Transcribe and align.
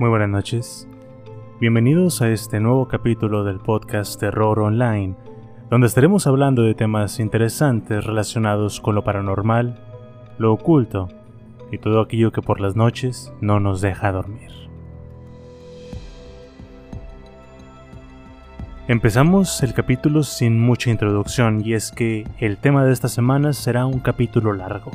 Muy 0.00 0.08
buenas 0.08 0.30
noches. 0.30 0.88
Bienvenidos 1.60 2.22
a 2.22 2.30
este 2.30 2.58
nuevo 2.58 2.88
capítulo 2.88 3.44
del 3.44 3.58
podcast 3.58 4.18
Terror 4.18 4.58
Online, 4.58 5.14
donde 5.68 5.88
estaremos 5.88 6.26
hablando 6.26 6.62
de 6.62 6.74
temas 6.74 7.20
interesantes 7.20 8.04
relacionados 8.04 8.80
con 8.80 8.94
lo 8.94 9.04
paranormal, 9.04 9.78
lo 10.38 10.54
oculto 10.54 11.10
y 11.70 11.76
todo 11.76 12.00
aquello 12.00 12.32
que 12.32 12.40
por 12.40 12.62
las 12.62 12.76
noches 12.76 13.30
no 13.42 13.60
nos 13.60 13.82
deja 13.82 14.10
dormir. 14.10 14.50
Empezamos 18.88 19.62
el 19.62 19.74
capítulo 19.74 20.22
sin 20.22 20.58
mucha 20.58 20.88
introducción 20.88 21.60
y 21.62 21.74
es 21.74 21.92
que 21.92 22.26
el 22.38 22.56
tema 22.56 22.86
de 22.86 22.94
esta 22.94 23.08
semana 23.08 23.52
será 23.52 23.84
un 23.84 23.98
capítulo 23.98 24.54
largo. 24.54 24.92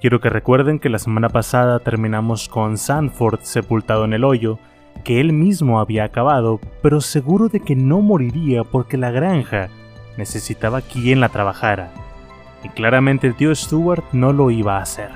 Quiero 0.00 0.20
que 0.20 0.30
recuerden 0.30 0.78
que 0.78 0.88
la 0.88 0.98
semana 0.98 1.28
pasada 1.28 1.78
terminamos 1.80 2.48
con 2.48 2.78
Sanford 2.78 3.40
sepultado 3.42 4.06
en 4.06 4.14
el 4.14 4.24
hoyo, 4.24 4.58
que 5.04 5.20
él 5.20 5.34
mismo 5.34 5.78
había 5.78 6.04
acabado, 6.04 6.58
pero 6.80 7.02
seguro 7.02 7.48
de 7.48 7.60
que 7.60 7.76
no 7.76 8.00
moriría 8.00 8.64
porque 8.64 8.96
la 8.96 9.10
granja 9.10 9.68
necesitaba 10.16 10.80
quien 10.80 11.20
la 11.20 11.28
trabajara, 11.28 11.90
y 12.64 12.70
claramente 12.70 13.26
el 13.26 13.34
tío 13.34 13.54
Stewart 13.54 14.02
no 14.12 14.32
lo 14.32 14.50
iba 14.50 14.78
a 14.78 14.82
hacer. 14.82 15.10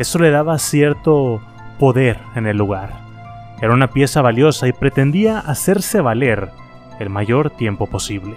Eso 0.00 0.18
le 0.18 0.30
daba 0.30 0.58
cierto 0.58 1.40
poder 1.78 2.18
en 2.34 2.48
el 2.48 2.56
lugar. 2.56 2.90
Era 3.60 3.74
una 3.74 3.90
pieza 3.90 4.22
valiosa 4.22 4.66
y 4.66 4.72
pretendía 4.72 5.38
hacerse 5.38 6.00
valer 6.00 6.50
el 6.98 7.10
mayor 7.10 7.50
tiempo 7.50 7.86
posible. 7.86 8.36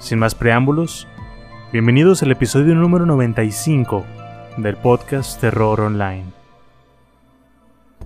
Sin 0.00 0.18
más 0.18 0.34
preámbulos, 0.34 1.06
Bienvenidos 1.72 2.22
al 2.22 2.30
episodio 2.30 2.74
número 2.74 3.06
95 3.06 4.04
del 4.58 4.76
podcast 4.76 5.40
Terror 5.40 5.80
Online. 5.80 6.26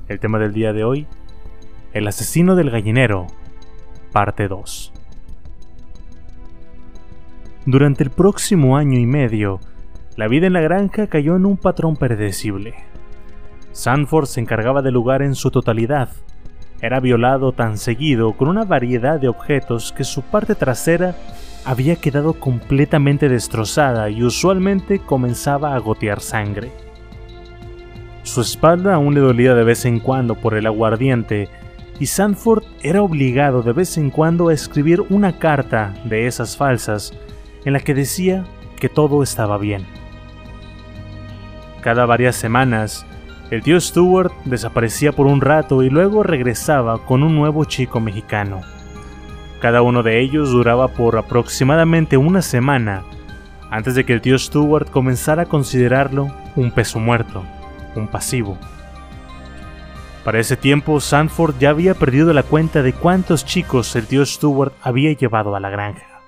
El 0.06 0.20
tema 0.20 0.38
del 0.38 0.52
día 0.52 0.72
de 0.72 0.84
hoy, 0.84 1.08
El 1.92 2.06
asesino 2.06 2.54
del 2.54 2.70
gallinero, 2.70 3.26
parte 4.12 4.46
2. 4.46 4.92
Durante 7.64 8.04
el 8.04 8.10
próximo 8.10 8.76
año 8.76 9.00
y 9.00 9.06
medio, 9.06 9.58
la 10.14 10.28
vida 10.28 10.46
en 10.46 10.52
la 10.52 10.60
granja 10.60 11.08
cayó 11.08 11.34
en 11.34 11.44
un 11.44 11.56
patrón 11.56 11.96
predecible. 11.96 12.74
Sanford 13.72 14.26
se 14.26 14.38
encargaba 14.40 14.80
del 14.80 14.94
lugar 14.94 15.22
en 15.22 15.34
su 15.34 15.50
totalidad. 15.50 16.10
Era 16.80 17.00
violado 17.00 17.50
tan 17.50 17.78
seguido 17.78 18.34
con 18.34 18.46
una 18.46 18.64
variedad 18.64 19.18
de 19.18 19.26
objetos 19.26 19.90
que 19.90 20.04
su 20.04 20.22
parte 20.22 20.54
trasera 20.54 21.16
había 21.66 21.96
quedado 21.96 22.34
completamente 22.34 23.28
destrozada 23.28 24.08
y 24.08 24.22
usualmente 24.22 25.00
comenzaba 25.00 25.74
a 25.74 25.78
gotear 25.78 26.20
sangre. 26.20 26.70
Su 28.22 28.40
espalda 28.40 28.94
aún 28.94 29.14
le 29.14 29.20
dolía 29.20 29.54
de 29.54 29.64
vez 29.64 29.84
en 29.84 29.98
cuando 29.98 30.36
por 30.36 30.54
el 30.54 30.66
aguardiente 30.66 31.48
y 31.98 32.06
Sanford 32.06 32.62
era 32.82 33.02
obligado 33.02 33.62
de 33.62 33.72
vez 33.72 33.98
en 33.98 34.10
cuando 34.10 34.48
a 34.48 34.54
escribir 34.54 35.02
una 35.10 35.38
carta 35.38 35.92
de 36.04 36.28
esas 36.28 36.56
falsas 36.56 37.12
en 37.64 37.72
la 37.72 37.80
que 37.80 37.94
decía 37.94 38.44
que 38.78 38.88
todo 38.88 39.24
estaba 39.24 39.58
bien. 39.58 39.84
Cada 41.80 42.06
varias 42.06 42.36
semanas, 42.36 43.04
el 43.50 43.62
tío 43.62 43.80
Stewart 43.80 44.32
desaparecía 44.44 45.10
por 45.10 45.26
un 45.26 45.40
rato 45.40 45.82
y 45.82 45.90
luego 45.90 46.22
regresaba 46.22 47.04
con 47.04 47.24
un 47.24 47.34
nuevo 47.34 47.64
chico 47.64 47.98
mexicano. 47.98 48.75
Cada 49.66 49.82
uno 49.82 50.04
de 50.04 50.20
ellos 50.20 50.52
duraba 50.52 50.86
por 50.86 51.16
aproximadamente 51.16 52.16
una 52.16 52.40
semana 52.40 53.02
antes 53.68 53.96
de 53.96 54.04
que 54.04 54.12
el 54.12 54.20
tío 54.20 54.38
Stewart 54.38 54.88
comenzara 54.88 55.42
a 55.42 55.46
considerarlo 55.46 56.32
un 56.54 56.70
peso 56.70 57.00
muerto, 57.00 57.42
un 57.96 58.06
pasivo. 58.06 58.56
Para 60.24 60.38
ese 60.38 60.56
tiempo, 60.56 61.00
Sanford 61.00 61.58
ya 61.58 61.70
había 61.70 61.94
perdido 61.94 62.32
la 62.32 62.44
cuenta 62.44 62.84
de 62.84 62.92
cuántos 62.92 63.44
chicos 63.44 63.96
el 63.96 64.06
tío 64.06 64.24
Stewart 64.24 64.72
había 64.82 65.10
llevado 65.14 65.56
a 65.56 65.58
la 65.58 65.68
granja. 65.68 66.20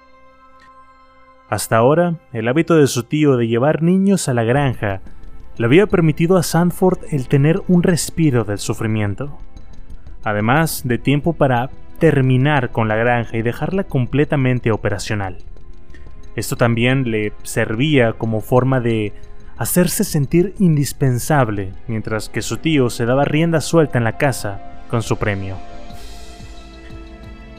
Hasta 1.49 1.77
ahora, 1.77 2.17
el 2.33 2.49
hábito 2.49 2.75
de 2.75 2.89
su 2.89 3.05
tío 3.05 3.37
de 3.37 3.47
llevar 3.47 3.85
niños 3.85 4.29
a 4.29 4.35
la 4.35 4.43
granja 4.43 5.01
le 5.59 5.67
había 5.67 5.87
permitido 5.87 6.39
a 6.39 6.43
Sanford 6.43 6.99
el 7.13 7.29
tener 7.29 7.63
un 7.69 7.85
respiro 7.85 8.43
del 8.43 8.59
sufrimiento, 8.59 9.39
además 10.25 10.83
de 10.85 10.99
tiempo 10.99 11.35
para 11.35 11.71
terminar 11.99 12.71
con 12.71 12.89
la 12.89 12.97
granja 12.97 13.37
y 13.37 13.43
dejarla 13.43 13.85
completamente 13.85 14.71
operacional. 14.71 15.39
Esto 16.37 16.57
también 16.57 17.11
le 17.11 17.33
servía 17.43 18.13
como 18.13 18.41
forma 18.41 18.81
de 18.81 19.13
hacerse 19.57 20.05
sentir 20.05 20.55
indispensable 20.59 21.73
mientras 21.89 22.29
que 22.29 22.43
su 22.43 22.59
tío 22.59 22.91
se 22.91 23.07
daba 23.07 23.25
rienda 23.25 23.61
suelta 23.61 23.99
en 23.99 24.05
la 24.05 24.17
casa 24.17 24.85
con 24.89 25.03
su 25.03 25.17
premio. 25.17 25.57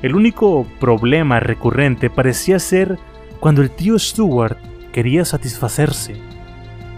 El 0.02 0.16
único 0.16 0.66
problema 0.80 1.42
recurrente 1.42 2.10
parecía 2.10 2.58
ser 2.60 2.98
cuando 3.42 3.62
el 3.62 3.70
tío 3.70 4.00
Stewart 4.00 4.58
quería 4.94 5.26
satisfacerse. 5.26 6.16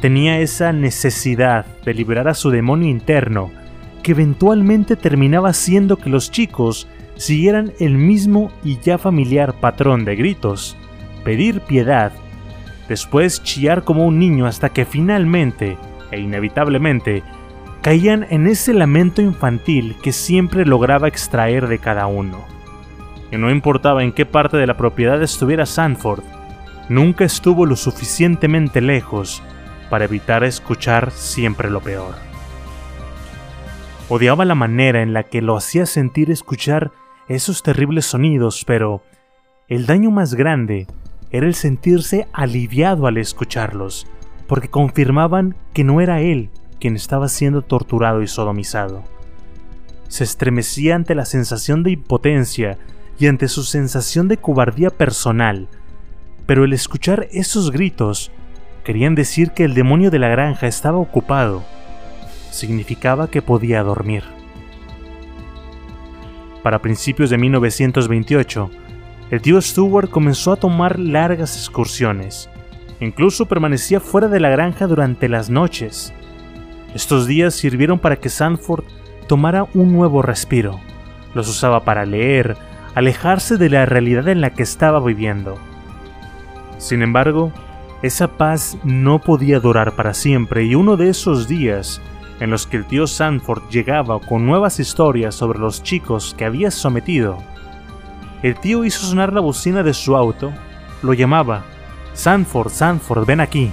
Tenía 0.02 0.40
esa 0.40 0.72
necesidad 0.72 1.66
de 1.84 1.96
liberar 1.96 2.28
a 2.28 2.36
su 2.36 2.52
demonio 2.52 2.90
interno 2.90 3.50
que 4.04 4.12
eventualmente 4.12 4.96
terminaba 4.96 5.50
haciendo 5.50 5.98
que 5.98 6.10
los 6.10 6.30
chicos 6.30 6.88
siguieran 7.22 7.74
el 7.80 8.00
mismo 8.00 8.52
y 8.64 8.80
ya 8.80 8.98
familiar 8.98 9.54
patrón 9.54 10.06
de 10.06 10.16
gritos, 10.16 10.76
pedir 11.24 11.62
piedad, 11.62 12.12
después 12.90 13.44
chillar 13.44 13.84
como 13.84 14.08
un 14.08 14.18
niño 14.18 14.48
hasta 14.48 14.70
que 14.70 14.86
finalmente, 14.86 15.78
e 16.10 16.20
inevitablemente, 16.20 17.22
caían 17.84 18.26
en 18.32 18.48
ese 18.48 18.74
lamento 18.74 19.22
infantil 19.22 19.96
que 20.02 20.14
siempre 20.14 20.66
lograba 20.66 21.08
extraer 21.08 21.68
de 21.68 21.78
cada 21.78 22.08
uno. 22.08 22.44
Y 23.32 23.38
no 23.38 23.52
importaba 23.52 24.02
en 24.02 24.14
qué 24.14 24.26
parte 24.26 24.58
de 24.58 24.66
la 24.66 24.76
propiedad 24.76 25.22
estuviera 25.22 25.68
Sanford, 25.68 26.24
nunca 26.90 27.24
estuvo 27.24 27.68
lo 27.68 27.76
suficientemente 27.76 28.82
lejos 28.82 29.44
para 29.92 30.06
evitar 30.06 30.44
escuchar 30.44 31.12
siempre 31.12 31.70
lo 31.70 31.82
peor. 31.82 32.16
Odiaba 34.10 34.44
la 34.44 34.56
manera 34.56 35.04
en 35.04 35.14
la 35.14 35.22
que 35.22 35.44
lo 35.44 35.56
hacía 35.56 35.86
sentir 35.86 36.32
escuchar 36.32 36.92
esos 37.31 37.63
terribles 37.63 38.06
sonidos, 38.06 38.63
pero 38.66 39.04
el 39.68 39.86
daño 39.86 40.12
más 40.12 40.33
grande 40.33 40.88
era 41.31 41.48
el 41.48 41.56
sentirse 41.56 42.28
aliviado 42.33 43.07
al 43.07 43.18
escucharlos, 43.18 44.07
porque 44.48 44.69
confirmaban 44.69 45.56
que 45.74 45.83
no 45.83 46.01
era 46.01 46.22
él 46.22 46.50
quien 46.80 46.95
estaba 46.95 47.30
siendo 47.30 47.62
torturado 47.62 48.22
y 48.22 48.28
sodomizado. 48.28 49.04
Se 50.07 50.24
estremecía 50.24 50.95
ante 50.95 51.16
la 51.16 51.25
sensación 51.25 51.83
de 51.83 51.92
impotencia 51.92 52.78
y 53.18 53.28
ante 53.28 53.48
su 53.48 53.63
sensación 53.63 54.27
de 54.27 54.38
cobardía 54.38 54.89
personal, 54.89 55.69
pero 56.45 56.66
el 56.66 56.74
escuchar 56.74 57.27
esos 57.31 57.72
gritos 57.72 58.31
querían 58.84 59.16
decir 59.16 59.51
que 59.51 59.63
el 59.63 59.74
demonio 59.74 60.12
de 60.12 60.19
la 60.19 60.27
granja 60.27 60.68
estaba 60.68 60.98
ocupado. 60.98 61.63
Significaba 62.50 63.30
que 63.30 63.42
podía 63.42 63.84
dormir. 63.84 64.41
Para 66.63 66.81
principios 66.81 67.30
de 67.30 67.38
1928, 67.38 68.69
el 69.31 69.42
tío 69.42 69.62
Stewart 69.62 70.10
comenzó 70.10 70.52
a 70.52 70.58
tomar 70.58 71.00
largas 71.00 71.56
excursiones. 71.56 72.50
Incluso 73.00 73.48
permanecía 73.48 74.00
fuera 74.00 74.28
de 74.28 74.40
la 74.40 74.50
granja 74.50 74.86
durante 74.86 75.28
las 75.28 75.50
noches. 75.50 76.13
Estos 76.94 77.25
días 77.25 77.56
sirvieron 77.56 77.98
para 77.98 78.18
que 78.18 78.30
Sanford 78.30 78.84
tomara 79.28 79.66
un 79.74 79.94
nuevo 79.94 80.22
respiro. 80.22 80.80
Los 81.34 81.48
usaba 81.48 81.84
para 81.84 82.06
leer, 82.06 82.58
alejarse 82.94 83.58
de 83.58 83.69
la 83.69 83.86
realidad 83.86 84.28
en 84.28 84.42
la 84.42 84.52
que 84.52 84.63
estaba 84.63 85.00
viviendo. 85.00 85.58
Sin 86.78 87.02
embargo, 87.02 87.52
esa 88.02 88.28
paz 88.28 88.78
no 88.84 89.19
podía 89.19 89.60
durar 89.60 89.96
para 89.96 90.13
siempre 90.13 90.66
y 90.66 90.75
uno 90.75 90.98
de 90.98 91.10
esos 91.10 91.48
días 91.48 92.02
en 92.42 92.50
los 92.50 92.68
que 92.68 92.76
el 92.76 92.86
tío 92.86 93.08
Sanford 93.08 93.70
llegaba 93.70 94.20
con 94.20 94.46
nuevas 94.46 94.80
historias 94.82 95.36
sobre 95.36 95.60
los 95.60 95.82
chicos 95.82 96.36
que 96.38 96.44
había 96.44 96.72
sometido, 96.72 97.38
el 98.42 98.60
tío 98.60 98.84
hizo 98.84 99.06
sonar 99.06 99.32
la 99.32 99.42
bocina 99.42 99.84
de 99.84 99.94
su 99.94 100.16
auto, 100.18 100.52
lo 101.04 101.14
llamaba, 101.14 101.64
Sanford, 102.14 102.72
Sanford, 102.72 103.26
ven 103.28 103.40
aquí. 103.40 103.72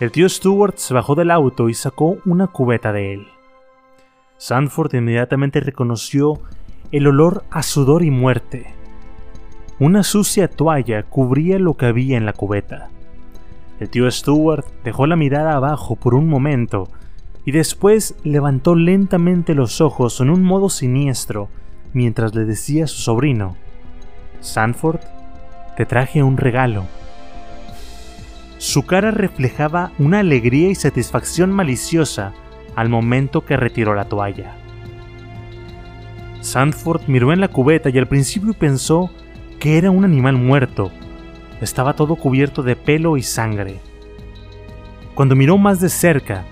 El 0.00 0.10
tío 0.10 0.28
Stewart 0.28 0.76
se 0.76 0.94
bajó 0.94 1.14
del 1.14 1.30
auto 1.30 1.68
y 1.68 1.74
sacó 1.74 2.18
una 2.24 2.48
cubeta 2.48 2.92
de 2.92 3.14
él. 3.14 3.28
Sanford 4.36 4.94
inmediatamente 4.94 5.60
reconoció 5.60 6.40
el 6.90 7.06
olor 7.06 7.44
a 7.50 7.62
sudor 7.62 8.02
y 8.02 8.10
muerte. 8.10 8.74
Una 9.78 10.02
sucia 10.02 10.48
toalla 10.48 11.04
cubría 11.04 11.60
lo 11.60 11.76
que 11.76 11.86
había 11.86 12.16
en 12.16 12.26
la 12.26 12.32
cubeta. 12.32 12.90
El 13.80 13.90
tío 13.90 14.10
Stewart 14.10 14.64
dejó 14.84 15.06
la 15.06 15.16
mirada 15.16 15.54
abajo 15.54 15.96
por 15.96 16.14
un 16.14 16.28
momento 16.28 16.88
y 17.44 17.52
después 17.52 18.14
levantó 18.24 18.74
lentamente 18.74 19.54
los 19.54 19.80
ojos 19.80 20.20
en 20.20 20.30
un 20.30 20.42
modo 20.42 20.68
siniestro 20.68 21.48
mientras 21.92 22.34
le 22.34 22.44
decía 22.44 22.84
a 22.84 22.88
su 22.88 23.00
sobrino, 23.00 23.56
Sanford, 24.40 25.00
te 25.76 25.86
traje 25.86 26.22
un 26.22 26.36
regalo. 26.36 26.84
Su 28.58 28.84
cara 28.84 29.10
reflejaba 29.12 29.92
una 29.98 30.18
alegría 30.20 30.68
y 30.68 30.74
satisfacción 30.74 31.52
maliciosa 31.52 32.32
al 32.74 32.88
momento 32.88 33.44
que 33.44 33.56
retiró 33.56 33.94
la 33.94 34.06
toalla. 34.06 34.56
Sanford 36.40 37.02
miró 37.06 37.32
en 37.32 37.40
la 37.40 37.48
cubeta 37.48 37.90
y 37.90 37.98
al 37.98 38.06
principio 38.06 38.54
pensó 38.54 39.10
que 39.58 39.78
era 39.78 39.90
un 39.90 40.04
animal 40.04 40.36
muerto. 40.36 40.90
Estaba 41.60 41.94
todo 41.94 42.16
cubierto 42.16 42.62
de 42.62 42.76
pelo 42.76 43.16
y 43.16 43.22
sangre. 43.22 43.80
Cuando 45.14 45.34
miró 45.34 45.58
más 45.58 45.80
de 45.80 45.88
cerca, 45.88 46.44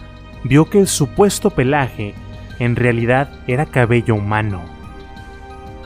vio 0.42 0.68
que 0.68 0.80
el 0.80 0.88
supuesto 0.88 1.50
pelaje 1.50 2.14
en 2.58 2.76
realidad 2.76 3.30
era 3.46 3.66
cabello 3.66 4.14
humano. 4.14 4.62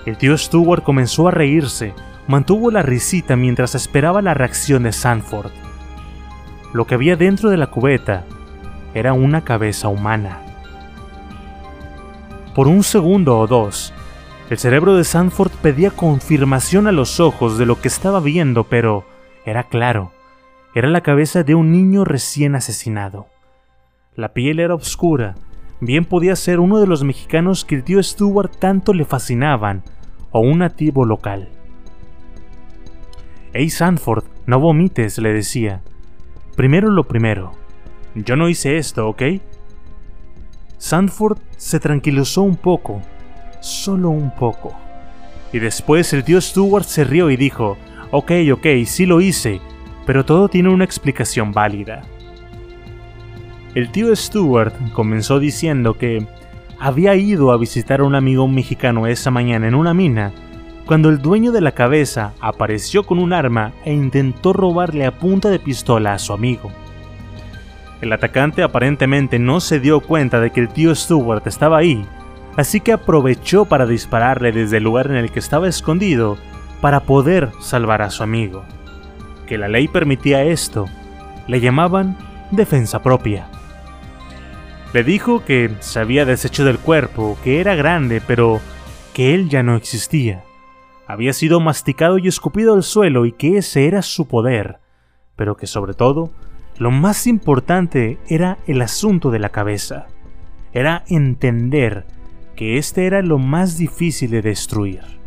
El 0.07 0.17
tío 0.17 0.37
Stewart 0.39 0.83
comenzó 0.83 1.29
a 1.29 1.31
reírse, 1.31 1.93
mantuvo 2.27 2.71
la 2.71 2.83
risita 2.83 3.37
mientras 3.37 3.75
esperaba 3.75 4.23
la 4.23 4.35
reacción 4.35 4.85
de 4.85 4.93
Sanford. 4.93 5.51
Lo 6.73 6.87
que 6.87 6.95
había 6.95 7.17
dentro 7.17 7.51
de 7.51 7.57
la 7.57 7.67
cubeta 7.67 8.25
era 8.95 9.13
una 9.13 9.43
cabeza 9.43 9.89
humana. 9.89 10.41
Por 12.55 12.67
un 12.69 12.83
segundo 12.83 13.39
o 13.39 13.47
dos, 13.47 13.93
el 14.49 14.59
cerebro 14.59 14.97
de 14.97 15.05
Sanford 15.05 15.53
pedía 15.63 15.91
confirmación 15.91 16.87
a 16.87 16.93
los 16.93 17.21
ojos 17.21 17.59
de 17.59 17.67
lo 17.67 17.81
que 17.81 17.89
estaba 17.89 18.21
viendo, 18.21 18.65
pero 18.65 19.05
era 19.45 19.65
claro, 19.65 20.13
era 20.75 20.89
la 20.89 21.01
cabeza 21.01 21.43
de 21.43 21.55
un 21.55 21.73
niño 21.73 22.05
recién 22.05 22.55
asesinado. 22.55 23.27
La 24.15 24.33
piel 24.33 24.61
era 24.61 24.75
oscura, 24.75 25.35
bien 25.81 26.05
podía 26.05 26.37
ser 26.37 26.61
uno 26.61 26.79
de 26.79 26.87
los 26.87 27.03
mexicanos 27.05 27.65
que 27.65 27.75
el 27.77 27.85
tío 27.85 28.03
Stewart 28.03 28.51
tanto 28.59 28.93
le 28.93 29.05
fascinaban, 29.05 29.83
o 30.31 30.41
un 30.41 30.59
nativo 30.59 31.05
local. 31.05 31.49
Hey 33.53 33.69
Sanford, 33.71 34.25
no 34.47 34.61
vomites, 34.61 35.19
le 35.19 35.33
decía. 35.33 35.83
Primero 36.55 36.91
lo 36.91 37.05
primero. 37.05 37.53
Yo 38.15 38.37
no 38.37 38.49
hice 38.49 38.77
esto, 38.77 39.09
¿ok? 39.09 39.23
Sanford 40.79 41.39
se 41.57 41.81
tranquilizó 41.81 42.43
un 42.43 42.57
poco, 42.57 43.03
solo 43.61 44.11
un 44.11 44.35
poco. 44.35 44.73
Y 45.53 45.59
después 45.59 46.13
el 46.13 46.23
tío 46.23 46.41
Stewart 46.41 46.85
se 46.85 47.05
rió 47.05 47.31
y 47.31 47.37
dijo, 47.37 47.77
ok, 48.11 48.33
ok, 48.53 48.67
sí 48.87 49.07
lo 49.07 49.21
hice, 49.21 49.61
pero 50.07 50.25
todo 50.25 50.49
tiene 50.49 50.69
una 50.69 50.85
explicación 50.85 51.53
válida. 51.53 52.03
El 53.75 53.91
tío 53.91 54.15
Stewart 54.15 54.73
comenzó 54.93 55.39
diciendo 55.39 55.95
que 55.95 56.27
había 56.79 57.15
ido 57.15 57.53
a 57.53 57.57
visitar 57.57 58.01
a 58.01 58.05
un 58.05 58.15
amigo 58.15 58.49
mexicano 58.49 59.07
esa 59.07 59.31
mañana 59.31 59.69
en 59.69 59.75
una 59.75 59.95
mina, 59.95 60.33
cuando 60.87 61.09
el 61.09 61.23
dueño 61.23 61.53
de 61.53 61.61
la 61.61 61.73
cabeza 61.73 62.33
apareció 62.41 63.05
con 63.05 63.19
un 63.19 63.33
arma 63.33 63.73
e 63.85 63.93
intentó 63.93 64.53
robarle 64.53 65.07
a 65.07 65.17
punta 65.19 65.51
de 65.51 65.61
pistola 65.61 66.15
a 66.15 66.19
su 66.19 66.33
amigo. 66.33 66.73
El 68.01 68.13
atacante 68.13 68.63
aparentemente 68.63 69.39
no 69.39 69.61
se 69.61 69.79
dio 69.79 70.01
cuenta 70.01 70.41
de 70.41 70.51
que 70.51 70.61
el 70.61 70.69
tío 70.69 70.95
Stewart 70.95 71.47
estaba 71.47 71.79
ahí 71.79 72.05
así 72.57 72.81
que 72.81 72.93
aprovechó 72.93 73.65
para 73.65 73.87
dispararle 73.87 74.53
desde 74.53 74.79
el 74.79 74.85
lugar 74.85 75.07
en 75.07 75.17
el 75.17 75.31
que 75.31 75.39
estaba 75.39 75.69
escondido 75.69 76.37
para 76.81 77.01
poder 77.01 77.51
salvar 77.61 78.03
a 78.03 78.11
su 78.11 78.23
amigo. 78.23 78.65
Que 79.47 79.59
la 79.59 79.69
ley 79.69 79.89
permitía 79.89 80.45
esto, 80.45 80.87
le 81.47 81.61
llamaban 81.61 82.17
defensa 82.51 83.03
propia. 83.03 83.49
Le 84.93 85.05
dijo 85.05 85.45
que 85.45 85.71
se 85.81 86.01
había 86.01 86.25
deshecho 86.25 86.65
del 86.65 86.79
cuerpo, 86.79 87.39
que 87.45 87.61
era 87.61 87.75
grande, 87.75 88.21
pero 88.27 88.61
que 89.13 89.35
él 89.35 89.49
ya 89.49 89.63
no 89.63 89.77
existía. 89.77 90.45
Había 91.07 91.33
sido 91.33 91.61
masticado 91.61 92.19
y 92.19 92.29
escupido 92.29 92.75
al 92.75 92.83
suelo 92.83 93.27
y 93.27 93.33
que 93.33 93.59
ese 93.59 93.87
era 93.87 94.03
su 94.03 94.27
poder, 94.27 94.79
pero 95.37 95.57
que 95.57 95.67
sobre 95.67 95.95
todo, 95.95 96.31
lo 96.79 96.91
más 96.91 97.27
importante 97.27 98.19
era 98.29 98.59
el 98.67 98.81
asunto 98.83 99.31
de 99.31 99.39
la 99.39 99.51
cabeza. 99.51 100.07
Era 100.73 101.05
entender 101.09 102.07
que 102.57 102.79
este 102.79 103.07
era 103.07 103.23
lo 103.23 103.39
más 103.39 103.77
difícil 103.77 104.31
de 104.31 104.43
destruir. 104.43 105.20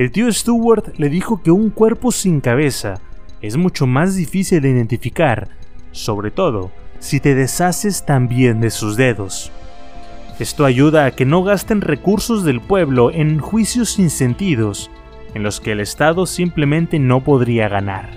El 0.00 0.12
tío 0.12 0.32
Stewart 0.32 0.94
le 0.96 1.10
dijo 1.10 1.42
que 1.42 1.50
un 1.50 1.68
cuerpo 1.68 2.10
sin 2.10 2.40
cabeza 2.40 3.02
es 3.42 3.58
mucho 3.58 3.86
más 3.86 4.16
difícil 4.16 4.62
de 4.62 4.70
identificar, 4.70 5.48
sobre 5.92 6.30
todo 6.30 6.72
si 7.00 7.20
te 7.20 7.34
deshaces 7.34 8.06
también 8.06 8.62
de 8.62 8.70
sus 8.70 8.96
dedos. 8.96 9.52
Esto 10.38 10.64
ayuda 10.64 11.04
a 11.04 11.10
que 11.10 11.26
no 11.26 11.42
gasten 11.42 11.82
recursos 11.82 12.44
del 12.44 12.62
pueblo 12.62 13.10
en 13.10 13.40
juicios 13.40 13.90
sin 13.90 14.08
sentidos, 14.08 14.90
en 15.34 15.42
los 15.42 15.60
que 15.60 15.72
el 15.72 15.80
Estado 15.80 16.24
simplemente 16.24 16.98
no 16.98 17.22
podría 17.22 17.68
ganar. 17.68 18.08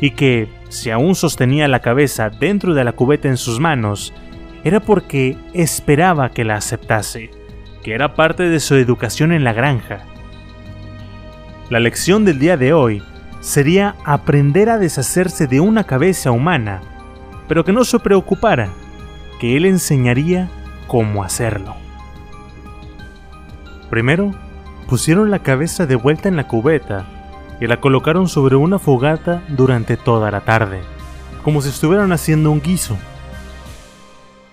Y 0.00 0.12
que, 0.12 0.48
si 0.68 0.90
aún 0.90 1.16
sostenía 1.16 1.66
la 1.66 1.80
cabeza 1.80 2.30
dentro 2.30 2.74
de 2.74 2.84
la 2.84 2.92
cubeta 2.92 3.26
en 3.26 3.38
sus 3.38 3.58
manos, 3.58 4.14
era 4.62 4.78
porque 4.78 5.36
esperaba 5.52 6.30
que 6.30 6.44
la 6.44 6.54
aceptase, 6.54 7.30
que 7.82 7.92
era 7.92 8.14
parte 8.14 8.44
de 8.44 8.60
su 8.60 8.76
educación 8.76 9.32
en 9.32 9.42
la 9.42 9.52
granja. 9.52 10.04
La 11.70 11.78
lección 11.78 12.24
del 12.24 12.40
día 12.40 12.56
de 12.56 12.72
hoy 12.72 13.00
sería 13.38 13.94
aprender 14.04 14.68
a 14.70 14.78
deshacerse 14.78 15.46
de 15.46 15.60
una 15.60 15.84
cabeza 15.84 16.32
humana, 16.32 16.80
pero 17.46 17.64
que 17.64 17.72
no 17.72 17.84
se 17.84 18.00
preocupara, 18.00 18.70
que 19.38 19.56
él 19.56 19.64
enseñaría 19.64 20.50
cómo 20.88 21.22
hacerlo. 21.22 21.76
Primero, 23.88 24.34
pusieron 24.88 25.30
la 25.30 25.44
cabeza 25.44 25.86
de 25.86 25.94
vuelta 25.94 26.28
en 26.28 26.34
la 26.34 26.48
cubeta 26.48 27.06
y 27.60 27.68
la 27.68 27.80
colocaron 27.80 28.26
sobre 28.26 28.56
una 28.56 28.80
fogata 28.80 29.44
durante 29.46 29.96
toda 29.96 30.32
la 30.32 30.40
tarde, 30.40 30.80
como 31.44 31.62
si 31.62 31.68
estuvieran 31.68 32.10
haciendo 32.10 32.50
un 32.50 32.60
guiso. 32.60 32.98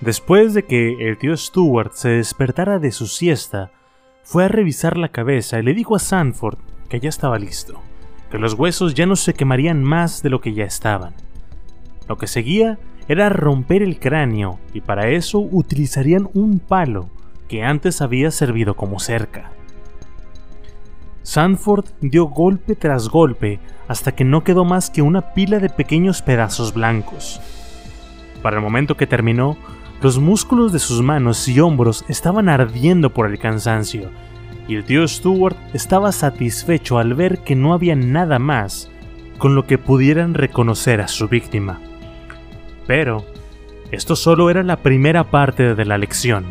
Después 0.01 0.53
de 0.53 0.65
que 0.65 1.09
el 1.09 1.17
tío 1.17 1.35
Stewart 1.35 1.93
se 1.93 2.09
despertara 2.09 2.77
de 2.77 2.91
su 2.91 3.07
siesta, 3.07 3.71
fue 4.21 4.45
a 4.45 4.49
revisar 4.49 4.97
la 4.97 5.09
cabeza 5.09 5.57
y 5.57 5.63
le 5.63 5.73
dijo 5.73 5.95
a 5.95 5.99
Sanford 5.99 6.59
que 6.89 6.99
ya 6.99 7.09
estaba 7.09 7.39
listo, 7.39 7.81
que 8.31 8.37
los 8.37 8.53
huesos 8.53 8.93
ya 8.93 9.05
no 9.05 9.15
se 9.15 9.33
quemarían 9.33 9.83
más 9.83 10.21
de 10.21 10.29
lo 10.29 10.41
que 10.41 10.53
ya 10.53 10.63
estaban. 10.63 11.13
Lo 12.07 12.17
que 12.17 12.27
seguía 12.27 12.79
era 13.07 13.29
romper 13.29 13.81
el 13.83 13.99
cráneo 13.99 14.59
y 14.73 14.81
para 14.81 15.09
eso 15.09 15.39
utilizarían 15.39 16.29
un 16.33 16.59
palo 16.59 17.09
que 17.47 17.63
antes 17.63 18.01
había 18.01 18.31
servido 18.31 18.75
como 18.75 18.99
cerca. 18.99 19.51
Sanford 21.23 21.85
dio 21.99 22.25
golpe 22.25 22.75
tras 22.75 23.09
golpe 23.09 23.59
hasta 23.87 24.13
que 24.13 24.23
no 24.23 24.43
quedó 24.43 24.63
más 24.65 24.89
que 24.89 25.01
una 25.01 25.33
pila 25.33 25.59
de 25.59 25.69
pequeños 25.69 26.21
pedazos 26.21 26.73
blancos. 26.73 27.41
Para 28.41 28.57
el 28.57 28.63
momento 28.63 28.95
que 28.95 29.07
terminó, 29.07 29.57
los 30.01 30.19
músculos 30.19 30.71
de 30.71 30.79
sus 30.79 31.01
manos 31.01 31.47
y 31.47 31.59
hombros 31.59 32.05
estaban 32.07 32.49
ardiendo 32.49 33.13
por 33.13 33.25
el 33.29 33.39
cansancio, 33.39 34.09
y 34.67 34.75
el 34.75 34.83
tío 34.83 35.07
Stuart 35.07 35.55
estaba 35.73 36.11
satisfecho 36.11 36.97
al 36.97 37.13
ver 37.13 37.39
que 37.39 37.55
no 37.55 37.73
había 37.73 37.95
nada 37.95 38.39
más 38.39 38.89
con 39.37 39.55
lo 39.55 39.65
que 39.65 39.77
pudieran 39.77 40.33
reconocer 40.33 40.99
a 41.01 41.07
su 41.07 41.27
víctima. 41.27 41.79
Pero, 42.85 43.25
esto 43.91 44.15
solo 44.15 44.49
era 44.49 44.63
la 44.63 44.77
primera 44.77 45.25
parte 45.25 45.75
de 45.75 45.85
la 45.85 45.97
lección. 45.97 46.45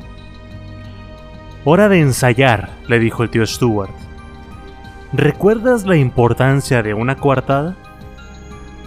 Hora 1.65 1.89
de 1.89 2.01
ensayar, 2.01 2.71
le 2.89 2.99
dijo 2.99 3.23
el 3.23 3.31
tío 3.31 3.45
Stuart. 3.47 3.91
¿Recuerdas 5.13 5.85
la 5.85 5.97
importancia 5.97 6.83
de 6.83 6.95
una 6.95 7.17
coartada? 7.17 7.77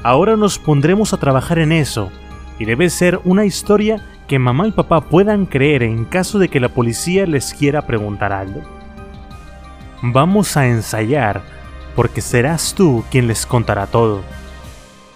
Ahora 0.01 0.38
nos 0.38 0.57
pondremos 0.57 1.13
a 1.13 1.17
trabajar 1.17 1.59
en 1.59 1.71
eso, 1.71 2.09
y 2.57 2.65
debe 2.65 2.89
ser 2.89 3.19
una 3.24 3.45
historia 3.45 4.01
que 4.27 4.39
mamá 4.39 4.67
y 4.67 4.71
papá 4.71 5.01
puedan 5.01 5.45
creer 5.45 5.83
en 5.83 6.05
caso 6.05 6.39
de 6.39 6.50
que 6.50 6.59
la 6.59 6.69
policía 6.69 7.25
les 7.25 7.53
quiera 7.53 7.86
preguntar 7.86 8.31
algo. 8.31 8.78
Vamos 10.01 10.56
a 10.56 10.65
ensayar, 10.65 11.41
porque 11.94 12.22
serás 12.22 12.74
tú 12.74 13.03
quien 13.12 13.27
les 13.27 13.46
contará 13.46 13.86
todo. 13.86 14.22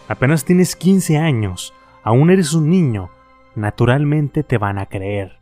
Apenas 0.09 0.43
tienes 0.43 0.75
15 0.75 1.17
años, 1.17 1.73
aún 2.03 2.29
eres 2.29 2.53
un 2.53 2.69
niño, 2.69 3.09
naturalmente 3.55 4.43
te 4.43 4.57
van 4.57 4.77
a 4.77 4.87
creer. 4.87 5.37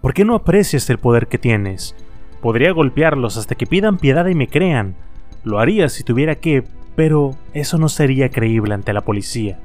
¿Por 0.00 0.14
qué 0.14 0.24
no 0.24 0.36
aprecias 0.36 0.88
el 0.90 0.98
poder 0.98 1.26
que 1.26 1.38
tienes? 1.38 1.96
Podría 2.40 2.70
golpearlos 2.70 3.36
hasta 3.36 3.56
que 3.56 3.66
pidan 3.66 3.98
piedad 3.98 4.26
y 4.26 4.36
me 4.36 4.46
crean. 4.46 4.94
Lo 5.42 5.58
haría 5.58 5.88
si 5.88 6.04
tuviera 6.04 6.36
que, 6.36 6.62
pero 6.94 7.34
eso 7.54 7.78
no 7.78 7.88
sería 7.88 8.28
creíble 8.28 8.74
ante 8.74 8.92
la 8.92 9.00
policía. 9.00 9.58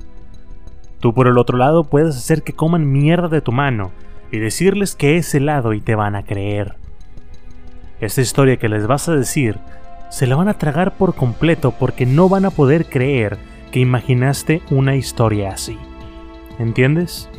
Tú 0.99 1.13
por 1.13 1.27
el 1.27 1.37
otro 1.37 1.59
lado 1.59 1.83
puedes 1.83 2.17
hacer 2.17 2.41
que 2.41 2.53
coman 2.53 2.91
mierda 2.91 3.27
de 3.27 3.41
tu 3.41 3.51
mano 3.51 3.91
y 4.31 4.39
decirles 4.39 4.95
que 4.95 5.17
es 5.17 5.35
helado 5.35 5.73
y 5.73 5.81
te 5.81 5.93
van 5.93 6.15
a 6.15 6.23
creer. 6.23 6.77
Esta 8.03 8.19
historia 8.19 8.57
que 8.57 8.67
les 8.67 8.85
vas 8.85 9.07
a 9.07 9.15
decir 9.15 9.59
se 10.09 10.27
la 10.27 10.35
van 10.35 10.49
a 10.49 10.55
tragar 10.55 10.97
por 10.97 11.15
completo 11.15 11.71
porque 11.71 12.05
no 12.05 12.27
van 12.27 12.43
a 12.43 12.49
poder 12.49 12.87
creer 12.87 13.37
que 13.71 13.79
imaginaste 13.79 14.61
una 14.69 14.97
historia 14.97 15.51
así. 15.53 15.77
¿Entiendes? 16.59 17.29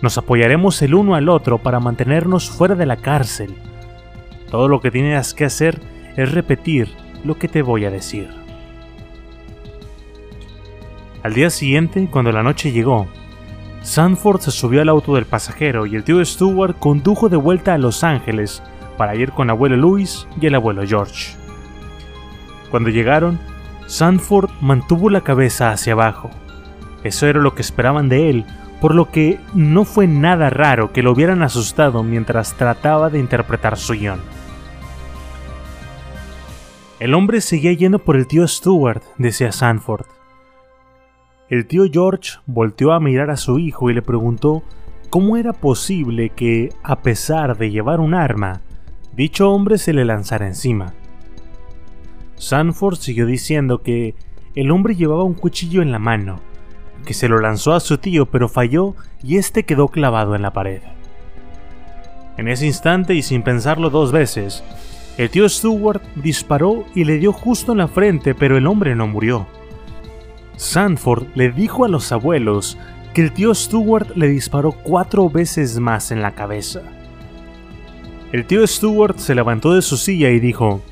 Nos 0.00 0.16
apoyaremos 0.16 0.80
el 0.80 0.94
uno 0.94 1.16
al 1.16 1.28
otro 1.28 1.58
para 1.58 1.80
mantenernos 1.80 2.48
fuera 2.48 2.74
de 2.76 2.86
la 2.86 2.96
cárcel. 2.96 3.56
Todo 4.50 4.68
lo 4.68 4.80
que 4.80 4.90
tienes 4.90 5.34
que 5.34 5.44
hacer 5.44 5.78
es 6.16 6.32
repetir 6.32 6.88
lo 7.22 7.36
que 7.36 7.48
te 7.48 7.60
voy 7.60 7.84
a 7.84 7.90
decir. 7.90 8.30
Al 11.22 11.34
día 11.34 11.50
siguiente, 11.50 12.08
cuando 12.10 12.32
la 12.32 12.42
noche 12.42 12.72
llegó, 12.72 13.06
Sanford 13.82 14.40
se 14.40 14.50
subió 14.50 14.80
al 14.80 14.88
auto 14.88 15.14
del 15.14 15.26
pasajero 15.26 15.84
y 15.84 15.94
el 15.94 16.04
tío 16.04 16.24
Stewart 16.24 16.78
condujo 16.78 17.28
de 17.28 17.36
vuelta 17.36 17.74
a 17.74 17.78
Los 17.78 18.02
Ángeles 18.02 18.62
para 18.96 19.14
ir 19.14 19.32
con 19.32 19.50
abuelo 19.50 19.76
Louis 19.76 20.26
y 20.40 20.46
el 20.46 20.54
abuelo 20.54 20.86
George. 20.86 21.36
Cuando 22.70 22.90
llegaron, 22.90 23.38
Sanford 23.86 24.50
mantuvo 24.60 25.10
la 25.10 25.20
cabeza 25.20 25.70
hacia 25.70 25.92
abajo. 25.92 26.30
Eso 27.02 27.26
era 27.26 27.40
lo 27.40 27.54
que 27.54 27.62
esperaban 27.62 28.08
de 28.08 28.30
él, 28.30 28.44
por 28.80 28.94
lo 28.94 29.10
que 29.10 29.38
no 29.54 29.84
fue 29.84 30.06
nada 30.06 30.50
raro 30.50 30.92
que 30.92 31.02
lo 31.02 31.12
hubieran 31.12 31.42
asustado 31.42 32.02
mientras 32.02 32.54
trataba 32.54 33.10
de 33.10 33.18
interpretar 33.18 33.76
su 33.76 33.94
guion. 33.94 34.20
El 37.00 37.14
hombre 37.14 37.40
seguía 37.40 37.72
yendo 37.72 37.98
por 37.98 38.16
el 38.16 38.26
tío 38.26 38.46
Stewart, 38.48 39.02
decía 39.18 39.52
Sanford. 39.52 40.06
El 41.50 41.66
tío 41.66 41.84
George 41.92 42.38
volteó 42.46 42.92
a 42.92 43.00
mirar 43.00 43.30
a 43.30 43.36
su 43.36 43.58
hijo 43.58 43.90
y 43.90 43.94
le 43.94 44.02
preguntó 44.02 44.62
cómo 45.10 45.36
era 45.36 45.52
posible 45.52 46.30
que, 46.30 46.72
a 46.82 47.00
pesar 47.02 47.58
de 47.58 47.70
llevar 47.70 48.00
un 48.00 48.14
arma, 48.14 48.62
dicho 49.16 49.50
hombre 49.50 49.78
se 49.78 49.92
le 49.92 50.04
lanzara 50.04 50.46
encima. 50.46 50.94
Sanford 52.36 52.96
siguió 52.96 53.26
diciendo 53.26 53.82
que 53.82 54.14
el 54.54 54.70
hombre 54.70 54.96
llevaba 54.96 55.24
un 55.24 55.34
cuchillo 55.34 55.82
en 55.82 55.92
la 55.92 55.98
mano, 55.98 56.40
que 57.04 57.14
se 57.14 57.28
lo 57.28 57.38
lanzó 57.38 57.74
a 57.74 57.80
su 57.80 57.98
tío 57.98 58.26
pero 58.26 58.48
falló 58.48 58.94
y 59.22 59.36
este 59.36 59.64
quedó 59.64 59.88
clavado 59.88 60.34
en 60.34 60.42
la 60.42 60.52
pared. 60.52 60.82
En 62.36 62.48
ese 62.48 62.66
instante 62.66 63.14
y 63.14 63.22
sin 63.22 63.42
pensarlo 63.42 63.90
dos 63.90 64.10
veces, 64.10 64.64
el 65.16 65.30
tío 65.30 65.48
Stewart 65.48 66.02
disparó 66.16 66.84
y 66.94 67.04
le 67.04 67.18
dio 67.18 67.32
justo 67.32 67.72
en 67.72 67.78
la 67.78 67.88
frente 67.88 68.34
pero 68.34 68.56
el 68.56 68.66
hombre 68.66 68.96
no 68.96 69.06
murió. 69.06 69.46
Sanford 70.56 71.26
le 71.34 71.50
dijo 71.50 71.84
a 71.84 71.88
los 71.88 72.10
abuelos 72.10 72.78
que 73.12 73.22
el 73.22 73.32
tío 73.32 73.54
Stewart 73.54 74.16
le 74.16 74.28
disparó 74.28 74.72
cuatro 74.72 75.30
veces 75.30 75.78
más 75.78 76.10
en 76.10 76.20
la 76.20 76.32
cabeza. 76.32 76.82
El 78.34 78.46
tío 78.46 78.66
Stewart 78.66 79.16
se 79.18 79.32
levantó 79.36 79.74
de 79.74 79.80
su 79.80 79.96
silla 79.96 80.28
y 80.30 80.40
dijo, 80.40 80.82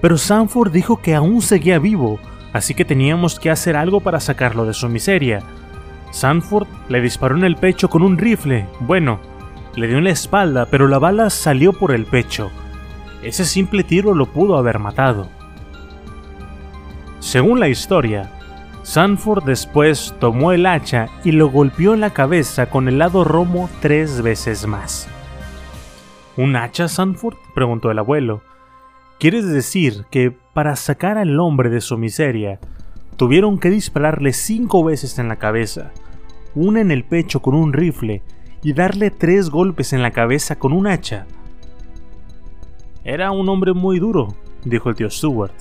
pero 0.00 0.16
Sanford 0.16 0.70
dijo 0.70 1.02
que 1.02 1.16
aún 1.16 1.42
seguía 1.42 1.80
vivo, 1.80 2.20
así 2.52 2.74
que 2.74 2.84
teníamos 2.84 3.40
que 3.40 3.50
hacer 3.50 3.74
algo 3.74 3.98
para 3.98 4.20
sacarlo 4.20 4.64
de 4.64 4.72
su 4.72 4.88
miseria. 4.88 5.42
Sanford 6.12 6.68
le 6.88 7.00
disparó 7.00 7.36
en 7.36 7.42
el 7.42 7.56
pecho 7.56 7.90
con 7.90 8.04
un 8.04 8.16
rifle, 8.16 8.68
bueno, 8.78 9.18
le 9.74 9.88
dio 9.88 9.98
en 9.98 10.04
la 10.04 10.10
espalda, 10.10 10.66
pero 10.66 10.86
la 10.86 11.00
bala 11.00 11.28
salió 11.30 11.72
por 11.72 11.90
el 11.90 12.06
pecho. 12.06 12.52
Ese 13.24 13.46
simple 13.46 13.82
tiro 13.82 14.14
lo 14.14 14.26
pudo 14.26 14.56
haber 14.56 14.78
matado. 14.78 15.28
Según 17.18 17.58
la 17.58 17.66
historia, 17.66 18.30
Sanford 18.84 19.42
después 19.42 20.14
tomó 20.20 20.52
el 20.52 20.64
hacha 20.66 21.08
y 21.24 21.32
lo 21.32 21.48
golpeó 21.50 21.94
en 21.94 22.00
la 22.00 22.10
cabeza 22.10 22.66
con 22.66 22.86
el 22.86 22.98
lado 22.98 23.24
romo 23.24 23.68
tres 23.80 24.22
veces 24.22 24.68
más. 24.68 25.08
¿Un 26.40 26.56
hacha, 26.56 26.88
Sanford? 26.88 27.36
preguntó 27.54 27.90
el 27.90 27.98
abuelo. 27.98 28.40
¿Quieres 29.18 29.46
decir 29.46 30.06
que 30.10 30.30
para 30.54 30.74
sacar 30.74 31.18
al 31.18 31.38
hombre 31.38 31.68
de 31.68 31.82
su 31.82 31.98
miseria, 31.98 32.58
tuvieron 33.18 33.58
que 33.58 33.68
dispararle 33.68 34.32
cinco 34.32 34.82
veces 34.82 35.18
en 35.18 35.28
la 35.28 35.36
cabeza, 35.36 35.92
una 36.54 36.80
en 36.80 36.92
el 36.92 37.04
pecho 37.04 37.42
con 37.42 37.54
un 37.54 37.74
rifle 37.74 38.22
y 38.62 38.72
darle 38.72 39.10
tres 39.10 39.50
golpes 39.50 39.92
en 39.92 40.00
la 40.00 40.12
cabeza 40.12 40.58
con 40.58 40.72
un 40.72 40.86
hacha? 40.86 41.26
Era 43.04 43.32
un 43.32 43.46
hombre 43.50 43.74
muy 43.74 43.98
duro, 43.98 44.34
dijo 44.64 44.88
el 44.88 44.94
tío 44.94 45.10
Stewart. 45.10 45.52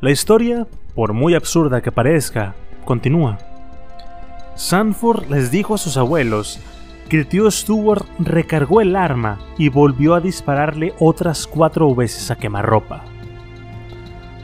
La 0.00 0.10
historia, 0.10 0.66
por 0.96 1.12
muy 1.12 1.36
absurda 1.36 1.82
que 1.82 1.92
parezca, 1.92 2.56
continúa. 2.84 3.38
Sanford 4.56 5.30
les 5.30 5.52
dijo 5.52 5.76
a 5.76 5.78
sus 5.78 5.96
abuelos 5.96 6.58
que 7.10 7.18
el 7.18 7.26
tío 7.26 7.50
Stewart 7.50 8.06
recargó 8.20 8.80
el 8.80 8.94
arma 8.94 9.40
y 9.58 9.68
volvió 9.68 10.14
a 10.14 10.20
dispararle 10.20 10.94
otras 11.00 11.48
cuatro 11.48 11.92
veces 11.92 12.30
a 12.30 12.36
quemarropa. 12.36 13.02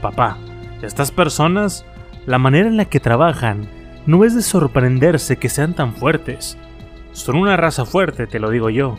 Papá, 0.01 0.37
estas 0.81 1.11
personas, 1.11 1.85
la 2.25 2.37
manera 2.37 2.67
en 2.67 2.75
la 2.75 2.85
que 2.85 2.99
trabajan, 2.99 3.69
no 4.05 4.25
es 4.25 4.35
de 4.35 4.41
sorprenderse 4.41 5.37
que 5.37 5.47
sean 5.47 5.75
tan 5.75 5.95
fuertes. 5.95 6.57
Son 7.13 7.37
una 7.37 7.55
raza 7.55 7.85
fuerte, 7.85 8.27
te 8.27 8.37
lo 8.37 8.49
digo 8.49 8.69
yo. 8.69 8.97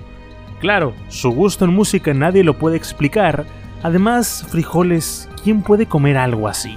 Claro, 0.61 0.95
su 1.09 1.31
gusto 1.31 1.67
en 1.67 1.75
música 1.75 2.15
nadie 2.15 2.45
lo 2.45 2.59
puede 2.59 2.79
explicar. 2.79 3.45
Además, 3.83 4.47
frijoles, 4.49 5.29
¿quién 5.45 5.63
puede 5.63 5.87
comer 5.87 6.17
algo 6.17 6.49
así? 6.49 6.77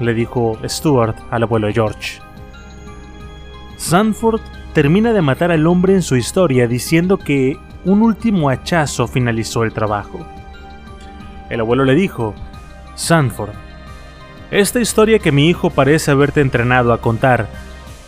le 0.00 0.14
dijo 0.14 0.58
Stuart 0.64 1.16
al 1.30 1.44
abuelo 1.44 1.68
George. 1.72 2.18
Sanford 3.76 4.40
termina 4.74 5.12
de 5.12 5.22
matar 5.22 5.52
al 5.52 5.66
hombre 5.68 5.94
en 5.94 6.02
su 6.02 6.16
historia 6.16 6.66
diciendo 6.66 7.16
que 7.16 7.56
un 7.84 8.02
último 8.02 8.50
hachazo 8.50 9.06
finalizó 9.06 9.62
el 9.62 9.72
trabajo. 9.72 10.26
El 11.48 11.60
abuelo 11.60 11.84
le 11.84 11.94
dijo, 11.94 12.34
Sanford, 12.96 13.52
esta 14.50 14.80
historia 14.80 15.20
que 15.20 15.32
mi 15.32 15.48
hijo 15.48 15.70
parece 15.70 16.10
haberte 16.10 16.40
entrenado 16.40 16.92
a 16.92 17.00
contar 17.00 17.48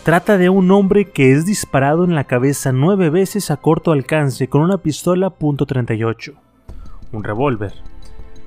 trata 0.03 0.37
de 0.37 0.49
un 0.49 0.69
hombre 0.71 1.05
que 1.05 1.31
es 1.31 1.45
disparado 1.45 2.03
en 2.03 2.15
la 2.15 2.25
cabeza 2.25 2.71
nueve 2.73 3.09
veces 3.09 3.49
a 3.49 3.57
corto 3.57 3.91
alcance 3.91 4.49
con 4.49 4.61
una 4.61 4.77
pistola 4.77 5.29
.38, 5.29 6.33
un 7.13 7.23
revólver. 7.23 7.73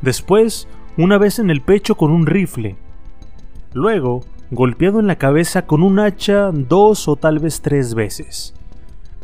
Después, 0.03 0.69
una 0.97 1.17
vez 1.19 1.39
en 1.39 1.51
el 1.51 1.63
pecho 1.63 1.95
con 1.95 2.11
un 2.11 2.27
rifle. 2.27 2.77
Luego, 3.73 4.25
golpeado 4.51 4.99
en 4.99 5.07
la 5.07 5.17
cabeza 5.17 5.67
con 5.67 5.83
un 5.83 6.01
hacha 6.01 6.51
dos 6.53 7.07
o 7.09 7.17
tal 7.17 7.39
vez 7.39 7.61
tres 7.61 7.95
veces. 7.95 8.55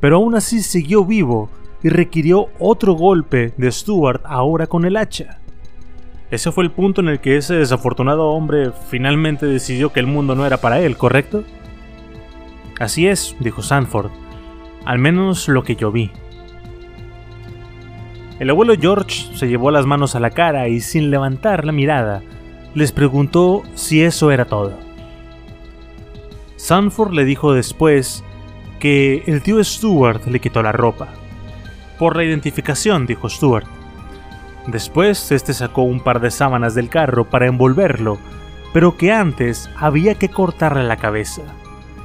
Pero 0.00 0.16
aún 0.16 0.35
así 0.35 0.62
siguió 0.62 1.04
vivo 1.04 1.50
y 1.83 1.88
requirió 1.88 2.49
otro 2.59 2.95
golpe 2.95 3.52
de 3.56 3.71
Stuart 3.73 4.23
ahora 4.25 4.66
con 4.66 4.85
el 4.85 4.97
hacha. 4.97 5.38
Ese 6.30 6.50
fue 6.52 6.64
el 6.64 6.71
punto 6.71 7.00
en 7.00 7.09
el 7.09 7.21
que 7.21 7.37
ese 7.37 7.54
desafortunado 7.54 8.30
hombre 8.30 8.73
finalmente 8.88 9.47
decidió 9.47 9.92
que 9.92 10.00
el 10.00 10.06
mundo 10.06 10.35
no 10.35 10.47
era 10.47 10.59
para 10.59 10.80
él, 10.80 10.97
¿correcto? 10.97 11.45
Así 12.78 13.06
es, 13.06 13.37
dijo 13.40 13.62
Sanford, 13.62 14.11
al 14.85 14.99
menos 14.99 15.49
lo 15.49 15.62
que 15.62 15.76
yo 15.76 15.90
vi. 15.90 16.11
El 18.38 18.50
abuelo 18.50 18.75
George 18.78 19.35
se 19.35 19.49
llevó 19.49 19.71
las 19.71 19.87
manos 19.87 20.14
a 20.14 20.21
la 20.21 20.30
cara 20.30 20.68
y 20.68 20.80
sin 20.80 21.11
levantar 21.11 21.64
la 21.64 21.73
mirada, 21.73 22.23
les 22.75 22.92
preguntó 22.92 23.62
si 23.75 24.02
eso 24.02 24.30
era 24.30 24.45
todo. 24.45 24.85
Sanford 26.56 27.12
le 27.12 27.25
dijo 27.25 27.52
después 27.52 28.25
que 28.80 29.22
el 29.26 29.42
tío 29.42 29.62
Stuart 29.62 30.26
le 30.26 30.40
quitó 30.40 30.62
la 30.62 30.72
ropa. 30.72 31.08
Por 31.98 32.16
la 32.16 32.25
identificación, 32.25 33.06
dijo 33.06 33.28
Stuart. 33.28 33.66
Después, 34.66 35.30
este 35.32 35.54
sacó 35.54 35.82
un 35.82 36.00
par 36.00 36.20
de 36.20 36.30
sábanas 36.30 36.75
del 36.75 36.88
carro 36.88 37.25
para 37.25 37.46
envolverlo, 37.46 38.18
pero 38.72 38.96
que 38.96 39.12
antes 39.12 39.70
había 39.76 40.16
que 40.16 40.28
cortarle 40.28 40.84
la 40.84 40.96
cabeza. 40.96 41.42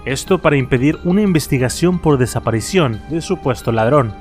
Esto 0.05 0.39
para 0.39 0.57
impedir 0.57 0.99
una 1.03 1.21
investigación 1.21 1.99
por 1.99 2.17
desaparición 2.17 3.01
de 3.09 3.21
supuesto 3.21 3.71
ladrón. 3.71 4.13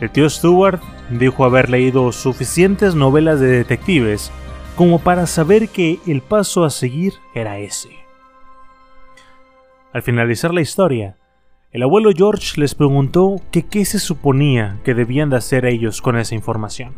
El 0.00 0.10
tío 0.10 0.28
Stuart 0.28 0.80
dijo 1.10 1.44
haber 1.44 1.70
leído 1.70 2.12
suficientes 2.12 2.94
novelas 2.94 3.40
de 3.40 3.48
detectives 3.48 4.30
como 4.76 4.98
para 4.98 5.26
saber 5.26 5.68
que 5.70 6.00
el 6.06 6.20
paso 6.20 6.64
a 6.64 6.70
seguir 6.70 7.14
era 7.34 7.58
ese. 7.58 8.05
Al 9.96 10.02
finalizar 10.02 10.52
la 10.52 10.60
historia, 10.60 11.16
el 11.72 11.82
abuelo 11.82 12.10
George 12.14 12.60
les 12.60 12.74
preguntó 12.74 13.40
que 13.50 13.62
qué 13.62 13.86
se 13.86 13.98
suponía 13.98 14.78
que 14.84 14.92
debían 14.92 15.30
de 15.30 15.38
hacer 15.38 15.64
ellos 15.64 16.02
con 16.02 16.18
esa 16.18 16.34
información. 16.34 16.92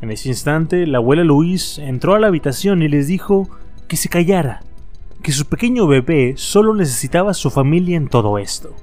En 0.00 0.10
ese 0.10 0.30
instante, 0.30 0.84
la 0.88 0.98
abuela 0.98 1.22
Louise 1.22 1.80
entró 1.86 2.16
a 2.16 2.18
la 2.18 2.26
habitación 2.26 2.82
y 2.82 2.88
les 2.88 3.06
dijo 3.06 3.48
que 3.86 3.96
se 3.96 4.08
callara, 4.08 4.64
que 5.22 5.30
su 5.30 5.46
pequeño 5.46 5.86
bebé 5.86 6.34
solo 6.36 6.74
necesitaba 6.74 7.34
su 7.34 7.50
familia 7.50 7.96
en 7.96 8.08
todo 8.08 8.38
esto, 8.38 8.74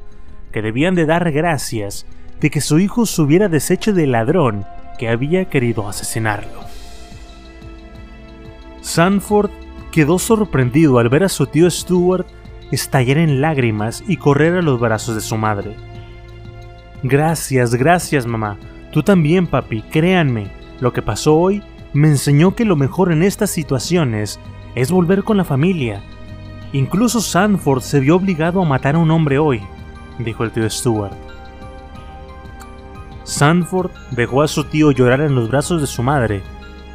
que 0.53 0.61
debían 0.61 0.95
de 0.95 1.05
dar 1.05 1.29
gracias 1.33 2.05
de 2.39 2.49
que 2.49 2.61
su 2.61 2.79
hijo 2.79 3.05
se 3.05 3.21
hubiera 3.21 3.49
deshecho 3.49 3.91
del 3.91 4.13
ladrón 4.13 4.65
que 4.97 5.09
había 5.09 5.49
querido 5.49 5.89
asesinarlo. 5.89 6.61
Sanford 8.79 9.51
quedó 9.91 10.19
sorprendido 10.19 10.99
al 10.99 11.09
ver 11.09 11.25
a 11.25 11.29
su 11.29 11.47
tío 11.47 11.69
Stuart 11.69 12.27
estallar 12.71 13.17
en 13.17 13.41
lágrimas 13.41 14.03
y 14.07 14.17
correr 14.17 14.55
a 14.55 14.61
los 14.61 14.79
brazos 14.79 15.15
de 15.15 15.21
su 15.21 15.37
madre. 15.37 15.75
Gracias, 17.03 17.75
gracias 17.75 18.25
mamá. 18.25 18.57
Tú 18.91 19.03
también, 19.03 19.47
papi, 19.47 19.81
créanme, 19.83 20.47
lo 20.79 20.93
que 20.93 21.01
pasó 21.01 21.35
hoy 21.35 21.61
me 21.93 22.07
enseñó 22.07 22.55
que 22.55 22.65
lo 22.65 22.75
mejor 22.75 23.11
en 23.11 23.23
estas 23.23 23.49
situaciones 23.49 24.39
es 24.75 24.91
volver 24.91 25.23
con 25.23 25.37
la 25.37 25.43
familia. 25.43 26.01
Incluso 26.73 27.21
Sanford 27.21 27.81
se 27.81 27.99
vio 27.99 28.15
obligado 28.15 28.61
a 28.61 28.65
matar 28.65 28.95
a 28.95 28.99
un 28.99 29.11
hombre 29.11 29.39
hoy, 29.39 29.61
dijo 30.19 30.43
el 30.43 30.51
tío 30.51 30.69
Stuart. 30.69 31.13
Sanford 33.23 33.91
dejó 34.11 34.41
a 34.41 34.47
su 34.47 34.63
tío 34.65 34.91
llorar 34.91 35.21
en 35.21 35.35
los 35.35 35.49
brazos 35.49 35.81
de 35.81 35.87
su 35.87 36.03
madre, 36.03 36.41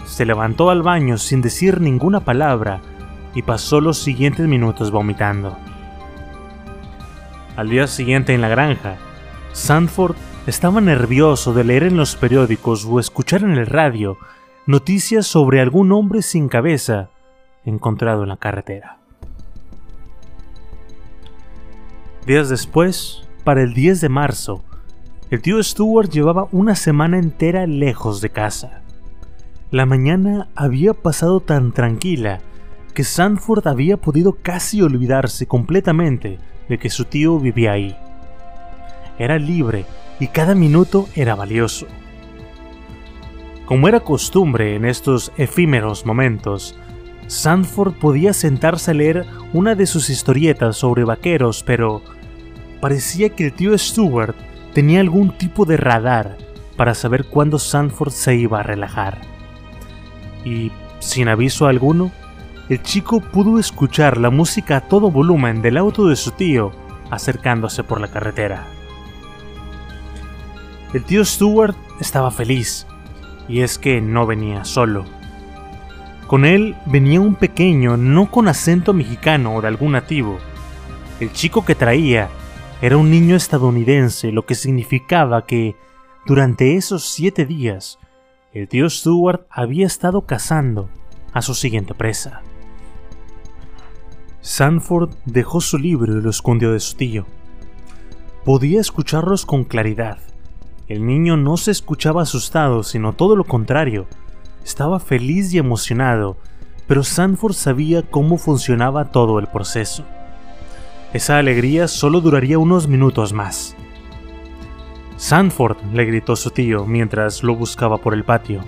se 0.05 0.26
levantó 0.26 0.71
al 0.71 0.83
baño 0.83 1.17
sin 1.17 1.41
decir 1.41 1.81
ninguna 1.81 2.21
palabra 2.21 2.81
y 3.34 3.42
pasó 3.42 3.80
los 3.80 3.98
siguientes 3.98 4.46
minutos 4.46 4.90
vomitando. 4.90 5.56
Al 7.56 7.68
día 7.68 7.86
siguiente 7.86 8.34
en 8.34 8.40
la 8.40 8.48
granja, 8.48 8.96
Sanford 9.52 10.16
estaba 10.46 10.80
nervioso 10.80 11.52
de 11.52 11.64
leer 11.64 11.84
en 11.84 11.96
los 11.96 12.16
periódicos 12.16 12.84
o 12.84 12.98
escuchar 12.98 13.42
en 13.42 13.52
el 13.52 13.66
radio 13.66 14.16
noticias 14.66 15.26
sobre 15.26 15.60
algún 15.60 15.92
hombre 15.92 16.22
sin 16.22 16.48
cabeza 16.48 17.10
encontrado 17.64 18.22
en 18.22 18.30
la 18.30 18.36
carretera. 18.36 18.98
Días 22.26 22.48
después, 22.48 23.28
para 23.45 23.62
el 23.62 23.75
10 23.75 24.00
de 24.00 24.08
marzo, 24.08 24.64
el 25.30 25.42
tío 25.42 25.62
Stuart 25.62 26.10
llevaba 26.10 26.47
una 26.52 26.76
semana 26.76 27.18
entera 27.18 27.66
lejos 27.66 28.21
de 28.21 28.30
casa. 28.30 28.82
La 29.71 29.86
mañana 29.86 30.49
había 30.54 30.95
pasado 30.95 31.40
tan 31.40 31.73
tranquila 31.73 32.40
que 32.93 33.05
Sanford 33.05 33.67
había 33.67 33.97
podido 33.97 34.35
casi 34.43 34.83
olvidarse 34.83 35.47
completamente 35.47 36.39
de 36.69 36.78
que 36.78 36.91
su 36.91 37.05
tío 37.05 37.39
vivía 37.39 37.73
ahí. 37.73 37.97
Era 39.19 39.39
libre 39.39 39.87
y 40.21 40.28
cada 40.28 40.55
minuto 40.55 41.09
era 41.15 41.35
valioso. 41.35 41.87
Como 43.67 43.89
era 43.89 44.00
costumbre 44.00 44.75
en 44.76 44.85
estos 44.85 45.33
efímeros 45.37 46.05
momentos, 46.05 46.76
Sanford 47.26 47.95
podía 47.95 48.33
sentarse 48.33 48.91
a 48.91 48.95
leer 48.95 49.26
una 49.52 49.75
de 49.75 49.87
sus 49.87 50.11
historietas 50.11 50.76
sobre 50.76 51.05
vaqueros, 51.05 51.63
pero 51.63 52.02
parecía 52.81 53.31
que 53.31 53.47
el 53.47 53.52
tío 53.52 53.76
Stuart 53.78 54.35
tenía 54.75 55.00
algún 55.00 55.37
tipo 55.39 55.65
de 55.65 55.76
radar 55.76 56.37
para 56.76 56.95
saber 56.95 57.25
cuándo 57.25 57.59
Sanford 57.59 58.13
se 58.13 58.35
iba 58.35 58.61
a 58.61 58.65
relajar. 58.65 59.21
Y, 60.45 60.73
sin 60.99 61.28
aviso 61.28 61.67
alguno, 61.67 62.11
el 62.73 62.82
chico 62.82 63.21
pudo 63.21 63.58
escuchar 63.58 64.17
la 64.17 64.30
música 64.30 64.78
a 64.78 64.80
todo 64.80 65.11
volumen 65.11 65.61
del 65.61 65.76
auto 65.76 66.06
de 66.06 66.17
su 66.17 66.30
tío 66.30 66.73
acercándose 67.11 67.85
por 67.85 68.00
la 68.00 68.08
carretera. 68.08 68.65
El 70.95 71.04
tío 71.04 71.23
Stuart 71.23 71.76
estaba 72.00 72.30
feliz, 72.30 72.87
y 73.47 73.61
es 73.61 73.76
que 73.76 74.00
no 74.00 74.26
venía 74.26 74.65
solo. 74.65 75.04
Con 76.26 76.47
él 76.47 76.75
venía 76.87 77.21
un 77.21 77.35
pequeño 77.35 77.99
no 77.99 78.30
con 78.30 78.49
acento 78.49 78.95
mexicano 78.95 79.54
o 79.54 79.61
de 79.61 79.69
algún 79.69 79.93
nativo. 79.93 80.39
El 81.21 81.30
chico 81.30 81.67
que 81.67 81.75
traía 81.75 82.30
era 82.80 82.97
un 82.97 83.11
niño 83.11 83.37
estadounidense, 83.37 84.32
lo 84.32 84.47
que 84.47 84.54
significaba 84.54 85.45
que, 85.45 85.76
durante 86.25 86.76
esos 86.76 87.04
siete 87.04 87.45
días, 87.45 87.99
el 88.54 88.67
tío 88.67 88.89
Stuart 88.89 89.43
había 89.50 89.87
estado 89.87 90.23
cazando 90.23 90.89
a 91.35 91.43
su 91.43 91.52
siguiente 91.52 91.93
presa. 91.93 92.41
Sanford 94.43 95.11
dejó 95.25 95.61
su 95.61 95.78
libro 95.78 96.19
y 96.19 96.21
lo 96.21 96.28
escondió 96.28 96.73
de 96.73 96.81
su 96.81 96.97
tío. 96.97 97.26
Podía 98.45 98.81
escucharlos 98.81 99.47
con 99.47 99.63
claridad. 99.63 100.19
El 100.89 101.07
niño 101.07 101.37
no 101.37 101.57
se 101.57 101.71
escuchaba 101.71 102.23
asustado, 102.23 102.83
sino 102.83 103.13
todo 103.13 103.37
lo 103.37 103.45
contrario. 103.45 104.07
Estaba 104.65 104.99
feliz 104.99 105.55
y 105.55 105.59
emocionado, 105.59 106.37
pero 106.89 107.05
Sanford 107.05 107.52
sabía 107.52 108.02
cómo 108.02 108.37
funcionaba 108.37 109.13
todo 109.13 109.39
el 109.39 109.47
proceso. 109.47 110.05
Esa 111.13 111.39
alegría 111.39 111.87
solo 111.87 112.21
duraría 112.21 112.59
unos 112.59 112.89
minutos 112.89 113.33
más. 113.33 113.76
Sanford, 115.17 115.76
le 115.93 116.05
gritó 116.05 116.35
su 116.35 116.50
tío 116.50 116.85
mientras 116.85 117.45
lo 117.45 117.55
buscaba 117.55 117.99
por 117.99 118.13
el 118.13 118.25
patio. 118.25 118.65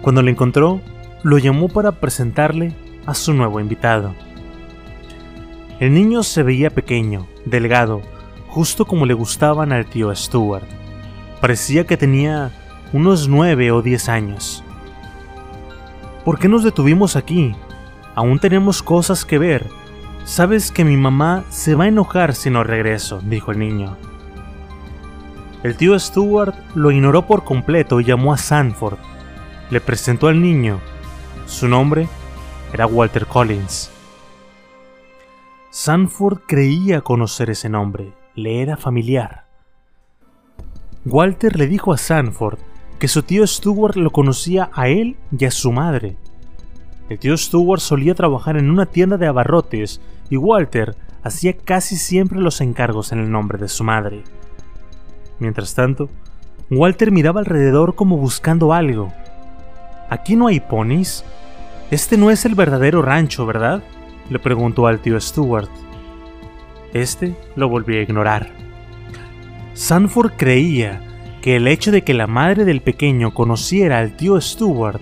Cuando 0.00 0.22
lo 0.22 0.30
encontró, 0.30 0.80
lo 1.22 1.36
llamó 1.36 1.68
para 1.68 1.92
presentarle 1.92 2.74
a 3.10 3.14
su 3.14 3.34
nuevo 3.34 3.58
invitado. 3.58 4.14
El 5.80 5.94
niño 5.94 6.22
se 6.22 6.42
veía 6.42 6.70
pequeño, 6.70 7.26
delgado, 7.44 8.02
justo 8.48 8.84
como 8.84 9.04
le 9.04 9.14
gustaban 9.14 9.72
al 9.72 9.86
tío 9.86 10.14
Stuart. 10.14 10.66
Parecía 11.40 11.86
que 11.86 11.96
tenía 11.96 12.52
unos 12.92 13.28
nueve 13.28 13.72
o 13.72 13.82
diez 13.82 14.08
años. 14.08 14.62
¿Por 16.24 16.38
qué 16.38 16.48
nos 16.48 16.62
detuvimos 16.62 17.16
aquí? 17.16 17.54
Aún 18.14 18.38
tenemos 18.38 18.82
cosas 18.82 19.24
que 19.24 19.38
ver. 19.38 19.66
Sabes 20.24 20.70
que 20.70 20.84
mi 20.84 20.96
mamá 20.96 21.44
se 21.48 21.74
va 21.74 21.84
a 21.84 21.88
enojar 21.88 22.34
si 22.34 22.50
no 22.50 22.62
regreso, 22.62 23.20
dijo 23.24 23.50
el 23.50 23.58
niño. 23.58 23.96
El 25.62 25.76
tío 25.76 25.98
Stuart 25.98 26.54
lo 26.74 26.90
ignoró 26.90 27.26
por 27.26 27.42
completo 27.44 28.00
y 28.00 28.04
llamó 28.04 28.32
a 28.32 28.38
Sanford. 28.38 28.98
Le 29.70 29.80
presentó 29.80 30.28
al 30.28 30.40
niño. 30.40 30.78
Su 31.46 31.66
nombre 31.66 32.08
era 32.72 32.86
Walter 32.86 33.26
Collins. 33.26 33.90
Sanford 35.70 36.40
creía 36.46 37.00
conocer 37.00 37.50
ese 37.50 37.68
nombre, 37.68 38.12
le 38.34 38.62
era 38.62 38.76
familiar. 38.76 39.44
Walter 41.04 41.56
le 41.56 41.66
dijo 41.66 41.92
a 41.92 41.98
Sanford 41.98 42.58
que 42.98 43.08
su 43.08 43.22
tío 43.22 43.46
Stuart 43.46 43.96
lo 43.96 44.10
conocía 44.10 44.70
a 44.72 44.88
él 44.88 45.16
y 45.36 45.44
a 45.44 45.50
su 45.50 45.72
madre. 45.72 46.16
El 47.08 47.18
tío 47.18 47.36
Stuart 47.36 47.80
solía 47.80 48.14
trabajar 48.14 48.56
en 48.56 48.70
una 48.70 48.86
tienda 48.86 49.16
de 49.16 49.26
abarrotes 49.26 50.00
y 50.28 50.36
Walter 50.36 50.96
hacía 51.22 51.56
casi 51.56 51.96
siempre 51.96 52.38
los 52.38 52.60
encargos 52.60 53.12
en 53.12 53.20
el 53.20 53.30
nombre 53.30 53.58
de 53.58 53.68
su 53.68 53.84
madre. 53.84 54.22
Mientras 55.38 55.74
tanto, 55.74 56.08
Walter 56.70 57.10
miraba 57.10 57.40
alrededor 57.40 57.94
como 57.94 58.16
buscando 58.16 58.72
algo. 58.72 59.12
¿Aquí 60.08 60.36
no 60.36 60.46
hay 60.46 60.60
ponis? 60.60 61.24
Este 61.90 62.16
no 62.16 62.30
es 62.30 62.44
el 62.44 62.54
verdadero 62.54 63.02
rancho, 63.02 63.46
¿verdad? 63.46 63.82
le 64.28 64.38
preguntó 64.38 64.86
al 64.86 65.00
tío 65.00 65.20
Stuart. 65.20 65.68
Este 66.92 67.34
lo 67.56 67.68
volvió 67.68 67.98
a 67.98 68.02
ignorar. 68.02 68.52
Sanford 69.74 70.32
creía 70.36 71.00
que 71.42 71.56
el 71.56 71.66
hecho 71.66 71.90
de 71.90 72.02
que 72.02 72.14
la 72.14 72.26
madre 72.26 72.64
del 72.64 72.80
pequeño 72.80 73.34
conociera 73.34 73.98
al 73.98 74.16
tío 74.16 74.40
Stuart 74.40 75.00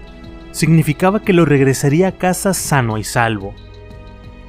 significaba 0.51 1.21
que 1.21 1.33
lo 1.33 1.45
regresaría 1.45 2.09
a 2.09 2.13
casa 2.13 2.55
sano 2.55 2.97
y 2.97 3.05
salvo. 3.05 3.55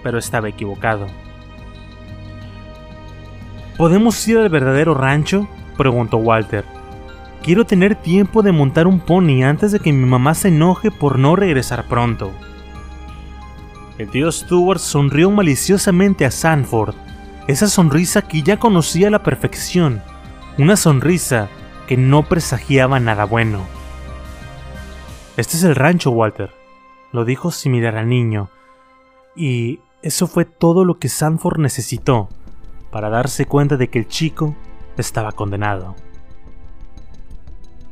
pero 0.02 0.18
estaba 0.18 0.48
equivocado. 0.48 1.08
¿Podemos 3.76 4.26
ir 4.30 4.38
al 4.38 4.48
verdadero 4.48 4.94
rancho? 4.94 5.46
preguntó 5.78 6.18
Walter. 6.18 6.64
Quiero 7.44 7.66
tener 7.66 7.96
tiempo 7.96 8.42
de 8.44 8.52
montar 8.52 8.86
un 8.86 9.00
pony 9.00 9.44
antes 9.44 9.72
de 9.72 9.80
que 9.80 9.94
mi 9.94 10.06
mamá 10.06 10.36
se 10.36 10.50
enoje 10.50 10.92
por 10.92 11.18
no 11.18 11.36
regresar 11.36 11.88
pronto. 11.88 12.32
El 13.98 14.10
tío 14.10 14.32
Stuart 14.32 14.80
sonrió 14.80 15.32
maliciosamente 15.32 16.26
a 16.26 16.32
Sanford, 16.32 16.96
esa 17.48 17.68
sonrisa 17.68 18.22
que 18.22 18.44
ya 18.44 18.58
conocía 18.58 19.08
a 19.08 19.12
la 19.12 19.24
perfección, 19.24 20.02
una 20.58 20.76
sonrisa 20.76 21.50
que 21.88 21.98
no 21.98 22.24
presagiaba 22.24 23.00
nada 23.00 23.24
bueno. 23.26 23.62
Este 25.38 25.58
es 25.58 25.64
el 25.64 25.76
rancho, 25.76 26.12
Walter, 26.12 26.52
lo 27.12 27.26
dijo 27.26 27.52
sin 27.52 27.72
mirar 27.72 27.96
al 27.96 28.10
niño, 28.10 28.50
y 29.36 29.80
eso 30.02 30.28
fue 30.28 30.46
todo 30.46 30.86
lo 30.86 31.00
que 31.00 31.10
Sanford 31.10 31.60
necesitó 31.60 32.30
para 32.92 33.10
darse 33.10 33.46
cuenta 33.46 33.78
de 33.78 33.90
que 33.90 34.00
el 34.00 34.08
chico 34.08 34.56
estaba 34.98 35.32
condenado. 35.32 35.96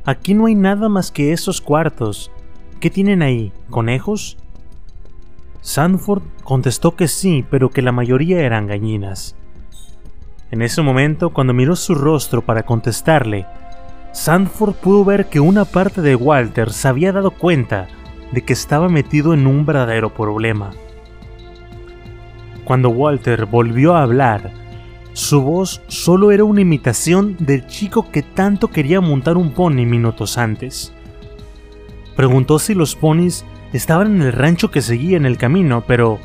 Aquí 0.08 0.34
no 0.34 0.46
hay 0.46 0.56
nada 0.56 0.88
más 0.88 1.12
que 1.12 1.34
esos 1.34 1.60
cuartos. 1.60 2.32
¿Qué 2.80 2.89
tienen 2.89 3.22
ahí? 3.22 3.52
¿Conejos? 3.70 4.38
Sanford 5.60 6.24
contestó 6.46 6.96
que 6.96 7.10
sí, 7.10 7.43
pero 7.52 7.72
que 7.72 7.82
la 7.82 7.91
mayoría 7.91 8.39
eran 8.39 8.67
gallinas. 8.67 9.36
En 10.50 10.62
ese 10.62 10.82
momento, 10.82 11.32
cuando 11.32 11.54
miró 11.54 11.76
su 11.76 11.93
rostro 11.93 12.41
para 12.41 12.63
contestarle, 12.63 13.48
Sanford 14.13 14.76
pudo 14.76 15.04
ver 15.04 15.26
que 15.26 15.41
una 15.41 15.65
parte 15.65 16.02
de 16.02 16.15
Walter 16.15 16.72
se 16.72 16.88
había 16.88 17.12
dado 17.12 17.32
cuenta 17.32 17.89
de 18.32 18.46
que 18.46 18.54
estaba 18.54 18.88
metido 18.88 19.34
en 19.34 19.46
un 19.46 19.65
verdadero 19.65 20.13
problema. 20.13 20.72
Cuando 22.63 22.91
Walter 22.91 23.46
volvió 23.46 23.93
a 23.93 24.04
hablar, 24.04 24.54
su 25.17 25.41
voz 25.41 25.82
solo 25.88 26.30
era 26.30 26.43
una 26.43 26.62
imitación 26.62 27.38
del 27.39 27.65
chico 27.65 28.12
que 28.12 28.21
tanto 28.21 28.67
quería 28.67 29.01
montar 29.01 29.36
un 29.36 29.51
pony 29.51 29.84
minutos 29.84 30.38
antes. 30.38 30.93
Preguntó 32.15 32.60
si 32.60 32.75
los 32.75 32.95
ponis 32.95 33.43
estaban 33.73 34.15
en 34.15 34.21
el 34.21 34.32
rancho 34.32 34.69
que 34.69 34.84
seguía 34.84 35.17
en 35.17 35.25
el 35.25 35.39
camino, 35.39 35.84
pero 35.88 36.19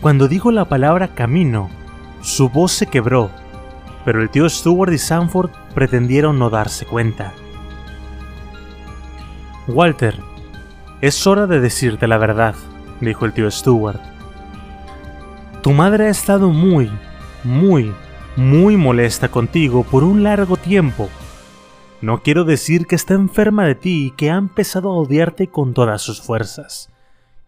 cuando 0.00 0.28
dijo 0.28 0.50
la 0.50 0.64
palabra 0.64 1.08
camino, 1.08 1.68
su 2.22 2.48
voz 2.48 2.72
se 2.72 2.86
quebró, 2.86 3.28
pero 4.06 4.22
el 4.22 4.30
tío 4.30 4.48
Stewart 4.48 4.94
y 4.94 4.98
Sanford 4.98 5.50
pretendieron 5.74 6.38
no 6.38 6.48
darse 6.48 6.86
cuenta. 6.86 7.34
Walter, 9.68 10.18
es 11.02 11.26
hora 11.26 11.46
de 11.46 11.60
decirte 11.60 12.06
la 12.06 12.16
verdad, 12.16 12.54
dijo 12.98 13.26
el 13.26 13.34
tío 13.34 13.50
Stewart. 13.50 14.00
Tu 15.60 15.70
madre 15.72 16.06
ha 16.06 16.10
estado 16.10 16.48
muy, 16.48 16.90
muy, 17.44 17.92
muy 18.36 18.76
molesta 18.76 19.30
contigo 19.30 19.84
por 19.84 20.04
un 20.04 20.22
largo 20.22 20.56
tiempo. 20.56 21.08
No 22.00 22.22
quiero 22.22 22.44
decir 22.44 22.86
que 22.86 22.94
está 22.94 23.14
enferma 23.14 23.64
de 23.64 23.74
ti 23.74 24.06
y 24.06 24.10
que 24.12 24.30
ha 24.30 24.36
empezado 24.36 24.90
a 24.90 24.96
odiarte 24.96 25.48
con 25.48 25.74
todas 25.74 26.02
sus 26.02 26.22
fuerzas. 26.22 26.90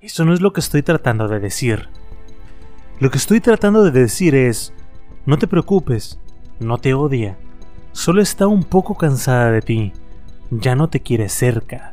Eso 0.01 0.25
no 0.25 0.35
es 0.35 0.41
lo 0.41 0.53
que 0.53 0.61
estoy 0.61 0.83
tratando 0.83 1.29
de 1.29 1.41
decir. 1.41 1.89
Lo 3.01 3.11
que 3.11 3.19
estoy 3.19 3.41
tratando 3.41 3.83
de 3.83 3.91
decir 3.91 4.35
es, 4.35 4.73
no 5.27 5.39
te 5.39 5.49
preocupes, 5.49 6.21
no 6.61 6.79
te 6.79 6.95
odia, 6.95 7.39
solo 7.93 8.23
está 8.23 8.47
un 8.47 8.63
poco 8.63 8.97
cansada 8.97 9.51
de 9.51 9.63
ti, 9.63 9.93
ya 10.51 10.77
no 10.77 10.89
te 10.89 11.01
quiere 11.01 11.29
cerca. 11.29 11.93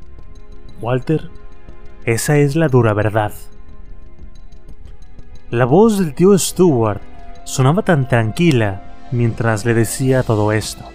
Walter, 0.81 1.31
esa 2.05 2.37
es 2.37 2.55
la 2.55 2.67
dura 2.67 2.93
verdad. 2.93 3.33
La 5.49 5.65
voz 5.65 5.97
del 5.97 6.13
tío 6.13 6.37
Stuart 6.37 7.01
sonaba 7.43 7.81
tan 7.81 8.07
tranquila 8.07 8.81
mientras 9.11 9.65
le 9.65 9.73
decía 9.73 10.23
todo 10.23 10.51
esto. 10.51 10.85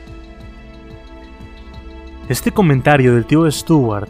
Este 2.28 2.50
comentario 2.50 3.14
del 3.14 3.26
tío 3.26 3.50
Stuart 3.50 4.08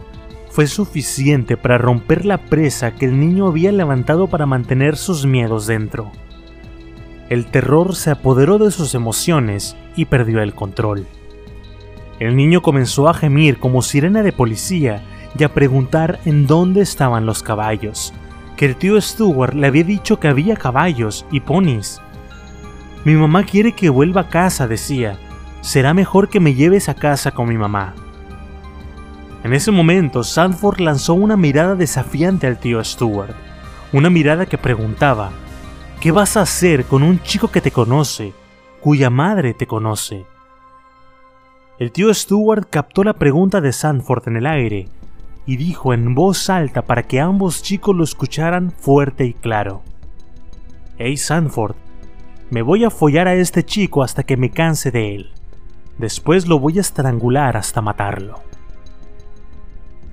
fue 0.50 0.66
suficiente 0.66 1.58
para 1.58 1.76
romper 1.76 2.24
la 2.24 2.38
presa 2.38 2.92
que 2.94 3.04
el 3.04 3.20
niño 3.20 3.46
había 3.46 3.72
levantado 3.72 4.26
para 4.26 4.46
mantener 4.46 4.96
sus 4.96 5.26
miedos 5.26 5.66
dentro. 5.66 6.12
El 7.28 7.46
terror 7.46 7.94
se 7.94 8.10
apoderó 8.10 8.56
de 8.56 8.70
sus 8.70 8.94
emociones 8.94 9.76
y 9.96 10.06
perdió 10.06 10.40
el 10.40 10.54
control. 10.54 11.06
El 12.20 12.36
niño 12.36 12.62
comenzó 12.62 13.08
a 13.08 13.14
gemir 13.14 13.58
como 13.58 13.82
sirena 13.82 14.22
de 14.22 14.32
policía 14.32 15.02
y 15.38 15.44
a 15.44 15.52
preguntar 15.52 16.20
en 16.24 16.46
dónde 16.46 16.80
estaban 16.80 17.26
los 17.26 17.42
caballos, 17.42 18.14
que 18.56 18.64
el 18.64 18.76
tío 18.76 18.98
Stuart 18.98 19.52
le 19.52 19.66
había 19.66 19.84
dicho 19.84 20.18
que 20.18 20.28
había 20.28 20.56
caballos 20.56 21.26
y 21.30 21.40
ponis, 21.40 22.00
mi 23.06 23.14
mamá 23.14 23.44
quiere 23.44 23.70
que 23.70 23.88
vuelva 23.88 24.22
a 24.22 24.28
casa, 24.28 24.66
decía. 24.66 25.16
Será 25.60 25.94
mejor 25.94 26.28
que 26.28 26.40
me 26.40 26.54
lleves 26.54 26.88
a 26.88 26.94
casa 26.94 27.30
con 27.30 27.48
mi 27.48 27.56
mamá. 27.56 27.94
En 29.44 29.52
ese 29.52 29.70
momento, 29.70 30.24
Sanford 30.24 30.80
lanzó 30.80 31.14
una 31.14 31.36
mirada 31.36 31.76
desafiante 31.76 32.48
al 32.48 32.58
tío 32.58 32.82
Stuart, 32.82 33.36
una 33.92 34.10
mirada 34.10 34.46
que 34.46 34.58
preguntaba, 34.58 35.30
¿qué 36.00 36.10
vas 36.10 36.36
a 36.36 36.40
hacer 36.40 36.84
con 36.86 37.04
un 37.04 37.22
chico 37.22 37.46
que 37.46 37.60
te 37.60 37.70
conoce, 37.70 38.32
cuya 38.80 39.08
madre 39.08 39.54
te 39.54 39.68
conoce? 39.68 40.26
El 41.78 41.92
tío 41.92 42.12
Stuart 42.12 42.66
captó 42.68 43.04
la 43.04 43.12
pregunta 43.12 43.60
de 43.60 43.72
Sanford 43.72 44.26
en 44.26 44.36
el 44.38 44.46
aire 44.46 44.88
y 45.46 45.58
dijo 45.58 45.94
en 45.94 46.16
voz 46.16 46.50
alta 46.50 46.82
para 46.82 47.04
que 47.04 47.20
ambos 47.20 47.62
chicos 47.62 47.94
lo 47.94 48.02
escucharan 48.02 48.72
fuerte 48.72 49.26
y 49.26 49.32
claro. 49.32 49.82
Hey 50.98 51.16
Sanford, 51.16 51.76
me 52.50 52.62
voy 52.62 52.84
a 52.84 52.90
follar 52.90 53.28
a 53.28 53.34
este 53.34 53.64
chico 53.64 54.02
hasta 54.02 54.22
que 54.22 54.36
me 54.36 54.50
canse 54.50 54.90
de 54.90 55.14
él. 55.14 55.30
Después 55.98 56.46
lo 56.46 56.58
voy 56.58 56.78
a 56.78 56.80
estrangular 56.80 57.56
hasta 57.56 57.80
matarlo. 57.80 58.40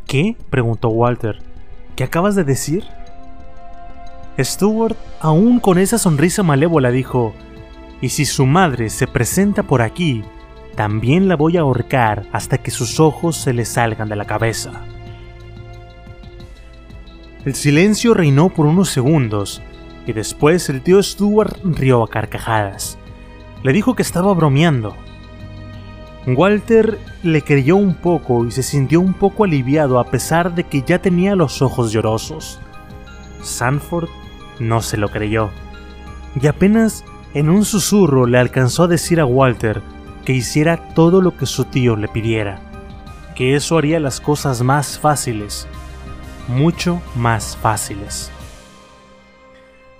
¿Qué? 0.08 0.36
preguntó 0.50 0.90
Walter. 0.90 1.40
¿Qué 1.96 2.04
acabas 2.04 2.36
de 2.36 2.44
decir? 2.44 2.86
Stuart, 4.40 4.98
aún 5.20 5.60
con 5.60 5.78
esa 5.78 5.98
sonrisa 6.00 6.42
malévola, 6.42 6.90
dijo, 6.90 7.34
y 8.02 8.10
si 8.10 8.26
su 8.26 8.46
madre 8.46 8.90
se 8.90 9.06
presenta 9.06 9.64
por 9.64 9.82
aquí, 9.82 10.24
también 10.76 11.28
la 11.28 11.36
voy 11.36 11.58
a 11.58 11.62
ahorcar 11.62 12.26
hasta 12.32 12.58
que 12.58 12.72
sus 12.72 13.00
ojos 13.00 13.38
se 13.38 13.54
le 13.54 13.66
salgan 13.66 14.10
de 14.10 14.16
la 14.16 14.26
cabeza. 14.26 14.72
El 17.46 17.54
silencio 17.54 18.14
reinó 18.14 18.50
por 18.50 18.66
unos 18.66 18.90
segundos, 18.90 19.62
y 20.06 20.14
después 20.14 20.70
el 20.70 20.82
tío 20.82 21.02
Stuart 21.02 21.60
rió 21.64 22.04
a 22.04 22.10
carcajadas. 22.10 22.98
Le 23.64 23.74
dijo 23.74 23.96
que 23.96 24.02
estaba 24.02 24.34
bromeando. 24.34 24.96
Walter 26.26 27.00
le 27.22 27.42
creyó 27.42 27.76
un 27.76 27.96
poco 27.96 28.46
y 28.46 28.52
se 28.52 28.64
sintió 28.64 29.02
un 29.02 29.14
poco 29.14 29.44
aliviado 29.44 30.00
a 30.00 30.06
pesar 30.06 30.56
de 30.56 30.64
que 30.64 30.82
ya 30.82 31.00
tenía 31.00 31.36
los 31.36 31.62
ojos 31.62 31.92
llorosos. 31.92 32.60
Sanford 33.42 34.10
no 34.60 34.82
se 34.82 34.98
lo 34.98 35.10
creyó, 35.10 35.50
y 36.40 36.48
apenas 36.48 37.04
en 37.34 37.50
un 37.50 37.66
susurro 37.66 38.26
le 38.26 38.38
alcanzó 38.38 38.84
a 38.84 38.88
decir 38.88 39.20
a 39.20 39.26
Walter 39.26 39.82
que 40.24 40.34
hiciera 40.34 40.94
todo 40.94 41.22
lo 41.22 41.36
que 41.36 41.46
su 41.46 41.66
tío 41.66 41.96
le 41.96 42.08
pidiera, 42.08 42.62
que 43.36 43.56
eso 43.56 43.78
haría 43.78 44.00
las 44.00 44.22
cosas 44.22 44.62
más 44.62 44.98
fáciles, 44.98 45.68
mucho 46.48 47.02
más 47.16 47.58
fáciles. 47.58 48.32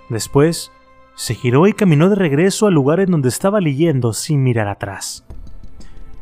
Después, 0.08 0.70
se 1.14 1.34
giró 1.34 1.66
y 1.66 1.72
caminó 1.72 2.08
de 2.08 2.16
regreso 2.16 2.66
al 2.66 2.74
lugar 2.74 3.00
en 3.00 3.10
donde 3.10 3.28
estaba 3.28 3.60
leyendo 3.60 4.12
sin 4.12 4.42
mirar 4.42 4.68
atrás. 4.68 5.24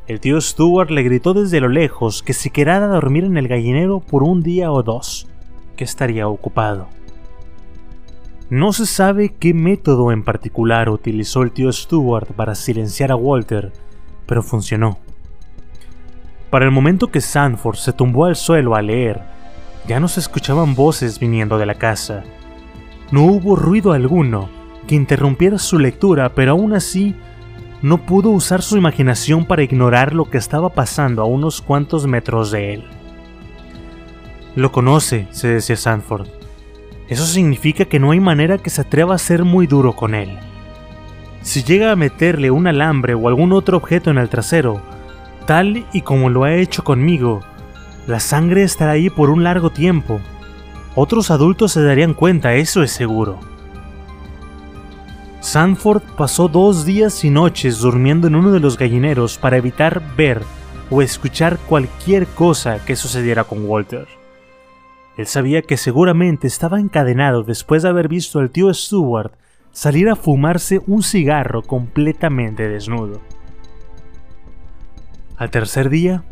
El 0.07 0.21
tío 0.21 0.41
Stuart 0.41 0.91
le 0.91 1.03
gritó 1.03 1.33
desde 1.33 1.61
lo 1.61 1.69
lejos 1.69 2.23
que 2.23 2.33
si 2.33 2.51
quedara 2.51 2.87
dormir 2.89 3.25
en 3.25 3.37
el 3.37 3.49
gallinero 3.49 4.01
por 4.01 4.23
un 4.23 4.43
día 4.43 4.71
o 4.71 4.83
dos, 4.83 5.29
que 5.77 5.85
estaría 5.85 6.29
ocupado. 6.29 6.89
No 8.51 8.75
se 8.75 8.85
sabe 8.85 9.31
qué 9.31 9.55
método 9.55 10.13
en 10.13 10.25
particular 10.25 10.91
utilizó 10.91 11.43
el 11.43 11.53
tío 11.53 11.73
Stuart 11.73 12.33
para 12.33 12.55
silenciar 12.55 13.11
a 13.11 13.17
Walter, 13.17 13.73
pero 14.27 14.43
funcionó. 14.43 14.99
Para 16.51 16.67
el 16.67 16.71
momento 16.71 17.11
que 17.11 17.23
Sanford 17.23 17.77
se 17.77 17.95
tumbó 17.95 18.27
al 18.27 18.37
suelo 18.37 18.75
a 18.75 18.83
leer, 18.83 19.23
ya 19.89 20.01
no 20.01 20.09
se 20.09 20.21
escuchaban 20.21 20.75
voces 20.75 21.19
viniendo 21.19 21.57
de 21.57 21.65
la 21.65 21.77
casa, 21.77 22.25
no 23.13 23.25
hubo 23.25 23.57
ruido 23.57 23.93
alguno 23.93 24.49
que 24.87 24.95
interrumpiera 24.95 25.59
su 25.59 25.79
lectura, 25.79 26.35
pero 26.35 26.53
aún 26.53 26.73
así 26.73 27.15
no 27.83 27.99
pudo 27.99 28.31
usar 28.31 28.63
su 28.63 28.79
imaginación 28.79 29.45
para 29.45 29.63
ignorar 29.63 30.15
lo 30.15 30.25
que 30.25 30.39
estaba 30.39 30.71
pasando 30.71 31.21
a 31.21 31.27
unos 31.27 31.61
cuantos 31.61 32.07
metros 32.07 32.51
de 32.51 32.75
él. 32.75 32.85
Lo 34.57 34.73
conoce, 34.73 35.29
se 35.31 35.49
decía 35.49 35.77
Sanford. 35.77 36.27
Eso 37.09 37.27
significa 37.27 37.85
que 37.85 38.01
no 38.01 38.13
hay 38.13 38.21
manera 38.21 38.57
que 38.57 38.71
se 38.71 38.81
atreva 38.81 39.15
a 39.15 39.19
ser 39.19 39.45
muy 39.45 39.67
duro 39.67 39.95
con 39.95 40.15
él. 40.15 40.39
Si 41.43 41.63
llega 41.63 41.93
a 41.93 41.97
meterle 41.97 42.51
un 42.51 42.67
alambre 42.67 43.15
o 43.15 43.29
algún 43.29 43.53
otro 43.53 43.77
objeto 43.77 44.11
en 44.11 44.17
el 44.17 44.31
trasero, 44.31 44.81
tal 45.47 45.85
y 45.93 46.01
como 46.01 46.31
lo 46.31 46.45
ha 46.45 46.55
hecho 46.55 46.83
conmigo, 46.83 47.41
la 48.07 48.21
sangre 48.21 48.63
estará 48.63 48.93
ahí 48.93 49.11
por 49.11 49.29
un 49.29 49.45
largo 49.45 49.69
tiempo 49.69 50.21
otros 50.95 51.31
adultos 51.31 51.73
se 51.73 51.83
darían 51.83 52.15
cuenta, 52.15 52.55
eso 52.55 52.83
es 52.83 52.91
seguro. 52.93 53.39
Sanford 55.41 56.03
pasó 56.17 56.49
dos 56.49 56.85
días 56.85 57.25
y 57.25 57.31
noches 57.31 57.79
durmiendo 57.79 58.29
en 58.29 58.37
uno 58.37 58.53
de 58.53 58.61
los 58.61 58.79
gallineros 58.79 59.39
para 59.39 59.57
evitar 59.57 60.03
ver 60.17 60.43
o 60.91 61.03
escuchar 61.03 61.59
cualquier 61.59 62.27
cosa 62.27 62.85
que 62.85 62.95
sucediera 62.95 63.45
con 63.45 63.65
Walter. 63.65 64.07
Él 65.17 65.27
sabía 65.27 65.63
que 65.63 65.77
seguramente 65.77 66.47
estaba 66.47 66.79
encadenado 66.79 67.43
después 67.43 67.83
de 67.83 67.89
haber 67.89 68.09
visto 68.09 68.39
al 68.39 68.51
tío 68.51 68.73
Stewart 68.73 69.33
salir 69.73 70.09
a 70.09 70.17
fumarse 70.17 70.81
un 70.87 71.03
cigarro 71.03 71.63
completamente 71.63 72.69
desnudo. 72.69 73.21
Al 75.37 75.51
tercer 75.51 75.91
día, 75.91 76.25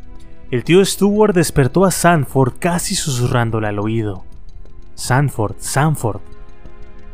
el 0.51 0.63
tío 0.63 0.85
Stewart 0.85 1.35
despertó 1.35 1.85
a 1.85 1.91
Sanford 1.91 2.55
casi 2.59 2.95
susurrándole 2.95 3.67
al 3.69 3.79
oído. 3.79 4.25
Sanford, 5.01 5.55
Sanford, 5.57 6.21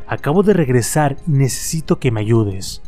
acabo 0.09 0.43
de 0.43 0.53
regresar 0.53 1.19
y 1.25 1.31
necesito 1.31 2.01
que 2.01 2.11
me 2.11 2.21
ayudes. 2.21 2.83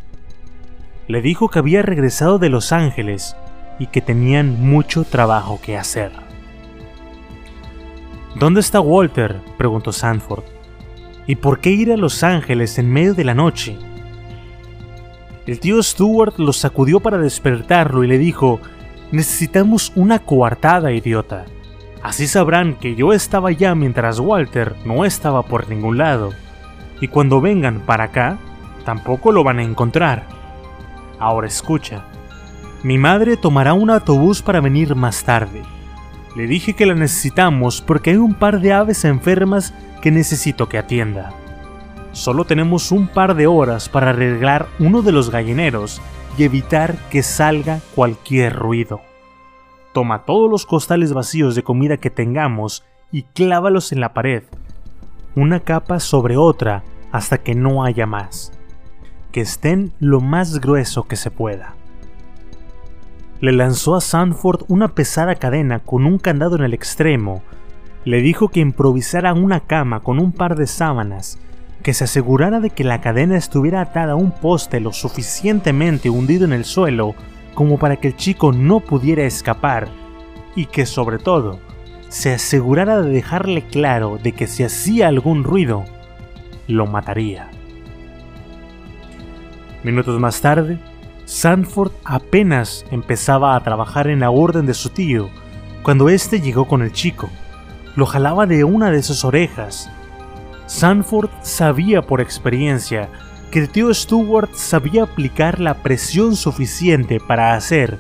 Le 1.07 1.23
dijo 1.23 1.49
que 1.49 1.61
había 1.61 1.83
regresado 1.83 2.41
de 2.41 2.49
Los 2.49 2.73
Ángeles 2.73 3.37
y 3.79 3.87
que 3.87 4.01
tenían 4.01 4.61
mucho 4.61 5.05
trabajo 5.05 5.61
que 5.63 5.79
hacer. 5.79 6.11
¿Dónde 8.35 8.59
está 8.59 8.81
Walter? 8.81 9.41
preguntó 9.57 9.93
Sanford. 9.93 10.43
¿Y 11.29 11.37
por 11.37 11.61
qué 11.61 11.71
ir 11.71 11.93
a 11.93 11.97
Los 11.97 12.25
Ángeles 12.25 12.77
en 12.81 12.91
medio 12.91 13.15
de 13.15 13.23
la 13.23 13.35
noche? 13.35 13.79
El 15.47 15.61
tío 15.61 15.81
Stewart 15.81 16.37
lo 16.39 16.53
sacudió 16.53 16.99
para 16.99 17.19
despertarlo 17.19 18.03
y 18.03 18.09
le 18.09 18.19
dijo, 18.19 18.59
necesitamos 19.13 19.93
una 19.95 20.19
coartada, 20.19 20.91
idiota. 20.91 21.45
Así 22.03 22.27
sabrán 22.27 22.75
que 22.75 22.95
yo 22.95 23.13
estaba 23.13 23.49
allá 23.51 23.75
mientras 23.75 24.21
Walter 24.21 24.77
no 24.85 25.05
estaba 25.05 25.43
por 25.43 25.69
ningún 25.69 25.99
lado. 25.99 26.33
Y 27.01 27.09
cuando 27.09 27.41
vengan 27.41 27.81
para 27.81 28.05
acá, 28.05 28.39
tampoco 28.85 29.33
lo 29.33 29.45
van 29.45 29.59
a 29.59 29.65
encontrar. 29.65 30.27
Ahora 31.19 31.47
escucha. 31.47 32.05
Mi 32.83 32.97
madre 32.97 33.37
tomará 33.37 33.73
un 33.73 33.91
autobús 33.91 34.43
para 34.43 34.61
venir 34.61 34.95
más 34.95 35.25
tarde. 35.25 35.63
Le 36.37 36.47
dije 36.47 36.75
que 36.75 36.87
la 36.87 36.95
necesitamos 36.95 37.81
porque 37.81 38.11
hay 38.11 38.17
un 38.17 38.35
par 38.35 38.61
de 38.61 38.73
aves 38.73 39.05
enfermas 39.05 39.75
que 40.01 40.13
necesito 40.13 40.69
que 40.69 40.79
atienda. 40.79 41.33
Solo 42.13 42.45
tenemos 42.45 42.93
un 42.93 43.09
par 43.09 43.35
de 43.35 43.47
horas 43.49 43.89
para 43.89 44.11
arreglar 44.11 44.69
uno 44.79 45.03
de 45.03 45.13
los 45.13 45.31
gallineros 45.31 46.01
y 46.37 46.45
evitar 46.45 46.97
que 47.11 47.23
salga 47.23 47.81
cualquier 47.95 48.55
ruido. 48.55 49.08
Toma 49.99 50.25
todos 50.25 50.49
los 50.49 50.65
costales 50.65 51.13
vacíos 51.13 51.57
de 51.57 51.65
comida 51.65 51.97
que 51.97 52.09
tengamos 52.09 52.85
y 53.11 53.25
clávalos 53.25 53.91
en 53.91 53.99
la 53.99 54.15
pared, 54.15 54.45
una 55.35 55.59
capa 55.59 55.99
sobre 55.99 56.37
otra 56.37 56.85
hasta 57.11 57.39
que 57.39 57.57
no 57.57 57.83
haya 57.83 58.07
más. 58.07 58.53
Que 59.33 59.41
estén 59.41 59.93
lo 59.99 60.21
más 60.21 60.61
grueso 60.61 61.09
que 61.09 61.17
se 61.17 61.33
pueda. 61.33 61.75
Le 63.41 63.51
lanzó 63.51 63.97
a 63.97 64.01
Sanford 64.01 64.67
una 64.69 64.87
pesada 64.87 65.35
cadena 65.35 65.81
con 65.81 66.07
un 66.07 66.19
candado 66.21 66.55
en 66.55 66.63
el 66.63 66.75
extremo 66.75 67.43
le 68.05 68.23
dijo 68.23 68.51
que 68.51 68.61
improvisara 68.61 69.35
una 69.35 69.59
cama 69.59 70.05
con 70.05 70.21
un 70.21 70.31
par 70.31 70.55
de 70.55 70.69
sábanas, 70.69 71.41
que 71.83 71.93
se 71.93 72.05
asegurara 72.05 72.61
de 72.61 72.71
que 72.71 72.85
la 72.85 73.01
cadena 73.01 73.37
estuviera 73.37 73.81
atada 73.81 74.13
a 74.13 74.15
un 74.15 74.31
poste 74.31 74.79
lo 74.79 74.93
suficientemente 74.93 76.09
hundido 76.09 76.45
en 76.45 76.53
el 76.53 76.65
suelo 76.65 77.17
como 77.59 77.77
para 77.77 77.97
que 77.97 78.07
el 78.07 78.15
chico 78.15 78.53
no 78.53 78.79
pudiera 78.79 79.25
escapar, 79.25 79.89
y 80.55 80.67
que 80.67 80.87
sobre 80.87 81.19
todo 81.19 81.59
se 82.09 82.33
asegurara 82.33 83.03
de 83.03 83.11
dejarle 83.11 83.63
claro 83.63 84.17
de 84.23 84.31
que 84.31 84.47
si 84.47 84.63
hacía 84.63 85.09
algún 85.09 85.43
ruido, 85.43 85.85
lo 86.69 86.87
mataría. 86.87 87.51
Minutos 89.83 90.21
más 90.21 90.41
tarde, 90.41 90.79
Sanford 91.25 91.91
apenas 92.05 92.87
empezaba 92.93 93.57
a 93.57 93.61
trabajar 93.65 94.07
en 94.07 94.21
la 94.21 94.31
orden 94.31 94.65
de 94.65 94.75
su 94.75 94.91
tío 94.91 95.29
cuando 95.83 96.11
éste 96.11 96.41
llegó 96.41 96.69
con 96.69 96.83
el 96.83 96.93
chico 96.93 97.29
lo 97.97 98.07
jalaba 98.07 98.47
de 98.47 98.63
una 98.63 98.93
de 98.93 99.03
sus 99.03 99.25
orejas. 99.25 99.91
Sanford 100.67 101.29
sabía 101.43 102.03
por 102.03 102.21
experiencia 102.21 103.09
que 103.51 103.59
el 103.61 103.71
tío 103.71 103.93
Stewart 103.93 104.53
sabía 104.55 105.05
aplicar 105.05 105.61
la 105.61 105.75
presión 105.83 106.37
suficiente 106.37 107.21
para 107.21 107.55
hacer 107.55 107.99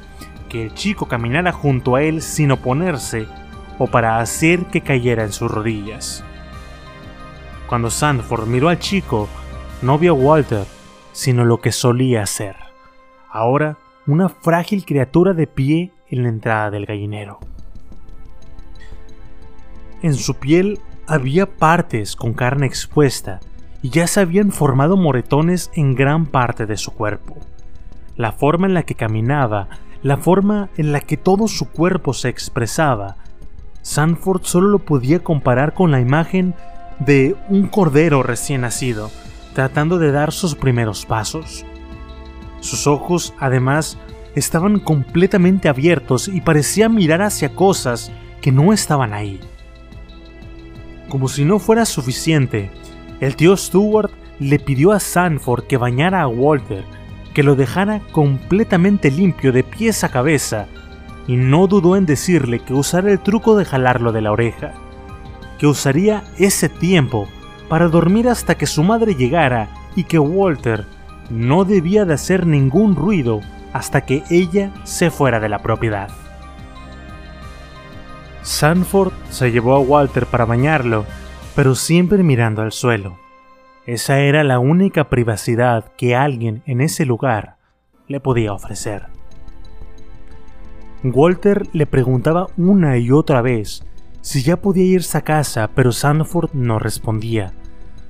que 0.49 0.65
el 0.65 0.75
chico 0.75 1.07
caminara 1.07 1.53
junto 1.53 1.97
a 1.97 2.03
él 2.03 2.23
sin 2.23 2.51
oponerse 2.51 3.27
o 3.79 3.87
para 3.87 4.21
hacer 4.21 4.67
que 4.67 4.81
cayera 4.81 5.25
en 5.25 5.33
sus 5.33 5.51
rodillas. 5.51 6.25
Cuando 7.67 7.91
Sanford 7.91 8.47
miró 8.47 8.69
al 8.69 8.79
chico, 8.79 9.29
no 9.83 9.99
vio 9.99 10.13
a 10.13 10.15
Walter, 10.15 10.65
sino 11.13 11.45
lo 11.45 11.61
que 11.61 11.73
solía 11.73 12.25
ser. 12.27 12.57
Ahora, 13.31 13.77
una 14.07 14.29
frágil 14.29 14.85
criatura 14.85 15.35
de 15.35 15.47
pie 15.47 15.93
en 16.09 16.23
la 16.23 16.31
entrada 16.31 16.71
del 16.71 16.87
gallinero. 16.87 17.39
En 20.03 20.15
su 20.15 20.35
piel 20.35 20.81
había 21.07 21.47
partes 21.47 22.17
con 22.17 22.33
carne 22.33 22.67
expuesta 22.67 23.41
ya 23.83 24.07
se 24.07 24.21
habían 24.21 24.51
formado 24.51 24.97
moretones 24.97 25.71
en 25.75 25.95
gran 25.95 26.27
parte 26.27 26.67
de 26.67 26.77
su 26.77 26.93
cuerpo. 26.93 27.37
La 28.17 28.33
forma 28.33 28.67
en 28.67 28.75
la 28.75 28.83
que 28.83 28.95
caminaba, 28.95 29.69
la 30.03 30.17
forma 30.17 30.69
en 30.77 30.93
la 30.93 31.01
que 31.01 31.17
todo 31.17 31.49
su 31.49 31.71
cuerpo 31.71 32.13
se 32.13 32.29
expresaba, 32.29 33.17
Sanford 33.83 34.43
solo 34.43 34.69
lo 34.69 34.81
podía 34.81 35.21
comparar 35.21 35.75
con 35.75 35.91
la 35.91 36.01
imagen 36.01 36.55
de 36.99 37.37
un 37.49 37.69
cordero 37.69 38.23
recién 38.23 38.63
nacido, 38.63 39.11
tratando 39.55 39.99
de 39.99 40.13
dar 40.13 40.33
sus 40.33 40.55
primeros 40.55 41.07
pasos. 41.07 41.65
Sus 42.61 42.87
ojos, 42.87 43.35
además, 43.39 43.99
estaban 44.35 44.81
completamente 44.81 45.69
abiertos 45.69 46.29
y 46.29 46.41
parecía 46.41 46.89
mirar 46.89 47.23
hacia 47.23 47.55
cosas 47.55 48.11
que 48.41 48.53
no 48.53 48.73
estaban 48.73 49.15
ahí. 49.15 49.41
Como 51.09 51.29
si 51.29 51.45
no 51.45 51.59
fuera 51.59 51.85
suficiente, 51.87 52.71
el 53.21 53.37
tío 53.37 53.57
Stewart 53.57 54.11
le 54.39 54.59
pidió 54.59 54.93
a 54.93 55.01
Sanford 55.01 55.65
que 55.65 55.77
bañara 55.77 56.23
a 56.23 56.29
Walter, 56.29 56.85
que 57.35 57.43
lo 57.43 57.57
dejara 57.57 58.01
completamente 58.13 59.11
limpio 59.11 59.53
de 59.53 59.65
pies 59.65 60.05
a 60.05 60.11
cabeza, 60.11 60.67
y 61.27 61.37
no 61.37 61.67
dudó 61.67 61.97
en 61.97 62.07
decirle 62.07 62.61
que 62.61 62.75
usara 62.75 63.11
el 63.11 63.21
truco 63.21 63.57
de 63.57 63.65
jalarlo 63.65 64.13
de 64.13 64.23
la 64.23 64.33
oreja, 64.33 64.73
que 65.59 65.67
usaría 65.67 66.25
ese 66.39 66.69
tiempo 66.69 67.29
para 67.69 67.89
dormir 67.89 68.29
hasta 68.29 68.57
que 68.57 68.67
su 68.67 68.83
madre 68.83 69.15
llegara 69.15 69.69
y 69.95 70.05
que 70.05 70.19
Walter 70.19 70.87
no 71.31 71.65
debía 71.65 72.05
de 72.05 72.15
hacer 72.15 72.47
ningún 72.47 72.97
ruido 72.97 73.41
hasta 73.73 74.01
que 74.03 74.23
ella 74.31 74.73
se 74.85 75.11
fuera 75.11 75.41
de 75.41 75.49
la 75.49 75.59
propiedad. 75.59 76.09
Sanford 78.43 79.13
se 79.29 79.53
llevó 79.53 79.75
a 79.75 79.81
Walter 79.81 80.25
para 80.25 80.47
bañarlo, 80.47 81.05
pero 81.55 81.75
siempre 81.75 82.23
mirando 82.23 82.63
al 82.63 82.73
suelo. 82.73 83.19
Esa 83.87 84.21
era 84.21 84.45
la 84.45 84.59
única 84.59 85.09
privacidad 85.09 85.93
que 85.97 86.15
alguien 86.15 86.63
en 86.67 86.81
ese 86.81 87.07
lugar 87.07 87.57
le 88.07 88.21
podía 88.21 88.53
ofrecer. 88.53 89.07
Walter 91.05 91.69
le 91.73 91.87
preguntaba 91.87 92.49
una 92.57 92.99
y 92.99 93.11
otra 93.11 93.41
vez 93.41 93.85
si 94.21 94.43
ya 94.43 94.57
podía 94.57 94.85
irse 94.85 95.17
a 95.17 95.23
casa, 95.23 95.71
pero 95.75 95.93
Sanford 95.93 96.51
no 96.53 96.79
respondía. 96.79 97.53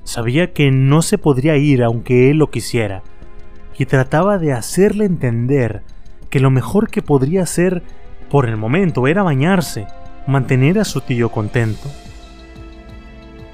Sabía 0.03 0.53
que 0.53 0.71
no 0.71 1.01
se 1.01 1.17
podría 1.17 1.55
ir 1.55 1.83
aunque 1.83 2.29
él 2.29 2.37
lo 2.37 2.49
quisiera, 2.49 3.03
y 3.77 3.85
trataba 3.85 4.37
de 4.37 4.51
hacerle 4.51 5.05
entender 5.05 5.83
que 6.29 6.39
lo 6.39 6.49
mejor 6.49 6.89
que 6.89 7.01
podría 7.01 7.43
hacer 7.43 7.83
por 8.29 8.49
el 8.49 8.57
momento 8.57 9.07
era 9.07 9.23
bañarse, 9.23 9.87
mantener 10.27 10.79
a 10.79 10.83
su 10.83 11.01
tío 11.01 11.29
contento. 11.29 11.87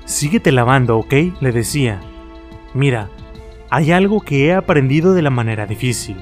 Síguete 0.05 0.51
lavando, 0.51 0.97
¿ok? 0.97 1.13
le 1.41 1.51
decía. 1.51 1.99
Mira, 2.73 3.09
hay 3.69 3.91
algo 3.91 4.21
que 4.21 4.45
he 4.45 4.53
aprendido 4.53 5.13
de 5.13 5.21
la 5.21 5.31
manera 5.31 5.65
difícil. 5.65 6.17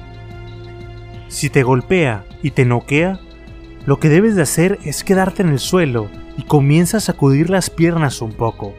Si 1.28 1.50
te 1.50 1.62
golpea 1.62 2.24
y 2.42 2.52
te 2.52 2.64
noquea, 2.64 3.20
lo 3.86 4.00
que 4.00 4.08
debes 4.08 4.36
de 4.36 4.42
hacer 4.42 4.78
es 4.84 5.04
quedarte 5.04 5.42
en 5.42 5.50
el 5.50 5.58
suelo 5.58 6.08
y 6.38 6.44
comienza 6.44 6.96
a 6.96 7.00
sacudir 7.00 7.50
las 7.50 7.68
piernas 7.68 8.22
un 8.22 8.32
poco. 8.32 8.74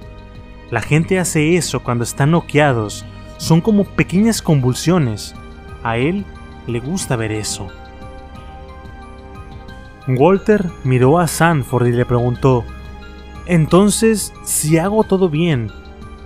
La 0.72 0.82
gente 0.82 1.20
hace 1.20 1.56
eso 1.56 1.84
cuando 1.84 2.04
están 2.04 2.32
noqueados, 2.32 3.06
son 3.38 3.62
como 3.62 3.84
pequeñas 3.84 4.42
convulsiones. 4.42 5.36
A 5.84 5.98
él 5.98 6.26
le 6.66 6.80
gusta 6.80 7.16
ver 7.16 7.32
eso. 7.32 7.68
Walter 10.08 10.70
miró 10.84 11.20
a 11.20 11.28
Sanford 11.28 11.88
y 11.88 11.92
le 11.92 12.06
preguntó, 12.06 12.64
Entonces, 13.46 14.34
si 14.44 14.78
hago 14.78 15.04
todo 15.04 15.30
bien, 15.30 15.72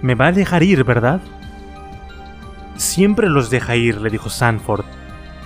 me 0.02 0.16
va 0.16 0.28
a 0.28 0.32
dejar 0.32 0.64
ir, 0.64 0.84
¿verdad? 0.84 1.22
Siempre 2.76 3.30
los 3.30 3.50
deja 3.50 3.76
ir, 3.76 4.00
le 4.00 4.10
dijo 4.10 4.30
Sanford, 4.30 4.86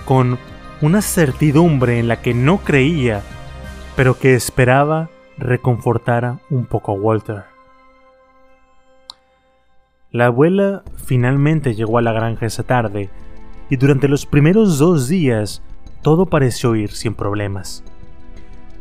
con 0.04 0.38
una 0.80 1.02
certidumbre 1.02 1.98
en 1.98 2.06
la 2.06 2.20
que 2.20 2.34
no 2.34 2.58
creía, 2.58 3.22
pero 3.96 4.18
que 4.18 4.34
esperaba 4.34 5.10
reconfortara 5.36 6.38
un 6.50 6.66
poco 6.66 6.92
a 6.92 6.94
Walter. 6.94 7.44
La 10.12 10.26
abuela 10.26 10.84
finalmente 10.94 11.74
llegó 11.74 11.98
a 11.98 12.02
la 12.02 12.12
granja 12.12 12.46
esa 12.46 12.62
tarde, 12.62 13.10
y 13.68 13.76
durante 13.76 14.06
los 14.06 14.26
primeros 14.26 14.78
dos 14.78 15.08
días 15.08 15.62
todo 16.02 16.26
pareció 16.26 16.76
ir 16.76 16.92
sin 16.92 17.14
problemas. 17.14 17.82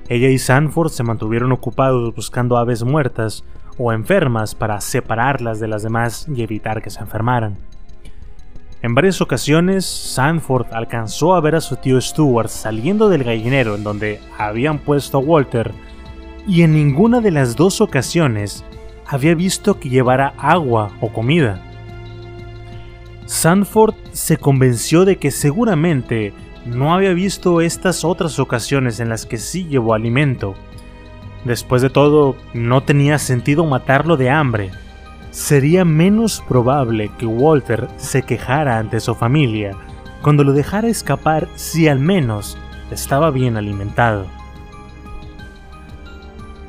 Ella 0.10 0.30
y 0.30 0.38
Sanford 0.38 0.89
se 0.89 1.04
mantuvieron 1.04 1.52
ocupados 1.52 2.13
buscando 2.13 2.58
aves 2.58 2.84
muertas 2.84 3.44
o 3.78 3.94
enfermas 3.94 4.54
para 4.54 4.82
separarlas 4.82 5.60
de 5.60 5.68
las 5.68 5.84
demás 5.84 6.28
y 6.28 6.44
evitar 6.44 6.82
que 6.82 6.89
se 6.89 7.00
enfermaran. 7.00 7.58
En 8.82 8.96
varias 8.96 9.22
ocasiones, 9.22 9.86
Sanford 9.86 10.68
alcanzó 10.74 11.36
a 11.36 11.42
ver 11.42 11.56
a 11.56 11.62
su 11.62 11.78
tío 11.78 12.02
Stuart 12.02 12.50
saliendo 12.50 13.08
del 13.08 13.24
gallinero 13.24 13.76
en 13.76 13.84
donde 13.84 14.20
habían 14.38 14.80
puesto 14.80 15.20
a 15.20 15.22
Walter, 15.22 15.72
y 16.46 16.63
en 16.63 16.74
ninguna 16.74 17.22
de 17.22 17.32
las 17.32 17.56
dos 17.56 17.80
ocasiones 17.80 18.66
había 19.08 19.36
visto 19.36 19.80
que 19.80 19.88
llevara 19.88 20.34
agua 20.38 20.92
o 21.00 21.13
comida. 21.13 21.62
Sanford 23.26 23.96
se 24.12 24.36
convenció 24.36 25.06
de 25.06 25.16
que 25.16 25.32
seguramente 25.32 26.34
no 26.65 26.93
había 26.93 27.13
visto 27.13 27.62
estas 27.62 28.06
otras 28.06 28.39
ocasiones 28.39 28.99
en 28.99 29.10
las 29.10 29.26
que 29.26 29.38
sí 29.38 29.65
llevó 29.65 29.93
alimento. 29.93 30.56
Después 31.43 31.82
de 31.82 31.89
todo, 31.89 32.36
no 32.54 32.84
tenía 32.84 33.19
sentido 33.19 33.65
matarlo 33.65 34.15
de 34.15 34.30
hambre. 34.30 34.71
Sería 35.32 35.84
menos 35.84 36.41
probable 36.47 37.12
que 37.17 37.26
Walter 37.26 37.89
se 37.97 38.21
quejara 38.21 38.78
ante 38.78 38.99
su 38.99 39.13
familia 39.15 39.76
cuando 40.21 40.45
lo 40.45 40.54
dejara 40.54 40.88
escapar 40.88 41.49
si 41.56 41.88
al 41.89 41.99
menos 41.99 42.58
estaba 42.91 43.30
bien 43.30 43.58
alimentado. 43.58 44.26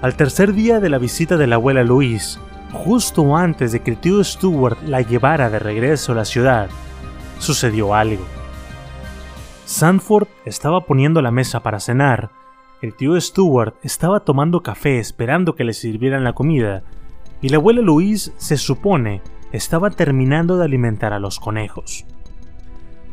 Al 0.03 0.17
tercer 0.17 0.53
día 0.53 0.81
de 0.81 0.89
la 0.89 0.99
visita 0.99 1.37
de 1.37 1.47
la 1.47 1.55
abuela 1.55 1.85
Louise, 1.85 2.39
justo 2.73 3.37
antes 3.37 3.71
de 3.73 3.81
que 3.81 3.93
el 3.93 3.97
tío 3.97 4.23
Stuart 4.25 4.83
la 4.83 5.03
llevara 5.03 5.49
de 5.51 5.61
regreso 5.61 6.13
a 6.13 6.17
la 6.17 6.25
ciudad, 6.25 6.69
sucedió 7.39 7.95
algo. 7.95 8.25
Sanford 9.67 10.29
estaba 10.45 10.83
poniendo 10.83 11.23
la 11.23 11.31
mesa 11.31 11.63
para 11.63 11.81
cenar. 11.81 12.31
El 12.83 12.95
tío 12.95 13.19
Stuart 13.19 13.75
estaba 13.83 14.21
tomando 14.21 14.63
café 14.63 14.99
esperando 14.99 15.55
que 15.55 15.65
le 15.65 15.73
sirvieran 15.73 16.23
la 16.23 16.35
comida, 16.35 16.83
y 17.41 17.49
la 17.49 17.57
abuela 17.57 17.81
Louise, 17.81 18.33
se 18.37 18.59
supone, 18.59 19.23
estaba 19.53 19.91
terminando 19.91 20.59
de 20.59 20.65
alimentar 20.65 21.13
a 21.15 21.19
los 21.19 21.41
conejos. 21.41 22.05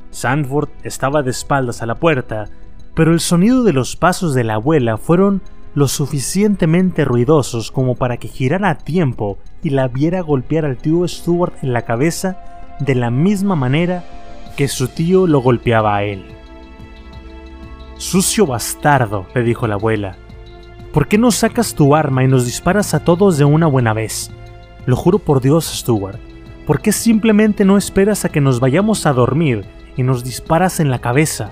Sanford 0.09 0.69
estaba 0.83 1.23
de 1.23 1.31
espaldas 1.31 1.81
a 1.81 1.85
la 1.85 1.95
puerta, 1.95 2.49
pero 2.95 3.13
el 3.13 3.21
sonido 3.21 3.63
de 3.63 3.71
los 3.71 3.95
pasos 3.95 4.33
de 4.33 4.43
la 4.43 4.55
abuela 4.55 4.97
fueron 4.97 5.41
lo 5.73 5.87
suficientemente 5.87 7.05
ruidosos 7.05 7.71
como 7.71 7.95
para 7.95 8.17
que 8.17 8.27
girara 8.27 8.71
a 8.71 8.77
tiempo 8.77 9.37
y 9.63 9.69
la 9.69 9.87
viera 9.87 10.19
golpear 10.19 10.65
al 10.65 10.77
tío 10.77 11.07
Stuart 11.07 11.53
en 11.61 11.71
la 11.71 11.83
cabeza 11.83 12.75
de 12.81 12.95
la 12.95 13.09
misma 13.09 13.55
manera 13.55 14.03
que 14.57 14.67
su 14.67 14.89
tío 14.89 15.27
lo 15.27 15.39
golpeaba 15.39 15.95
a 15.95 16.03
él. 16.03 16.40
Sucio 18.01 18.47
bastardo, 18.47 19.27
le 19.35 19.43
dijo 19.43 19.67
la 19.67 19.75
abuela. 19.75 20.15
¿Por 20.91 21.07
qué 21.07 21.19
no 21.19 21.29
sacas 21.29 21.75
tu 21.75 21.95
arma 21.95 22.23
y 22.23 22.27
nos 22.27 22.47
disparas 22.47 22.95
a 22.95 23.03
todos 23.03 23.37
de 23.37 23.45
una 23.45 23.67
buena 23.67 23.93
vez? 23.93 24.31
Lo 24.87 24.95
juro 24.95 25.19
por 25.19 25.39
Dios, 25.39 25.65
Stuart. 25.65 26.17
¿Por 26.65 26.81
qué 26.81 26.93
simplemente 26.93 27.63
no 27.63 27.77
esperas 27.77 28.25
a 28.25 28.29
que 28.29 28.41
nos 28.41 28.59
vayamos 28.59 29.05
a 29.05 29.13
dormir 29.13 29.65
y 29.95 30.01
nos 30.01 30.23
disparas 30.23 30.79
en 30.79 30.89
la 30.89 30.97
cabeza? 30.97 31.51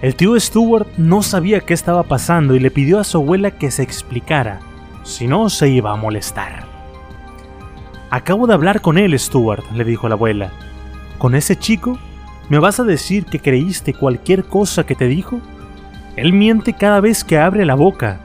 El 0.00 0.16
tío 0.16 0.38
Stuart 0.38 0.88
no 0.96 1.22
sabía 1.22 1.60
qué 1.60 1.74
estaba 1.74 2.02
pasando 2.02 2.56
y 2.56 2.58
le 2.58 2.72
pidió 2.72 2.98
a 2.98 3.04
su 3.04 3.18
abuela 3.18 3.52
que 3.52 3.70
se 3.70 3.84
explicara, 3.84 4.58
si 5.04 5.28
no 5.28 5.48
se 5.48 5.68
iba 5.68 5.92
a 5.92 5.96
molestar. 5.96 6.66
Acabo 8.10 8.48
de 8.48 8.54
hablar 8.54 8.80
con 8.80 8.98
él, 8.98 9.16
Stuart, 9.16 9.62
le 9.70 9.84
dijo 9.84 10.08
la 10.08 10.16
abuela. 10.16 10.50
¿Con 11.18 11.36
ese 11.36 11.54
chico? 11.54 12.00
¿Me 12.48 12.58
vas 12.58 12.80
a 12.80 12.84
decir 12.84 13.24
que 13.24 13.40
creíste 13.40 13.94
cualquier 13.94 14.44
cosa 14.44 14.84
que 14.84 14.94
te 14.94 15.06
dijo? 15.06 15.40
Él 16.16 16.32
miente 16.32 16.74
cada 16.74 17.00
vez 17.00 17.24
que 17.24 17.38
abre 17.38 17.64
la 17.64 17.74
boca. 17.74 18.20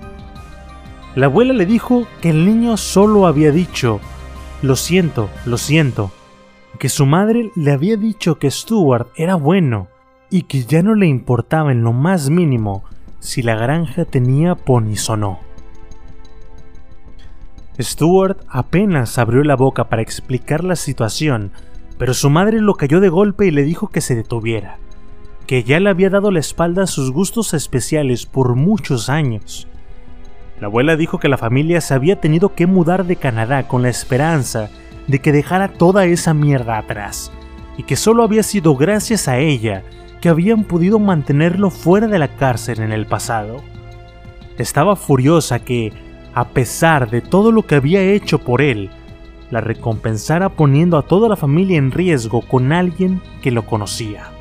La 1.16 1.28
abuela 1.28 1.54
le 1.54 1.66
dijo 1.66 2.06
que 2.22 2.30
el 2.30 2.46
niño 2.46 2.78
solo 2.78 3.26
había 3.26 3.52
dicho, 3.52 4.00
lo 4.62 4.76
siento, 4.76 5.30
lo 5.46 5.58
siento, 5.58 6.12
que 6.80 6.90
su 6.90 7.06
madre 7.06 7.52
le 7.56 7.72
había 7.72 7.98
dicho 7.98 8.38
que 8.38 8.52
Stuart 8.52 9.08
era 9.16 9.36
bueno 9.36 9.88
y 10.30 10.44
que 10.44 10.64
ya 10.64 10.84
no 10.84 10.96
le 10.96 11.08
importaba 11.08 11.72
en 11.72 11.84
lo 11.84 11.94
más 11.94 12.30
mínimo 12.30 12.84
si 13.20 13.42
la 13.42 13.56
granja 13.56 14.06
tenía 14.06 14.56
ponis 14.56 15.10
o 15.10 15.18
no. 15.18 15.40
Stuart 17.80 18.40
apenas 18.50 19.18
abrió 19.18 19.44
la 19.44 19.56
boca 19.56 19.90
para 19.90 20.02
explicar 20.02 20.64
la 20.64 20.76
situación 20.76 21.52
pero 21.98 22.14
su 22.14 22.30
madre 22.30 22.62
lo 22.62 22.76
cayó 22.76 23.00
de 23.00 23.10
golpe 23.10 23.48
y 23.48 23.52
le 23.52 23.64
dijo 23.64 23.88
que 23.88 24.02
se 24.02 24.16
detuviera, 24.16 24.78
que 25.46 25.64
ya 25.64 25.80
le 25.80 25.90
había 25.90 26.10
dado 26.10 26.32
la 26.32 26.40
espalda 26.40 26.84
a 26.84 26.88
sus 26.88 27.12
gustos 27.12 27.54
especiales 27.54 28.26
por 28.26 28.56
muchos 28.56 29.10
años. 29.10 29.68
La 30.60 30.68
abuela 30.68 30.96
dijo 30.96 31.20
que 31.20 31.30
la 31.30 31.38
familia 31.38 31.82
se 31.82 31.94
había 31.94 32.20
tenido 32.20 32.56
que 32.56 32.68
mudar 32.68 33.06
de 33.06 33.16
Canadá 33.16 33.68
con 33.68 33.82
la 33.82 33.90
esperanza 33.90 34.70
de 35.08 35.20
que 35.20 35.32
dejara 35.32 35.70
toda 35.70 36.06
esa 36.06 36.34
mierda 36.34 36.78
atrás, 36.78 37.32
y 37.78 37.84
que 37.84 37.96
solo 37.96 38.24
había 38.24 38.44
sido 38.44 38.76
gracias 38.76 39.28
a 39.28 39.38
ella 39.38 39.84
que 40.22 40.30
habían 40.30 40.64
podido 40.64 41.00
mantenerlo 41.00 41.70
fuera 41.70 42.08
de 42.08 42.20
la 42.20 42.36
cárcel 42.36 42.82
en 42.82 42.92
el 42.92 43.06
pasado. 43.06 43.62
Estaba 44.58 44.96
furiosa 44.96 45.60
que, 45.60 45.94
a 46.34 46.50
pesar 46.50 47.10
de 47.10 47.22
todo 47.22 47.52
lo 47.52 47.64
que 47.64 47.76
había 47.76 48.02
hecho 48.02 48.40
por 48.40 48.62
él, 48.62 48.90
la 49.52 49.62
recompensara 49.62 50.50
poniendo 50.50 50.98
a 50.98 51.04
toda 51.04 51.30
la 51.30 51.36
familia 51.36 51.78
en 51.78 51.92
riesgo 51.92 52.42
con 52.42 52.72
alguien 52.72 53.22
que 53.42 53.52
lo 53.52 53.66
conocía. 53.66 54.32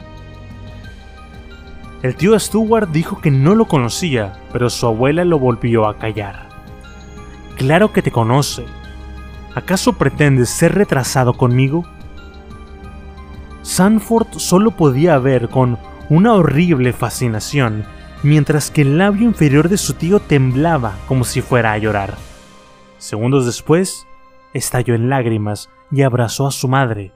El 2.03 2.15
tío 2.15 2.39
Stuart 2.39 2.91
dijo 2.91 3.21
que 3.21 3.31
no 3.31 3.55
lo 3.55 3.67
conocía, 3.67 4.35
pero 4.53 4.71
su 4.71 4.87
abuela 4.87 5.25
lo 5.25 5.39
volvió 5.39 5.89
a 5.89 5.99
callar. 5.99 6.49
Claro 7.57 7.93
que 7.93 8.03
te 8.03 8.11
conoce. 8.11 8.65
¿Acaso 9.55 9.95
pretendes 9.95 10.51
ser 10.51 10.75
retrasado 10.75 11.33
conmigo? 11.35 11.85
Sanford 13.63 14.27
solo 14.37 14.73
podía 14.73 15.19
ver 15.19 15.49
con 15.49 15.79
una 16.11 16.35
horrible 16.35 16.93
fascinación, 16.93 17.85
mientras 18.23 18.71
que 18.71 18.83
el 18.83 18.99
labio 18.99 19.27
inferior 19.27 19.69
de 19.69 19.79
su 19.79 19.95
tío 19.95 20.21
temblaba 20.21 20.95
como 21.09 21.25
si 21.25 21.41
fuera 21.41 21.73
a 21.73 21.79
llorar. 21.79 22.15
Segundos 22.99 23.47
después, 23.47 24.07
estalló 24.57 24.95
en 24.95 25.09
lágrimas 25.09 25.71
y 25.91 26.03
abrazó 26.03 26.47
a 26.47 26.51
su 26.51 26.69
madre. 26.69 27.13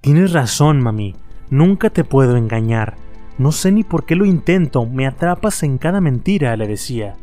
Tienes 0.00 0.32
razón, 0.32 0.80
mami, 0.80 1.14
nunca 1.50 1.90
te 1.90 2.04
puedo 2.04 2.36
engañar. 2.36 2.96
No 3.36 3.52
sé 3.52 3.72
ni 3.72 3.82
por 3.84 4.04
qué 4.04 4.14
lo 4.16 4.24
intento, 4.24 4.86
me 4.86 5.06
atrapas 5.06 5.62
en 5.62 5.78
cada 5.78 6.00
mentira, 6.00 6.56
le 6.56 6.68
decía. 6.68 7.14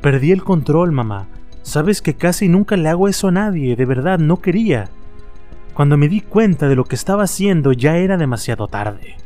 Perdí 0.00 0.32
el 0.32 0.42
control, 0.42 0.90
mamá. 0.90 1.28
Sabes 1.62 2.02
que 2.02 2.14
casi 2.14 2.48
nunca 2.48 2.76
le 2.76 2.88
hago 2.88 3.08
eso 3.08 3.28
a 3.28 3.32
nadie, 3.32 3.76
de 3.76 3.84
verdad 3.84 4.18
no 4.18 4.40
quería. 4.40 4.88
Cuando 5.74 5.96
me 5.96 6.08
di 6.08 6.20
cuenta 6.20 6.68
de 6.68 6.74
lo 6.74 6.84
que 6.84 6.96
estaba 6.96 7.22
haciendo 7.22 7.72
ya 7.72 7.96
era 7.96 8.16
demasiado 8.16 8.66
tarde. 8.66 9.16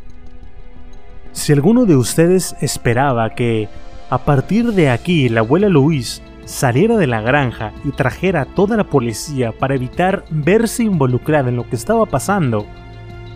Si 1.33 1.53
alguno 1.53 1.87
de 1.87 1.97
ustedes 1.97 2.57
esperaba 2.61 3.31
que, 3.31 3.69
a 4.11 4.19
partir 4.19 4.73
de 4.73 4.91
aquí, 4.91 5.29
la 5.29 5.41
abuela 5.41 5.69
Luis 5.69 6.23
saliera 6.47 6.97
de 6.97 7.09
la 7.09 7.21
granja 7.21 7.73
y 7.85 7.91
trajera 7.91 8.43
a 8.43 8.45
toda 8.47 8.77
la 8.77 8.85
policía 8.85 9.53
para 9.53 9.75
evitar 9.75 10.25
verse 10.31 10.85
involucrada 10.85 11.51
en 11.51 11.57
lo 11.57 11.69
que 11.69 11.77
estaba 11.77 12.07
pasando, 12.07 12.67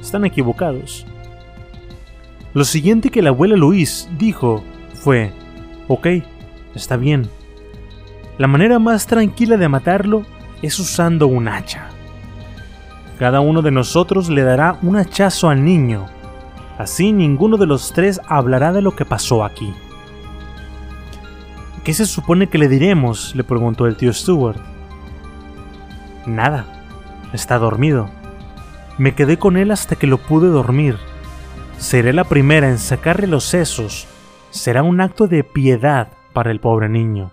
están 0.01 0.25
equivocados. 0.25 1.07
Lo 2.55 2.64
siguiente 2.64 3.11
que 3.11 3.20
la 3.20 3.31
abuela 3.31 3.57
Luis 3.57 4.09
dijo 4.16 4.62
fue, 4.94 5.33
ok, 5.88 6.06
está 6.75 6.96
bien. 6.96 7.29
La 8.38 8.46
manera 8.46 8.79
más 8.79 9.06
tranquila 9.06 9.56
de 9.56 9.69
matarlo 9.69 10.25
es 10.63 10.79
usando 10.79 11.27
un 11.27 11.48
hacha. 11.48 11.88
Cada 13.19 13.40
uno 13.40 13.61
de 13.61 13.71
nosotros 13.71 14.31
le 14.31 14.42
dará 14.42 14.79
un 14.83 14.96
hachazo 14.96 15.50
al 15.50 15.65
niño. 15.65 16.06
Así 16.79 17.13
ninguno 17.13 17.56
de 17.56 17.67
los 17.67 17.92
tres 17.92 18.21
hablará 18.27 18.73
de 18.73 18.83
lo 18.83 18.96
que 18.96 19.04
pasó 19.04 19.44
aquí. 19.44 19.75
¿Qué 21.85 21.94
se 21.94 22.04
supone 22.04 22.48
que 22.48 22.58
le 22.58 22.68
diremos? 22.68 23.35
le 23.35 23.42
preguntó 23.42 23.87
el 23.87 23.96
tío 23.96 24.12
Stuart. 24.12 24.60
Nada. 26.26 26.66
Está 27.33 27.58
dormido. 27.58 28.10
Me 28.98 29.14
quedé 29.14 29.38
con 29.38 29.56
él 29.56 29.70
hasta 29.70 29.96
que 29.96 30.06
lo 30.06 30.18
pude 30.18 30.48
dormir. 30.48 30.98
Seré 31.78 32.12
la 32.12 32.24
primera 32.24 32.68
en 32.68 32.78
sacarle 32.78 33.26
los 33.26 33.44
sesos. 33.44 34.06
Será 34.50 34.83
un 34.83 35.00
acto 35.00 35.26
de 35.26 35.42
piedad 35.42 36.08
para 36.35 36.50
el 36.50 36.60
pobre 36.60 36.88
niño. 36.90 37.31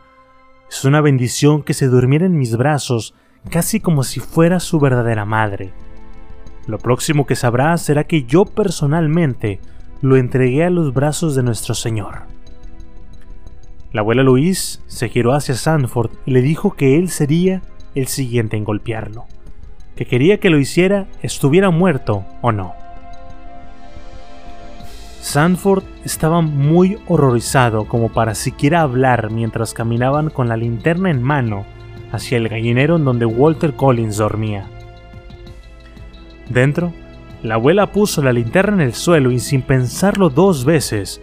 Es 0.69 0.85
una 0.85 1.01
bendición 1.01 1.63
que 1.63 1.73
se 1.73 1.87
durmiera 1.87 2.25
en 2.25 2.37
mis 2.37 2.55
brazos, 2.55 3.13
casi 3.49 3.81
como 3.81 4.03
si 4.03 4.21
fuera 4.21 4.61
su 4.61 4.79
verdadera 4.79 5.25
madre. 5.25 5.73
Lo 6.67 6.77
próximo 6.77 7.25
que 7.25 7.35
sabrá 7.35 7.77
será 7.77 8.05
que 8.05 8.23
yo 8.23 8.45
personalmente 8.45 9.59
lo 10.01 10.15
entregué 10.15 10.63
a 10.63 10.69
los 10.69 10.93
brazos 10.93 11.35
de 11.35 11.43
nuestro 11.43 11.73
Señor. 11.73 12.36
La 13.97 14.01
abuela 14.01 14.21
Louise 14.21 14.79
se 14.85 15.09
giró 15.09 15.33
hacia 15.33 15.55
Sanford 15.55 16.11
y 16.27 16.29
le 16.29 16.43
dijo 16.43 16.75
que 16.75 16.99
él 16.99 17.09
sería 17.09 17.63
el 17.95 18.05
siguiente 18.05 18.55
en 18.55 18.63
golpearlo, 18.63 19.25
que 19.95 20.05
quería 20.05 20.39
que 20.39 20.51
lo 20.51 20.59
hiciera 20.59 21.07
estuviera 21.23 21.71
muerto 21.71 22.23
o 22.43 22.51
no. 22.51 22.75
Sanford 25.19 25.83
estaba 26.05 26.41
muy 26.41 26.99
horrorizado 27.07 27.87
como 27.87 28.09
para 28.09 28.35
siquiera 28.35 28.81
hablar 28.81 29.31
mientras 29.31 29.73
caminaban 29.73 30.29
con 30.29 30.47
la 30.47 30.57
linterna 30.57 31.09
en 31.09 31.23
mano 31.23 31.65
hacia 32.11 32.37
el 32.37 32.49
gallinero 32.49 32.97
en 32.97 33.03
donde 33.03 33.25
Walter 33.25 33.73
Collins 33.73 34.17
dormía. 34.17 34.67
Dentro, 36.49 36.93
la 37.41 37.55
abuela 37.55 37.91
puso 37.91 38.21
la 38.21 38.31
linterna 38.31 38.75
en 38.75 38.81
el 38.89 38.93
suelo 38.93 39.31
y 39.31 39.39
sin 39.39 39.63
pensarlo 39.63 40.29
dos 40.29 40.65
veces, 40.65 41.19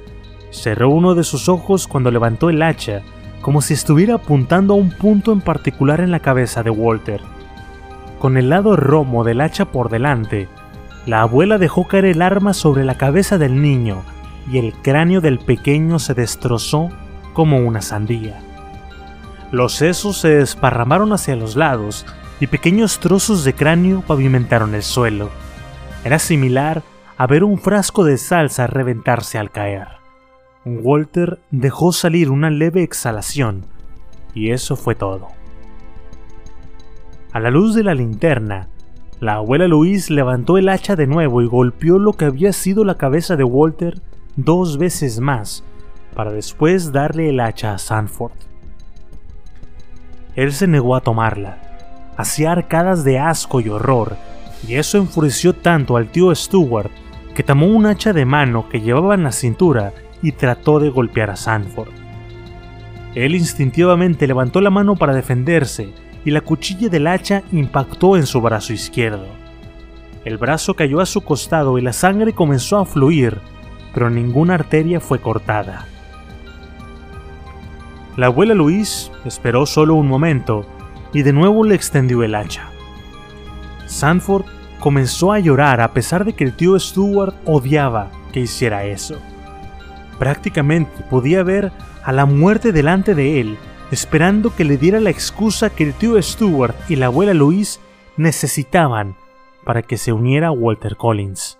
cerró 0.54 0.88
uno 0.88 1.14
de 1.14 1.24
sus 1.24 1.48
ojos 1.48 1.86
cuando 1.86 2.10
levantó 2.10 2.48
el 2.48 2.62
hacha, 2.62 3.02
como 3.42 3.60
si 3.60 3.74
estuviera 3.74 4.14
apuntando 4.14 4.74
a 4.74 4.76
un 4.76 4.90
punto 4.90 5.32
en 5.32 5.40
particular 5.40 6.00
en 6.00 6.10
la 6.10 6.20
cabeza 6.20 6.62
de 6.62 6.70
Walter. 6.70 7.20
Con 8.18 8.36
el 8.36 8.48
lado 8.48 8.76
romo 8.76 9.24
del 9.24 9.40
hacha 9.40 9.66
por 9.66 9.90
delante, 9.90 10.48
la 11.04 11.20
abuela 11.20 11.58
dejó 11.58 11.86
caer 11.86 12.06
el 12.06 12.22
arma 12.22 12.54
sobre 12.54 12.84
la 12.84 12.96
cabeza 12.96 13.36
del 13.36 13.60
niño 13.60 14.02
y 14.50 14.58
el 14.58 14.72
cráneo 14.72 15.20
del 15.20 15.38
pequeño 15.38 15.98
se 15.98 16.14
destrozó 16.14 16.88
como 17.34 17.58
una 17.58 17.82
sandía. 17.82 18.40
Los 19.50 19.74
sesos 19.74 20.18
se 20.18 20.28
desparramaron 20.28 21.12
hacia 21.12 21.36
los 21.36 21.56
lados 21.56 22.06
y 22.40 22.46
pequeños 22.46 22.98
trozos 23.00 23.44
de 23.44 23.54
cráneo 23.54 24.02
pavimentaron 24.02 24.74
el 24.74 24.82
suelo. 24.82 25.30
Era 26.04 26.18
similar 26.18 26.82
a 27.16 27.26
ver 27.26 27.44
un 27.44 27.58
frasco 27.58 28.04
de 28.04 28.18
salsa 28.18 28.66
reventarse 28.66 29.38
al 29.38 29.50
caer. 29.50 29.93
Walter 30.64 31.40
dejó 31.50 31.92
salir 31.92 32.30
una 32.30 32.48
leve 32.48 32.82
exhalación 32.82 33.66
y 34.34 34.50
eso 34.50 34.76
fue 34.76 34.94
todo. 34.94 35.28
A 37.32 37.40
la 37.40 37.50
luz 37.50 37.74
de 37.74 37.82
la 37.82 37.94
linterna, 37.94 38.68
la 39.20 39.34
abuela 39.34 39.68
Louise 39.68 40.12
levantó 40.12 40.56
el 40.56 40.68
hacha 40.68 40.96
de 40.96 41.06
nuevo 41.06 41.42
y 41.42 41.46
golpeó 41.46 41.98
lo 41.98 42.14
que 42.14 42.24
había 42.24 42.52
sido 42.52 42.84
la 42.84 42.96
cabeza 42.96 43.36
de 43.36 43.44
Walter 43.44 44.00
dos 44.36 44.78
veces 44.78 45.20
más, 45.20 45.64
para 46.14 46.32
después 46.32 46.92
darle 46.92 47.28
el 47.28 47.40
hacha 47.40 47.74
a 47.74 47.78
Sanford. 47.78 48.32
Él 50.34 50.52
se 50.52 50.66
negó 50.66 50.96
a 50.96 51.00
tomarla, 51.00 51.58
hacía 52.16 52.52
arcadas 52.52 53.04
de 53.04 53.18
asco 53.18 53.60
y 53.60 53.68
horror, 53.68 54.16
y 54.66 54.76
eso 54.76 54.98
enfureció 54.98 55.54
tanto 55.54 55.96
al 55.96 56.08
tío 56.08 56.34
Stewart 56.34 56.90
que 57.34 57.42
tomó 57.42 57.66
un 57.66 57.86
hacha 57.86 58.12
de 58.12 58.24
mano 58.24 58.68
que 58.68 58.80
llevaba 58.80 59.14
en 59.14 59.24
la 59.24 59.32
cintura 59.32 59.92
y 60.24 60.32
trató 60.32 60.80
de 60.80 60.88
golpear 60.88 61.28
a 61.28 61.36
Sanford. 61.36 61.90
Él 63.14 63.34
instintivamente 63.34 64.26
levantó 64.26 64.62
la 64.62 64.70
mano 64.70 64.96
para 64.96 65.14
defenderse, 65.14 65.90
y 66.24 66.30
la 66.30 66.40
cuchilla 66.40 66.88
del 66.88 67.06
hacha 67.06 67.42
impactó 67.52 68.16
en 68.16 68.24
su 68.24 68.40
brazo 68.40 68.72
izquierdo. 68.72 69.26
El 70.24 70.38
brazo 70.38 70.74
cayó 70.74 71.00
a 71.02 71.06
su 71.06 71.20
costado 71.20 71.76
y 71.76 71.82
la 71.82 71.92
sangre 71.92 72.32
comenzó 72.32 72.78
a 72.78 72.86
fluir, 72.86 73.38
pero 73.92 74.08
ninguna 74.08 74.54
arteria 74.54 74.98
fue 74.98 75.20
cortada. 75.20 75.86
La 78.16 78.26
abuela 78.26 78.54
Luis 78.54 79.12
esperó 79.26 79.66
solo 79.66 79.94
un 79.94 80.08
momento 80.08 80.64
y 81.12 81.22
de 81.22 81.34
nuevo 81.34 81.64
le 81.64 81.74
extendió 81.74 82.22
el 82.22 82.34
hacha. 82.34 82.70
Sanford 83.84 84.46
comenzó 84.80 85.32
a 85.32 85.38
llorar 85.38 85.82
a 85.82 85.92
pesar 85.92 86.24
de 86.24 86.32
que 86.32 86.44
el 86.44 86.54
tío 86.54 86.78
Stuart 86.78 87.34
odiaba 87.44 88.10
que 88.32 88.40
hiciera 88.40 88.84
eso. 88.84 89.20
Prácticamente 90.18 91.02
podía 91.10 91.42
ver 91.42 91.72
a 92.02 92.12
la 92.12 92.26
muerte 92.26 92.72
delante 92.72 93.14
de 93.14 93.40
él 93.40 93.58
esperando 93.90 94.54
que 94.54 94.64
le 94.64 94.76
diera 94.76 94.98
la 94.98 95.10
excusa 95.10 95.70
que 95.70 95.84
el 95.84 95.94
tío 95.94 96.20
Stuart 96.20 96.74
y 96.88 96.96
la 96.96 97.06
abuela 97.06 97.34
Louise 97.34 97.78
necesitaban 98.16 99.16
para 99.64 99.82
que 99.82 99.96
se 99.96 100.12
uniera 100.12 100.48
a 100.48 100.52
Walter 100.52 100.96
Collins. 100.96 101.58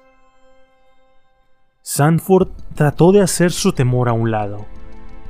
Sanford 1.83 2.49
trató 2.75 3.13
de 3.13 3.21
hacer 3.21 3.53
su 3.53 3.73
temor 3.73 4.09
a 4.09 4.13
un 4.15 4.31
lado. 4.31 4.67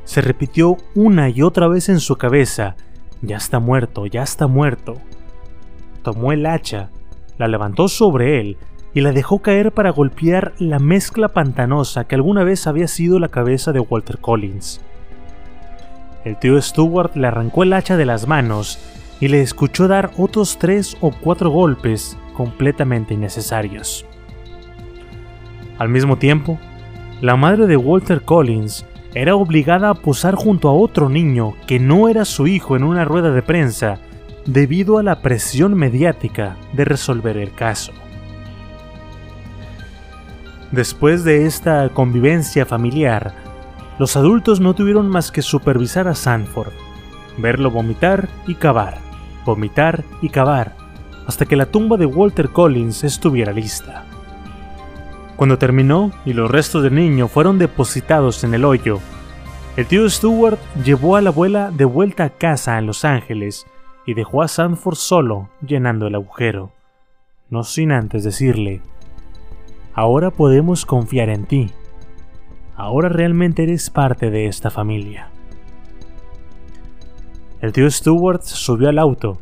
Se 0.04 0.20
repitió 0.20 0.76
una 0.94 1.28
y 1.28 1.42
otra 1.42 1.66
vez 1.68 1.88
en 1.88 2.00
su 2.00 2.16
cabeza, 2.16 2.76
ya 3.22 3.36
está 3.36 3.58
muerto, 3.58 4.06
ya 4.06 4.22
está 4.22 4.46
muerto. 4.46 4.94
Tomó 6.02 6.32
el 6.32 6.46
hacha, 6.46 6.90
la 7.38 7.48
levantó 7.48 7.88
sobre 7.88 8.40
él 8.40 8.56
y 8.94 9.00
la 9.00 9.12
dejó 9.12 9.40
caer 9.40 9.72
para 9.72 9.90
golpear 9.90 10.52
la 10.58 10.78
mezcla 10.78 11.28
pantanosa 11.28 12.04
que 12.04 12.14
alguna 12.14 12.44
vez 12.44 12.66
había 12.66 12.86
sido 12.86 13.18
la 13.18 13.28
cabeza 13.28 13.72
de 13.72 13.80
Walter 13.80 14.18
Collins. 14.18 14.80
El 16.24 16.38
tío 16.38 16.60
Stuart 16.62 17.16
le 17.16 17.26
arrancó 17.26 17.64
el 17.64 17.72
hacha 17.72 17.96
de 17.96 18.06
las 18.06 18.28
manos 18.28 18.78
y 19.20 19.28
le 19.28 19.42
escuchó 19.42 19.88
dar 19.88 20.12
otros 20.16 20.58
tres 20.58 20.96
o 21.00 21.10
cuatro 21.10 21.50
golpes 21.50 22.16
completamente 22.34 23.14
innecesarios. 23.14 24.06
Al 25.78 25.88
mismo 25.88 26.16
tiempo, 26.16 26.58
la 27.20 27.36
madre 27.36 27.66
de 27.66 27.76
Walter 27.76 28.22
Collins 28.22 28.86
era 29.14 29.34
obligada 29.34 29.90
a 29.90 29.94
posar 29.94 30.34
junto 30.34 30.68
a 30.68 30.72
otro 30.72 31.08
niño 31.08 31.54
que 31.66 31.78
no 31.78 32.08
era 32.08 32.24
su 32.24 32.46
hijo 32.46 32.76
en 32.76 32.84
una 32.84 33.04
rueda 33.04 33.30
de 33.30 33.42
prensa 33.42 33.98
debido 34.46 34.98
a 34.98 35.02
la 35.02 35.20
presión 35.20 35.74
mediática 35.74 36.56
de 36.72 36.84
resolver 36.84 37.36
el 37.36 37.52
caso. 37.52 37.92
Después 40.74 41.22
de 41.22 41.46
esta 41.46 41.88
convivencia 41.90 42.66
familiar, 42.66 43.32
los 44.00 44.16
adultos 44.16 44.58
no 44.58 44.74
tuvieron 44.74 45.08
más 45.08 45.30
que 45.30 45.40
supervisar 45.40 46.08
a 46.08 46.16
Sanford, 46.16 46.72
verlo 47.38 47.70
vomitar 47.70 48.28
y 48.48 48.56
cavar, 48.56 48.98
vomitar 49.44 50.02
y 50.20 50.30
cavar, 50.30 50.74
hasta 51.28 51.46
que 51.46 51.54
la 51.54 51.66
tumba 51.66 51.96
de 51.96 52.06
Walter 52.06 52.48
Collins 52.48 53.04
estuviera 53.04 53.52
lista. 53.52 54.04
Cuando 55.36 55.58
terminó 55.58 56.10
y 56.24 56.32
los 56.32 56.50
restos 56.50 56.82
del 56.82 56.96
niño 56.96 57.28
fueron 57.28 57.56
depositados 57.60 58.42
en 58.42 58.52
el 58.54 58.64
hoyo, 58.64 58.98
el 59.76 59.86
tío 59.86 60.10
Stewart 60.10 60.58
llevó 60.84 61.14
a 61.14 61.20
la 61.20 61.30
abuela 61.30 61.70
de 61.70 61.84
vuelta 61.84 62.24
a 62.24 62.30
casa 62.30 62.78
en 62.78 62.86
Los 62.86 63.04
Ángeles 63.04 63.64
y 64.06 64.14
dejó 64.14 64.42
a 64.42 64.48
Sanford 64.48 64.96
solo 64.96 65.50
llenando 65.64 66.08
el 66.08 66.16
agujero, 66.16 66.72
no 67.48 67.62
sin 67.62 67.92
antes 67.92 68.24
decirle, 68.24 68.82
ahora 69.94 70.30
podemos 70.30 70.84
confiar 70.84 71.28
en 71.28 71.46
ti 71.46 71.70
ahora 72.76 73.08
realmente 73.08 73.62
eres 73.62 73.90
parte 73.90 74.30
de 74.30 74.46
esta 74.46 74.70
familia. 74.70 75.28
El 77.60 77.72
tío 77.72 77.90
Stewart 77.90 78.42
subió 78.42 78.88
al 78.88 78.98
auto. 78.98 79.38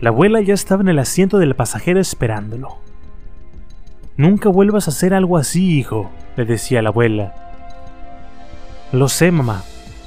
La 0.00 0.10
abuela 0.10 0.40
ya 0.40 0.54
estaba 0.54 0.82
en 0.82 0.88
el 0.88 0.98
asiento 0.98 1.38
del 1.38 1.56
pasajero 1.56 2.00
esperándolo. 2.00 2.76
Nunca 4.16 4.48
vuelvas 4.48 4.86
a 4.86 4.90
hacer 4.90 5.14
algo 5.14 5.36
así, 5.36 5.78
hijo, 5.78 6.10
le 6.36 6.44
decía 6.44 6.82
la 6.82 6.90
abuela. 6.90 7.34
Lo 8.92 9.08
sé, 9.08 9.30
mamá, 9.30 9.62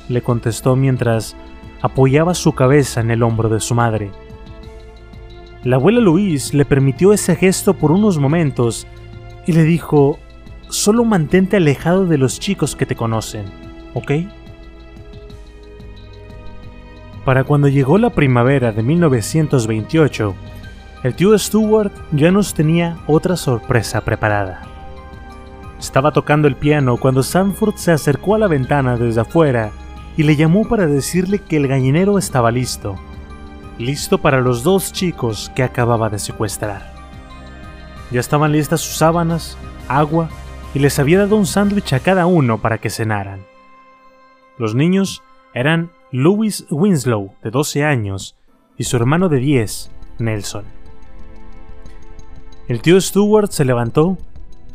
le 0.08 0.22
contestó 0.22 0.76
mientras 0.76 1.36
apoyaba 1.82 2.34
su 2.34 2.54
cabeza 2.54 3.02
en 3.02 3.12
el 3.12 3.24
hombro 3.24 3.50
de 3.50 3.60
su 3.60 3.76
madre. 3.76 4.12
La 5.64 5.76
abuela 5.76 6.00
Luis 6.00 6.54
le 6.54 6.66
permitió 6.66 7.12
ese 7.12 7.36
gesto 7.36 7.74
por 7.74 7.92
unos 7.92 8.18
momentos 8.18 8.88
y 9.50 9.52
le 9.52 9.64
dijo, 9.64 10.20
solo 10.68 11.04
mantente 11.06 11.58
alejado 11.58 12.06
de 12.06 12.20
los 12.20 12.40
chicos 12.40 12.76
que 12.76 12.86
te 12.86 12.96
conocen, 12.96 13.46
¿ok? 13.96 14.12
Para 17.26 17.44
cuando 17.46 17.68
llegó 17.68 17.98
la 17.98 18.12
primavera 18.12 18.72
de 18.72 18.84
1928, 18.84 20.36
el 21.02 21.16
tío 21.16 21.36
Stewart 21.36 21.92
ya 22.12 22.30
nos 22.30 22.54
tenía 22.54 23.00
otra 23.08 23.36
sorpresa 23.36 24.02
preparada. 24.02 24.62
Estaba 25.80 26.12
tocando 26.12 26.48
el 26.48 26.56
piano 26.56 26.98
cuando 26.98 27.24
Sanford 27.24 27.74
se 27.74 27.92
acercó 27.92 28.36
a 28.36 28.38
la 28.38 28.48
ventana 28.48 28.98
desde 28.98 29.22
afuera 29.22 29.72
y 30.16 30.22
le 30.22 30.36
llamó 30.36 30.68
para 30.68 30.86
decirle 30.86 31.40
que 31.40 31.58
el 31.58 31.68
gallinero 31.68 32.20
estaba 32.20 32.52
listo, 32.52 32.98
listo 33.80 34.20
para 34.20 34.42
los 34.42 34.62
dos 34.62 34.94
chicos 34.94 35.52
que 35.56 35.64
acababa 35.64 36.12
de 36.12 36.20
secuestrar. 36.20 36.99
Ya 38.12 38.20
estaban 38.20 38.52
listas 38.52 38.82
sus 38.82 38.98
sábanas, 38.98 39.58
agua 39.88 40.30
y 40.74 40.80
les 40.80 40.98
había 41.00 41.20
dado 41.20 41.36
un 41.36 41.46
sándwich 41.46 41.94
a 41.94 42.00
cada 42.00 42.26
uno 42.26 42.60
para 42.60 42.80
que 42.80 42.90
cenaran. 42.90 43.46
Los 44.58 44.76
niños 44.76 45.24
eran 45.54 45.92
Louis 46.12 46.66
Winslow, 46.70 47.34
de 47.44 47.52
12 47.52 47.84
años, 47.84 48.36
y 48.78 48.84
su 48.86 48.98
hermano 48.98 49.30
de 49.30 49.38
10, 49.38 49.92
Nelson. 50.20 50.66
El 52.68 52.82
tío 52.82 53.00
Stewart 53.00 53.52
se 53.52 53.66
levantó, 53.66 54.18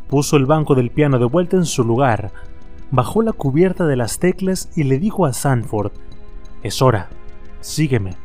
puso 0.09 0.37
el 0.37 0.45
banco 0.45 0.75
del 0.75 0.91
piano 0.91 1.19
de 1.19 1.25
vuelta 1.25 1.57
en 1.57 1.65
su 1.65 1.83
lugar, 1.83 2.31
bajó 2.91 3.21
la 3.21 3.33
cubierta 3.33 3.85
de 3.85 3.95
las 3.95 4.19
teclas 4.19 4.69
y 4.75 4.83
le 4.83 4.99
dijo 4.99 5.25
a 5.25 5.33
Sanford, 5.33 5.91
Es 6.63 6.81
hora, 6.81 7.09
sígueme. 7.61 8.15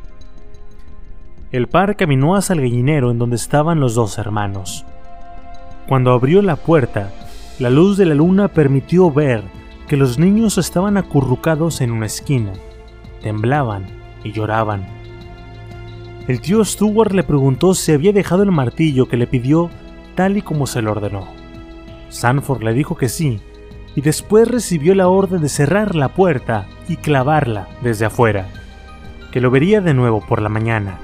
El 1.51 1.67
par 1.67 1.97
caminó 1.97 2.35
hacia 2.35 2.53
el 2.53 2.61
gallinero 2.61 3.11
en 3.11 3.19
donde 3.19 3.35
estaban 3.35 3.79
los 3.79 3.93
dos 3.93 4.17
hermanos. 4.17 4.85
Cuando 5.91 6.13
abrió 6.13 6.41
la 6.41 6.55
puerta, 6.55 7.11
la 7.59 7.69
luz 7.69 7.97
de 7.97 8.05
la 8.05 8.15
luna 8.15 8.47
permitió 8.47 9.11
ver 9.11 9.43
que 9.89 9.97
los 9.97 10.17
niños 10.17 10.57
estaban 10.57 10.95
acurrucados 10.95 11.81
en 11.81 11.91
una 11.91 12.05
esquina, 12.05 12.53
temblaban 13.21 13.87
y 14.23 14.31
lloraban. 14.31 14.87
el 16.29 16.39
tío 16.39 16.63
Stuart 16.63 17.11
le 17.11 17.23
preguntó 17.23 17.73
si 17.73 17.91
había 17.91 18.13
dejado 18.13 18.43
el 18.43 18.53
martillo 18.53 19.09
que 19.09 19.17
le 19.17 19.27
pidió 19.27 19.69
tal 20.15 20.37
y 20.37 20.41
como 20.41 20.65
se 20.65 20.81
lo 20.81 20.93
ordenó. 20.93 21.27
Sanford 22.07 22.63
le 22.63 22.71
dijo 22.73 22.95
que 22.95 23.09
sí, 23.09 23.41
y 23.93 23.99
después 23.99 24.47
recibió 24.47 24.95
la 24.95 25.09
orden 25.09 25.41
de 25.41 25.49
cerrar 25.49 25.93
la 25.93 26.07
puerta 26.07 26.67
y 26.87 26.95
clavarla 26.95 27.67
desde 27.81 28.05
afuera, 28.05 28.47
que 29.33 29.41
lo 29.41 29.51
vería 29.51 29.81
de 29.81 29.93
nuevo 29.93 30.21
por 30.21 30.41
la 30.41 30.47
mañana. 30.47 30.99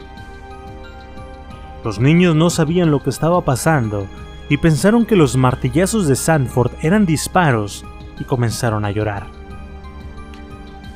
Los 1.83 1.99
niños 1.99 2.37
no 2.37 2.49
sabían 2.49 2.89
lo 2.89 3.03
que 3.03 3.09
estaba 3.09 3.41
pasando 3.41 4.07
y 4.49 4.57
pensaron 4.57 5.05
que 5.05 5.15
los 5.15 5.35
martillazos 5.35 6.07
de 6.07 6.15
Sanford 6.15 6.71
eran 6.81 7.05
disparos 7.05 7.85
y 8.19 8.23
comenzaron 8.23 8.85
a 8.85 8.91
llorar. 8.91 9.27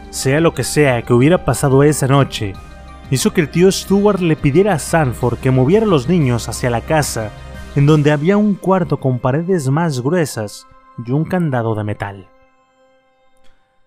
Sea 0.09 0.39
lo 0.39 0.53
que 0.53 0.63
sea 0.63 1.01
que 1.03 1.13
hubiera 1.13 1.45
pasado 1.45 1.83
esa 1.83 2.07
noche, 2.07 2.53
hizo 3.09 3.33
que 3.33 3.41
el 3.41 3.49
tío 3.49 3.71
Stuart 3.71 4.19
le 4.19 4.35
pidiera 4.35 4.73
a 4.73 4.79
Sanford 4.79 5.37
que 5.37 5.51
moviera 5.51 5.85
a 5.85 5.89
los 5.89 6.07
niños 6.07 6.49
hacia 6.49 6.69
la 6.69 6.81
casa, 6.81 7.29
en 7.75 7.85
donde 7.85 8.11
había 8.11 8.37
un 8.37 8.55
cuarto 8.55 8.99
con 8.99 9.19
paredes 9.19 9.69
más 9.69 10.01
gruesas 10.01 10.67
y 11.05 11.11
un 11.11 11.25
candado 11.25 11.75
de 11.75 11.83
metal. 11.83 12.27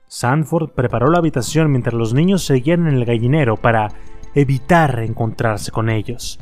Sanford 0.06 0.70
preparó 0.70 1.10
la 1.10 1.18
habitación 1.18 1.70
mientras 1.70 1.94
los 1.94 2.14
niños 2.14 2.44
seguían 2.44 2.86
en 2.86 2.94
el 2.94 3.04
gallinero 3.04 3.56
para 3.56 3.88
evitar 4.34 5.00
encontrarse 5.00 5.70
con 5.70 5.90
ellos. 5.90 6.38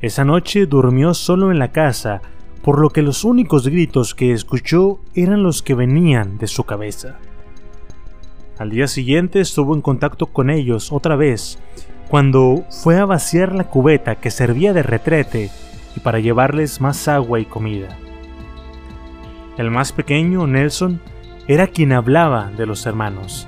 Esa 0.00 0.24
noche 0.24 0.66
durmió 0.66 1.14
solo 1.14 1.50
en 1.50 1.58
la 1.58 1.72
casa, 1.72 2.20
por 2.64 2.80
lo 2.80 2.88
que 2.88 3.02
los 3.02 3.24
únicos 3.24 3.68
gritos 3.68 4.14
que 4.14 4.32
escuchó 4.32 4.98
eran 5.14 5.42
los 5.42 5.62
que 5.62 5.74
venían 5.74 6.38
de 6.38 6.46
su 6.46 6.64
cabeza. 6.64 7.18
Al 8.58 8.70
día 8.70 8.88
siguiente 8.88 9.40
estuvo 9.40 9.74
en 9.74 9.82
contacto 9.82 10.26
con 10.26 10.48
ellos 10.48 10.90
otra 10.90 11.14
vez, 11.14 11.58
cuando 12.08 12.64
fue 12.70 12.98
a 12.98 13.04
vaciar 13.04 13.54
la 13.54 13.64
cubeta 13.64 14.14
que 14.14 14.30
servía 14.30 14.72
de 14.72 14.82
retrete 14.82 15.50
y 15.94 16.00
para 16.00 16.20
llevarles 16.20 16.80
más 16.80 17.06
agua 17.06 17.38
y 17.38 17.44
comida. 17.44 17.98
El 19.58 19.70
más 19.70 19.92
pequeño, 19.92 20.46
Nelson, 20.46 21.02
era 21.46 21.66
quien 21.66 21.92
hablaba 21.92 22.50
de 22.56 22.64
los 22.64 22.86
hermanos. 22.86 23.46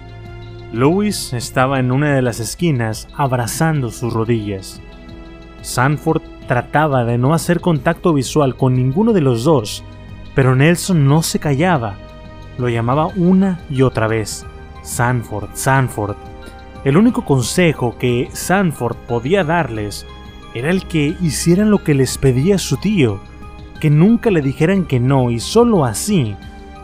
Louis 0.72 1.32
estaba 1.32 1.80
en 1.80 1.90
una 1.90 2.14
de 2.14 2.20
las 2.20 2.38
esquinas 2.38 3.08
abrazando 3.16 3.90
sus 3.90 4.12
rodillas. 4.12 4.82
Sanford 5.66 6.22
trataba 6.46 7.04
de 7.04 7.18
no 7.18 7.34
hacer 7.34 7.60
contacto 7.60 8.14
visual 8.14 8.54
con 8.54 8.74
ninguno 8.74 9.12
de 9.12 9.20
los 9.20 9.42
dos, 9.42 9.82
pero 10.36 10.54
Nelson 10.54 11.08
no 11.08 11.24
se 11.24 11.40
callaba. 11.40 11.96
Lo 12.56 12.68
llamaba 12.68 13.08
una 13.16 13.58
y 13.68 13.82
otra 13.82 14.06
vez. 14.06 14.46
Sanford, 14.82 15.48
Sanford. 15.54 16.14
El 16.84 16.96
único 16.96 17.24
consejo 17.24 17.96
que 17.98 18.28
Sanford 18.32 18.96
podía 19.08 19.42
darles 19.42 20.06
era 20.54 20.70
el 20.70 20.86
que 20.86 21.16
hicieran 21.20 21.72
lo 21.72 21.82
que 21.82 21.94
les 21.94 22.16
pedía 22.16 22.58
su 22.58 22.76
tío, 22.76 23.18
que 23.80 23.90
nunca 23.90 24.30
le 24.30 24.42
dijeran 24.42 24.84
que 24.84 25.00
no 25.00 25.32
y 25.32 25.40
solo 25.40 25.84
así 25.84 26.36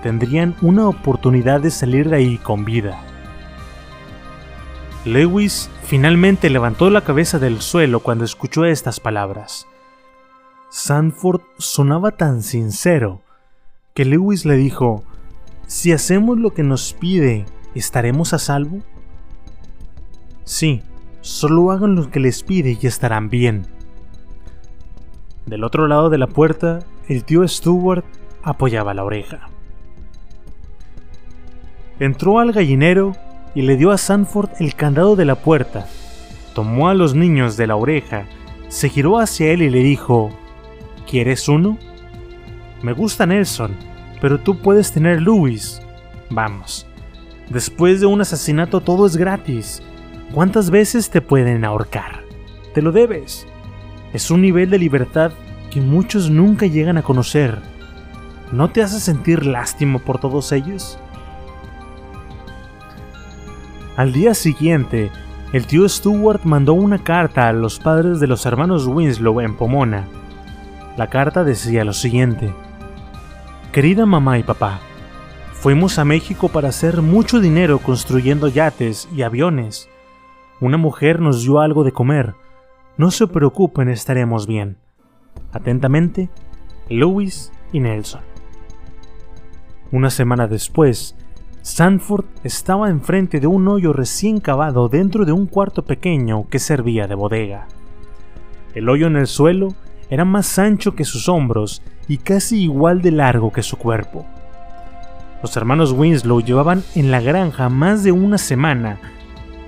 tendrían 0.02 0.56
una 0.60 0.88
oportunidad 0.88 1.60
de 1.60 1.70
salir 1.70 2.10
de 2.10 2.16
ahí 2.16 2.36
con 2.36 2.64
vida. 2.64 3.00
Lewis 5.04 5.68
finalmente 5.82 6.48
levantó 6.48 6.88
la 6.88 7.00
cabeza 7.00 7.40
del 7.40 7.60
suelo 7.60 8.00
cuando 8.00 8.24
escuchó 8.24 8.64
estas 8.64 9.00
palabras. 9.00 9.66
Sanford 10.70 11.40
sonaba 11.58 12.12
tan 12.12 12.42
sincero 12.42 13.20
que 13.94 14.04
Lewis 14.04 14.44
le 14.44 14.56
dijo, 14.56 15.02
si 15.66 15.90
hacemos 15.92 16.38
lo 16.38 16.54
que 16.54 16.62
nos 16.62 16.92
pide, 16.92 17.46
¿estaremos 17.74 18.32
a 18.32 18.38
salvo? 18.38 18.78
Sí, 20.44 20.82
solo 21.20 21.72
hagan 21.72 21.96
lo 21.96 22.08
que 22.08 22.20
les 22.20 22.44
pide 22.44 22.78
y 22.80 22.86
estarán 22.86 23.28
bien. 23.28 23.66
Del 25.46 25.64
otro 25.64 25.88
lado 25.88 26.10
de 26.10 26.18
la 26.18 26.28
puerta, 26.28 26.78
el 27.08 27.24
tío 27.24 27.46
Stuart 27.46 28.04
apoyaba 28.44 28.94
la 28.94 29.04
oreja. 29.04 29.48
Entró 31.98 32.38
al 32.38 32.52
gallinero 32.52 33.16
y 33.54 33.62
le 33.62 33.76
dio 33.76 33.90
a 33.90 33.98
Sanford 33.98 34.50
el 34.60 34.74
candado 34.74 35.16
de 35.16 35.24
la 35.24 35.36
puerta. 35.36 35.86
Tomó 36.54 36.88
a 36.88 36.94
los 36.94 37.14
niños 37.14 37.56
de 37.56 37.66
la 37.66 37.76
oreja, 37.76 38.26
se 38.68 38.88
giró 38.88 39.18
hacia 39.18 39.50
él 39.52 39.62
y 39.62 39.70
le 39.70 39.80
dijo, 39.80 40.30
¿Quieres 41.08 41.48
uno? 41.48 41.78
Me 42.82 42.92
gusta 42.92 43.26
Nelson, 43.26 43.76
pero 44.20 44.40
tú 44.40 44.58
puedes 44.58 44.92
tener 44.92 45.20
Louis. 45.20 45.80
Vamos. 46.30 46.86
Después 47.50 48.00
de 48.00 48.06
un 48.06 48.20
asesinato 48.20 48.80
todo 48.80 49.06
es 49.06 49.16
gratis. 49.16 49.82
¿Cuántas 50.32 50.70
veces 50.70 51.10
te 51.10 51.20
pueden 51.20 51.64
ahorcar? 51.64 52.24
Te 52.72 52.80
lo 52.80 52.92
debes. 52.92 53.46
Es 54.14 54.30
un 54.30 54.40
nivel 54.40 54.70
de 54.70 54.78
libertad 54.78 55.32
que 55.70 55.80
muchos 55.80 56.30
nunca 56.30 56.66
llegan 56.66 56.96
a 56.96 57.02
conocer. 57.02 57.58
¿No 58.50 58.70
te 58.70 58.82
hace 58.82 59.00
sentir 59.00 59.44
lástima 59.44 59.98
por 59.98 60.18
todos 60.18 60.52
ellos? 60.52 60.98
Al 63.96 64.12
día 64.12 64.32
siguiente, 64.32 65.10
el 65.52 65.66
tío 65.66 65.86
Stuart 65.86 66.44
mandó 66.44 66.72
una 66.72 67.04
carta 67.04 67.48
a 67.48 67.52
los 67.52 67.78
padres 67.78 68.20
de 68.20 68.26
los 68.26 68.46
hermanos 68.46 68.86
Winslow 68.86 69.40
en 69.42 69.54
Pomona. 69.54 70.06
La 70.96 71.08
carta 71.08 71.44
decía 71.44 71.84
lo 71.84 71.92
siguiente. 71.92 72.54
Querida 73.70 74.06
mamá 74.06 74.38
y 74.38 74.42
papá, 74.42 74.80
fuimos 75.52 75.98
a 75.98 76.06
México 76.06 76.48
para 76.48 76.70
hacer 76.70 77.02
mucho 77.02 77.38
dinero 77.38 77.80
construyendo 77.80 78.48
yates 78.48 79.08
y 79.14 79.22
aviones. 79.22 79.90
Una 80.60 80.78
mujer 80.78 81.20
nos 81.20 81.42
dio 81.42 81.60
algo 81.60 81.84
de 81.84 81.92
comer, 81.92 82.34
no 82.96 83.10
se 83.10 83.26
preocupen, 83.26 83.88
estaremos 83.88 84.46
bien. 84.46 84.78
Atentamente, 85.52 86.30
Louis 86.88 87.52
y 87.72 87.80
Nelson. 87.80 88.22
Una 89.90 90.08
semana 90.08 90.46
después, 90.46 91.14
Sanford 91.62 92.24
estaba 92.42 92.90
enfrente 92.90 93.38
de 93.38 93.46
un 93.46 93.68
hoyo 93.68 93.92
recién 93.92 94.40
cavado 94.40 94.88
dentro 94.88 95.24
de 95.24 95.30
un 95.30 95.46
cuarto 95.46 95.84
pequeño 95.84 96.48
que 96.48 96.58
servía 96.58 97.06
de 97.06 97.14
bodega. 97.14 97.68
El 98.74 98.88
hoyo 98.88 99.06
en 99.06 99.14
el 99.14 99.28
suelo 99.28 99.68
era 100.10 100.24
más 100.24 100.58
ancho 100.58 100.96
que 100.96 101.04
sus 101.04 101.28
hombros 101.28 101.80
y 102.08 102.18
casi 102.18 102.64
igual 102.64 103.00
de 103.00 103.12
largo 103.12 103.52
que 103.52 103.62
su 103.62 103.76
cuerpo. 103.76 104.26
Los 105.40 105.56
hermanos 105.56 105.92
Winslow 105.92 106.40
llevaban 106.40 106.82
en 106.96 107.12
la 107.12 107.20
granja 107.20 107.68
más 107.68 108.02
de 108.02 108.10
una 108.10 108.38
semana 108.38 108.98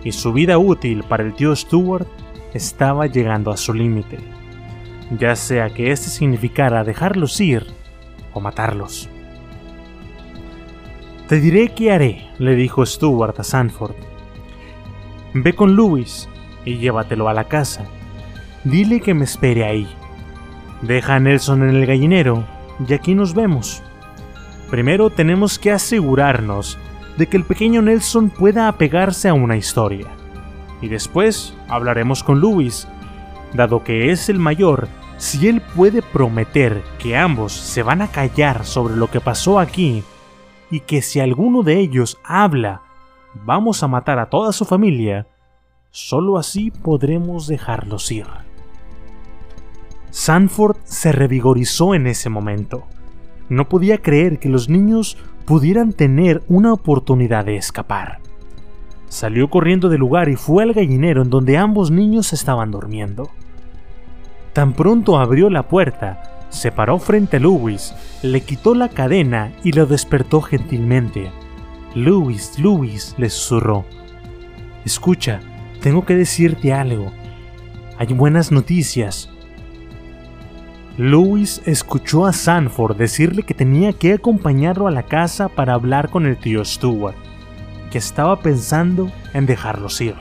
y 0.03 0.11
su 0.11 0.32
vida 0.32 0.59
útil 0.59 1.05
para 1.05 1.22
el 1.22 1.34
tío 1.34 1.55
Stewart 1.55 2.09
estaba 2.55 3.07
llegando 3.07 3.53
a 3.53 3.57
su 3.57 3.72
límite, 3.72 4.18
ya 5.16 5.36
sea 5.36 5.70
que 5.70 5.92
este 5.92 6.09
significara 6.09 6.82
dejarlos 6.82 7.40
ir 7.40 7.64
o 8.32 8.40
matarlos. 8.40 9.09
Te 11.29 11.41
diré 11.41 11.70
qué 11.70 11.91
haré, 11.91 12.29
le 12.39 12.55
dijo 12.55 12.85
Stuart 12.85 13.41
a 13.41 13.45
Sanford. 13.45 13.95
Ve 15.33 15.55
con 15.55 15.75
Louis 15.75 16.29
y 16.66 16.77
llévatelo 16.77 17.31
a 17.31 17.33
la 17.33 17.45
casa. 17.45 17.87
Dile 18.64 19.01
que 19.01 19.14
me 19.14 19.25
espere 19.25 19.64
ahí. 19.64 19.89
Deja 20.83 21.14
a 21.14 21.20
Nelson 21.20 21.62
en 21.62 21.77
el 21.77 21.87
gallinero 21.87 22.45
y 22.87 22.93
aquí 22.93 23.14
nos 23.14 23.33
vemos. 23.33 23.83
Primero 24.70 25.09
tenemos 25.09 25.59
que 25.59 25.72
asegurarnos 25.72 26.79
de 27.16 27.27
que 27.27 27.39
el 27.39 27.45
pequeño 27.45 27.81
Nelson 27.81 28.29
pueda 28.29 28.68
apegarse 28.68 29.31
a 29.31 29.35
una 29.35 29.57
historia 29.57 30.09
y 30.83 30.89
después 30.89 31.55
hablaremos 31.68 32.22
con 32.22 32.41
Louis. 32.41 32.87
Dado 33.55 33.83
que 33.83 34.11
es 34.11 34.29
el 34.29 34.39
mayor, 34.39 34.89
si 35.16 35.49
él 35.49 35.62
puede 35.75 36.03
prometer 36.03 36.83
que 36.99 37.16
ambos 37.16 37.53
se 37.53 37.83
van 37.83 38.03
a 38.03 38.09
callar 38.09 38.66
sobre 38.66 38.97
lo 38.97 39.11
que 39.11 39.20
pasó 39.20 39.59
aquí 39.59 40.05
y 40.71 40.81
que 40.81 41.03
si 41.03 41.21
alguno 41.21 41.62
de 41.62 41.79
ellos 41.79 42.19
habla, 42.25 42.83
vamos 43.45 43.83
a 43.83 43.89
matar 43.89 44.19
a 44.19 44.29
toda 44.31 44.53
su 44.53 44.65
familia, 44.65 45.27
solo 45.91 46.39
así 46.39 46.71
podremos 46.71 47.47
dejarlos 47.47 48.11
ir. 48.11 48.27
Sanford 50.11 50.77
se 50.85 51.12
revigorizó 51.12 51.95
en 51.95 52.07
ese 52.07 52.29
momento. 52.31 52.85
No 53.49 53.69
podía 53.69 53.99
creer 53.99 54.39
que 54.39 54.49
los 54.49 54.69
niños 54.69 55.19
pudieran 55.45 55.93
tener 55.93 56.43
una 56.49 56.73
oportunidad 56.73 57.45
de 57.45 57.57
escapar. 57.57 58.21
Salió 59.09 59.51
corriendo 59.51 59.89
del 59.89 60.01
lugar 60.01 60.29
y 60.29 60.37
fue 60.37 60.62
al 60.62 60.73
gallinero 60.73 61.23
en 61.23 61.31
donde 61.31 61.57
ambos 61.57 61.91
niños 61.91 62.33
estaban 62.33 62.71
durmiendo. 62.71 63.31
Tan 64.53 64.73
pronto 64.73 65.19
abrió 65.19 65.51
la 65.51 65.69
puerta, 65.69 66.34
se 66.55 66.72
paró 66.72 66.98
frente 66.98 67.36
a 67.36 67.40
Louis, 67.40 67.94
le 68.22 68.40
quitó 68.40 68.74
la 68.74 68.88
cadena 68.88 69.52
y 69.62 69.72
lo 69.72 69.86
despertó 69.86 70.40
gentilmente. 70.40 71.30
Louis, 71.94 72.59
Louis, 72.59 73.14
le 73.18 73.28
susurró. 73.28 73.84
Escucha, 74.84 75.40
tengo 75.80 76.05
que 76.05 76.16
decirte 76.16 76.72
algo. 76.72 77.12
Hay 77.98 78.09
buenas 78.14 78.50
noticias. 78.52 79.30
Louis 80.96 81.61
escuchó 81.66 82.26
a 82.26 82.32
Sanford 82.32 82.96
decirle 82.96 83.42
que 83.42 83.55
tenía 83.55 83.92
que 83.92 84.12
acompañarlo 84.12 84.86
a 84.86 84.90
la 84.90 85.02
casa 85.02 85.48
para 85.48 85.74
hablar 85.74 86.09
con 86.09 86.26
el 86.26 86.36
tío 86.36 86.64
Stuart 86.64 87.16
estaba 87.98 88.40
pensando 88.40 89.11
en 89.32 89.46
dejarlos 89.46 90.00
ir. 90.00 90.14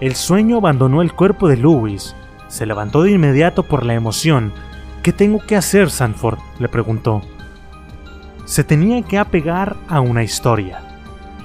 El 0.00 0.14
sueño 0.14 0.56
abandonó 0.56 1.02
el 1.02 1.12
cuerpo 1.12 1.48
de 1.48 1.56
Lewis. 1.56 2.16
Se 2.52 2.66
levantó 2.66 3.02
de 3.02 3.12
inmediato 3.12 3.62
por 3.62 3.82
la 3.82 3.94
emoción. 3.94 4.52
¿Qué 5.02 5.14
tengo 5.14 5.38
que 5.38 5.56
hacer, 5.56 5.90
Sanford? 5.90 6.38
le 6.58 6.68
preguntó. 6.68 7.22
Se 8.44 8.62
tenía 8.62 9.00
que 9.00 9.16
apegar 9.16 9.74
a 9.88 10.00
una 10.00 10.22
historia, 10.22 10.82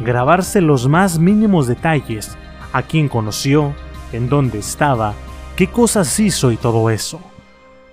grabarse 0.01 0.59
los 0.59 0.89
más 0.89 1.17
mínimos 1.17 1.65
detalles, 1.65 2.37
a 2.73 2.81
quién 2.81 3.07
conoció, 3.07 3.73
en 4.11 4.27
dónde 4.27 4.59
estaba, 4.59 5.13
qué 5.55 5.67
cosas 5.67 6.19
hizo 6.19 6.51
y 6.51 6.57
todo 6.57 6.89
eso. 6.89 7.21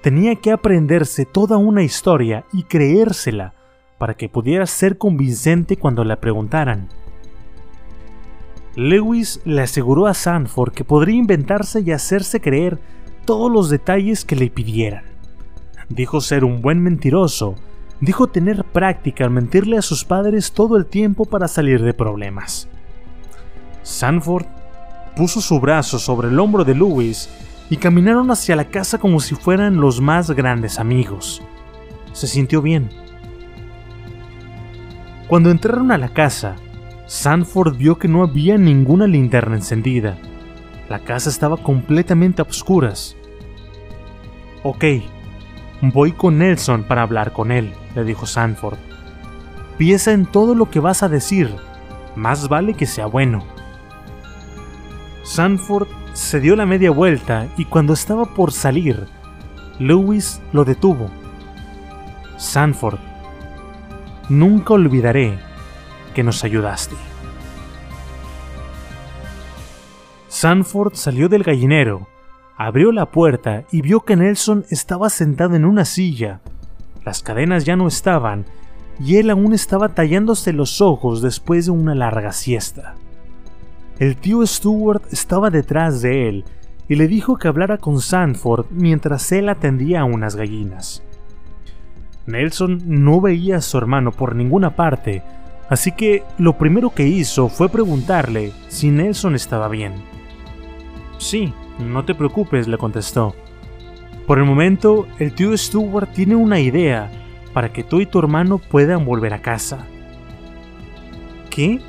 Tenía 0.02 0.34
que 0.34 0.50
aprenderse 0.50 1.24
toda 1.24 1.56
una 1.56 1.84
historia 1.84 2.44
y 2.52 2.64
creérsela 2.64 3.54
para 3.96 4.14
que 4.14 4.28
pudiera 4.28 4.66
ser 4.66 4.98
convincente 4.98 5.76
cuando 5.76 6.02
la 6.02 6.16
preguntaran. 6.16 6.88
Lewis 8.74 9.40
le 9.44 9.62
aseguró 9.62 10.08
a 10.08 10.14
Sanford 10.14 10.72
que 10.72 10.82
podría 10.82 11.14
inventarse 11.14 11.80
y 11.80 11.92
hacerse 11.92 12.40
creer 12.40 12.80
todos 13.24 13.50
los 13.50 13.70
detalles 13.70 14.24
que 14.24 14.36
le 14.36 14.50
pidieran. 14.50 15.04
Dijo 15.88 16.20
ser 16.20 16.44
un 16.44 16.62
buen 16.62 16.82
mentiroso, 16.82 17.56
dijo 18.00 18.28
tener 18.28 18.64
práctica 18.64 19.24
al 19.24 19.30
mentirle 19.30 19.78
a 19.78 19.82
sus 19.82 20.04
padres 20.04 20.52
todo 20.52 20.76
el 20.76 20.86
tiempo 20.86 21.24
para 21.24 21.48
salir 21.48 21.82
de 21.82 21.94
problemas. 21.94 22.68
Sanford 23.82 24.46
puso 25.16 25.40
su 25.40 25.60
brazo 25.60 25.98
sobre 25.98 26.28
el 26.28 26.38
hombro 26.38 26.64
de 26.64 26.74
Lewis 26.74 27.28
y 27.70 27.76
caminaron 27.76 28.30
hacia 28.30 28.56
la 28.56 28.66
casa 28.66 28.98
como 28.98 29.20
si 29.20 29.34
fueran 29.34 29.80
los 29.80 30.00
más 30.00 30.30
grandes 30.30 30.78
amigos. 30.78 31.42
Se 32.12 32.26
sintió 32.26 32.62
bien. 32.62 32.90
Cuando 35.28 35.50
entraron 35.50 35.90
a 35.90 35.98
la 35.98 36.10
casa, 36.10 36.56
Sanford 37.06 37.76
vio 37.76 37.98
que 37.98 38.08
no 38.08 38.22
había 38.22 38.58
ninguna 38.58 39.06
linterna 39.06 39.56
encendida. 39.56 40.18
La 40.88 40.98
casa 40.98 41.30
estaba 41.30 41.56
completamente 41.56 42.42
a 42.42 42.44
oscuras. 42.44 43.16
Ok, 44.62 44.84
voy 45.80 46.12
con 46.12 46.38
Nelson 46.38 46.84
para 46.84 47.02
hablar 47.02 47.32
con 47.32 47.52
él, 47.52 47.72
le 47.94 48.04
dijo 48.04 48.26
Sanford. 48.26 48.78
Piensa 49.78 50.12
en 50.12 50.26
todo 50.26 50.54
lo 50.54 50.70
que 50.70 50.80
vas 50.80 51.02
a 51.02 51.08
decir. 51.08 51.54
Más 52.16 52.48
vale 52.48 52.74
que 52.74 52.86
sea 52.86 53.06
bueno. 53.06 53.44
Sanford 55.24 55.88
se 56.12 56.38
dio 56.38 56.54
la 56.54 56.66
media 56.66 56.90
vuelta 56.90 57.48
y 57.56 57.64
cuando 57.64 57.92
estaba 57.92 58.24
por 58.26 58.52
salir, 58.52 59.06
Lewis 59.78 60.40
lo 60.52 60.64
detuvo. 60.64 61.10
Sanford, 62.36 62.98
nunca 64.28 64.74
olvidaré 64.74 65.38
que 66.14 66.22
nos 66.22 66.44
ayudaste. 66.44 66.94
Sanford 70.34 70.94
salió 70.94 71.28
del 71.28 71.44
gallinero, 71.44 72.08
abrió 72.56 72.90
la 72.90 73.06
puerta 73.06 73.64
y 73.70 73.82
vio 73.82 74.00
que 74.00 74.16
Nelson 74.16 74.64
estaba 74.68 75.08
sentado 75.08 75.54
en 75.54 75.64
una 75.64 75.84
silla. 75.84 76.40
Las 77.04 77.22
cadenas 77.22 77.64
ya 77.64 77.76
no 77.76 77.86
estaban 77.86 78.44
y 78.98 79.18
él 79.18 79.30
aún 79.30 79.52
estaba 79.52 79.90
tallándose 79.90 80.52
los 80.52 80.80
ojos 80.80 81.22
después 81.22 81.66
de 81.66 81.70
una 81.70 81.94
larga 81.94 82.32
siesta. 82.32 82.96
El 84.00 84.16
tío 84.16 84.44
Stuart 84.44 85.04
estaba 85.12 85.50
detrás 85.50 86.02
de 86.02 86.28
él 86.28 86.44
y 86.88 86.96
le 86.96 87.06
dijo 87.06 87.36
que 87.36 87.46
hablara 87.46 87.78
con 87.78 88.00
Sanford 88.00 88.66
mientras 88.70 89.30
él 89.30 89.48
atendía 89.48 90.00
a 90.00 90.04
unas 90.04 90.34
gallinas. 90.34 91.04
Nelson 92.26 92.82
no 92.84 93.20
veía 93.20 93.58
a 93.58 93.62
su 93.62 93.78
hermano 93.78 94.10
por 94.10 94.34
ninguna 94.34 94.74
parte, 94.74 95.22
Así 95.68 95.92
que 95.92 96.22
lo 96.36 96.58
primero 96.58 96.90
que 96.90 97.06
hizo 97.06 97.48
fue 97.48 97.68
preguntarle 97.68 98.52
si 98.68 98.90
Nelson 98.90 99.34
estaba 99.34 99.68
bien. 99.68 100.13
Sí, 101.24 101.54
no 101.78 102.04
te 102.04 102.14
preocupes, 102.14 102.68
le 102.68 102.76
contestó. 102.76 103.34
Por 104.26 104.36
el 104.36 104.44
momento, 104.44 105.06
el 105.18 105.32
tío 105.32 105.56
Stuart 105.56 106.12
tiene 106.12 106.36
una 106.36 106.60
idea 106.60 107.10
para 107.54 107.72
que 107.72 107.82
tú 107.82 108.02
y 108.02 108.04
tu 108.04 108.18
hermano 108.18 108.58
puedan 108.58 109.06
volver 109.06 109.32
a 109.32 109.40
casa. 109.40 109.86
¿Qué? 111.48 111.80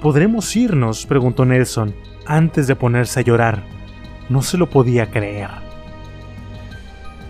¿Podremos 0.00 0.56
irnos? 0.56 1.06
preguntó 1.06 1.44
Nelson, 1.44 1.94
antes 2.26 2.66
de 2.66 2.74
ponerse 2.74 3.20
a 3.20 3.22
llorar. 3.22 3.62
No 4.28 4.42
se 4.42 4.58
lo 4.58 4.68
podía 4.68 5.12
creer. 5.12 5.50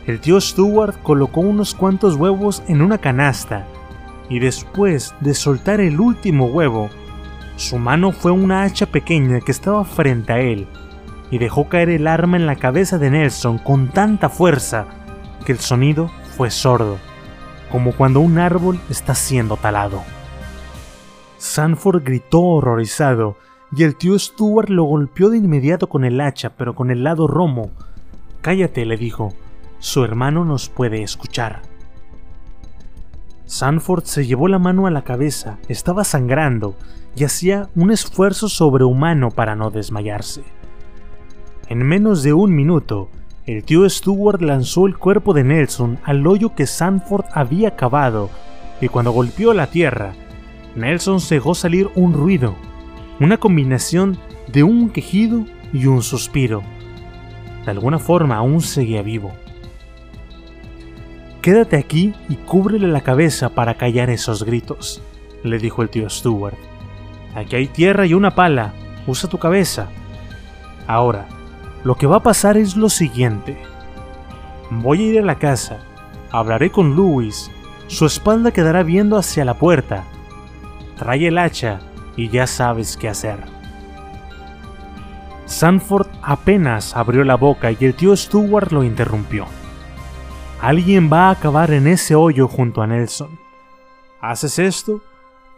El 0.06 0.20
tío 0.20 0.40
Stuart 0.40 1.02
colocó 1.02 1.42
unos 1.42 1.74
cuantos 1.74 2.14
huevos 2.14 2.62
en 2.66 2.80
una 2.80 2.96
canasta 2.96 3.66
y 4.30 4.38
después 4.38 5.14
de 5.20 5.34
soltar 5.34 5.82
el 5.82 6.00
último 6.00 6.46
huevo, 6.46 6.88
su 7.56 7.76
mano 7.76 8.10
fue 8.10 8.30
una 8.30 8.62
hacha 8.62 8.86
pequeña 8.86 9.40
que 9.40 9.52
estaba 9.52 9.84
frente 9.84 10.32
a 10.32 10.40
él 10.40 10.66
y 11.32 11.38
dejó 11.38 11.68
caer 11.70 11.88
el 11.88 12.06
arma 12.06 12.36
en 12.36 12.44
la 12.44 12.56
cabeza 12.56 12.98
de 12.98 13.10
Nelson 13.10 13.56
con 13.56 13.88
tanta 13.88 14.28
fuerza 14.28 14.84
que 15.46 15.52
el 15.52 15.58
sonido 15.58 16.10
fue 16.36 16.50
sordo, 16.50 16.98
como 17.70 17.92
cuando 17.92 18.20
un 18.20 18.38
árbol 18.38 18.78
está 18.90 19.14
siendo 19.14 19.56
talado. 19.56 20.02
Sanford 21.38 22.04
gritó 22.04 22.42
horrorizado 22.42 23.38
y 23.74 23.84
el 23.84 23.96
tío 23.96 24.18
Stuart 24.18 24.68
lo 24.68 24.84
golpeó 24.84 25.30
de 25.30 25.38
inmediato 25.38 25.88
con 25.88 26.04
el 26.04 26.20
hacha, 26.20 26.50
pero 26.50 26.74
con 26.74 26.90
el 26.90 27.02
lado 27.02 27.26
romo. 27.26 27.70
Cállate, 28.42 28.84
le 28.84 28.98
dijo, 28.98 29.32
su 29.78 30.04
hermano 30.04 30.44
nos 30.44 30.68
puede 30.68 31.02
escuchar. 31.02 31.62
Sanford 33.46 34.04
se 34.04 34.26
llevó 34.26 34.48
la 34.48 34.58
mano 34.58 34.86
a 34.86 34.90
la 34.90 35.02
cabeza, 35.02 35.58
estaba 35.68 36.04
sangrando 36.04 36.76
y 37.16 37.24
hacía 37.24 37.70
un 37.74 37.90
esfuerzo 37.90 38.50
sobrehumano 38.50 39.30
para 39.30 39.56
no 39.56 39.70
desmayarse. 39.70 40.42
En 41.72 41.86
menos 41.86 42.22
de 42.22 42.34
un 42.34 42.54
minuto, 42.54 43.08
el 43.46 43.64
tío 43.64 43.88
Stuart 43.88 44.42
lanzó 44.42 44.86
el 44.86 44.98
cuerpo 44.98 45.32
de 45.32 45.42
Nelson 45.42 45.98
al 46.04 46.26
hoyo 46.26 46.54
que 46.54 46.66
Sanford 46.66 47.24
había 47.32 47.76
cavado 47.76 48.28
y 48.82 48.88
cuando 48.88 49.10
golpeó 49.10 49.54
la 49.54 49.68
tierra, 49.68 50.12
Nelson 50.76 51.18
dejó 51.30 51.54
salir 51.54 51.88
un 51.94 52.12
ruido, 52.12 52.56
una 53.20 53.38
combinación 53.38 54.18
de 54.52 54.62
un 54.64 54.90
quejido 54.90 55.46
y 55.72 55.86
un 55.86 56.02
suspiro. 56.02 56.62
De 57.64 57.70
alguna 57.70 57.98
forma 57.98 58.36
aún 58.36 58.60
seguía 58.60 59.00
vivo. 59.00 59.32
Quédate 61.40 61.78
aquí 61.78 62.12
y 62.28 62.34
cúbrele 62.34 62.88
la 62.88 63.00
cabeza 63.00 63.48
para 63.48 63.78
callar 63.78 64.10
esos 64.10 64.44
gritos, 64.44 65.02
le 65.42 65.58
dijo 65.58 65.80
el 65.80 65.88
tío 65.88 66.10
Stuart. 66.10 66.58
Aquí 67.34 67.56
hay 67.56 67.66
tierra 67.68 68.04
y 68.04 68.12
una 68.12 68.34
pala, 68.34 68.74
usa 69.06 69.30
tu 69.30 69.38
cabeza. 69.38 69.88
Ahora, 70.86 71.26
lo 71.84 71.96
que 71.96 72.06
va 72.06 72.16
a 72.16 72.22
pasar 72.22 72.56
es 72.56 72.76
lo 72.76 72.88
siguiente. 72.88 73.60
Voy 74.70 75.00
a 75.02 75.06
ir 75.12 75.18
a 75.20 75.24
la 75.24 75.38
casa, 75.38 75.78
hablaré 76.30 76.70
con 76.70 76.96
Louis, 76.96 77.50
su 77.88 78.06
espalda 78.06 78.52
quedará 78.52 78.82
viendo 78.82 79.16
hacia 79.16 79.44
la 79.44 79.54
puerta. 79.54 80.04
Trae 80.96 81.28
el 81.28 81.38
hacha 81.38 81.80
y 82.16 82.28
ya 82.28 82.46
sabes 82.46 82.96
qué 82.96 83.08
hacer. 83.08 83.38
Sanford 85.46 86.06
apenas 86.22 86.96
abrió 86.96 87.24
la 87.24 87.34
boca 87.34 87.70
y 87.72 87.76
el 87.80 87.94
tío 87.94 88.16
Stuart 88.16 88.72
lo 88.72 88.84
interrumpió. 88.84 89.46
Alguien 90.60 91.12
va 91.12 91.28
a 91.28 91.32
acabar 91.32 91.72
en 91.72 91.86
ese 91.86 92.14
hoyo 92.14 92.48
junto 92.48 92.82
a 92.82 92.86
Nelson. 92.86 93.38
¿Haces 94.20 94.58
esto? 94.58 95.02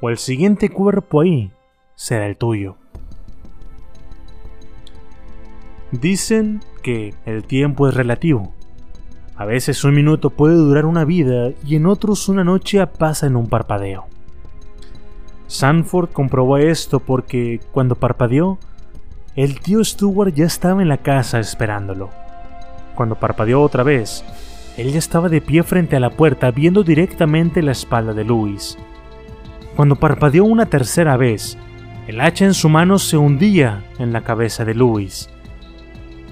O 0.01 0.09
el 0.09 0.19
siguiente 0.19 0.71
cuerpo 0.71 1.21
ahí 1.21 1.53
será 1.95 2.27
el 2.27 2.37
tuyo. 2.37 2.77
Dicen 6.01 6.61
que 6.83 7.15
el 7.25 7.45
tiempo 7.45 7.89
es 7.89 7.95
relativo. 7.95 8.53
A 9.37 9.45
veces 9.45 9.85
un 9.85 9.95
minuto 9.95 10.31
puede 10.31 10.57
durar 10.57 10.87
una 10.87 11.05
vida 11.05 11.53
y 11.65 11.77
en 11.77 11.87
otros 11.87 12.29
una 12.29 12.43
noche 12.43 12.85
pasa 12.87 13.27
en 13.27 13.37
un 13.37 13.47
parpadeo. 13.47 14.07
Sanford 15.47 16.11
comprobó 16.11 16.59
esto 16.59 16.99
porque 16.99 17.61
cuando 17.71 17.95
parpadeó, 17.95 18.59
el 19.37 19.61
tío 19.61 19.85
Stuart 19.85 20.35
ya 20.35 20.47
estaba 20.47 20.83
en 20.83 20.89
la 20.89 20.99
casa 20.99 21.39
esperándolo. 21.39 22.11
Cuando 22.97 23.15
parpadeó 23.15 23.63
otra 23.63 23.85
vez, 23.85 24.25
él 24.77 24.91
ya 24.91 24.99
estaba 24.99 25.29
de 25.29 25.41
pie 25.41 25.63
frente 25.63 25.95
a 25.95 26.01
la 26.01 26.11
puerta 26.11 26.51
viendo 26.51 26.83
directamente 26.83 27.63
la 27.63 27.73
espalda 27.73 28.15
de 28.15 28.25
Luis. 28.25 28.77
Cuando 29.77 29.95
parpadeó 29.95 30.45
una 30.45 30.67
tercera 30.67 31.17
vez, 31.17 31.57
el 32.09 32.21
hacha 32.21 32.47
en 32.47 32.55
su 32.55 32.69
mano 32.69 32.99
se 32.99 33.17
hundía 33.17 33.85
en 34.01 34.13
la 34.13 34.23
cabeza 34.23 34.65
de 34.65 34.75
Luis. 34.75 35.31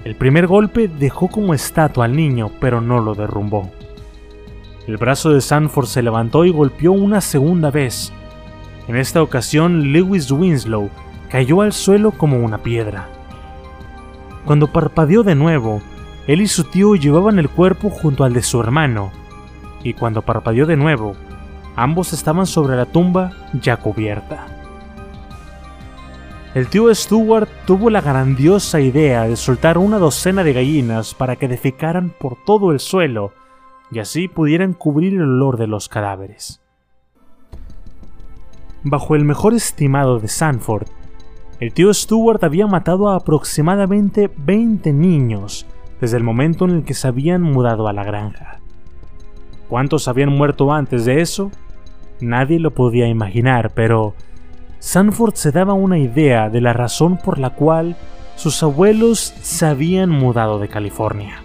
El 0.03 0.15
primer 0.15 0.47
golpe 0.47 0.89
dejó 0.89 1.29
como 1.29 1.53
estatua 1.53 2.05
al 2.05 2.15
niño, 2.15 2.51
pero 2.59 2.81
no 2.81 2.99
lo 2.99 3.15
derrumbó. 3.15 3.71
El 4.85 4.97
brazo 4.97 5.31
de 5.31 5.39
Sanford 5.39 5.85
se 5.85 6.03
levantó 6.03 6.43
y 6.43 6.51
golpeó 6.51 6.91
una 6.91 7.21
segunda 7.21 7.71
vez. 7.71 8.11
En 8.89 8.97
esta 8.97 9.23
ocasión, 9.23 9.93
Lewis 9.93 10.29
Winslow 10.29 10.89
cayó 11.29 11.61
al 11.61 11.71
suelo 11.71 12.11
como 12.11 12.37
una 12.37 12.57
piedra. 12.57 13.07
Cuando 14.45 14.67
parpadeó 14.67 15.23
de 15.23 15.35
nuevo, 15.35 15.81
él 16.27 16.41
y 16.41 16.47
su 16.47 16.65
tío 16.65 16.95
llevaban 16.95 17.39
el 17.39 17.49
cuerpo 17.49 17.89
junto 17.89 18.25
al 18.25 18.33
de 18.33 18.43
su 18.43 18.59
hermano, 18.59 19.11
y 19.83 19.93
cuando 19.93 20.21
parpadeó 20.21 20.65
de 20.65 20.75
nuevo, 20.75 21.15
ambos 21.77 22.11
estaban 22.11 22.45
sobre 22.45 22.75
la 22.75 22.85
tumba 22.85 23.31
ya 23.53 23.77
cubierta. 23.77 24.47
El 26.53 26.67
tío 26.67 26.93
Stewart 26.93 27.49
tuvo 27.65 27.89
la 27.89 28.01
grandiosa 28.01 28.79
idea 28.79 29.27
de 29.27 29.35
soltar 29.35 29.79
una 29.79 29.97
docena 29.97 30.43
de 30.43 30.53
gallinas 30.53 31.15
para 31.15 31.35
que 31.35 31.47
defecaran 31.47 32.13
por 32.19 32.37
todo 32.45 32.71
el 32.71 32.79
suelo 32.79 33.33
y 33.91 33.99
así 33.99 34.27
pudieran 34.27 34.73
cubrir 34.73 35.13
el 35.13 35.21
olor 35.23 35.57
de 35.57 35.67
los 35.67 35.89
cadáveres. 35.89 36.61
Bajo 38.83 39.15
el 39.15 39.23
mejor 39.23 39.53
estimado 39.53 40.19
de 40.19 40.27
Sanford, 40.27 40.87
el 41.59 41.73
tío 41.73 41.93
Stewart 41.93 42.43
había 42.43 42.67
matado 42.67 43.09
a 43.09 43.15
aproximadamente 43.15 44.29
20 44.35 44.93
niños 44.93 45.65
desde 46.01 46.17
el 46.17 46.23
momento 46.23 46.65
en 46.65 46.71
el 46.71 46.83
que 46.83 46.93
se 46.93 47.07
habían 47.07 47.41
mudado 47.41 47.87
a 47.87 47.93
la 47.93 48.03
granja. 48.03 48.59
¿Cuántos 49.69 50.07
habían 50.07 50.29
muerto 50.29 50.71
antes 50.71 51.05
de 51.05 51.21
eso? 51.21 51.49
Nadie 52.19 52.59
lo 52.59 52.71
podía 52.71 53.07
imaginar, 53.07 53.71
pero 53.73 54.13
Sanford 54.83 55.35
se 55.35 55.53
daba 55.53 55.71
una 55.71 55.97
idea 55.97 56.49
de 56.49 56.59
la 56.59 56.73
razón 56.73 57.15
por 57.15 57.39
la 57.39 57.51
cual 57.51 57.95
sus 58.35 58.61
abuelos 58.63 59.33
se 59.41 59.65
habían 59.65 60.09
mudado 60.09 60.59
de 60.59 60.67
California. 60.67 61.41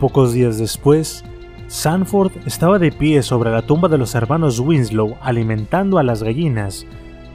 Pocos 0.00 0.32
días 0.32 0.56
después, 0.56 1.26
Sanford 1.66 2.32
estaba 2.46 2.78
de 2.78 2.90
pie 2.90 3.22
sobre 3.22 3.50
la 3.50 3.60
tumba 3.60 3.88
de 3.88 3.98
los 3.98 4.14
hermanos 4.14 4.60
Winslow 4.60 5.18
alimentando 5.20 5.98
a 5.98 6.02
las 6.02 6.22
gallinas, 6.22 6.86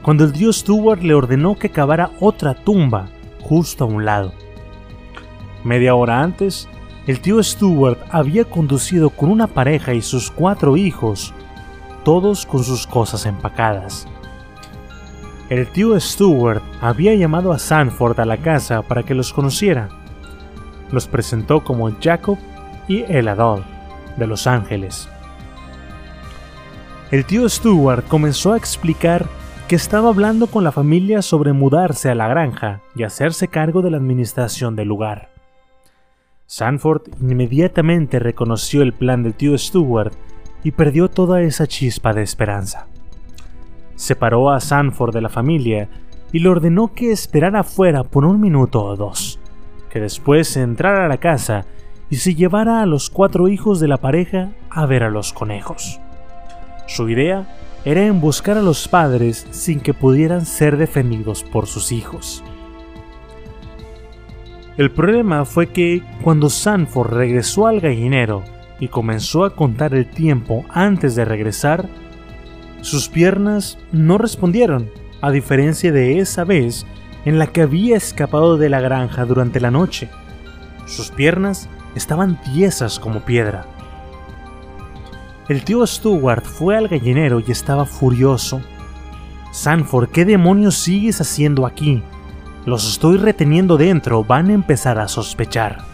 cuando 0.01 0.23
el 0.23 0.31
dios 0.31 0.57
Stewart 0.57 1.03
le 1.03 1.13
ordenó 1.13 1.55
que 1.55 1.69
cavara 1.69 2.09
otra 2.19 2.55
tumba 2.55 3.09
justo 3.39 3.83
a 3.83 3.87
un 3.87 4.03
lado. 4.03 4.33
Media 5.63 5.93
hora 5.93 6.23
antes, 6.23 6.67
el 7.05 7.19
tío 7.19 7.41
Stewart 7.43 7.99
había 8.09 8.45
conducido 8.45 9.11
con 9.11 9.29
una 9.29 9.45
pareja 9.45 9.93
y 9.93 10.01
sus 10.01 10.31
cuatro 10.31 10.75
hijos 10.75 11.35
todos 12.03 12.45
con 12.45 12.63
sus 12.63 12.87
cosas 12.87 13.25
empacadas. 13.25 14.07
El 15.49 15.67
tío 15.67 15.99
Stewart 15.99 16.61
había 16.81 17.13
llamado 17.15 17.51
a 17.51 17.59
Sanford 17.59 18.19
a 18.19 18.25
la 18.25 18.37
casa 18.37 18.81
para 18.81 19.03
que 19.03 19.13
los 19.13 19.33
conociera. 19.33 19.89
Los 20.91 21.07
presentó 21.07 21.63
como 21.63 21.91
Jacob 22.01 22.37
y 22.87 23.01
Eladol, 23.03 23.63
de 24.17 24.27
Los 24.27 24.47
Ángeles. 24.47 25.09
El 27.11 27.25
tío 27.25 27.47
Stewart 27.47 28.03
comenzó 28.07 28.53
a 28.53 28.57
explicar 28.57 29.27
que 29.67 29.75
estaba 29.75 30.09
hablando 30.09 30.47
con 30.47 30.63
la 30.63 30.71
familia 30.71 31.21
sobre 31.21 31.53
mudarse 31.53 32.09
a 32.09 32.15
la 32.15 32.27
granja 32.27 32.81
y 32.95 33.03
hacerse 33.03 33.47
cargo 33.47 33.81
de 33.81 33.91
la 33.91 33.97
administración 33.97 34.75
del 34.75 34.87
lugar. 34.87 35.29
Sanford 36.47 37.03
inmediatamente 37.21 38.19
reconoció 38.19 38.81
el 38.81 38.93
plan 38.93 39.23
del 39.23 39.33
tío 39.33 39.57
Stewart 39.57 40.13
y 40.63 40.71
perdió 40.71 41.09
toda 41.09 41.41
esa 41.41 41.67
chispa 41.67 42.13
de 42.13 42.23
esperanza. 42.23 42.87
Separó 43.95 44.49
a 44.51 44.59
Sanford 44.59 45.13
de 45.13 45.21
la 45.21 45.29
familia 45.29 45.89
y 46.31 46.39
le 46.39 46.49
ordenó 46.49 46.93
que 46.93 47.11
esperara 47.11 47.59
afuera 47.59 48.03
por 48.03 48.25
un 48.25 48.41
minuto 48.41 48.83
o 48.83 48.95
dos, 48.95 49.39
que 49.89 49.99
después 49.99 50.57
entrara 50.57 51.05
a 51.05 51.09
la 51.09 51.17
casa 51.17 51.65
y 52.09 52.17
se 52.17 52.35
llevara 52.35 52.81
a 52.81 52.85
los 52.85 53.09
cuatro 53.09 53.47
hijos 53.47 53.79
de 53.79 53.87
la 53.87 53.97
pareja 53.97 54.51
a 54.69 54.85
ver 54.85 55.03
a 55.03 55.09
los 55.09 55.33
conejos. 55.33 55.99
Su 56.87 57.09
idea 57.09 57.47
era 57.85 58.05
emboscar 58.05 58.57
a 58.57 58.61
los 58.61 58.87
padres 58.87 59.45
sin 59.51 59.79
que 59.79 59.93
pudieran 59.93 60.45
ser 60.45 60.77
defendidos 60.77 61.43
por 61.43 61.67
sus 61.67 61.91
hijos. 61.91 62.43
El 64.77 64.89
problema 64.89 65.45
fue 65.45 65.67
que 65.67 66.01
cuando 66.23 66.49
Sanford 66.49 67.13
regresó 67.13 67.67
al 67.67 67.79
gallinero 67.79 68.43
y 68.83 68.89
comenzó 68.89 69.45
a 69.45 69.55
contar 69.55 69.93
el 69.93 70.05
tiempo 70.05 70.65
antes 70.69 71.15
de 71.15 71.23
regresar, 71.23 71.87
sus 72.81 73.07
piernas 73.07 73.77
no 73.93 74.17
respondieron, 74.17 74.91
a 75.21 75.31
diferencia 75.31 75.93
de 75.93 76.19
esa 76.19 76.43
vez 76.43 76.85
en 77.23 77.39
la 77.39 77.47
que 77.47 77.61
había 77.61 77.95
escapado 77.95 78.57
de 78.57 78.67
la 78.67 78.81
granja 78.81 79.23
durante 79.23 79.61
la 79.61 79.71
noche. 79.71 80.09
Sus 80.85 81.11
piernas 81.11 81.69
estaban 81.95 82.41
tiesas 82.41 82.99
como 82.99 83.21
piedra. 83.21 83.65
El 85.47 85.63
tío 85.63 85.87
Stewart 85.87 86.43
fue 86.43 86.75
al 86.75 86.89
gallinero 86.89 87.39
y 87.39 87.53
estaba 87.53 87.85
furioso. 87.85 88.59
Sanford, 89.53 90.09
¿qué 90.09 90.25
demonios 90.25 90.75
sigues 90.75 91.21
haciendo 91.21 91.65
aquí? 91.65 92.03
Los 92.65 92.85
estoy 92.89 93.15
reteniendo 93.15 93.77
dentro, 93.77 94.25
van 94.25 94.49
a 94.49 94.53
empezar 94.53 94.99
a 94.99 95.07
sospechar. 95.07 95.92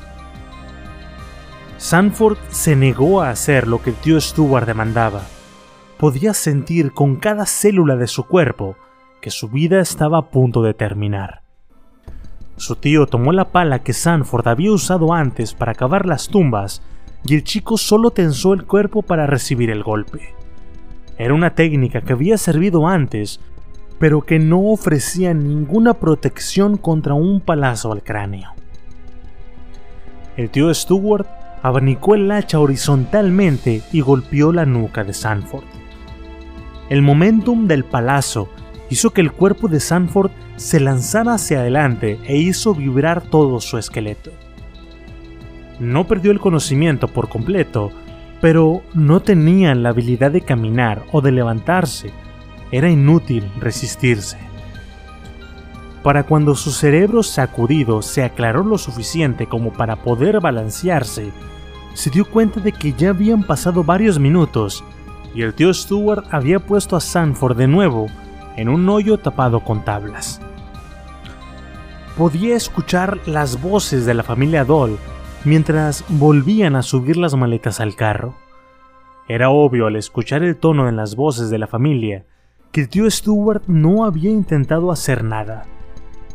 Sanford 1.80 2.38
se 2.50 2.76
negó 2.76 3.22
a 3.22 3.30
hacer 3.30 3.66
lo 3.66 3.82
que 3.82 3.92
el 3.92 3.96
tío 3.96 4.20
Stewart 4.20 4.68
demandaba. 4.68 5.22
Podía 5.98 6.34
sentir 6.34 6.92
con 6.92 7.16
cada 7.16 7.46
célula 7.46 7.96
de 7.96 8.08
su 8.08 8.26
cuerpo 8.26 8.76
que 9.22 9.32
su 9.32 9.48
vida 9.48 9.80
estaba 9.80 10.18
a 10.18 10.30
punto 10.30 10.62
de 10.62 10.74
terminar. 10.74 11.42
Su 12.58 12.76
tío 12.76 13.08
tomó 13.08 13.32
la 13.32 13.46
pala 13.46 13.80
que 13.80 13.94
Sanford 13.94 14.50
había 14.50 14.74
usado 14.74 15.14
antes 15.14 15.54
para 15.54 15.74
cavar 15.74 16.06
las 16.06 16.28
tumbas 16.28 16.82
y 17.24 17.36
el 17.36 17.46
chico 17.46 17.78
solo 17.78 18.12
tensó 18.12 18.54
el 18.54 18.66
cuerpo 18.66 19.02
para 19.02 19.26
recibir 19.26 19.70
el 19.70 19.82
golpe. 19.82 20.36
Era 21.18 21.34
una 21.34 21.56
técnica 21.56 22.02
que 22.02 22.12
había 22.12 22.38
servido 22.38 22.90
antes, 22.90 23.40
pero 24.00 24.24
que 24.24 24.38
no 24.38 24.70
ofrecía 24.70 25.34
ninguna 25.34 25.94
protección 25.94 26.76
contra 26.76 27.14
un 27.14 27.40
palazo 27.40 27.94
al 27.94 28.04
cráneo. 28.04 28.52
El 30.36 30.50
tío 30.50 30.74
Stewart 30.74 31.39
abanicó 31.62 32.16
el 32.16 32.32
hacha 32.32 32.60
horizontalmente 32.60 33.82
y 33.92 34.02
golpeó 34.02 34.52
la 34.52 34.66
nuca 34.66 35.04
de 35.04 35.14
Sanford. 35.14 35.66
El 36.90 37.02
momentum 37.02 37.68
del 37.68 37.86
palazo 37.86 38.50
hizo 38.90 39.12
que 39.12 39.22
el 39.22 39.32
cuerpo 39.32 39.68
de 39.68 39.80
Sanford 39.80 40.32
se 40.56 40.80
lanzara 40.80 41.36
hacia 41.36 41.60
adelante 41.60 42.20
e 42.26 42.38
hizo 42.38 42.74
vibrar 42.74 43.22
todo 43.22 43.60
su 43.60 43.78
esqueleto. 43.78 44.32
No 45.80 46.08
perdió 46.08 46.32
el 46.32 46.40
conocimiento 46.40 47.08
por 47.08 47.30
completo, 47.30 47.92
pero 48.42 48.82
no 48.94 49.22
tenía 49.22 49.76
la 49.76 49.90
habilidad 49.90 50.32
de 50.32 50.42
caminar 50.42 51.04
o 51.12 51.22
de 51.22 51.32
levantarse. 51.32 52.12
Era 52.72 52.90
inútil 52.90 53.50
resistirse. 53.60 54.38
Para 56.04 56.24
cuando 56.24 56.56
su 56.56 56.72
cerebro 56.72 57.24
sacudido 57.24 58.02
se 58.02 58.24
aclaró 58.24 58.64
lo 58.64 58.78
suficiente 58.78 59.48
como 59.48 59.74
para 59.74 59.98
poder 59.98 60.40
balancearse, 60.40 61.32
se 61.94 62.10
dio 62.10 62.24
cuenta 62.26 62.62
de 62.62 62.72
que 62.72 62.94
ya 62.94 63.10
habían 63.10 63.44
pasado 63.44 63.84
varios 63.84 64.20
minutos 64.20 64.84
y 65.36 65.42
el 65.42 65.54
tío 65.54 65.74
Stewart 65.74 66.24
había 66.32 66.60
puesto 66.60 66.96
a 66.96 67.02
Sanford 67.02 67.58
de 67.58 67.68
nuevo 67.68 68.08
en 68.56 68.70
un 68.70 68.88
hoyo 68.88 69.18
tapado 69.18 69.60
con 69.60 69.84
tablas. 69.84 70.42
Podía 72.18 72.56
escuchar 72.56 73.20
las 73.26 73.62
voces 73.62 74.06
de 74.06 74.14
la 74.14 74.24
familia 74.24 74.64
Doll 74.64 74.98
mientras 75.44 76.04
volvían 76.08 76.76
a 76.76 76.82
subir 76.82 77.18
las 77.18 77.36
maletas 77.36 77.80
al 77.80 77.96
carro. 77.96 78.36
Era 79.28 79.50
obvio 79.50 79.88
al 79.88 79.96
escuchar 79.96 80.44
el 80.44 80.58
tono 80.58 80.90
en 80.90 80.96
las 80.96 81.16
voces 81.16 81.50
de 81.50 81.58
la 81.58 81.68
familia 81.68 82.26
que 82.72 82.82
el 82.82 82.90
tío 82.90 83.10
Stewart 83.10 83.64
no 83.68 84.06
había 84.06 84.30
intentado 84.30 84.92
hacer 84.92 85.24
nada. 85.24 85.66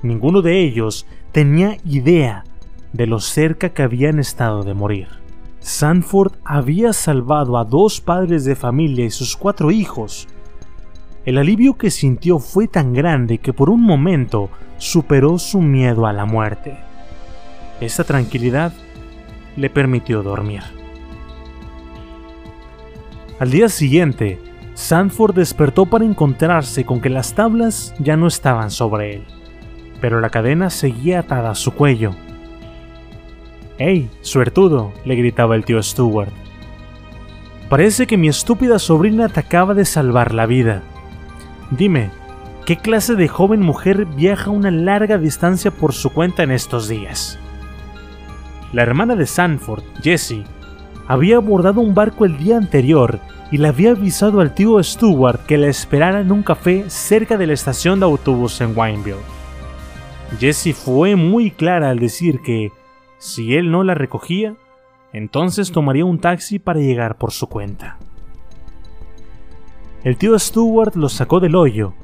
Ninguno 0.04 0.42
de 0.42 0.60
ellos 0.60 1.06
tenía 1.32 1.78
idea 1.86 2.44
de 2.92 3.06
lo 3.06 3.20
cerca 3.20 3.70
que 3.70 3.82
habían 3.82 4.18
estado 4.18 4.62
de 4.62 4.74
morir. 4.74 5.08
Sanford 5.60 6.34
había 6.44 6.92
salvado 6.92 7.56
a 7.56 7.64
dos 7.64 8.02
padres 8.02 8.44
de 8.44 8.54
familia 8.54 9.06
y 9.06 9.10
sus 9.10 9.34
cuatro 9.34 9.70
hijos. 9.70 10.28
El 11.24 11.38
alivio 11.38 11.78
que 11.78 11.90
sintió 11.90 12.38
fue 12.38 12.68
tan 12.68 12.92
grande 12.92 13.38
que 13.38 13.54
por 13.54 13.70
un 13.70 13.80
momento 13.80 14.50
superó 14.76 15.38
su 15.38 15.62
miedo 15.62 16.06
a 16.06 16.12
la 16.12 16.26
muerte. 16.26 16.76
Esa 17.80 18.04
tranquilidad 18.04 18.74
le 19.56 19.70
permitió 19.70 20.22
dormir. 20.22 20.60
Al 23.38 23.50
día 23.50 23.70
siguiente, 23.70 24.38
Sanford 24.74 25.34
despertó 25.34 25.86
para 25.86 26.04
encontrarse 26.04 26.84
con 26.84 27.00
que 27.00 27.08
las 27.08 27.32
tablas 27.32 27.94
ya 27.98 28.18
no 28.18 28.26
estaban 28.26 28.70
sobre 28.70 29.14
él, 29.14 29.24
pero 30.04 30.20
la 30.20 30.28
cadena 30.28 30.68
seguía 30.68 31.20
atada 31.20 31.52
a 31.52 31.54
su 31.54 31.72
cuello 31.72 32.10
¡Hey, 33.78 34.10
suertudo! 34.20 34.92
le 35.06 35.14
gritaba 35.14 35.56
el 35.56 35.64
tío 35.64 35.82
Stewart. 35.82 36.28
Parece 37.70 38.06
que 38.06 38.18
mi 38.18 38.28
estúpida 38.28 38.78
sobrina 38.78 39.30
te 39.30 39.40
acaba 39.40 39.72
de 39.72 39.86
salvar 39.86 40.34
la 40.34 40.44
vida. 40.44 40.82
Dime, 41.70 42.10
¿qué 42.66 42.76
clase 42.76 43.14
de 43.14 43.28
joven 43.28 43.60
mujer 43.60 44.04
viaja 44.04 44.50
una 44.50 44.70
larga 44.70 45.16
distancia 45.16 45.70
por 45.70 45.94
su 45.94 46.10
cuenta 46.10 46.42
en 46.42 46.50
estos 46.50 46.86
días? 46.86 47.38
La 48.74 48.82
hermana 48.82 49.16
de 49.16 49.24
Sanford, 49.24 49.84
Jessie, 50.02 50.44
había 51.08 51.36
abordado 51.36 51.80
un 51.80 51.94
barco 51.94 52.26
el 52.26 52.36
día 52.36 52.58
anterior 52.58 53.20
y 53.50 53.56
le 53.56 53.68
había 53.68 53.92
avisado 53.92 54.42
al 54.42 54.52
tío 54.52 54.82
Stewart 54.82 55.46
que 55.46 55.56
la 55.56 55.68
esperara 55.68 56.20
en 56.20 56.30
un 56.30 56.42
café 56.42 56.84
cerca 56.88 57.38
de 57.38 57.46
la 57.46 57.54
estación 57.54 58.00
de 58.00 58.04
autobús 58.04 58.60
en 58.60 58.76
Wineville. 58.76 59.43
Jessie 60.38 60.72
fue 60.72 61.16
muy 61.16 61.50
clara 61.50 61.90
al 61.90 61.98
decir 61.98 62.40
que 62.40 62.72
si 63.18 63.54
él 63.56 63.70
no 63.70 63.84
la 63.84 63.94
recogía, 63.94 64.54
entonces 65.12 65.70
tomaría 65.70 66.04
un 66.04 66.18
taxi 66.18 66.58
para 66.58 66.80
llegar 66.80 67.16
por 67.16 67.32
su 67.32 67.48
cuenta. 67.48 67.98
El 70.02 70.16
tío 70.16 70.38
Stewart 70.38 70.94
los 70.96 71.14
sacó 71.14 71.40
del 71.40 71.54
hoyo 71.56 71.94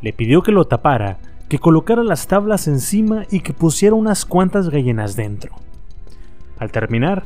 Le 0.00 0.12
pidió 0.12 0.42
que 0.42 0.52
lo 0.52 0.64
tapara, 0.64 1.18
que 1.48 1.58
colocara 1.58 2.02
las 2.02 2.26
tablas 2.26 2.68
encima 2.68 3.24
y 3.30 3.40
que 3.40 3.52
pusiera 3.52 3.94
unas 3.94 4.24
cuantas 4.24 4.70
gallinas 4.70 5.16
dentro. 5.16 5.56
Al 6.58 6.70
terminar, 6.70 7.24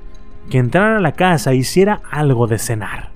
que 0.51 0.59
entrara 0.59 0.97
a 0.97 1.01
la 1.01 1.13
casa 1.13 1.53
e 1.53 1.57
hiciera 1.57 2.01
algo 2.11 2.47
de 2.47 2.59
cenar. 2.59 3.11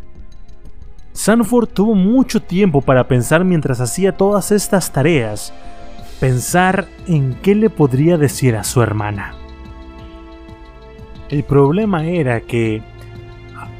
Sanford 1.13 1.69
tuvo 1.69 1.95
mucho 1.95 2.41
tiempo 2.41 2.81
para 2.81 3.09
pensar 3.09 3.45
mientras 3.45 3.81
hacía 3.81 4.17
todas 4.17 4.53
estas 4.53 4.93
tareas, 4.93 5.53
pensar 6.21 6.89
en 7.07 7.35
qué 7.43 7.55
le 7.55 7.71
podría 7.71 8.17
decir 8.17 8.57
a 8.57 8.65
su 8.65 8.83
hermana. 8.83 9.35
El 11.29 11.45
problema 11.45 12.07
era 12.07 12.41
que, 12.41 12.83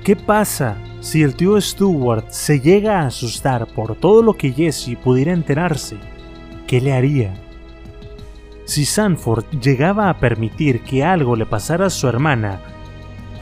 ¿qué 0.05 0.15
pasa 0.15 0.77
si 1.01 1.23
el 1.23 1.35
tío 1.35 1.61
Stewart 1.61 2.27
se 2.31 2.61
llega 2.61 3.01
a 3.01 3.07
asustar 3.07 3.67
por 3.67 3.97
todo 3.97 4.23
lo 4.23 4.35
que 4.35 4.53
Jesse 4.53 4.97
pudiera 5.03 5.33
enterarse? 5.33 5.97
¿Qué 6.67 6.81
le 6.81 6.93
haría? 6.93 7.35
Si 8.67 8.85
Sanford 8.85 9.45
llegaba 9.61 10.11
a 10.11 10.19
permitir 10.19 10.83
que 10.83 11.03
algo 11.03 11.35
le 11.35 11.47
pasara 11.47 11.87
a 11.87 11.91
su 11.91 12.07
hermana, 12.07 12.61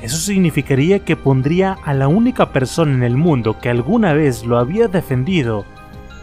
eso 0.01 0.17
significaría 0.19 1.01
que 1.01 1.17
pondría 1.17 1.77
a 1.85 1.93
la 1.93 2.07
única 2.07 2.53
persona 2.53 2.93
en 2.93 3.03
el 3.03 3.17
mundo 3.17 3.59
que 3.59 3.69
alguna 3.69 4.13
vez 4.13 4.45
lo 4.45 4.59
había 4.59 4.89
defendido 4.89 5.65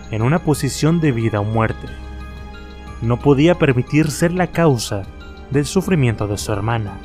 en 0.10 0.22
una 0.22 0.40
posición 0.40 1.02
de 1.02 1.12
vida 1.12 1.42
o 1.42 1.44
muerte. 1.44 2.03
No 3.04 3.20
podía 3.20 3.56
permitir 3.56 4.10
ser 4.10 4.32
la 4.32 4.48
causa 4.48 5.04
del 5.52 5.66
sufrimiento 5.66 6.26
de 6.26 6.38
su 6.38 6.54
hermana. 6.54 6.98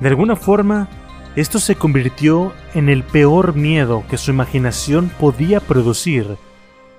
De 0.00 0.08
alguna 0.08 0.36
forma, 0.36 0.88
esto 1.34 1.58
se 1.58 1.74
convirtió 1.74 2.52
en 2.74 2.88
el 2.88 3.02
peor 3.02 3.56
miedo 3.56 4.04
que 4.08 4.16
su 4.16 4.30
imaginación 4.30 5.10
podía 5.18 5.58
producir, 5.58 6.36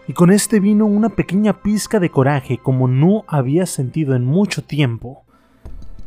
y 0.06 0.12
con 0.12 0.32
este 0.32 0.60
vino 0.60 0.86
una 0.86 1.08
pequeña 1.08 1.62
pizca 1.62 2.00
de 2.02 2.10
coraje 2.10 2.58
como 2.58 2.90
no 2.90 3.24
había 3.28 3.66
sentido 3.66 4.16
en 4.16 4.26
mucho 4.26 4.62
tiempo. 4.62 5.24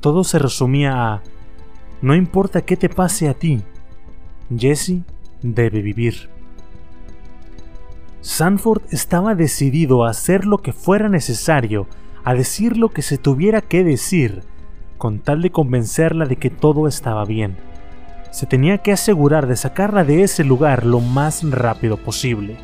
Todo 0.01 0.23
se 0.23 0.39
resumía 0.39 1.15
a, 1.15 1.23
no 2.03 2.15
importa 2.15 2.61
qué 2.61 2.77
te 2.77 2.91
pase 2.91 3.29
a 3.31 3.35
ti, 3.35 3.63
Jesse 4.55 5.01
debe 5.41 5.81
vivir. 5.81 6.29
Sanford 8.23 8.83
estaba 8.91 9.35
decidido 9.35 10.05
a 10.05 10.11
hacer 10.11 10.47
lo 10.47 10.59
que 10.59 10.73
fuera 10.73 11.09
necesario, 11.09 11.89
a 12.23 12.35
decir 12.35 12.77
lo 12.77 12.89
que 12.91 13.03
se 13.03 13.19
tuviera 13.19 13.61
que 13.61 13.83
decir, 13.83 14.45
con 14.97 15.19
tal 15.19 15.43
de 15.43 15.51
convencerla 15.51 16.27
de 16.27 16.37
que 16.37 16.49
todo 16.49 16.87
estaba 16.87 17.25
bien. 17.25 17.57
Se 18.31 18.47
tenía 18.47 18.79
que 18.79 18.93
asegurar 18.93 19.49
de 19.49 19.57
sacarla 19.57 20.05
de 20.05 20.23
ese 20.23 20.45
lugar 20.45 20.87
lo 20.87 21.01
más 21.01 21.43
rápido 21.43 21.97
posible. 21.97 22.57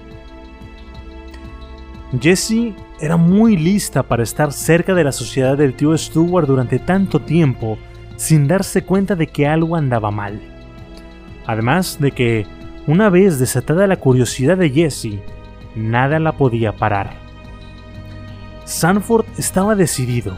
Jessie 2.20 2.76
era 3.00 3.16
muy 3.16 3.56
lista 3.56 4.04
para 4.04 4.22
estar 4.22 4.52
cerca 4.52 4.94
de 4.94 5.04
la 5.04 5.12
sociedad 5.12 5.58
del 5.58 5.74
tío 5.74 5.98
Stewart 5.98 6.46
durante 6.46 6.78
tanto 6.78 7.20
tiempo 7.20 7.78
sin 8.14 8.46
darse 8.46 8.84
cuenta 8.84 9.16
de 9.16 9.26
que 9.26 9.48
algo 9.48 9.74
andaba 9.74 10.12
mal. 10.12 10.40
Además 11.46 11.98
de 12.00 12.12
que, 12.12 12.46
una 12.86 13.10
vez 13.10 13.38
desatada 13.40 13.86
la 13.88 13.96
curiosidad 13.96 14.56
de 14.56 14.70
Jessie, 14.70 15.20
nada 15.74 16.18
la 16.18 16.32
podía 16.32 16.72
parar. 16.72 17.12
Sanford 18.64 19.24
estaba 19.38 19.74
decidido 19.74 20.36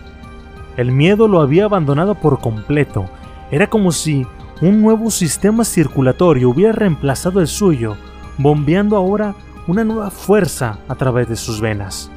el 0.81 0.93
miedo 0.93 1.29
lo 1.29 1.41
había 1.43 1.65
abandonado 1.65 2.15
por 2.15 2.41
completo. 2.41 3.11
Era 3.51 3.67
como 3.67 3.93
si 3.93 4.27
un 4.63 4.81
nuevo 4.81 5.11
sistema 5.11 5.65
circulatorio 5.65 6.49
hubiera 6.49 6.73
reemplazado 6.73 7.41
el 7.41 7.49
suyo, 7.49 7.97
bombeando 8.39 8.97
ahora 8.97 9.35
una 9.67 9.85
nueva 9.85 10.11
fuerza 10.11 10.79
a 10.89 10.95
través 10.95 11.29
de 11.29 11.37
sus 11.37 11.61
venas. 11.61 12.11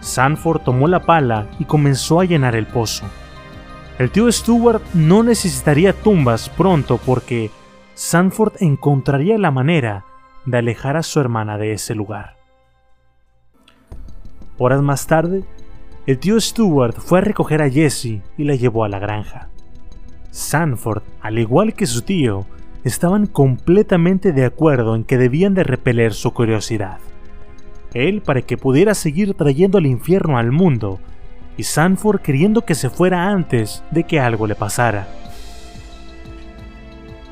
Sanford 0.00 0.60
tomó 0.60 0.86
la 0.86 1.00
pala 1.00 1.48
y 1.58 1.64
comenzó 1.64 2.20
a 2.20 2.24
llenar 2.24 2.54
el 2.54 2.66
pozo. 2.66 3.06
El 3.98 4.10
tío 4.10 4.30
Stewart 4.30 4.82
no 4.94 5.24
necesitaría 5.24 5.94
tumbas 5.94 6.48
pronto 6.50 6.98
porque 6.98 7.50
Sanford 7.94 8.52
encontraría 8.60 9.38
la 9.38 9.50
manera 9.50 10.04
de 10.46 10.58
alejar 10.58 10.96
a 10.96 11.02
su 11.02 11.20
hermana 11.20 11.58
de 11.58 11.72
ese 11.72 11.94
lugar. 11.94 12.36
Horas 14.58 14.80
más 14.80 15.06
tarde, 15.06 15.44
el 16.06 16.18
tío 16.18 16.40
Stewart 16.40 16.96
fue 16.96 17.18
a 17.18 17.22
recoger 17.22 17.60
a 17.60 17.68
Jessie 17.68 18.22
y 18.38 18.44
la 18.44 18.54
llevó 18.54 18.84
a 18.84 18.88
la 18.88 18.98
granja. 18.98 19.48
Sanford, 20.30 21.02
al 21.20 21.38
igual 21.38 21.74
que 21.74 21.86
su 21.86 22.02
tío, 22.02 22.46
estaban 22.84 23.26
completamente 23.26 24.32
de 24.32 24.44
acuerdo 24.44 24.94
en 24.94 25.04
que 25.04 25.18
debían 25.18 25.54
de 25.54 25.64
repeler 25.64 26.14
su 26.14 26.32
curiosidad. 26.32 26.98
Él 27.94 28.22
para 28.22 28.42
que 28.42 28.56
pudiera 28.56 28.94
seguir 28.94 29.34
trayendo 29.34 29.78
el 29.78 29.86
infierno 29.86 30.38
al 30.38 30.52
mundo, 30.52 31.00
y 31.56 31.64
Sanford 31.64 32.20
queriendo 32.20 32.64
que 32.64 32.74
se 32.74 32.90
fuera 32.90 33.28
antes 33.28 33.82
de 33.90 34.04
que 34.04 34.20
algo 34.20 34.46
le 34.46 34.54
pasara. 34.54 35.08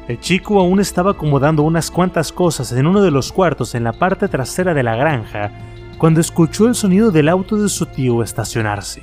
El 0.06 0.20
chico 0.20 0.60
aún 0.60 0.80
estaba 0.80 1.12
acomodando 1.12 1.62
unas 1.62 1.90
cuantas 1.90 2.30
cosas 2.30 2.72
en 2.72 2.86
uno 2.86 3.00
de 3.00 3.10
los 3.10 3.32
cuartos 3.32 3.74
en 3.74 3.84
la 3.84 3.94
parte 3.94 4.28
trasera 4.28 4.74
de 4.74 4.82
la 4.82 4.96
granja 4.96 5.50
cuando 5.96 6.20
escuchó 6.20 6.68
el 6.68 6.74
sonido 6.74 7.10
del 7.10 7.28
auto 7.28 7.56
de 7.56 7.70
su 7.70 7.86
tío 7.86 8.22
estacionarse. 8.22 9.02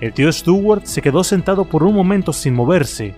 El 0.00 0.12
tío 0.12 0.30
Stewart 0.30 0.84
se 0.84 1.02
quedó 1.02 1.24
sentado 1.24 1.64
por 1.64 1.82
un 1.82 1.94
momento 1.94 2.32
sin 2.32 2.54
moverse. 2.54 3.14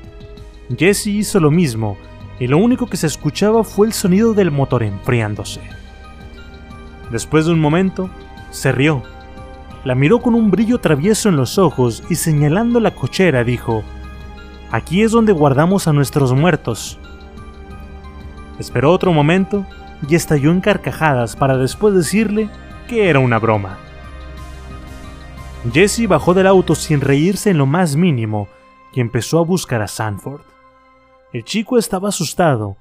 Jesse 0.75 1.09
hizo 1.09 1.41
lo 1.41 1.51
mismo, 1.51 1.99
y 2.39 2.47
lo 2.47 2.57
único 2.59 2.87
que 2.87 2.97
se 2.97 3.09
escuchaba 3.09 3.65
fue 3.65 3.87
el 3.87 3.93
sonido 3.93 4.33
del 4.33 4.51
motor 4.51 4.83
enfriándose. 4.83 5.61
Después 7.11 7.47
de 7.47 7.53
un 7.53 7.61
momento, 7.61 8.09
se 8.51 8.73
rió. 8.73 9.03
La 9.85 9.95
miró 9.95 10.21
con 10.21 10.35
un 10.35 10.51
brillo 10.51 10.79
travieso 10.79 11.29
en 11.29 11.37
los 11.37 11.59
ojos 11.59 12.05
y 12.09 12.15
señalando 12.15 12.81
la 12.81 12.95
cochera 12.95 13.45
dijo, 13.45 13.83
Aquí 14.71 15.03
es 15.03 15.13
donde 15.13 15.33
guardamos 15.33 15.89
a 15.89 15.93
nuestros 15.93 16.33
muertos. 16.35 16.99
Esperó 18.59 18.93
otro 18.93 19.13
momento 19.13 19.65
y 20.07 20.15
estalló 20.15 20.51
en 20.51 20.61
carcajadas 20.61 21.37
para 21.37 21.57
después 21.57 21.95
decirle 21.95 22.51
que 22.87 23.09
era 23.09 23.19
una 23.19 23.39
broma. 23.39 23.79
Jesse 25.73 26.07
bajó 26.07 26.35
del 26.35 26.47
auto 26.47 26.75
sin 26.75 27.01
reírse 27.01 27.51
en 27.51 27.59
lo 27.59 27.67
más 27.67 27.97
mínimo 27.97 28.49
y 28.95 29.01
empezó 29.01 29.39
a 29.39 29.45
buscar 29.45 29.81
a 29.81 29.89
Sanford. 29.89 30.43
El 31.33 31.45
chico 31.45 31.79
estaba 31.79 32.11
asustado, 32.11 32.77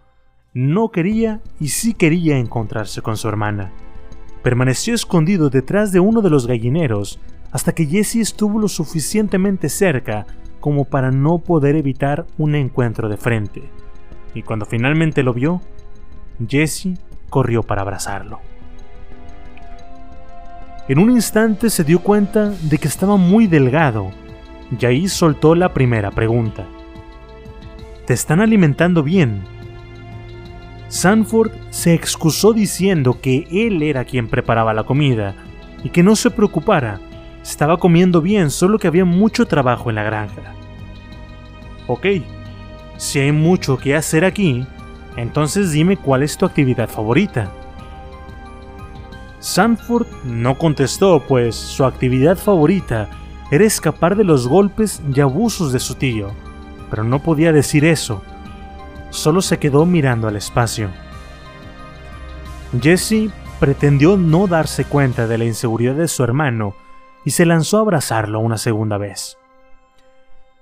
no 0.53 0.89
quería 0.89 1.41
y 1.59 1.69
sí 1.69 1.93
quería 1.93 2.37
encontrarse 2.37 3.01
con 3.01 3.17
su 3.17 3.27
hermana. 3.27 3.71
Permaneció 4.43 4.93
escondido 4.93 5.49
detrás 5.49 5.91
de 5.91 5.99
uno 5.99 6.21
de 6.21 6.29
los 6.29 6.47
gallineros 6.47 7.19
hasta 7.51 7.73
que 7.73 7.85
Jesse 7.85 8.17
estuvo 8.17 8.59
lo 8.59 8.67
suficientemente 8.67 9.69
cerca 9.69 10.25
como 10.67 10.83
para 10.83 11.11
no 11.11 11.37
poder 11.37 11.77
evitar 11.77 12.25
un 12.37 12.53
encuentro 12.53 13.07
de 13.07 13.15
frente. 13.15 13.63
Y 14.33 14.41
cuando 14.41 14.65
finalmente 14.65 15.23
lo 15.23 15.33
vio, 15.33 15.61
Jesse 16.45 16.89
corrió 17.29 17.63
para 17.63 17.83
abrazarlo. 17.83 18.41
En 20.89 20.99
un 20.99 21.09
instante 21.09 21.69
se 21.69 21.85
dio 21.85 21.99
cuenta 21.99 22.49
de 22.49 22.77
que 22.79 22.89
estaba 22.89 23.15
muy 23.15 23.47
delgado 23.47 24.11
y 24.77 24.85
ahí 24.85 25.07
soltó 25.07 25.55
la 25.55 25.73
primera 25.73 26.11
pregunta. 26.11 26.65
¿Te 28.05 28.13
están 28.13 28.41
alimentando 28.41 29.03
bien? 29.03 29.43
Sanford 30.89 31.51
se 31.69 31.93
excusó 31.93 32.51
diciendo 32.51 33.21
que 33.21 33.47
él 33.51 33.81
era 33.83 34.03
quien 34.03 34.27
preparaba 34.27 34.73
la 34.73 34.83
comida 34.83 35.33
y 35.85 35.91
que 35.91 36.03
no 36.03 36.17
se 36.17 36.29
preocupara, 36.29 36.99
estaba 37.47 37.77
comiendo 37.77 38.21
bien, 38.21 38.51
solo 38.51 38.77
que 38.77 38.87
había 38.87 39.05
mucho 39.05 39.45
trabajo 39.45 39.89
en 39.89 39.95
la 39.95 40.03
granja. 40.03 40.53
Ok, 41.87 42.05
si 42.97 43.19
hay 43.19 43.31
mucho 43.31 43.77
que 43.77 43.95
hacer 43.95 44.25
aquí, 44.25 44.67
entonces 45.15 45.71
dime 45.71 45.95
cuál 45.95 46.23
es 46.23 46.37
tu 46.37 46.45
actividad 46.45 46.89
favorita. 46.89 47.49
Sanford 49.39 50.07
no 50.25 50.57
contestó, 50.57 51.23
pues 51.25 51.55
su 51.55 51.85
actividad 51.85 52.37
favorita 52.37 53.07
era 53.49 53.63
escapar 53.63 54.17
de 54.17 54.25
los 54.25 54.45
golpes 54.45 55.01
y 55.15 55.21
abusos 55.21 55.71
de 55.71 55.79
su 55.79 55.95
tío, 55.95 56.31
pero 56.89 57.05
no 57.05 57.23
podía 57.23 57.53
decir 57.53 57.85
eso. 57.85 58.21
Solo 59.09 59.41
se 59.41 59.57
quedó 59.57 59.85
mirando 59.85 60.27
al 60.27 60.35
espacio. 60.35 60.89
Jesse 62.81 63.31
pretendió 63.61 64.17
no 64.17 64.47
darse 64.47 64.83
cuenta 64.83 65.27
de 65.27 65.37
la 65.37 65.45
inseguridad 65.45 65.95
de 65.95 66.09
su 66.09 66.25
hermano 66.25 66.75
y 67.27 67.31
se 67.31 67.45
lanzó 67.45 67.79
a 67.79 67.81
abrazarlo 67.81 68.39
una 68.39 68.57
segunda 68.57 68.97
vez. 68.97 69.37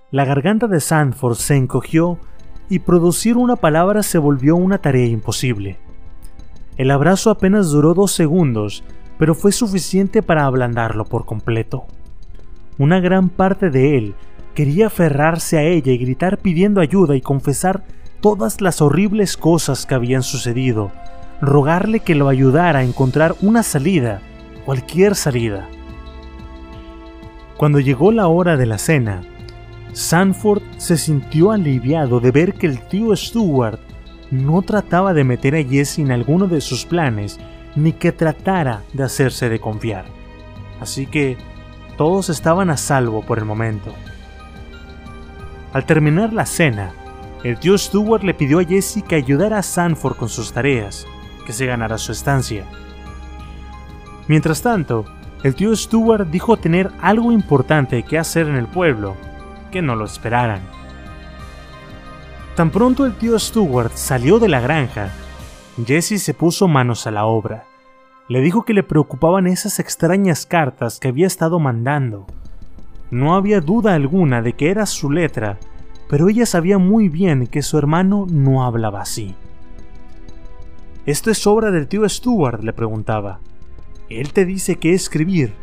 La 0.10 0.26
garganta 0.26 0.66
de 0.66 0.80
Sanford 0.80 1.36
se 1.36 1.56
encogió 1.56 2.18
y 2.70 2.80
producir 2.80 3.38
una 3.38 3.56
palabra 3.56 4.02
se 4.02 4.18
volvió 4.18 4.56
una 4.56 4.80
tarea 4.80 5.06
imposible. 5.06 5.78
El 6.76 6.90
abrazo 6.90 7.30
apenas 7.30 7.70
duró 7.70 7.94
dos 7.94 8.14
segundos, 8.14 8.84
pero 9.20 9.36
fue 9.36 9.52
suficiente 9.52 10.24
para 10.24 10.48
ablandarlo 10.48 11.06
por 11.06 11.28
completo. 11.28 11.86
Una 12.80 13.00
gran 13.00 13.30
parte 13.30 13.70
de 13.70 14.00
él 14.00 14.16
quería 14.56 14.88
aferrarse 14.88 15.60
a 15.60 15.62
ella 15.62 15.92
y 15.92 16.00
gritar 16.00 16.40
pidiendo 16.40 16.82
ayuda 16.82 17.16
y 17.16 17.22
confesar 17.22 17.84
todas 18.22 18.60
las 18.60 18.82
horribles 18.82 19.38
cosas 19.38 19.86
que 19.86 19.94
habían 19.94 20.24
sucedido, 20.24 20.92
rogarle 21.42 22.00
que 22.00 22.16
lo 22.16 22.28
ayudara 22.28 22.80
a 22.80 22.84
encontrar 22.84 23.36
una 23.44 23.62
salida, 23.62 24.20
cualquier 24.66 25.14
salida. 25.14 25.70
Cuando 27.58 27.80
llegó 27.80 28.12
la 28.12 28.28
hora 28.28 28.58
de 28.58 28.66
la 28.66 28.78
cena, 28.78 29.22
Sanford 29.94 30.62
se 30.78 30.98
sintió 30.98 31.52
aliviado 31.52 32.20
de 32.20 32.32
ver 32.32 32.54
que 32.54 32.68
el 32.68 32.82
tío 32.82 33.16
Stuart 33.16 33.80
no 34.30 34.62
trataba 34.62 35.14
de 35.14 35.24
meter 35.24 35.56
a 35.56 35.64
Jesse 35.64 36.00
en 36.00 36.12
alguno 36.12 36.48
de 36.48 36.60
sus 36.60 36.86
planes, 36.86 37.40
ni 37.76 37.94
que 37.94 38.12
tratara 38.12 38.84
de 38.92 39.04
hacerse 39.04 39.48
de 39.48 39.60
confiar. 39.60 40.06
Así 40.82 41.06
que 41.08 41.38
todos 41.98 42.30
estaban 42.30 42.70
a 42.70 42.78
salvo 42.78 43.22
por 43.22 43.38
el 43.38 43.46
momento. 43.46 43.94
Al 45.72 45.86
terminar 45.86 46.34
la 46.34 46.46
cena, 46.46 46.92
el 47.44 47.58
tío 47.58 47.78
Stuart 47.78 48.24
le 48.24 48.34
pidió 48.34 48.60
a 48.60 48.66
Jesse 48.66 49.02
que 49.08 49.16
ayudara 49.16 49.60
a 49.60 49.64
Sanford 49.64 50.18
con 50.18 50.28
sus 50.28 50.52
tareas, 50.52 51.08
que 51.46 51.54
se 51.54 51.66
ganara 51.66 51.98
su 51.98 52.12
estancia. 52.12 52.66
Mientras 54.28 54.62
tanto, 54.62 55.06
el 55.44 55.56
tío 55.56 55.76
Stuart 55.76 56.28
dijo 56.30 56.58
tener 56.58 56.92
algo 57.02 57.32
importante 57.32 58.04
que 58.04 58.18
hacer 58.18 58.48
en 58.48 58.56
el 58.56 58.68
pueblo, 58.68 59.16
que 59.72 59.82
no 59.82 59.96
lo 59.96 60.06
esperaran. 60.06 60.62
Tan 62.56 62.70
pronto 62.70 63.06
el 63.06 63.14
tío 63.16 63.38
Stuart 63.38 63.92
salió 63.96 64.40
de 64.40 64.48
la 64.48 64.62
granja, 64.62 65.12
Jesse 65.84 66.22
se 66.22 66.34
puso 66.34 66.68
manos 66.68 67.06
a 67.06 67.12
la 67.12 67.26
obra. 67.26 67.66
Le 68.30 68.42
dijo 68.42 68.64
que 68.64 68.74
le 68.74 68.82
preocupaban 68.82 69.46
esas 69.46 69.80
extrañas 69.80 70.46
cartas 70.46 71.00
que 71.00 71.10
había 71.10 71.28
estado 71.28 71.60
mandando. 71.60 72.26
No 73.12 73.36
había 73.36 73.60
duda 73.60 73.94
alguna 73.94 74.42
de 74.42 74.54
que 74.54 74.72
era 74.72 74.86
su 74.86 75.12
letra, 75.12 75.60
pero 76.10 76.30
ella 76.30 76.46
sabía 76.46 76.78
muy 76.78 77.10
bien 77.10 77.48
que 77.48 77.62
su 77.62 77.78
hermano 77.78 78.26
no 78.30 78.64
hablaba 78.64 79.02
así. 79.02 79.36
¿Esto 81.06 81.30
es 81.30 81.46
obra 81.46 81.72
del 81.72 81.88
tío 81.88 82.08
Stuart? 82.08 82.64
le 82.64 82.74
preguntaba. 82.74 83.40
Él 84.10 84.34
te 84.34 84.46
dice 84.46 84.76
qué 84.76 84.94
escribir. 84.94 85.54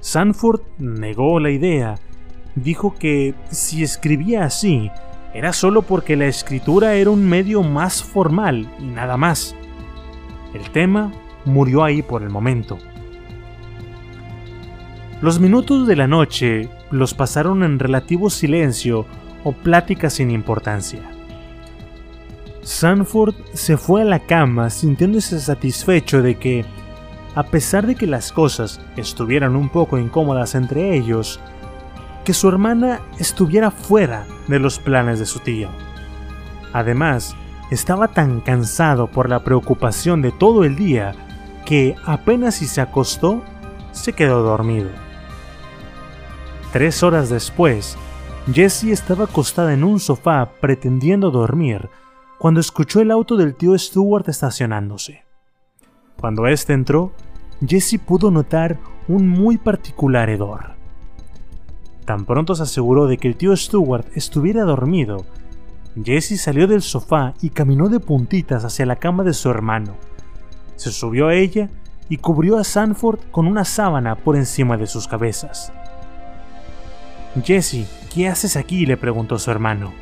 Sanford 0.00 0.60
negó 0.78 1.40
la 1.40 1.50
idea. 1.50 1.96
Dijo 2.54 2.94
que 2.94 3.34
si 3.50 3.82
escribía 3.82 4.44
así, 4.44 4.90
era 5.34 5.52
solo 5.52 5.82
porque 5.82 6.16
la 6.16 6.26
escritura 6.26 6.94
era 6.94 7.10
un 7.10 7.28
medio 7.28 7.62
más 7.62 8.02
formal 8.02 8.68
y 8.78 8.84
nada 8.84 9.16
más. 9.16 9.54
El 10.54 10.70
tema 10.70 11.12
murió 11.44 11.84
ahí 11.84 12.02
por 12.02 12.22
el 12.22 12.30
momento. 12.30 12.78
Los 15.20 15.40
minutos 15.40 15.86
de 15.86 15.96
la 15.96 16.06
noche 16.06 16.68
los 16.90 17.14
pasaron 17.14 17.62
en 17.62 17.78
relativo 17.78 18.30
silencio 18.30 19.06
o 19.44 19.52
plática 19.52 20.10
sin 20.10 20.30
importancia. 20.30 21.00
Sanford 22.62 23.34
se 23.52 23.76
fue 23.76 24.02
a 24.02 24.04
la 24.04 24.18
cama 24.18 24.70
sintiéndose 24.70 25.38
satisfecho 25.40 26.20
de 26.20 26.34
que, 26.34 26.64
a 27.36 27.42
pesar 27.44 27.86
de 27.86 27.94
que 27.94 28.06
las 28.06 28.32
cosas 28.32 28.80
estuvieran 28.96 29.56
un 29.56 29.68
poco 29.68 29.98
incómodas 29.98 30.54
entre 30.54 30.96
ellos, 30.96 31.38
que 32.24 32.32
su 32.32 32.48
hermana 32.48 33.02
estuviera 33.18 33.70
fuera 33.70 34.26
de 34.48 34.58
los 34.58 34.78
planes 34.78 35.18
de 35.18 35.26
su 35.26 35.40
tío. 35.40 35.68
Además, 36.72 37.36
estaba 37.70 38.08
tan 38.08 38.40
cansado 38.40 39.08
por 39.08 39.28
la 39.28 39.44
preocupación 39.44 40.22
de 40.22 40.32
todo 40.32 40.64
el 40.64 40.76
día 40.76 41.14
que 41.66 41.94
apenas 42.06 42.54
si 42.54 42.66
se 42.66 42.80
acostó, 42.80 43.42
se 43.92 44.14
quedó 44.14 44.42
dormido. 44.42 44.88
Tres 46.72 47.02
horas 47.02 47.28
después, 47.28 47.98
Jessie 48.50 48.92
estaba 48.92 49.24
acostada 49.24 49.74
en 49.74 49.84
un 49.84 50.00
sofá 50.00 50.52
pretendiendo 50.60 51.30
dormir 51.30 51.90
cuando 52.38 52.60
escuchó 52.60 53.00
el 53.00 53.10
auto 53.10 53.36
del 53.36 53.54
tío 53.56 53.78
Stuart 53.78 54.26
estacionándose. 54.28 55.24
Cuando 56.18 56.46
éste 56.46 56.72
entró, 56.72 57.12
Jessie 57.64 57.98
pudo 57.98 58.30
notar 58.30 58.78
un 59.08 59.28
muy 59.28 59.58
particular 59.58 60.28
hedor. 60.28 60.74
Tan 62.04 62.24
pronto 62.24 62.54
se 62.54 62.64
aseguró 62.64 63.06
de 63.06 63.18
que 63.18 63.28
el 63.28 63.36
tío 63.36 63.56
Stuart 63.56 64.06
estuviera 64.14 64.64
dormido, 64.64 65.24
Jessie 66.02 66.36
salió 66.36 66.66
del 66.66 66.82
sofá 66.82 67.32
y 67.40 67.50
caminó 67.50 67.88
de 67.88 68.00
puntitas 68.00 68.64
hacia 68.64 68.84
la 68.84 68.96
cama 68.96 69.24
de 69.24 69.32
su 69.32 69.48
hermano. 69.48 69.96
Se 70.76 70.92
subió 70.92 71.28
a 71.28 71.34
ella 71.34 71.70
y 72.10 72.18
cubrió 72.18 72.58
a 72.58 72.64
Sanford 72.64 73.20
con 73.30 73.46
una 73.46 73.64
sábana 73.64 74.14
por 74.16 74.36
encima 74.36 74.76
de 74.76 74.86
sus 74.86 75.08
cabezas. 75.08 75.72
Jesse, 77.42 77.86
¿qué 78.14 78.28
haces 78.28 78.56
aquí? 78.56 78.84
le 78.84 78.98
preguntó 78.98 79.38
su 79.38 79.50
hermano. 79.50 79.92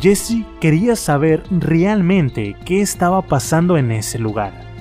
Jessie 0.00 0.46
quería 0.58 0.96
saber 0.96 1.42
realmente 1.50 2.56
qué 2.64 2.80
estaba 2.80 3.20
pasando 3.20 3.76
en 3.76 3.92
ese 3.92 4.18
lugar. 4.18 4.71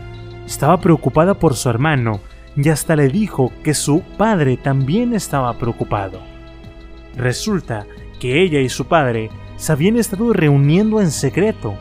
Estaba 0.52 0.82
preocupada 0.82 1.36
por 1.36 1.56
su 1.56 1.70
hermano 1.70 2.20
y 2.58 2.68
hasta 2.68 2.97
le 2.97 3.08
dijo 3.08 3.54
que 3.64 3.74
su 3.74 4.02
padre 4.18 4.58
también 4.58 5.14
estaba 5.14 5.58
preocupado. 5.58 6.20
Resulta 7.16 7.86
que 8.20 8.43
ella 8.43 8.60
y 8.60 8.68
su 8.68 8.84
padre 8.84 9.30
se 9.56 9.72
habían 9.72 9.95
estado 9.95 10.34
reuniendo 10.34 10.99
en 10.99 11.10
secreto. 11.10 11.76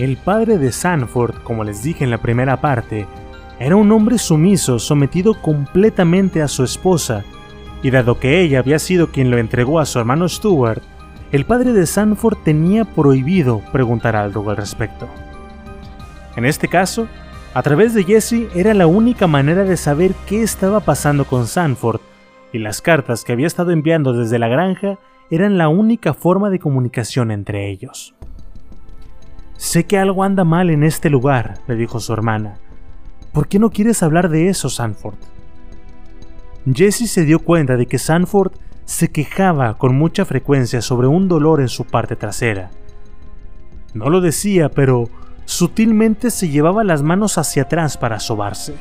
El 0.00 0.16
padre 0.16 0.58
de 0.58 0.72
Sanford, 0.72 1.44
como 1.44 1.62
les 1.62 1.84
dije 1.84 2.02
en 2.02 2.10
la 2.10 2.18
primera 2.18 2.60
parte, 2.60 3.06
era 3.60 3.76
un 3.76 3.92
hombre 3.92 4.18
sumiso 4.18 4.80
sometido 4.80 5.40
completamente 5.40 6.42
a 6.42 6.48
su 6.48 6.64
esposa, 6.64 7.22
y 7.84 7.90
dado 7.92 8.18
que 8.18 8.40
ella 8.40 8.58
había 8.58 8.80
sido 8.80 9.12
quien 9.12 9.30
lo 9.30 9.38
entregó 9.38 9.78
a 9.78 9.86
su 9.86 10.00
hermano 10.00 10.28
Stuart, 10.28 10.82
el 11.30 11.46
padre 11.46 11.72
de 11.72 11.86
Sanford 11.86 12.38
tenía 12.38 12.84
prohibido 12.84 13.62
preguntar 13.70 14.16
algo 14.16 14.50
al 14.50 14.56
respecto. 14.56 15.06
En 16.34 16.44
este 16.44 16.66
caso, 16.66 17.06
a 17.52 17.62
través 17.62 17.94
de 17.94 18.04
Jesse 18.04 18.48
era 18.54 18.74
la 18.74 18.86
única 18.86 19.26
manera 19.26 19.64
de 19.64 19.76
saber 19.76 20.12
qué 20.26 20.42
estaba 20.42 20.80
pasando 20.80 21.24
con 21.24 21.46
Sanford, 21.46 22.00
y 22.52 22.58
las 22.58 22.80
cartas 22.80 23.24
que 23.24 23.32
había 23.32 23.46
estado 23.46 23.72
enviando 23.72 24.12
desde 24.12 24.38
la 24.38 24.48
granja 24.48 24.98
eran 25.30 25.58
la 25.58 25.68
única 25.68 26.14
forma 26.14 26.50
de 26.50 26.58
comunicación 26.58 27.30
entre 27.30 27.70
ellos. 27.70 28.14
Sé 29.56 29.84
que 29.84 29.98
algo 29.98 30.24
anda 30.24 30.44
mal 30.44 30.70
en 30.70 30.82
este 30.82 31.10
lugar, 31.10 31.58
le 31.66 31.76
dijo 31.76 32.00
su 32.00 32.12
hermana. 32.12 32.58
¿Por 33.32 33.46
qué 33.46 33.58
no 33.58 33.70
quieres 33.70 34.02
hablar 34.02 34.28
de 34.28 34.48
eso, 34.48 34.68
Sanford? 34.68 35.18
Jesse 36.72 37.10
se 37.10 37.24
dio 37.24 37.40
cuenta 37.40 37.76
de 37.76 37.86
que 37.86 37.98
Sanford 37.98 38.52
se 38.84 39.10
quejaba 39.10 39.74
con 39.78 39.94
mucha 39.94 40.24
frecuencia 40.24 40.82
sobre 40.82 41.06
un 41.06 41.28
dolor 41.28 41.60
en 41.60 41.68
su 41.68 41.84
parte 41.84 42.16
trasera. 42.16 42.70
No 43.94 44.08
lo 44.08 44.20
decía, 44.20 44.68
pero 44.68 45.08
sutilmente 45.50 46.30
se 46.30 46.48
llevaba 46.48 46.84
las 46.84 47.02
manos 47.02 47.36
hacia 47.36 47.62
atrás 47.62 47.96
para 47.96 48.20
sobarse. 48.20 48.76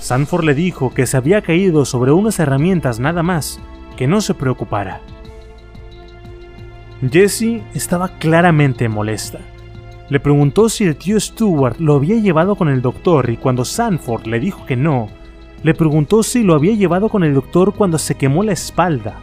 Sanford 0.00 0.44
le 0.44 0.54
dijo 0.54 0.92
que 0.92 1.06
se 1.06 1.16
había 1.16 1.42
caído 1.42 1.84
sobre 1.84 2.10
unas 2.10 2.40
herramientas 2.40 2.98
nada 2.98 3.22
más, 3.22 3.60
que 3.96 4.08
no 4.08 4.20
se 4.20 4.34
preocupara. 4.34 5.00
Jessie 7.08 7.62
estaba 7.72 8.08
claramente 8.18 8.88
molesta. 8.88 9.38
Le 10.08 10.18
preguntó 10.18 10.68
si 10.68 10.84
el 10.84 10.96
tío 10.96 11.20
Stuart 11.20 11.78
lo 11.78 11.94
había 11.94 12.16
llevado 12.16 12.56
con 12.56 12.68
el 12.68 12.82
doctor 12.82 13.30
y 13.30 13.36
cuando 13.36 13.64
Sanford 13.64 14.26
le 14.26 14.40
dijo 14.40 14.66
que 14.66 14.76
no, 14.76 15.08
le 15.62 15.72
preguntó 15.72 16.24
si 16.24 16.42
lo 16.42 16.54
había 16.54 16.74
llevado 16.74 17.08
con 17.08 17.22
el 17.22 17.32
doctor 17.32 17.74
cuando 17.74 17.98
se 17.98 18.16
quemó 18.16 18.42
la 18.42 18.52
espalda. 18.52 19.20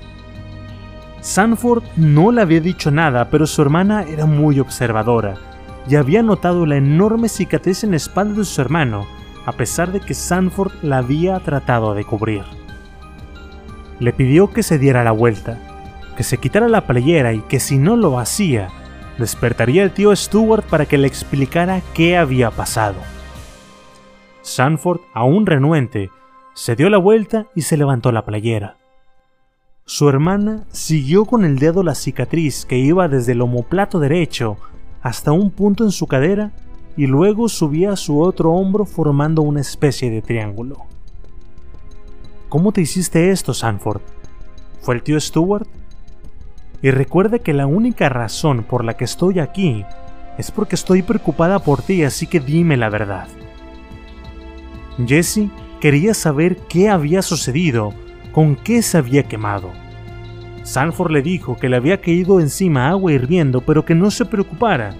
Sanford 1.19 1.83
no 1.97 2.31
le 2.31 2.41
había 2.41 2.61
dicho 2.61 2.89
nada, 2.89 3.29
pero 3.29 3.47
su 3.47 3.61
hermana 3.61 4.03
era 4.03 4.25
muy 4.25 4.61
observadora 4.61 5.52
y 5.87 5.95
había 5.95 6.23
notado 6.23 6.65
la 6.65 6.77
enorme 6.77 7.29
cicatriz 7.29 7.83
en 7.83 7.91
la 7.91 7.97
espalda 7.97 8.39
de 8.39 8.45
su 8.45 8.61
hermano, 8.61 9.05
a 9.45 9.51
pesar 9.51 9.91
de 9.91 9.99
que 9.99 10.13
Sanford 10.13 10.71
la 10.81 10.99
había 10.99 11.39
tratado 11.39 11.93
de 11.93 12.05
cubrir. 12.05 12.43
Le 13.99 14.13
pidió 14.13 14.51
que 14.51 14.63
se 14.63 14.79
diera 14.79 15.03
la 15.03 15.11
vuelta, 15.11 15.59
que 16.15 16.23
se 16.23 16.37
quitara 16.37 16.67
la 16.69 16.87
playera 16.87 17.33
y 17.33 17.41
que 17.41 17.59
si 17.59 17.77
no 17.77 17.95
lo 17.95 18.19
hacía, 18.19 18.69
despertaría 19.17 19.83
el 19.83 19.91
tío 19.91 20.15
Stuart 20.15 20.63
para 20.65 20.85
que 20.85 20.97
le 20.97 21.07
explicara 21.07 21.81
qué 21.93 22.17
había 22.17 22.51
pasado. 22.51 22.95
Sanford, 24.41 25.01
aún 25.13 25.45
renuente, 25.45 26.09
se 26.53 26.75
dio 26.75 26.89
la 26.89 26.97
vuelta 26.97 27.47
y 27.55 27.61
se 27.61 27.77
levantó 27.77 28.11
la 28.11 28.25
playera. 28.25 28.77
Su 29.85 30.07
hermana 30.07 30.63
siguió 30.69 31.25
con 31.25 31.43
el 31.43 31.59
dedo 31.59 31.83
la 31.83 31.95
cicatriz 31.95 32.65
que 32.65 32.77
iba 32.77 33.07
desde 33.09 33.33
el 33.33 33.41
omoplato 33.41 33.99
derecho 33.99 34.57
hasta 35.03 35.33
un 35.33 35.51
punto 35.51 35.83
en 35.83 35.91
su 35.91 36.07
cadera 36.07 36.51
y 36.95 37.07
luego 37.07 37.49
subía 37.49 37.91
a 37.91 37.97
su 37.97 38.21
otro 38.21 38.53
hombro 38.53 38.85
formando 38.85 39.41
una 39.41 39.61
especie 39.61 40.09
de 40.09 40.21
triángulo. 40.21 40.77
¿Cómo 42.47 42.71
te 42.71 42.81
hiciste 42.81 43.29
esto, 43.29 43.53
Sanford? 43.53 44.01
¿Fue 44.81 44.95
el 44.95 45.03
tío 45.03 45.19
Stuart? 45.19 45.67
Y 46.81 46.91
recuerda 46.91 47.39
que 47.39 47.53
la 47.53 47.67
única 47.67 48.09
razón 48.09 48.63
por 48.63 48.85
la 48.85 48.95
que 48.95 49.03
estoy 49.03 49.39
aquí 49.39 49.85
es 50.37 50.51
porque 50.51 50.75
estoy 50.75 51.01
preocupada 51.01 51.59
por 51.59 51.81
ti, 51.81 52.03
así 52.03 52.25
que 52.25 52.39
dime 52.39 52.77
la 52.77 52.89
verdad. 52.89 53.27
Jesse 55.05 55.49
quería 55.81 56.13
saber 56.13 56.57
qué 56.69 56.89
había 56.89 57.21
sucedido, 57.21 57.93
con 58.31 58.55
qué 58.55 58.81
se 58.81 58.97
había 58.97 59.23
quemado. 59.23 59.71
Sanford 60.63 61.11
le 61.11 61.21
dijo 61.21 61.57
que 61.57 61.69
le 61.69 61.75
había 61.75 61.99
caído 61.99 62.39
encima 62.39 62.89
agua 62.89 63.11
hirviendo, 63.11 63.61
pero 63.61 63.85
que 63.85 63.95
no 63.95 64.09
se 64.11 64.25
preocupara. 64.25 64.95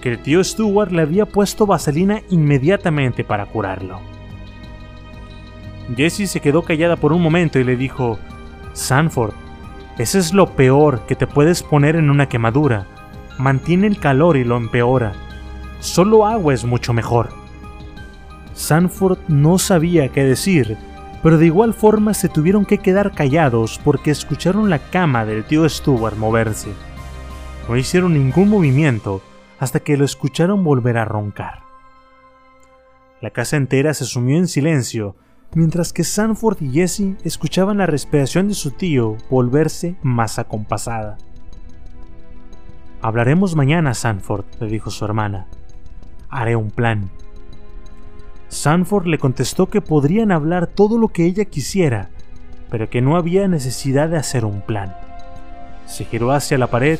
que 0.00 0.08
el 0.08 0.18
tío 0.18 0.42
Stuart 0.42 0.90
le 0.90 1.02
había 1.02 1.26
puesto 1.26 1.64
vaselina 1.64 2.22
inmediatamente 2.28 3.22
para 3.22 3.46
curarlo. 3.46 4.00
Jessie 5.96 6.26
se 6.26 6.40
quedó 6.40 6.62
callada 6.62 6.96
por 6.96 7.12
un 7.12 7.22
momento 7.22 7.60
y 7.60 7.64
le 7.64 7.76
dijo, 7.76 8.18
Sanford, 8.72 9.32
ese 9.98 10.18
es 10.18 10.32
lo 10.32 10.56
peor 10.56 11.06
que 11.06 11.14
te 11.14 11.28
puedes 11.28 11.62
poner 11.62 11.94
en 11.94 12.10
una 12.10 12.28
quemadura. 12.28 12.86
Mantiene 13.38 13.86
el 13.86 13.98
calor 13.98 14.36
y 14.36 14.42
lo 14.42 14.56
empeora. 14.56 15.12
Solo 15.78 16.26
agua 16.26 16.52
es 16.52 16.64
mucho 16.64 16.92
mejor. 16.92 17.28
Sanford 18.54 19.18
no 19.28 19.58
sabía 19.58 20.08
qué 20.08 20.24
decir, 20.24 20.76
pero 21.22 21.38
de 21.38 21.46
igual 21.46 21.72
forma 21.72 22.14
se 22.14 22.28
tuvieron 22.28 22.64
que 22.64 22.78
quedar 22.78 23.12
callados 23.12 23.80
porque 23.84 24.10
escucharon 24.10 24.70
la 24.70 24.78
cama 24.78 25.24
del 25.24 25.44
tío 25.44 25.68
Stuart 25.68 26.16
moverse. 26.16 26.70
No 27.68 27.76
hicieron 27.76 28.14
ningún 28.14 28.48
movimiento 28.48 29.22
hasta 29.58 29.80
que 29.80 29.96
lo 29.96 30.04
escucharon 30.04 30.64
volver 30.64 30.98
a 30.98 31.04
roncar. 31.04 31.60
La 33.20 33.30
casa 33.30 33.56
entera 33.56 33.94
se 33.94 34.04
sumió 34.04 34.36
en 34.36 34.48
silencio 34.48 35.14
mientras 35.54 35.92
que 35.92 36.02
Sanford 36.02 36.60
y 36.60 36.70
Jesse 36.72 37.16
escuchaban 37.24 37.78
la 37.78 37.86
respiración 37.86 38.48
de 38.48 38.54
su 38.54 38.72
tío 38.72 39.16
volverse 39.30 39.96
más 40.02 40.38
acompasada. 40.38 41.18
Hablaremos 43.00 43.54
mañana, 43.54 43.94
Sanford, 43.94 44.44
le 44.60 44.68
dijo 44.68 44.90
su 44.90 45.04
hermana. 45.04 45.46
Haré 46.28 46.56
un 46.56 46.70
plan. 46.70 47.10
Sanford 48.52 49.06
le 49.06 49.16
contestó 49.16 49.70
que 49.70 49.80
podrían 49.80 50.30
hablar 50.30 50.66
todo 50.66 50.98
lo 50.98 51.08
que 51.08 51.24
ella 51.24 51.46
quisiera, 51.46 52.10
pero 52.70 52.90
que 52.90 53.00
no 53.00 53.16
había 53.16 53.48
necesidad 53.48 54.10
de 54.10 54.18
hacer 54.18 54.44
un 54.44 54.60
plan. 54.60 54.94
Se 55.86 56.04
giró 56.04 56.32
hacia 56.32 56.58
la 56.58 56.66
pared 56.66 56.98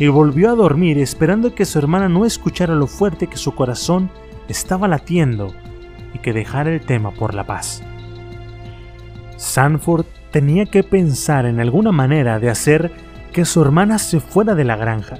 y 0.00 0.08
volvió 0.08 0.50
a 0.50 0.56
dormir 0.56 0.98
esperando 0.98 1.54
que 1.54 1.66
su 1.66 1.78
hermana 1.78 2.08
no 2.08 2.24
escuchara 2.24 2.74
lo 2.74 2.88
fuerte 2.88 3.28
que 3.28 3.36
su 3.36 3.54
corazón 3.54 4.10
estaba 4.48 4.88
latiendo 4.88 5.54
y 6.14 6.18
que 6.18 6.32
dejara 6.32 6.74
el 6.74 6.80
tema 6.80 7.12
por 7.12 7.32
la 7.32 7.44
paz. 7.44 7.80
Sanford 9.36 10.04
tenía 10.32 10.66
que 10.66 10.82
pensar 10.82 11.46
en 11.46 11.60
alguna 11.60 11.92
manera 11.92 12.40
de 12.40 12.50
hacer 12.50 12.90
que 13.32 13.44
su 13.44 13.62
hermana 13.62 13.98
se 13.98 14.18
fuera 14.18 14.56
de 14.56 14.64
la 14.64 14.74
granja. 14.74 15.18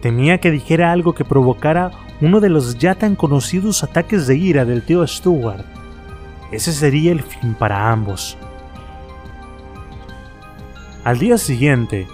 Temía 0.00 0.38
que 0.38 0.50
dijera 0.50 0.92
algo 0.92 1.14
que 1.14 1.24
provocara 1.24 1.90
uno 2.20 2.40
de 2.40 2.48
los 2.48 2.78
ya 2.78 2.94
tan 2.94 3.16
conocidos 3.16 3.82
ataques 3.82 4.26
de 4.26 4.36
ira 4.36 4.64
del 4.64 4.82
tío 4.82 5.06
Stuart. 5.06 5.64
Ese 6.52 6.72
sería 6.72 7.12
el 7.12 7.22
fin 7.22 7.54
para 7.54 7.90
ambos. 7.90 8.38
Al 11.04 11.18
día 11.18 11.38
siguiente, 11.38 12.06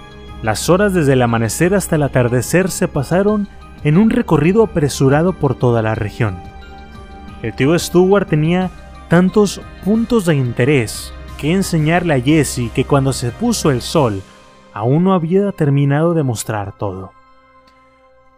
las 0.43 0.69
horas 0.71 0.95
desde 0.95 1.13
el 1.15 1.23
amanecer 1.23 1.75
hasta 1.75 1.97
el 1.97 2.03
atardecer 2.03 2.71
se 2.71 2.89
pasaron 2.89 3.49
en 3.83 3.99
un 3.99 4.11
recorrido 4.11 4.63
apresurado 4.63 5.35
por 5.35 5.55
toda 5.55 5.83
la 5.83 5.95
región. 5.95 6.37
El 7.43 7.55
tío 7.55 7.79
Stuart 7.79 8.29
tenía 8.29 8.71
tantos 9.09 9.61
puntos 9.85 10.25
de 10.25 10.37
interés 10.37 11.13
que 11.39 11.53
enseñarle 11.53 12.15
a 12.15 12.21
Jesse 12.21 12.71
que 12.75 12.85
cuando 12.85 13.13
se 13.13 13.31
puso 13.31 13.71
el 13.71 13.83
sol 13.83 14.23
aún 14.73 15.05
no 15.05 15.13
había 15.13 15.53
terminado 15.53 16.15
de 16.15 16.23
mostrar 16.23 16.73
todo 16.73 17.13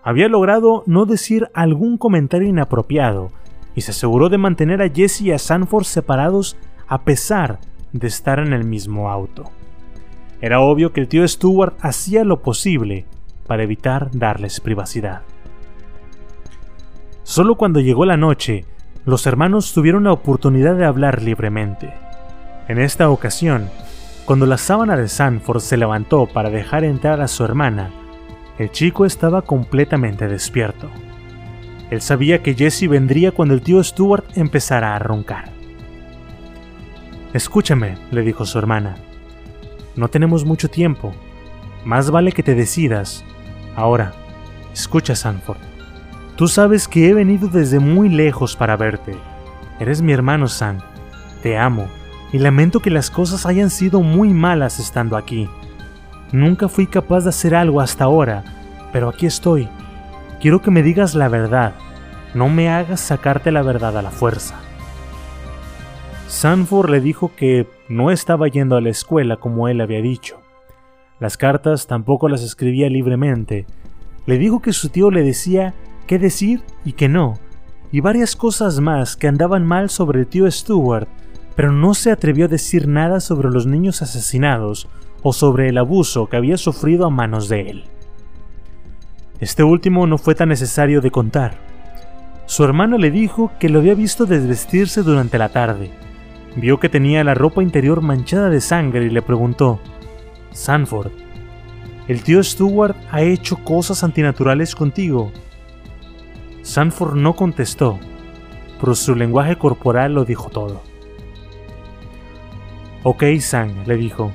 había 0.07 0.29
logrado 0.29 0.85
no 0.87 1.05
decir 1.05 1.51
algún 1.53 1.99
comentario 1.99 2.47
inapropiado 2.47 3.33
y 3.75 3.81
se 3.81 3.91
aseguró 3.91 4.29
de 4.29 4.39
mantener 4.39 4.81
a 4.81 4.89
Jesse 4.89 5.23
y 5.23 5.33
a 5.33 5.39
Sanford 5.41 5.83
separados 5.83 6.57
a 6.87 7.03
pesar 7.03 7.59
de 7.93 8.07
estar 8.07 8.39
en 8.39 8.53
el 8.53 8.63
mismo 8.63 9.11
auto. 9.11 9.51
Era 10.41 10.61
obvio 10.61 10.93
que 10.93 11.01
el 11.01 11.09
tío 11.09 11.27
Stuart 11.27 11.75
hacía 11.81 12.23
lo 12.23 12.41
posible 12.41 13.05
para 13.49 13.65
evitar 13.65 14.11
darles 14.13 14.61
privacidad. 14.61 15.23
Solo 17.25 17.57
cuando 17.57 17.81
llegó 17.81 18.05
la 18.05 18.17
noche, 18.17 18.65
los 19.07 19.27
hermanos 19.27 19.73
tuvieron 19.73 20.05
la 20.05 20.13
oportunidad 20.13 20.77
de 20.77 20.85
hablar 20.85 21.21
libremente. 21.21 21.93
En 22.69 22.79
esta 22.79 23.11
ocasión, 23.11 23.71
cuando 24.25 24.47
la 24.47 24.57
sábana 24.57 24.97
de 24.97 25.09
Sanford 25.09 25.59
se 25.59 25.77
levantó 25.77 26.27
para 26.27 26.49
dejar 26.49 26.85
entrar 26.85 27.21
a 27.21 27.27
su 27.27 27.43
hermana, 27.43 27.91
el 28.59 28.71
chico 28.71 29.05
estaba 29.05 29.43
completamente 29.43 30.29
despierto. 30.29 30.91
Él 31.91 32.01
sabía 32.01 32.43
que 32.43 32.55
Jesse 32.55 32.89
vendría 32.89 33.33
cuando 33.33 33.55
el 33.55 33.63
tío 33.63 33.83
Stuart 33.83 34.37
empezara 34.37 34.97
a 34.97 34.99
roncar. 34.99 35.51
Escúchame, 37.33 37.97
le 38.11 38.23
dijo 38.23 38.45
su 38.47 38.59
hermana. 38.59 38.97
No 39.95 40.09
tenemos 40.09 40.45
mucho 40.45 40.69
tiempo. 40.69 41.15
Más 41.85 42.11
vale 42.11 42.33
que 42.33 42.43
te 42.43 42.55
decidas. 42.55 43.25
Ahora, 43.77 44.13
escucha, 44.73 45.15
Sanford. 45.15 45.59
Tú 46.37 46.49
sabes 46.49 46.89
que 46.89 47.09
he 47.09 47.15
venido 47.15 47.49
desde 47.49 47.79
muy 47.79 48.09
lejos 48.09 48.57
para 48.57 48.77
verte. 48.77 49.15
Eres 49.79 50.03
mi 50.03 50.13
hermano, 50.13 50.49
San. 50.49 50.79
Te 51.43 51.57
amo 51.59 51.89
y 52.33 52.39
lamento 52.39 52.81
que 52.81 52.91
las 52.91 53.11
cosas 53.11 53.47
hayan 53.47 53.71
sido 53.71 54.01
muy 54.01 54.35
malas 54.35 54.79
estando 54.79 55.17
aquí. 55.17 55.49
Nunca 56.33 56.69
fui 56.69 56.87
capaz 56.87 57.23
de 57.23 57.29
hacer 57.31 57.55
algo 57.55 57.81
hasta 57.81 58.05
ahora, 58.05 58.43
pero 58.93 59.09
aquí 59.09 59.27
estoy. 59.27 59.69
Quiero 60.41 60.61
que 60.61 60.71
me 60.71 60.83
digas 60.83 61.15
la 61.15 61.29
verdad. 61.29 61.75
No 62.35 62.49
me 62.49 62.69
hagas 62.69 63.01
sacarte 63.01 63.53
la 63.53 63.63
verdad 63.63 63.97
a 63.97 64.03
la 64.03 64.11
fuerza. 64.11 64.57
Sanford 66.29 66.91
le 66.91 67.01
dijo 67.01 67.31
que 67.37 67.69
no 67.89 68.11
estaba 68.11 68.49
yendo 68.49 68.77
a 68.77 68.81
la 68.81 68.91
escuela 68.91 69.37
como 69.37 69.69
él 69.69 69.81
había 69.81 70.03
dicho. 70.03 70.41
Las 71.21 71.37
cartas 71.37 71.87
tampoco 71.87 72.29
las 72.29 72.43
escribía 72.43 72.91
libremente. 72.91 73.67
Le 74.27 74.37
dijo 74.37 74.61
que 74.61 74.73
su 74.73 74.89
tío 74.89 75.11
le 75.11 75.23
decía 75.23 75.75
qué 76.07 76.19
decir 76.19 76.63
y 76.85 76.93
qué 76.93 77.09
no, 77.09 77.39
y 77.93 78.01
varias 78.01 78.35
cosas 78.35 78.81
más 78.81 79.17
que 79.17 79.29
andaban 79.29 79.65
mal 79.65 79.89
sobre 79.89 80.21
el 80.21 80.27
tío 80.27 80.51
Stuart, 80.51 81.09
pero 81.55 81.73
no 81.73 81.95
se 81.95 82.11
atrevió 82.11 82.47
a 82.47 82.49
decir 82.49 82.89
nada 82.89 83.21
sobre 83.21 83.49
los 83.49 83.67
niños 83.67 84.03
asesinados 84.03 84.89
o 85.29 85.33
sobre 85.33 85.69
el 85.69 85.79
abuso 85.79 86.29
que 86.29 86.37
había 86.37 86.57
sufrido 86.57 87.05
a 87.05 87.11
manos 87.11 87.49
de 87.49 87.69
él. 87.69 87.85
Este 89.41 89.65
último 89.65 90.07
no 90.07 90.19
fue 90.19 90.37
tan 90.37 90.51
necesario 90.51 91.01
de 91.01 91.11
contar. 91.11 91.59
Su 92.47 92.63
hermano 92.63 92.97
le 92.97 93.11
dijo 93.11 93.51
que 93.59 93.69
lo 93.69 93.81
había 93.81 93.97
visto 93.97 94.25
desvestirse 94.25 95.03
durante 95.03 95.37
la 95.37 95.49
tarde. 95.49 95.91
Vio 96.55 96.79
que 96.79 96.89
tenía 96.89 97.25
la 97.25 97.35
ropa 97.35 97.61
interior 97.61 98.03
manchada 98.03 98.51
de 98.51 98.61
sangre 98.61 99.07
y 99.07 99.11
le 99.11 99.21
preguntó, 99.21 99.81
Sanford, 100.53 101.11
¿el 102.07 102.23
tío 102.23 102.41
Stuart 102.41 102.95
ha 103.11 103.23
hecho 103.23 103.57
cosas 103.57 104.05
antinaturales 104.05 104.77
contigo? 104.77 105.33
Sanford 106.63 107.17
no 107.17 107.35
contestó, 107.35 107.99
pero 108.79 108.95
su 108.95 109.17
lenguaje 109.17 109.57
corporal 109.57 110.15
lo 110.15 110.25
dijo 110.25 110.51
todo. 110.51 110.83
Ok, 113.03 113.25
San, 113.41 113.89
le 113.89 113.97
dijo, 113.97 114.31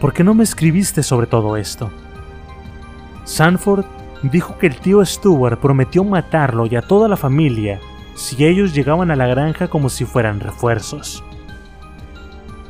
¿por 0.00 0.12
qué 0.12 0.24
no 0.24 0.34
me 0.34 0.44
escribiste 0.44 1.02
sobre 1.02 1.26
todo 1.26 1.56
esto? 1.56 1.90
Sanford 3.24 3.84
dijo 4.22 4.58
que 4.58 4.66
el 4.66 4.76
tío 4.76 5.04
Stuart 5.04 5.58
prometió 5.60 6.04
matarlo 6.04 6.66
y 6.66 6.76
a 6.76 6.82
toda 6.82 7.08
la 7.08 7.16
familia 7.16 7.80
si 8.14 8.44
ellos 8.44 8.74
llegaban 8.74 9.10
a 9.10 9.16
la 9.16 9.26
granja 9.26 9.68
como 9.68 9.88
si 9.88 10.04
fueran 10.04 10.40
refuerzos. 10.40 11.22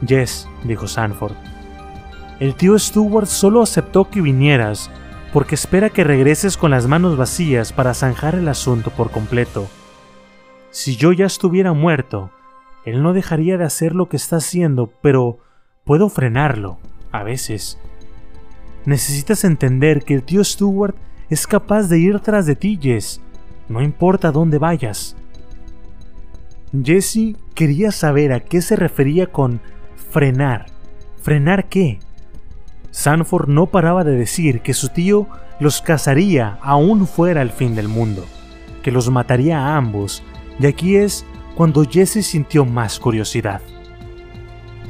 Yes, 0.06 0.48
dijo 0.64 0.86
Sanford. 0.86 1.34
El 2.40 2.54
tío 2.54 2.78
Stuart 2.78 3.26
solo 3.26 3.62
aceptó 3.62 4.10
que 4.10 4.20
vinieras 4.20 4.90
porque 5.32 5.54
espera 5.54 5.90
que 5.90 6.04
regreses 6.04 6.56
con 6.56 6.70
las 6.70 6.86
manos 6.86 7.16
vacías 7.16 7.72
para 7.72 7.94
zanjar 7.94 8.34
el 8.34 8.48
asunto 8.48 8.90
por 8.90 9.10
completo. 9.10 9.68
Si 10.70 10.96
yo 10.96 11.12
ya 11.12 11.26
estuviera 11.26 11.72
muerto, 11.72 12.30
él 12.84 13.02
no 13.02 13.12
dejaría 13.12 13.56
de 13.58 13.64
hacer 13.64 13.94
lo 13.94 14.08
que 14.08 14.16
está 14.16 14.36
haciendo, 14.36 14.92
pero 15.00 15.38
puedo 15.84 16.08
frenarlo 16.08 16.78
a 17.18 17.24
veces. 17.24 17.78
Necesitas 18.84 19.44
entender 19.44 20.04
que 20.04 20.14
el 20.14 20.22
tío 20.22 20.44
Stewart 20.44 20.94
es 21.28 21.46
capaz 21.46 21.88
de 21.88 21.98
ir 21.98 22.20
tras 22.20 22.46
de 22.46 22.54
ti, 22.54 22.78
Jess, 22.80 23.20
no 23.68 23.82
importa 23.82 24.30
dónde 24.30 24.58
vayas. 24.58 25.16
Jesse 26.84 27.36
quería 27.54 27.90
saber 27.90 28.32
a 28.32 28.40
qué 28.40 28.60
se 28.60 28.76
refería 28.76 29.26
con 29.26 29.60
frenar. 30.10 30.66
¿Frenar 31.20 31.68
qué? 31.68 31.98
Sanford 32.90 33.48
no 33.48 33.66
paraba 33.66 34.04
de 34.04 34.12
decir 34.12 34.60
que 34.60 34.74
su 34.74 34.88
tío 34.88 35.26
los 35.58 35.80
cazaría 35.80 36.58
aún 36.62 37.06
fuera 37.06 37.42
el 37.42 37.50
fin 37.50 37.74
del 37.74 37.88
mundo, 37.88 38.24
que 38.82 38.92
los 38.92 39.10
mataría 39.10 39.58
a 39.58 39.76
ambos, 39.76 40.22
y 40.58 40.66
aquí 40.66 40.96
es 40.96 41.24
cuando 41.56 41.84
Jesse 41.84 42.24
sintió 42.24 42.64
más 42.64 43.00
curiosidad. 43.00 43.60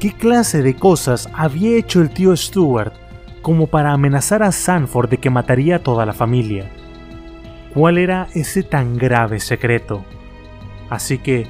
¿Qué 0.01 0.13
clase 0.13 0.63
de 0.63 0.77
cosas 0.77 1.27
había 1.33 1.79
hecho 1.79 2.03
el 2.03 2.11
tío 2.11 2.37
Stuart 2.37 2.93
como 3.41 3.67
para 3.67 3.93
amenazar 3.93 4.43
a 4.43 4.53
Sanford 4.53 5.09
de 5.09 5.17
que 5.17 5.31
mataría 5.31 5.77
a 5.77 5.83
toda 5.83 6.05
la 6.05 6.13
familia? 6.13 6.71
¿Cuál 7.73 7.97
era 7.97 8.29
ese 8.35 8.63
tan 8.63 8.99
grave 8.99 9.41
secreto? 9.41 10.05
Así 10.91 11.17
que 11.17 11.47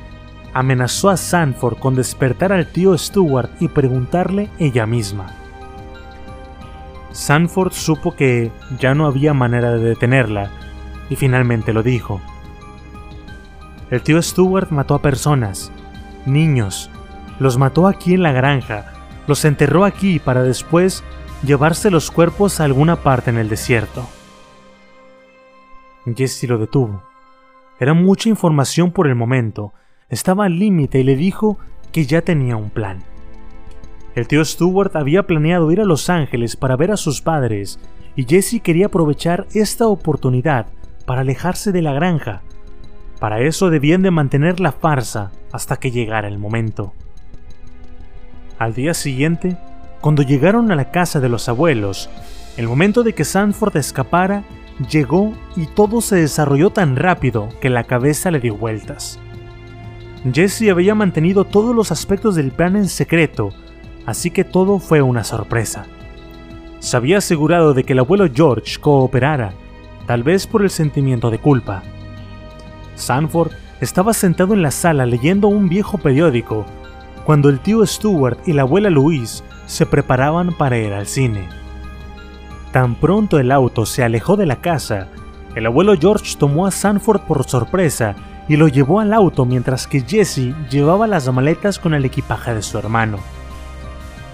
amenazó 0.53 1.11
a 1.11 1.17
Sanford 1.17 1.79
con 1.79 1.97
despertar 1.97 2.53
al 2.53 2.69
tío 2.69 2.97
Stuart 2.97 3.51
y 3.59 3.67
preguntarle 3.67 4.49
ella 4.61 4.87
misma. 4.87 5.27
Sanford 7.11 7.73
supo 7.73 8.15
que 8.15 8.53
ya 8.79 8.95
no 8.95 9.07
había 9.07 9.35
manera 9.35 9.73
de 9.73 9.81
detenerla, 9.81 10.51
y 11.11 11.17
finalmente 11.17 11.73
lo 11.73 11.83
dijo. 11.83 12.21
El 13.91 14.03
tío 14.03 14.23
Stuart 14.23 14.71
mató 14.71 14.95
a 14.95 15.03
personas, 15.03 15.73
niños, 16.27 16.91
los 17.39 17.59
mató 17.59 17.87
aquí 17.87 18.15
en 18.15 18.23
la 18.23 18.33
granja, 18.33 18.93
los 19.27 19.45
enterró 19.45 19.85
aquí 19.85 20.19
para 20.19 20.43
después 20.43 21.05
llevarse 21.43 21.91
los 21.91 22.11
cuerpos 22.11 22.61
a 22.61 22.65
alguna 22.65 22.97
parte 22.97 23.31
en 23.31 23.39
el 23.39 23.49
desierto. 23.49 24.07
Jesse 26.15 26.45
lo 26.45 26.59
detuvo. 26.59 27.03
Era 27.79 27.95
mucha 27.95 28.29
información 28.29 28.91
por 28.91 29.07
el 29.07 29.15
momento, 29.15 29.75
estaba 30.09 30.47
al 30.47 30.59
límite 30.59 31.01
y 31.01 31.05
le 31.05 31.17
dijo 31.17 31.59
que 31.93 32.07
ya 32.07 32.23
tenía 32.23 32.57
un 32.57 32.71
plan. 32.71 33.03
El 34.15 34.29
tío 34.29 34.45
Stuart 34.45 34.97
había 34.97 35.25
planeado 35.25 35.71
ir 35.73 35.81
a 35.81 35.85
Los 35.85 36.09
Ángeles 36.09 36.57
para 36.57 36.77
ver 36.77 36.91
a 36.91 36.97
sus 36.97 37.21
padres 37.21 37.79
y 38.15 38.25
Jesse 38.25 38.63
quería 38.63 38.87
aprovechar 38.87 39.47
esta 39.53 39.89
oportunidad 39.89 40.69
para 41.05 41.21
alejarse 41.21 41.71
de 41.71 41.83
la 41.83 41.93
granja. 41.93 42.43
Para 43.21 43.41
eso 43.41 43.69
debían 43.69 44.03
de 44.03 44.11
mantener 44.11 44.59
la 44.59 44.73
farsa 44.73 45.33
hasta 45.53 45.77
que 45.77 45.91
llegara 45.91 46.29
el 46.29 46.39
momento. 46.39 46.95
Al 48.59 48.73
día 48.73 48.95
siguiente, 48.95 49.59
cuando 50.01 50.23
llegaron 50.23 50.73
a 50.73 50.77
la 50.77 50.91
casa 50.91 51.21
de 51.21 51.29
los 51.29 51.47
abuelos, 51.51 52.09
el 52.57 52.67
momento 52.67 53.03
de 53.03 53.13
que 53.13 53.27
Sanford 53.27 53.77
escapara 53.77 54.45
llegó 54.91 55.35
y 55.57 55.67
todo 55.67 56.01
se 56.01 56.17
desarrolló 56.17 56.71
tan 56.71 56.97
rápido 56.97 57.51
que 57.61 57.69
la 57.69 57.85
cabeza 57.85 58.31
le 58.31 58.41
dio 58.41 58.57
vueltas. 58.57 59.19
Jesse 60.33 60.71
había 60.71 60.95
mantenido 60.95 61.45
todos 61.45 61.75
los 61.75 61.93
aspectos 61.93 62.35
del 62.35 62.51
plan 62.51 62.77
en 62.77 62.89
secreto, 62.89 63.51
así 64.07 64.31
que 64.31 64.43
todo 64.43 64.79
fue 64.79 65.03
una 65.03 65.23
sorpresa. 65.23 65.85
Se 66.79 66.97
había 66.97 67.19
asegurado 67.19 67.75
de 67.75 67.85
que 67.85 67.93
el 67.93 67.99
abuelo 67.99 68.27
George 68.33 68.81
cooperara, 68.81 69.53
tal 70.07 70.23
vez 70.23 70.47
por 70.47 70.63
el 70.63 70.71
sentimiento 70.71 71.31
de 71.31 71.39
culpa. 71.39 71.83
Sanford 72.95 73.53
estaba 73.83 74.15
sentado 74.15 74.55
en 74.55 74.63
la 74.63 74.71
sala 74.71 75.05
leyendo 75.05 75.49
un 75.49 75.69
viejo 75.69 75.99
periódico 75.99 76.65
cuando 77.27 77.49
el 77.49 77.59
tío 77.59 77.85
Stuart 77.85 78.39
y 78.47 78.53
la 78.53 78.63
abuela 78.63 78.89
Louise 78.89 79.43
se 79.67 79.85
preparaban 79.85 80.57
para 80.57 80.79
ir 80.79 80.93
al 80.93 81.09
cine. 81.09 81.49
Tan 82.71 82.95
pronto 82.95 83.41
el 83.41 83.51
auto 83.51 83.85
se 83.85 84.05
alejó 84.05 84.37
de 84.37 84.47
la 84.47 84.61
casa, 84.61 85.09
el 85.57 85.67
abuelo 85.67 85.97
George 85.99 86.37
tomó 86.39 86.67
a 86.67 86.71
Sanford 86.71 87.23
por 87.23 87.43
sorpresa 87.45 88.15
y 88.49 88.57
lo 88.57 88.69
llevó 88.69 89.01
al 89.01 89.13
auto 89.13 89.45
mientras 89.45 89.89
que 89.89 90.03
Jesse 90.03 90.55
llevaba 90.71 91.09
las 91.09 91.31
maletas 91.33 91.81
con 91.81 91.95
el 91.95 92.05
equipaje 92.05 92.55
de 92.55 92.63
su 92.63 92.79
hermano. 92.79 93.19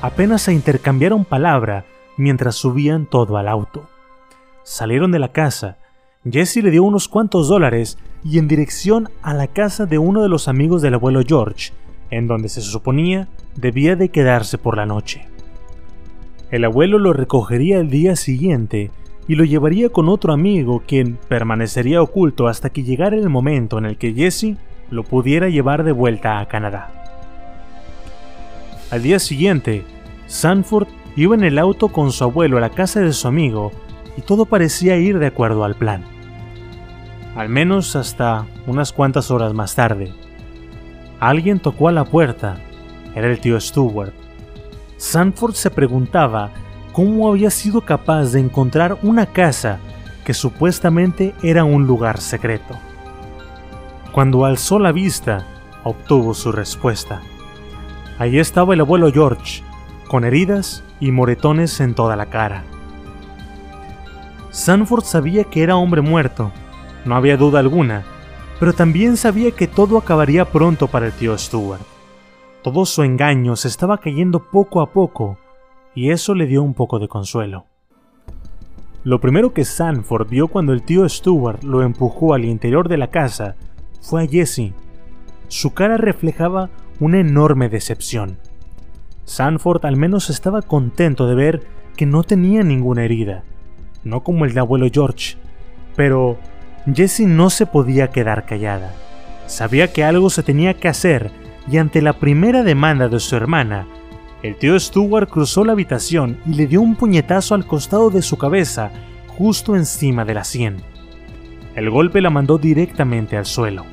Apenas 0.02 0.42
se 0.42 0.52
intercambiaron 0.52 1.24
palabra 1.24 1.86
mientras 2.18 2.56
subían 2.56 3.06
todo 3.06 3.38
al 3.38 3.48
auto. 3.48 3.88
Salieron 4.64 5.12
de 5.12 5.18
la 5.18 5.32
casa, 5.32 5.78
Jesse 6.30 6.56
le 6.56 6.70
dio 6.70 6.84
unos 6.84 7.08
cuantos 7.08 7.48
dólares 7.48 7.96
y 8.22 8.38
en 8.38 8.48
dirección 8.48 9.08
a 9.22 9.32
la 9.32 9.46
casa 9.46 9.86
de 9.86 9.96
uno 9.96 10.22
de 10.22 10.28
los 10.28 10.46
amigos 10.46 10.82
del 10.82 10.94
abuelo 10.94 11.22
George, 11.26 11.72
en 12.12 12.28
donde 12.28 12.48
se 12.48 12.60
suponía 12.60 13.26
debía 13.56 13.96
de 13.96 14.10
quedarse 14.10 14.58
por 14.58 14.76
la 14.76 14.86
noche. 14.86 15.26
El 16.50 16.64
abuelo 16.64 16.98
lo 16.98 17.14
recogería 17.14 17.80
el 17.80 17.88
día 17.88 18.14
siguiente 18.14 18.90
y 19.26 19.34
lo 19.34 19.44
llevaría 19.44 19.88
con 19.88 20.10
otro 20.10 20.34
amigo 20.34 20.82
quien 20.86 21.18
permanecería 21.28 22.02
oculto 22.02 22.48
hasta 22.48 22.70
que 22.70 22.82
llegara 22.82 23.16
el 23.16 23.30
momento 23.30 23.78
en 23.78 23.86
el 23.86 23.96
que 23.96 24.12
Jesse 24.12 24.56
lo 24.90 25.04
pudiera 25.04 25.48
llevar 25.48 25.84
de 25.84 25.92
vuelta 25.92 26.38
a 26.38 26.46
Canadá. 26.48 26.92
Al 28.90 29.02
día 29.02 29.18
siguiente, 29.18 29.84
Sanford 30.26 30.88
iba 31.16 31.34
en 31.34 31.44
el 31.44 31.58
auto 31.58 31.88
con 31.88 32.12
su 32.12 32.24
abuelo 32.24 32.58
a 32.58 32.60
la 32.60 32.70
casa 32.70 33.00
de 33.00 33.14
su 33.14 33.26
amigo 33.26 33.72
y 34.18 34.20
todo 34.20 34.44
parecía 34.44 34.98
ir 34.98 35.18
de 35.18 35.28
acuerdo 35.28 35.64
al 35.64 35.76
plan. 35.76 36.04
Al 37.34 37.48
menos 37.48 37.96
hasta 37.96 38.44
unas 38.66 38.92
cuantas 38.92 39.30
horas 39.30 39.54
más 39.54 39.74
tarde. 39.74 40.12
Alguien 41.22 41.60
tocó 41.60 41.86
a 41.86 41.92
la 41.92 42.04
puerta. 42.04 42.56
Era 43.14 43.28
el 43.30 43.38
tío 43.38 43.60
Stewart. 43.60 44.12
Sanford 44.96 45.54
se 45.54 45.70
preguntaba 45.70 46.50
cómo 46.92 47.30
había 47.30 47.48
sido 47.48 47.82
capaz 47.82 48.32
de 48.32 48.40
encontrar 48.40 48.98
una 49.04 49.26
casa 49.26 49.78
que 50.24 50.34
supuestamente 50.34 51.32
era 51.44 51.62
un 51.62 51.86
lugar 51.86 52.20
secreto. 52.20 52.76
Cuando 54.10 54.44
alzó 54.44 54.80
la 54.80 54.90
vista, 54.90 55.46
obtuvo 55.84 56.34
su 56.34 56.50
respuesta. 56.50 57.20
Allí 58.18 58.40
estaba 58.40 58.74
el 58.74 58.80
abuelo 58.80 59.12
George, 59.12 59.62
con 60.08 60.24
heridas 60.24 60.82
y 60.98 61.12
moretones 61.12 61.78
en 61.78 61.94
toda 61.94 62.16
la 62.16 62.26
cara. 62.26 62.64
Sanford 64.50 65.04
sabía 65.04 65.44
que 65.44 65.62
era 65.62 65.76
hombre 65.76 66.00
muerto, 66.00 66.50
no 67.04 67.14
había 67.14 67.36
duda 67.36 67.60
alguna, 67.60 68.02
pero 68.62 68.74
también 68.74 69.16
sabía 69.16 69.50
que 69.50 69.66
todo 69.66 69.98
acabaría 69.98 70.44
pronto 70.44 70.86
para 70.86 71.06
el 71.06 71.12
tío 71.12 71.36
Stuart. 71.36 71.82
Todo 72.62 72.86
su 72.86 73.02
engaño 73.02 73.56
se 73.56 73.66
estaba 73.66 73.98
cayendo 73.98 74.38
poco 74.52 74.80
a 74.80 74.92
poco, 74.92 75.36
y 75.96 76.10
eso 76.10 76.32
le 76.32 76.46
dio 76.46 76.62
un 76.62 76.72
poco 76.72 77.00
de 77.00 77.08
consuelo. 77.08 77.66
Lo 79.02 79.20
primero 79.20 79.52
que 79.52 79.64
Sanford 79.64 80.28
vio 80.28 80.46
cuando 80.46 80.72
el 80.72 80.84
tío 80.84 81.08
Stuart 81.08 81.64
lo 81.64 81.82
empujó 81.82 82.34
al 82.34 82.44
interior 82.44 82.88
de 82.88 82.98
la 82.98 83.08
casa 83.08 83.56
fue 84.00 84.22
a 84.22 84.28
Jesse. 84.28 84.72
Su 85.48 85.74
cara 85.74 85.96
reflejaba 85.96 86.70
una 87.00 87.18
enorme 87.18 87.68
decepción. 87.68 88.38
Sanford 89.24 89.84
al 89.86 89.96
menos 89.96 90.30
estaba 90.30 90.62
contento 90.62 91.26
de 91.26 91.34
ver 91.34 91.62
que 91.96 92.06
no 92.06 92.22
tenía 92.22 92.62
ninguna 92.62 93.02
herida, 93.02 93.42
no 94.04 94.22
como 94.22 94.44
el 94.44 94.54
de 94.54 94.60
abuelo 94.60 94.86
George, 94.88 95.34
pero 95.96 96.38
Jessie 96.92 97.26
no 97.26 97.50
se 97.50 97.66
podía 97.66 98.08
quedar 98.08 98.44
callada. 98.44 98.92
Sabía 99.46 99.92
que 99.92 100.04
algo 100.04 100.30
se 100.30 100.42
tenía 100.42 100.74
que 100.74 100.88
hacer 100.88 101.30
y 101.70 101.76
ante 101.76 102.02
la 102.02 102.14
primera 102.14 102.62
demanda 102.62 103.08
de 103.08 103.20
su 103.20 103.36
hermana, 103.36 103.86
el 104.42 104.56
tío 104.56 104.78
Stuart 104.78 105.28
cruzó 105.30 105.64
la 105.64 105.72
habitación 105.72 106.38
y 106.44 106.54
le 106.54 106.66
dio 106.66 106.80
un 106.80 106.96
puñetazo 106.96 107.54
al 107.54 107.64
costado 107.64 108.10
de 108.10 108.22
su 108.22 108.36
cabeza, 108.36 108.90
justo 109.28 109.76
encima 109.76 110.24
de 110.24 110.34
la 110.34 110.42
sien. 110.42 110.78
El 111.76 111.90
golpe 111.90 112.20
la 112.20 112.30
mandó 112.30 112.58
directamente 112.58 113.36
al 113.36 113.46
suelo. 113.46 113.86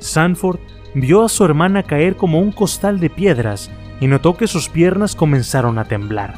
Sanford 0.00 0.58
vio 0.94 1.24
a 1.24 1.28
su 1.28 1.44
hermana 1.44 1.84
caer 1.84 2.16
como 2.16 2.40
un 2.40 2.50
costal 2.50 2.98
de 2.98 3.08
piedras 3.08 3.70
y 4.00 4.08
notó 4.08 4.36
que 4.36 4.48
sus 4.48 4.68
piernas 4.68 5.14
comenzaron 5.14 5.78
a 5.78 5.84
temblar. 5.84 6.34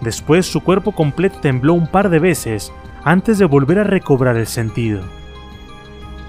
Después 0.00 0.46
su 0.46 0.60
cuerpo 0.60 0.92
completo 0.92 1.38
tembló 1.40 1.74
un 1.74 1.88
par 1.88 2.10
de 2.10 2.20
veces 2.20 2.72
antes 3.04 3.38
de 3.38 3.44
volver 3.44 3.78
a 3.78 3.84
recobrar 3.84 4.36
el 4.36 4.46
sentido. 4.46 5.02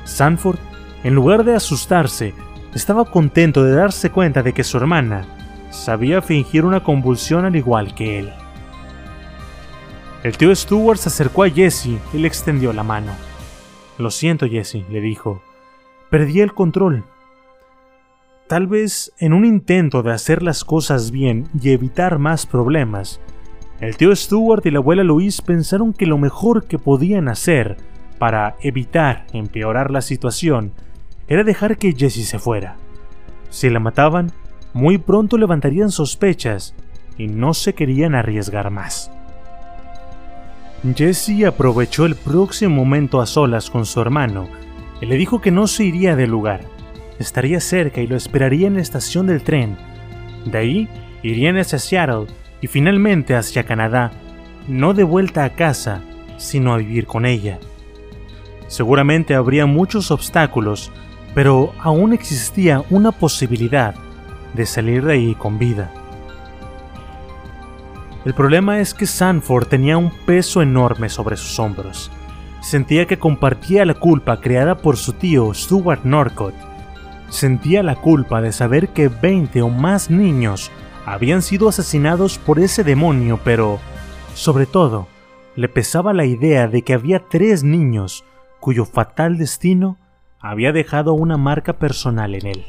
Sanford, 0.06 0.60
en 1.04 1.16
lugar 1.16 1.44
de 1.44 1.56
asustarse, 1.56 2.34
estaba 2.74 3.06
contento 3.06 3.64
de 3.64 3.76
darse 3.76 4.10
cuenta 4.10 4.41
de 4.44 4.54
que 4.54 4.64
su 4.64 4.78
hermana 4.78 5.26
sabía 5.70 6.22
fingir 6.22 6.66
una 6.66 6.84
convulsión 6.84 7.45
al 7.45 7.56
igual 7.56 7.94
que 7.95 8.20
él. 8.20 8.34
El 10.24 10.38
tío 10.38 10.56
Stuart 10.56 11.00
se 11.00 11.10
acercó 11.10 11.44
a 11.44 11.50
Jesse 11.50 12.00
y 12.14 12.18
le 12.18 12.28
extendió 12.28 12.72
la 12.72 12.84
mano. 12.84 13.12
Lo 13.98 14.10
siento, 14.10 14.48
Jesse, 14.48 14.86
le 14.90 15.02
dijo. 15.02 15.44
Perdí 16.10 16.40
el 16.40 16.54
control. 16.54 17.04
Tal 18.48 18.68
vez 18.68 19.14
en 19.18 19.34
un 19.34 19.45
intento 19.45 20.02
de 20.02 20.14
hacer 20.14 20.41
las 20.41 20.64
cosas 20.64 21.12
bien 21.12 21.50
y 21.60 21.72
evitar 21.72 22.20
más 22.20 22.45
problemas, 22.45 23.20
el 23.80 23.98
tío 23.98 24.16
Stuart 24.16 24.66
y 24.66 24.72
la 24.72 24.80
abuela 24.80 25.04
Louise 25.04 25.41
pensaron 25.41 25.94
que 25.94 26.06
lo 26.06 26.18
mejor 26.18 26.66
que 26.66 26.80
podían 26.80 27.28
hacer 27.28 27.78
para 28.18 28.56
evitar 28.62 29.26
empeorar 29.34 29.91
la 29.91 30.02
situación 30.02 30.72
era 31.28 31.44
dejar 31.44 31.78
que 31.78 31.94
Jessie 31.94 32.24
se 32.24 32.40
fuera. 32.40 32.78
Si 33.50 33.70
la 33.70 33.80
mataban, 33.80 34.32
muy 34.74 34.98
pronto 34.98 35.38
levantarían 35.38 35.91
sospechas 35.91 36.76
y 37.18 37.28
no 37.28 37.54
se 37.54 37.74
querían 37.74 38.16
arriesgar 38.16 38.70
más. 38.70 39.12
Jessie 40.95 41.45
aprovechó 41.45 42.06
el 42.06 42.16
próximo 42.16 42.76
momento 42.76 43.22
a 43.22 43.26
solas 43.26 43.70
con 43.70 43.86
su 43.86 44.02
hermano 44.02 44.48
y 45.02 45.06
le 45.06 45.16
dijo 45.16 45.41
que 45.41 45.52
no 45.52 45.68
se 45.68 45.86
iría 45.86 46.16
del 46.16 46.32
lugar 46.32 46.62
estaría 47.20 47.60
cerca 47.60 48.02
y 48.02 48.08
lo 48.08 48.16
esperaría 48.16 48.68
en 48.68 48.76
la 48.76 48.82
estación 48.82 49.28
del 49.28 49.44
tren. 49.44 49.78
De 50.45 50.58
ahí 50.58 50.90
irían 51.22 51.58
hacia 51.58 51.80
Seattle 51.80 52.28
y 52.64 52.68
finalmente 52.68 53.35
hacia 53.35 53.65
Canadá, 53.65 54.11
no 54.69 54.94
de 54.94 55.03
vuelta 55.03 55.44
a 55.44 55.49
casa, 55.49 56.02
sino 56.38 56.73
a 56.73 56.77
vivir 56.77 57.06
con 57.06 57.26
ella. 57.26 57.60
Seguramente 58.68 59.35
habría 59.35 59.65
muchos 59.65 60.11
obstáculos, 60.11 60.90
pero 61.35 61.73
aún 61.80 62.14
existía 62.14 62.85
una 62.90 63.11
posibilidad 63.11 63.95
de 64.53 64.65
salir 64.65 65.03
de 65.03 65.11
ahí 65.11 65.35
con 65.35 65.60
vida. 65.60 65.91
El 68.23 68.34
problema 68.34 68.80
es 68.80 68.94
que 68.94 69.07
Sanford 69.07 69.68
tenía 69.68 69.98
un 69.98 70.11
peso 70.26 70.61
enorme 70.61 71.10
sobre 71.10 71.35
sus 71.35 71.60
hombros. 71.60 72.10
Sentía 72.61 73.07
que 73.07 73.19
compartía 73.19 73.84
la 73.85 73.95
culpa 73.95 74.40
creada 74.40 74.77
por 74.77 74.95
su 74.95 75.11
tío 75.11 75.53
Stuart 75.53 76.06
Norcott 76.06 76.56
sentía 77.34 77.81
la 77.81 77.95
culpa 77.95 78.41
de 78.41 78.52
saber 78.52 78.90
que 78.90 79.10
20 79.10 79.64
o 79.64 79.69
más 79.69 80.10
niños 80.10 80.72
habían 81.06 81.42
sido 81.42 81.70
asesinados 81.70 82.38
por 82.38 82.60
ese 82.60 82.84
demonio, 82.84 83.40
pero, 83.44 83.80
sobre 84.34 84.66
todo, 84.66 85.08
le 85.56 85.70
pesaba 85.70 86.14
la 86.14 86.26
idea 86.26 86.68
de 86.68 86.82
que 86.82 86.94
había 86.94 87.20
tres 87.20 87.64
niños 87.64 88.24
cuyo 88.60 88.86
fatal 88.86 89.38
destino 89.38 89.98
había 90.40 90.72
dejado 90.72 91.14
una 91.14 91.38
marca 91.38 91.74
personal 91.74 92.36
en 92.36 92.48
él. 92.48 92.66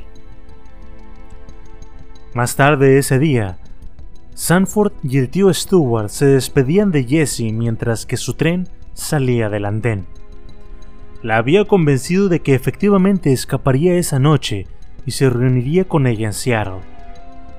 Más 2.34 2.56
tarde 2.56 2.98
ese 2.98 3.18
día, 3.18 3.58
Sanford 4.34 4.92
y 5.04 5.18
el 5.18 5.28
tío 5.28 5.54
Stewart 5.54 6.08
se 6.08 6.26
despedían 6.26 6.90
de 6.90 7.04
Jessie 7.04 7.52
mientras 7.52 8.06
que 8.06 8.16
su 8.16 8.34
tren 8.34 8.68
salía 8.92 9.48
del 9.48 9.64
andén. 9.64 10.06
La 11.22 11.36
había 11.36 11.64
convencido 11.64 12.28
de 12.28 12.40
que 12.40 12.54
efectivamente 12.54 13.32
escaparía 13.32 13.94
esa 13.94 14.18
noche 14.18 14.66
y 15.06 15.12
se 15.12 15.30
reuniría 15.30 15.84
con 15.84 16.06
ella 16.06 16.26
en 16.26 16.32
Seattle. 16.32 16.93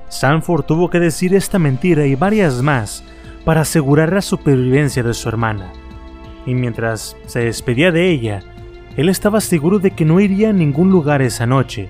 Sanford 0.08 0.64
tuvo 0.64 0.90
que 0.90 1.00
decir 1.00 1.34
esta 1.34 1.58
mentira 1.58 2.06
y 2.06 2.14
varias 2.14 2.62
más 2.62 3.04
para 3.44 3.62
asegurar 3.62 4.12
la 4.12 4.22
supervivencia 4.22 5.02
de 5.02 5.14
su 5.14 5.28
hermana. 5.28 5.72
Y 6.46 6.54
mientras 6.54 7.16
se 7.26 7.40
despedía 7.40 7.92
de 7.92 8.10
ella, 8.10 8.42
él 8.96 9.08
estaba 9.08 9.40
seguro 9.40 9.78
de 9.78 9.90
que 9.90 10.04
no 10.04 10.20
iría 10.20 10.50
a 10.50 10.52
ningún 10.52 10.90
lugar 10.90 11.22
esa 11.22 11.46
noche, 11.46 11.88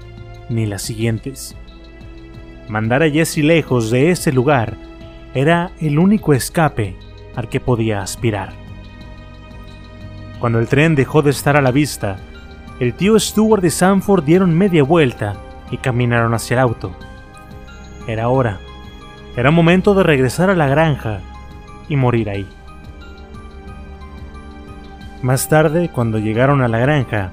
ni 0.49 0.67
las 0.67 0.83
siguientes. 0.83 1.57
Mandar 2.69 3.03
a 3.03 3.11
Jesse 3.11 3.39
lejos 3.39 3.91
de 3.91 4.11
ese 4.11 4.33
lugar 4.33 4.77
era 5.35 5.71
el 5.81 5.99
único 5.99 6.33
escape 6.33 6.97
al 7.37 7.49
que 7.49 7.61
podía 7.61 8.03
aspirar. 8.03 8.53
Cuando 10.41 10.59
el 10.59 10.69
tren 10.69 10.95
dejó 10.95 11.23
de 11.23 11.31
estar 11.31 11.57
a 11.57 11.63
la 11.63 11.71
vista, 11.71 12.17
el 12.81 12.95
tío 12.95 13.19
Stewart 13.19 13.65
y 13.65 13.71
Sanford 13.71 14.25
dieron 14.25 14.57
media 14.57 14.83
vuelta 14.83 15.35
y 15.71 15.79
caminaron 15.79 16.35
hacia 16.35 16.55
el 16.55 16.61
auto. 16.61 16.93
Era 18.07 18.29
hora. 18.29 18.59
Era 19.37 19.51
momento 19.51 19.95
de 19.95 20.03
regresar 20.03 20.51
a 20.51 20.55
la 20.55 20.69
granja 20.69 21.21
y 21.89 21.97
morir 21.97 22.31
ahí. 22.31 22.49
Más 25.23 25.49
tarde, 25.49 25.91
cuando 25.93 26.19
llegaron 26.19 26.63
a 26.63 26.69
la 26.69 26.79
granja, 26.79 27.33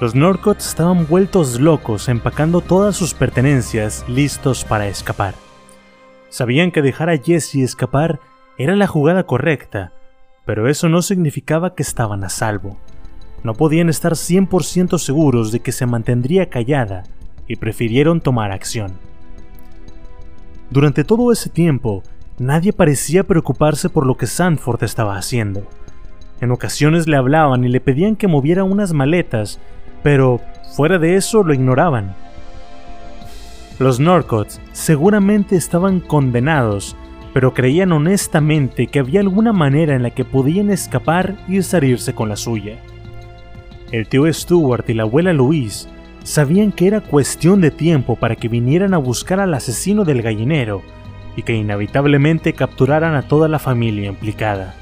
los 0.00 0.14
Norcotts 0.14 0.66
estaban 0.66 1.06
vueltos 1.06 1.60
locos 1.60 2.08
empacando 2.08 2.60
todas 2.60 2.96
sus 2.96 3.14
pertenencias 3.14 4.04
listos 4.08 4.64
para 4.64 4.88
escapar. 4.88 5.34
Sabían 6.28 6.72
que 6.72 6.82
dejar 6.82 7.08
a 7.08 7.16
Jesse 7.16 7.56
escapar 7.56 8.20
era 8.58 8.74
la 8.76 8.86
jugada 8.86 9.24
correcta, 9.24 9.92
pero 10.44 10.68
eso 10.68 10.88
no 10.88 11.00
significaba 11.00 11.74
que 11.74 11.82
estaban 11.82 12.24
a 12.24 12.28
salvo. 12.28 12.76
No 13.42 13.54
podían 13.54 13.88
estar 13.88 14.12
100% 14.12 14.98
seguros 14.98 15.52
de 15.52 15.60
que 15.60 15.72
se 15.72 15.86
mantendría 15.86 16.50
callada 16.50 17.04
y 17.46 17.56
prefirieron 17.56 18.20
tomar 18.20 18.52
acción. 18.52 18.98
Durante 20.70 21.04
todo 21.04 21.30
ese 21.30 21.50
tiempo, 21.50 22.02
nadie 22.38 22.72
parecía 22.72 23.24
preocuparse 23.24 23.88
por 23.90 24.06
lo 24.06 24.16
que 24.16 24.26
Sanford 24.26 24.82
estaba 24.82 25.16
haciendo. 25.16 25.66
En 26.40 26.50
ocasiones 26.50 27.06
le 27.06 27.16
hablaban 27.16 27.64
y 27.64 27.68
le 27.68 27.80
pedían 27.80 28.16
que 28.16 28.28
moviera 28.28 28.64
unas 28.64 28.92
maletas, 28.92 29.60
pero 30.02 30.40
fuera 30.74 30.98
de 30.98 31.16
eso 31.16 31.42
lo 31.42 31.54
ignoraban. 31.54 32.14
Los 33.78 34.00
Norcots 34.00 34.60
seguramente 34.72 35.56
estaban 35.56 36.00
condenados, 36.00 36.96
pero 37.32 37.54
creían 37.54 37.92
honestamente 37.92 38.86
que 38.86 39.00
había 39.00 39.20
alguna 39.20 39.52
manera 39.52 39.94
en 39.96 40.02
la 40.02 40.10
que 40.10 40.24
podían 40.24 40.70
escapar 40.70 41.36
y 41.48 41.60
salirse 41.62 42.14
con 42.14 42.28
la 42.28 42.36
suya. 42.36 42.78
El 43.90 44.08
tío 44.08 44.32
Stuart 44.32 44.88
y 44.88 44.94
la 44.94 45.02
abuela 45.02 45.32
Louise 45.32 45.88
sabían 46.24 46.72
que 46.72 46.88
era 46.88 47.00
cuestión 47.00 47.60
de 47.60 47.70
tiempo 47.70 48.16
para 48.16 48.34
que 48.34 48.48
vinieran 48.48 48.94
a 48.94 48.98
buscar 48.98 49.38
al 49.38 49.54
asesino 49.54 50.04
del 50.04 50.22
gallinero 50.22 50.82
y 51.36 51.42
que 51.42 51.54
inevitablemente 51.54 52.54
capturaran 52.54 53.14
a 53.14 53.22
toda 53.22 53.46
la 53.46 53.58
familia 53.58 54.08
implicada. 54.08 54.74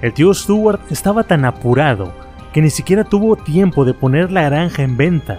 El 0.00 0.12
tío 0.14 0.32
Stuart 0.32 0.80
estaba 0.90 1.24
tan 1.24 1.44
apurado 1.44 2.12
que 2.52 2.62
ni 2.62 2.70
siquiera 2.70 3.04
tuvo 3.04 3.36
tiempo 3.36 3.84
de 3.84 3.94
poner 3.94 4.32
la 4.32 4.42
granja 4.42 4.82
en 4.82 4.96
venta. 4.96 5.38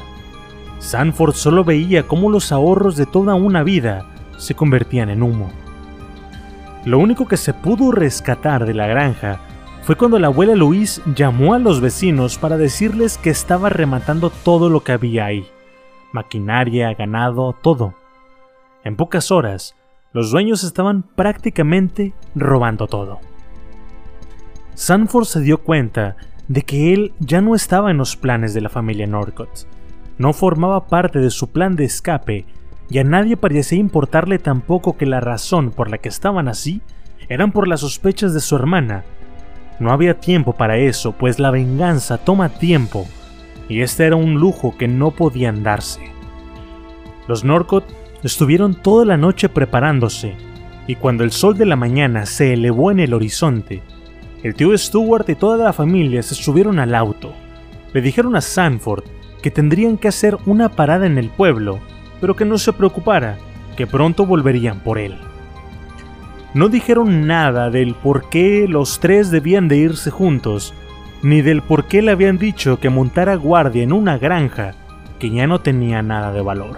Sanford 0.79 1.33
solo 1.33 1.63
veía 1.63 2.07
cómo 2.07 2.29
los 2.29 2.51
ahorros 2.51 2.95
de 2.95 3.05
toda 3.05 3.35
una 3.35 3.63
vida 3.63 4.05
se 4.37 4.53
convertían 4.53 5.09
en 5.09 5.23
humo. 5.23 5.49
Lo 6.85 6.99
único 6.99 7.27
que 7.27 7.37
se 7.37 7.53
pudo 7.53 7.91
rescatar 7.91 8.65
de 8.65 8.73
la 8.73 8.87
granja 8.87 9.39
fue 9.89 9.95
cuando 9.95 10.19
la 10.19 10.27
abuela 10.27 10.53
Luis 10.53 11.01
llamó 11.15 11.55
a 11.55 11.57
los 11.57 11.81
vecinos 11.81 12.37
para 12.37 12.57
decirles 12.57 13.17
que 13.17 13.31
estaba 13.31 13.69
rematando 13.69 14.29
todo 14.29 14.69
lo 14.69 14.83
que 14.83 14.91
había 14.91 15.25
ahí. 15.25 15.47
Maquinaria, 16.13 16.93
ganado, 16.93 17.55
todo. 17.59 17.95
En 18.83 18.95
pocas 18.95 19.31
horas, 19.31 19.73
los 20.13 20.29
dueños 20.29 20.63
estaban 20.63 21.01
prácticamente 21.01 22.13
robando 22.35 22.85
todo. 22.85 23.19
Sanford 24.75 25.25
se 25.25 25.41
dio 25.41 25.57
cuenta 25.57 26.17
de 26.47 26.61
que 26.61 26.93
él 26.93 27.13
ya 27.17 27.41
no 27.41 27.55
estaba 27.55 27.89
en 27.89 27.97
los 27.97 28.15
planes 28.15 28.53
de 28.53 28.61
la 28.61 28.69
familia 28.69 29.07
Norcott. 29.07 29.67
No 30.19 30.33
formaba 30.33 30.85
parte 30.85 31.17
de 31.17 31.31
su 31.31 31.47
plan 31.47 31.75
de 31.75 31.85
escape 31.85 32.45
y 32.91 32.99
a 32.99 33.03
nadie 33.03 33.37
parecía 33.37 33.79
importarle 33.79 34.37
tampoco 34.37 34.97
que 34.97 35.07
la 35.07 35.19
razón 35.19 35.71
por 35.71 35.89
la 35.89 35.97
que 35.97 36.09
estaban 36.09 36.47
así 36.47 36.83
eran 37.27 37.51
por 37.51 37.67
las 37.67 37.79
sospechas 37.79 38.35
de 38.35 38.39
su 38.39 38.55
hermana 38.55 39.03
no 39.79 39.91
había 39.91 40.19
tiempo 40.19 40.53
para 40.53 40.77
eso, 40.77 41.13
pues 41.13 41.39
la 41.39 41.51
venganza 41.51 42.17
toma 42.17 42.49
tiempo, 42.49 43.07
y 43.67 43.81
este 43.81 44.05
era 44.05 44.15
un 44.15 44.35
lujo 44.35 44.75
que 44.77 44.87
no 44.87 45.11
podían 45.11 45.63
darse. 45.63 46.01
Los 47.27 47.43
Norcott 47.43 47.85
estuvieron 48.23 48.75
toda 48.75 49.05
la 49.05 49.17
noche 49.17 49.49
preparándose, 49.49 50.35
y 50.87 50.95
cuando 50.95 51.23
el 51.23 51.31
sol 51.31 51.57
de 51.57 51.65
la 51.65 51.75
mañana 51.75 52.25
se 52.25 52.53
elevó 52.53 52.91
en 52.91 52.99
el 52.99 53.13
horizonte, 53.13 53.81
el 54.43 54.55
tío 54.55 54.77
Stuart 54.77 55.29
y 55.29 55.35
toda 55.35 55.57
la 55.57 55.73
familia 55.73 56.23
se 56.23 56.35
subieron 56.35 56.79
al 56.79 56.95
auto. 56.95 57.33
Le 57.93 58.01
dijeron 58.01 58.35
a 58.35 58.41
Sanford 58.41 59.03
que 59.41 59.51
tendrían 59.51 59.97
que 59.97 60.07
hacer 60.07 60.37
una 60.45 60.69
parada 60.69 61.05
en 61.05 61.17
el 61.17 61.29
pueblo, 61.29 61.79
pero 62.21 62.35
que 62.35 62.45
no 62.45 62.57
se 62.57 62.73
preocupara, 62.73 63.37
que 63.75 63.87
pronto 63.87 64.25
volverían 64.25 64.79
por 64.79 64.97
él. 64.97 65.17
No 66.53 66.69
dijeron 66.69 67.27
nada 67.27 67.69
del 67.69 67.93
por 67.93 68.29
qué 68.29 68.67
los 68.67 68.99
tres 68.99 69.29
debían 69.29 69.67
de 69.67 69.77
irse 69.77 70.09
juntos, 70.09 70.73
ni 71.21 71.41
del 71.41 71.61
por 71.61 71.85
qué 71.85 72.01
le 72.01 72.11
habían 72.11 72.37
dicho 72.37 72.79
que 72.79 72.89
montara 72.89 73.35
guardia 73.35 73.83
en 73.83 73.93
una 73.93 74.17
granja 74.17 74.73
que 75.19 75.29
ya 75.29 75.45
no 75.47 75.59
tenía 75.59 76.01
nada 76.01 76.31
de 76.31 76.41
valor. 76.41 76.77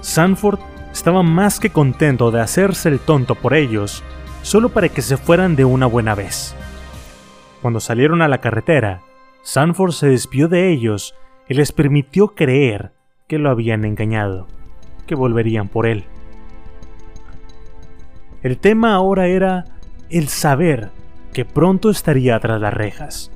Sanford 0.00 0.58
estaba 0.92 1.22
más 1.22 1.60
que 1.60 1.70
contento 1.70 2.30
de 2.30 2.40
hacerse 2.40 2.88
el 2.88 2.98
tonto 2.98 3.36
por 3.36 3.54
ellos, 3.54 4.02
solo 4.42 4.70
para 4.70 4.88
que 4.88 5.02
se 5.02 5.16
fueran 5.16 5.56
de 5.56 5.64
una 5.64 5.86
buena 5.86 6.14
vez. 6.14 6.54
Cuando 7.62 7.80
salieron 7.80 8.22
a 8.22 8.28
la 8.28 8.38
carretera, 8.38 9.02
Sanford 9.42 9.92
se 9.92 10.08
despió 10.08 10.48
de 10.48 10.70
ellos 10.70 11.14
y 11.48 11.54
les 11.54 11.72
permitió 11.72 12.28
creer 12.28 12.92
que 13.28 13.38
lo 13.38 13.50
habían 13.50 13.84
engañado, 13.84 14.46
que 15.06 15.14
volverían 15.14 15.68
por 15.68 15.86
él. 15.86 16.04
El 18.42 18.56
tema 18.56 18.94
ahora 18.94 19.26
era 19.26 19.66
el 20.08 20.28
saber 20.28 20.88
que 21.34 21.44
pronto 21.44 21.90
estaría 21.90 22.40
tras 22.40 22.58
las 22.58 22.72
rejas. 22.72 23.30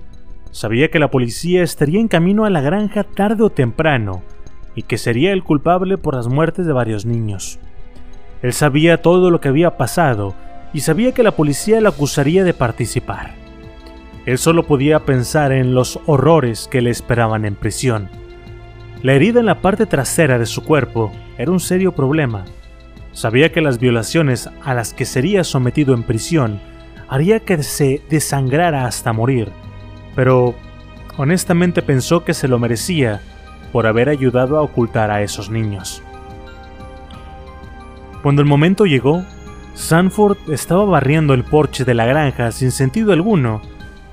Sabía 0.50 0.90
que 0.90 0.98
la 0.98 1.10
policía 1.10 1.62
estaría 1.62 2.00
en 2.00 2.08
camino 2.08 2.46
a 2.46 2.50
la 2.50 2.62
granja 2.62 3.04
tarde 3.04 3.42
o 3.42 3.50
temprano 3.50 4.22
y 4.74 4.82
que 4.82 4.96
sería 4.96 5.32
el 5.32 5.44
culpable 5.44 5.98
por 5.98 6.14
las 6.14 6.28
muertes 6.28 6.64
de 6.64 6.72
varios 6.72 7.04
niños. 7.04 7.58
Él 8.40 8.54
sabía 8.54 9.02
todo 9.02 9.30
lo 9.30 9.42
que 9.42 9.48
había 9.48 9.76
pasado 9.76 10.34
y 10.72 10.80
sabía 10.80 11.12
que 11.12 11.22
la 11.22 11.32
policía 11.32 11.82
le 11.82 11.88
acusaría 11.88 12.42
de 12.42 12.54
participar. 12.54 13.34
Él 14.24 14.38
solo 14.38 14.62
podía 14.62 15.00
pensar 15.00 15.52
en 15.52 15.74
los 15.74 16.00
horrores 16.06 16.66
que 16.66 16.80
le 16.80 16.88
esperaban 16.88 17.44
en 17.44 17.56
prisión. 17.56 18.08
La 19.02 19.12
herida 19.12 19.40
en 19.40 19.46
la 19.46 19.60
parte 19.60 19.84
trasera 19.84 20.38
de 20.38 20.46
su 20.46 20.64
cuerpo 20.64 21.12
era 21.36 21.50
un 21.50 21.60
serio 21.60 21.92
problema 21.92 22.46
Sabía 23.14 23.52
que 23.52 23.60
las 23.60 23.78
violaciones 23.78 24.50
a 24.64 24.74
las 24.74 24.92
que 24.92 25.04
sería 25.04 25.44
sometido 25.44 25.94
en 25.94 26.02
prisión 26.02 26.60
haría 27.08 27.40
que 27.40 27.62
se 27.62 28.02
desangrara 28.10 28.86
hasta 28.86 29.12
morir, 29.12 29.52
pero 30.16 30.56
honestamente 31.16 31.80
pensó 31.80 32.24
que 32.24 32.34
se 32.34 32.48
lo 32.48 32.58
merecía 32.58 33.20
por 33.72 33.86
haber 33.86 34.08
ayudado 34.08 34.58
a 34.58 34.62
ocultar 34.62 35.12
a 35.12 35.22
esos 35.22 35.48
niños. 35.48 36.02
Cuando 38.22 38.42
el 38.42 38.48
momento 38.48 38.84
llegó, 38.84 39.24
Sanford 39.74 40.36
estaba 40.50 40.84
barriendo 40.84 41.34
el 41.34 41.44
porche 41.44 41.84
de 41.84 41.94
la 41.94 42.06
granja 42.06 42.50
sin 42.50 42.72
sentido 42.72 43.12
alguno 43.12 43.62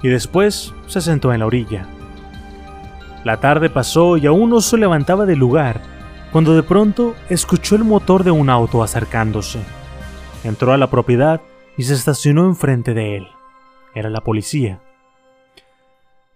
y 0.04 0.10
después 0.10 0.74
se 0.88 1.02
sentó 1.02 1.34
en 1.34 1.40
la 1.40 1.48
orilla. 1.48 1.88
La 3.24 3.38
tarde 3.38 3.70
pasó 3.70 4.18
y 4.18 4.28
aún 4.28 4.50
no 4.50 4.62
se 4.62 4.78
levantaba 4.78 5.26
del 5.26 5.40
lugar 5.40 5.82
cuando 6.32 6.56
de 6.56 6.64
pronto 6.64 7.14
escuchó 7.30 7.76
el 7.76 7.84
motor 7.84 8.24
de 8.24 8.32
un 8.32 8.50
auto 8.50 8.84
acercándose. 8.84 9.60
Entró 10.44 10.72
a 10.74 10.78
la 10.78 10.90
propiedad 10.90 11.42
y 11.78 11.84
se 11.84 11.94
estacionó 11.94 12.46
enfrente 12.46 12.94
de 12.94 13.18
él. 13.18 13.28
Era 13.94 14.10
la 14.10 14.22
policía. 14.22 14.82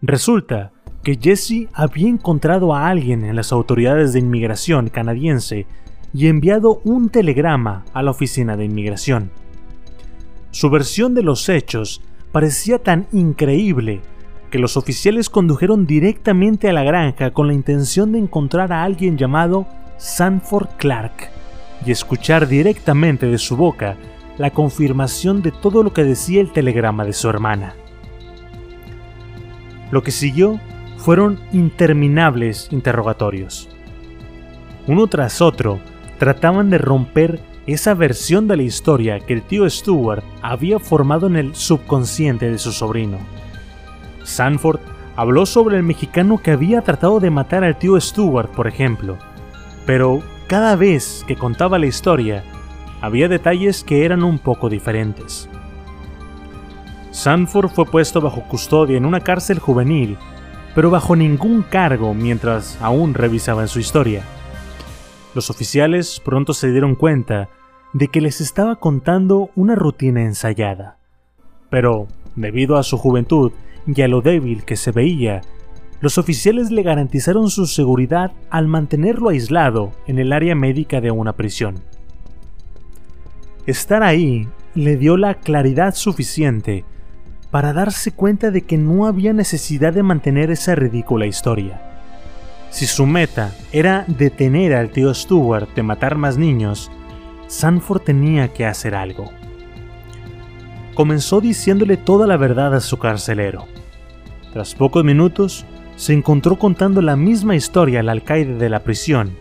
Resulta 0.01 0.71
que 1.03 1.17
Jesse 1.21 1.69
había 1.73 2.09
encontrado 2.09 2.73
a 2.73 2.89
alguien 2.89 3.23
en 3.23 3.35
las 3.35 3.51
autoridades 3.51 4.11
de 4.11 4.19
inmigración 4.19 4.89
canadiense 4.89 5.65
y 6.13 6.27
enviado 6.27 6.81
un 6.83 7.09
telegrama 7.09 7.85
a 7.93 8.01
la 8.03 8.11
oficina 8.11 8.57
de 8.57 8.65
inmigración. 8.65 9.31
Su 10.51 10.69
versión 10.69 11.13
de 11.13 11.23
los 11.23 11.47
hechos 11.47 12.01
parecía 12.31 12.79
tan 12.79 13.07
increíble 13.11 14.01
que 14.49 14.59
los 14.59 14.77
oficiales 14.77 15.29
condujeron 15.29 15.85
directamente 15.85 16.69
a 16.69 16.73
la 16.73 16.83
granja 16.83 17.31
con 17.31 17.47
la 17.47 17.53
intención 17.53 18.11
de 18.11 18.19
encontrar 18.19 18.71
a 18.71 18.83
alguien 18.83 19.17
llamado 19.17 19.67
Sanford 20.05 20.67
Clark 20.77 21.31
y 21.83 21.89
escuchar 21.89 22.47
directamente 22.47 23.25
de 23.25 23.39
su 23.39 23.57
boca 23.57 23.97
la 24.37 24.51
confirmación 24.51 25.41
de 25.41 25.51
todo 25.51 25.81
lo 25.81 25.93
que 25.93 26.03
decía 26.03 26.41
el 26.41 26.51
telegrama 26.51 27.03
de 27.05 27.13
su 27.13 27.27
hermana. 27.27 27.73
Lo 29.89 30.03
que 30.03 30.11
siguió 30.11 30.59
fueron 30.97 31.39
interminables 31.51 32.67
interrogatorios. 32.69 33.67
Uno 34.85 35.07
tras 35.07 35.41
otro 35.41 35.79
trataban 36.19 36.69
de 36.69 36.77
romper 36.77 37.39
esa 37.65 37.95
versión 37.95 38.47
de 38.47 38.57
la 38.57 38.63
historia 38.63 39.19
que 39.19 39.33
el 39.33 39.41
tío 39.41 39.67
Stuart 39.67 40.23
había 40.43 40.77
formado 40.77 41.25
en 41.25 41.35
el 41.35 41.55
subconsciente 41.55 42.51
de 42.51 42.59
su 42.59 42.71
sobrino. 42.71 43.17
Sanford 44.23 44.81
habló 45.15 45.47
sobre 45.47 45.77
el 45.77 45.83
mexicano 45.83 46.37
que 46.43 46.51
había 46.51 46.81
tratado 46.81 47.19
de 47.19 47.31
matar 47.31 47.63
al 47.63 47.79
tío 47.79 47.99
Stuart, 47.99 48.51
por 48.51 48.67
ejemplo, 48.67 49.17
pero 49.85 50.21
cada 50.47 50.75
vez 50.75 51.23
que 51.27 51.35
contaba 51.35 51.79
la 51.79 51.85
historia, 51.85 52.43
había 53.01 53.27
detalles 53.27 53.83
que 53.83 54.05
eran 54.05 54.23
un 54.23 54.39
poco 54.39 54.69
diferentes. 54.69 55.49
Sanford 57.11 57.69
fue 57.69 57.85
puesto 57.85 58.19
bajo 58.19 58.41
custodia 58.43 58.97
en 58.97 59.05
una 59.05 59.21
cárcel 59.21 59.59
juvenil, 59.59 60.17
pero 60.73 60.89
bajo 60.89 61.15
ningún 61.15 61.63
cargo 61.63 62.13
mientras 62.13 62.77
aún 62.81 63.13
revisaban 63.13 63.67
su 63.67 63.79
historia. 63.79 64.23
Los 65.33 65.49
oficiales 65.49 66.21
pronto 66.23 66.53
se 66.53 66.71
dieron 66.71 66.95
cuenta 66.95 67.49
de 67.93 68.09
que 68.09 68.21
les 68.21 68.41
estaba 68.41 68.75
contando 68.75 69.49
una 69.55 69.75
rutina 69.75 70.23
ensayada. 70.23 70.97
Pero, 71.69 72.07
debido 72.35 72.77
a 72.77 72.83
su 72.83 72.97
juventud 72.97 73.53
y 73.87 74.01
a 74.01 74.07
lo 74.07 74.21
débil 74.21 74.65
que 74.65 74.75
se 74.75 74.91
veía, 74.91 75.41
los 76.05 76.19
oficiales 76.19 76.69
le 76.69 76.83
garantizaron 76.83 77.49
su 77.49 77.65
seguridad 77.65 78.31
al 78.51 78.67
mantenerlo 78.67 79.29
aislado 79.29 79.91
en 80.05 80.19
el 80.19 80.33
área 80.33 80.53
médica 80.53 81.01
de 81.01 81.09
una 81.09 81.33
prisión. 81.33 81.79
Estar 83.65 84.03
ahí 84.03 84.47
le 84.75 84.97
dio 84.97 85.17
la 85.17 85.33
claridad 85.33 85.95
suficiente 85.95 86.85
para 87.49 87.73
darse 87.73 88.11
cuenta 88.11 88.51
de 88.51 88.61
que 88.61 88.77
no 88.77 89.07
había 89.07 89.33
necesidad 89.33 89.93
de 89.93 90.03
mantener 90.03 90.51
esa 90.51 90.75
ridícula 90.75 91.25
historia. 91.25 91.81
Si 92.69 92.85
su 92.85 93.07
meta 93.07 93.55
era 93.71 94.05
detener 94.07 94.75
al 94.75 94.91
tío 94.91 95.11
Stuart 95.11 95.73
de 95.73 95.81
matar 95.81 96.17
más 96.17 96.37
niños, 96.37 96.91
Sanford 97.47 98.03
tenía 98.03 98.53
que 98.53 98.67
hacer 98.67 98.93
algo. 98.93 99.31
Comenzó 100.93 101.41
diciéndole 101.41 101.97
toda 101.97 102.27
la 102.27 102.37
verdad 102.37 102.75
a 102.75 102.79
su 102.79 102.99
carcelero. 102.99 103.65
Tras 104.53 104.75
pocos 104.75 105.03
minutos, 105.03 105.65
se 105.95 106.13
encontró 106.13 106.57
contando 106.57 107.01
la 107.01 107.15
misma 107.15 107.55
historia 107.55 108.01
al 108.01 108.09
alcaide 108.09 108.55
de 108.55 108.69
la 108.69 108.81
prisión, 108.81 109.37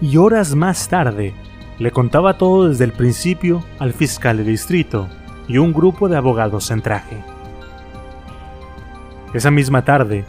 y 0.00 0.16
horas 0.16 0.54
más 0.54 0.88
tarde 0.88 1.34
le 1.78 1.90
contaba 1.90 2.36
todo 2.36 2.68
desde 2.68 2.84
el 2.84 2.92
principio 2.92 3.64
al 3.78 3.92
fiscal 3.92 4.36
de 4.36 4.44
distrito 4.44 5.08
y 5.48 5.58
un 5.58 5.72
grupo 5.72 6.08
de 6.08 6.16
abogados 6.16 6.70
en 6.70 6.82
traje. 6.82 7.16
Esa 9.32 9.50
misma 9.50 9.84
tarde, 9.84 10.24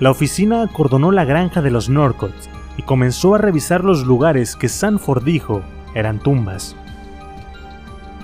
la 0.00 0.10
oficina 0.10 0.62
acordonó 0.62 1.12
la 1.12 1.24
granja 1.24 1.62
de 1.62 1.70
los 1.70 1.88
Norcotts 1.88 2.50
y 2.76 2.82
comenzó 2.82 3.34
a 3.34 3.38
revisar 3.38 3.84
los 3.84 4.04
lugares 4.04 4.56
que 4.56 4.68
Sanford 4.68 5.24
dijo 5.24 5.62
eran 5.94 6.18
tumbas. 6.18 6.76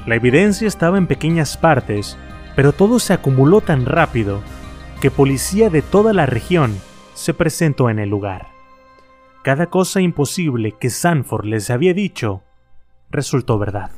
La 0.06 0.16
evidencia 0.16 0.66
estaba 0.66 0.98
en 0.98 1.06
pequeñas 1.06 1.56
partes, 1.56 2.18
pero 2.56 2.72
todo 2.72 2.98
se 2.98 3.12
acumuló 3.12 3.60
tan 3.60 3.86
rápido 3.86 4.40
que 5.02 5.10
policía 5.10 5.68
de 5.68 5.82
toda 5.82 6.12
la 6.12 6.26
región 6.26 6.78
se 7.14 7.34
presentó 7.34 7.90
en 7.90 7.98
el 7.98 8.08
lugar. 8.08 8.46
Cada 9.42 9.66
cosa 9.66 10.00
imposible 10.00 10.76
que 10.78 10.90
Sanford 10.90 11.44
les 11.44 11.70
había 11.70 11.92
dicho 11.92 12.44
resultó 13.10 13.58
verdad. 13.58 13.90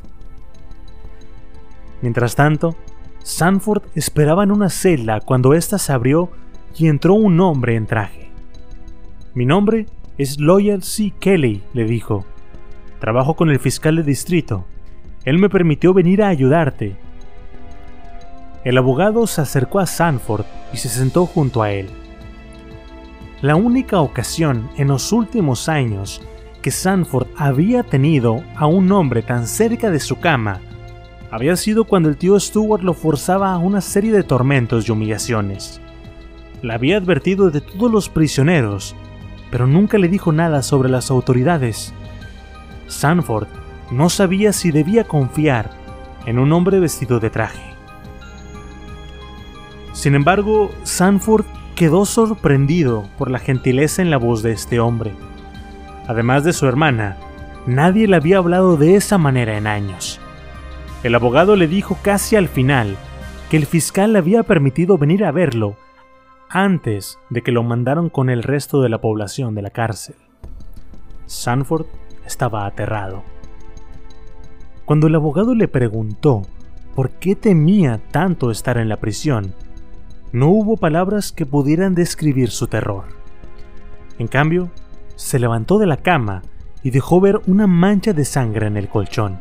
Mientras 2.00 2.36
tanto, 2.36 2.74
Sanford 3.22 3.82
esperaba 3.94 4.44
en 4.44 4.50
una 4.50 4.70
celda 4.70 5.20
cuando 5.20 5.52
ésta 5.52 5.76
se 5.76 5.92
abrió 5.92 6.30
y 6.74 6.88
entró 6.88 7.12
un 7.12 7.38
hombre 7.38 7.76
en 7.76 7.84
traje. 7.84 8.30
Mi 9.34 9.44
nombre 9.44 9.84
es 10.16 10.40
Loyal 10.40 10.82
C. 10.82 11.12
Kelly, 11.20 11.62
le 11.74 11.84
dijo. 11.84 12.24
Trabajo 12.98 13.36
con 13.36 13.50
el 13.50 13.58
fiscal 13.58 13.96
de 13.96 14.04
distrito. 14.04 14.64
Él 15.26 15.38
me 15.38 15.50
permitió 15.50 15.92
venir 15.92 16.22
a 16.22 16.28
ayudarte 16.28 16.96
el 18.64 18.78
abogado 18.78 19.26
se 19.26 19.40
acercó 19.40 19.78
a 19.78 19.86
Sanford 19.86 20.44
y 20.72 20.78
se 20.78 20.88
sentó 20.88 21.26
junto 21.26 21.62
a 21.62 21.70
él. 21.70 21.88
La 23.42 23.56
única 23.56 24.00
ocasión 24.00 24.70
en 24.76 24.88
los 24.88 25.12
últimos 25.12 25.68
años 25.68 26.22
que 26.62 26.70
Sanford 26.70 27.26
había 27.36 27.82
tenido 27.82 28.42
a 28.56 28.66
un 28.66 28.90
hombre 28.90 29.22
tan 29.22 29.46
cerca 29.46 29.90
de 29.90 30.00
su 30.00 30.18
cama 30.18 30.60
había 31.34 31.56
sido 31.56 31.82
cuando 31.82 32.08
el 32.08 32.16
tío 32.16 32.38
Stuart 32.38 32.84
lo 32.84 32.94
forzaba 32.94 33.52
a 33.52 33.58
una 33.58 33.80
serie 33.80 34.12
de 34.12 34.22
tormentos 34.22 34.88
y 34.88 34.92
humillaciones. 34.92 35.80
Le 36.62 36.72
había 36.72 36.96
advertido 36.96 37.50
de 37.50 37.60
todos 37.60 37.90
los 37.90 38.08
prisioneros, 38.08 38.94
pero 39.50 39.66
nunca 39.66 39.98
le 39.98 40.06
dijo 40.06 40.30
nada 40.30 40.62
sobre 40.62 40.88
las 40.88 41.10
autoridades. 41.10 41.92
Sanford 42.86 43.48
no 43.90 44.10
sabía 44.10 44.52
si 44.52 44.70
debía 44.70 45.02
confiar 45.02 45.72
en 46.24 46.38
un 46.38 46.52
hombre 46.52 46.78
vestido 46.78 47.18
de 47.18 47.30
traje. 47.30 47.73
Sin 49.94 50.16
embargo, 50.16 50.70
Sanford 50.82 51.46
quedó 51.76 52.04
sorprendido 52.04 53.08
por 53.16 53.30
la 53.30 53.38
gentileza 53.38 54.02
en 54.02 54.10
la 54.10 54.16
voz 54.16 54.42
de 54.42 54.52
este 54.52 54.80
hombre. 54.80 55.12
Además 56.08 56.44
de 56.44 56.52
su 56.52 56.66
hermana, 56.66 57.16
nadie 57.66 58.08
le 58.08 58.16
había 58.16 58.38
hablado 58.38 58.76
de 58.76 58.96
esa 58.96 59.18
manera 59.18 59.56
en 59.56 59.68
años. 59.68 60.20
El 61.04 61.14
abogado 61.14 61.54
le 61.54 61.68
dijo 61.68 61.96
casi 62.02 62.34
al 62.34 62.48
final 62.48 62.96
que 63.50 63.56
el 63.56 63.66
fiscal 63.66 64.12
le 64.12 64.18
había 64.18 64.42
permitido 64.42 64.98
venir 64.98 65.24
a 65.24 65.32
verlo 65.32 65.76
antes 66.48 67.18
de 67.30 67.42
que 67.42 67.52
lo 67.52 67.62
mandaron 67.62 68.10
con 68.10 68.30
el 68.30 68.42
resto 68.42 68.82
de 68.82 68.88
la 68.88 69.00
población 69.00 69.54
de 69.54 69.62
la 69.62 69.70
cárcel. 69.70 70.16
Sanford 71.26 71.86
estaba 72.26 72.66
aterrado. 72.66 73.22
Cuando 74.84 75.06
el 75.06 75.14
abogado 75.14 75.54
le 75.54 75.68
preguntó 75.68 76.42
por 76.94 77.10
qué 77.10 77.36
temía 77.36 78.00
tanto 78.10 78.50
estar 78.50 78.76
en 78.76 78.88
la 78.88 78.98
prisión, 78.98 79.54
no 80.34 80.48
hubo 80.48 80.76
palabras 80.76 81.30
que 81.30 81.46
pudieran 81.46 81.94
describir 81.94 82.50
su 82.50 82.66
terror. 82.66 83.04
En 84.18 84.26
cambio, 84.26 84.68
se 85.14 85.38
levantó 85.38 85.78
de 85.78 85.86
la 85.86 85.98
cama 85.98 86.42
y 86.82 86.90
dejó 86.90 87.20
ver 87.20 87.40
una 87.46 87.68
mancha 87.68 88.12
de 88.12 88.24
sangre 88.24 88.66
en 88.66 88.76
el 88.76 88.88
colchón. 88.88 89.38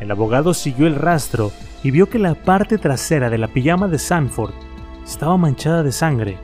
El 0.00 0.10
abogado 0.10 0.54
siguió 0.54 0.86
el 0.86 0.94
rastro 0.94 1.52
y 1.82 1.90
vio 1.90 2.08
que 2.08 2.18
la 2.18 2.34
parte 2.34 2.78
trasera 2.78 3.28
de 3.28 3.36
la 3.36 3.48
pijama 3.48 3.88
de 3.88 3.98
Sanford 3.98 4.54
estaba 5.04 5.36
manchada 5.36 5.82
de 5.82 5.92
sangre. 5.92 6.38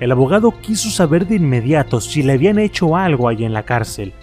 El 0.00 0.10
abogado 0.10 0.52
quiso 0.60 0.90
saber 0.90 1.28
de 1.28 1.36
inmediato 1.36 2.00
si 2.00 2.24
le 2.24 2.32
habían 2.32 2.58
hecho 2.58 2.96
algo 2.96 3.28
allí 3.28 3.44
en 3.44 3.54
la 3.54 3.62
cárcel, 3.62 4.14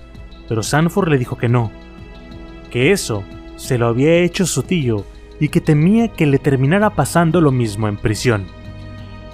pero 0.50 0.62
Sanford 0.62 1.08
le 1.08 1.18
dijo 1.18 1.38
que 1.38 1.48
no, 1.48 1.72
que 2.70 2.92
eso 2.92 3.24
se 3.56 3.78
lo 3.78 3.88
había 3.88 4.14
hecho 4.16 4.46
su 4.46 4.64
tío 4.64 5.06
y 5.40 5.50
que 5.50 5.62
temía 5.62 6.08
que 6.10 6.26
le 6.26 6.40
terminara 6.40 6.92
pasando 6.92 7.42
lo 7.42 7.52
mismo 7.52 7.88
en 7.88 7.98
prisión. 7.98 8.46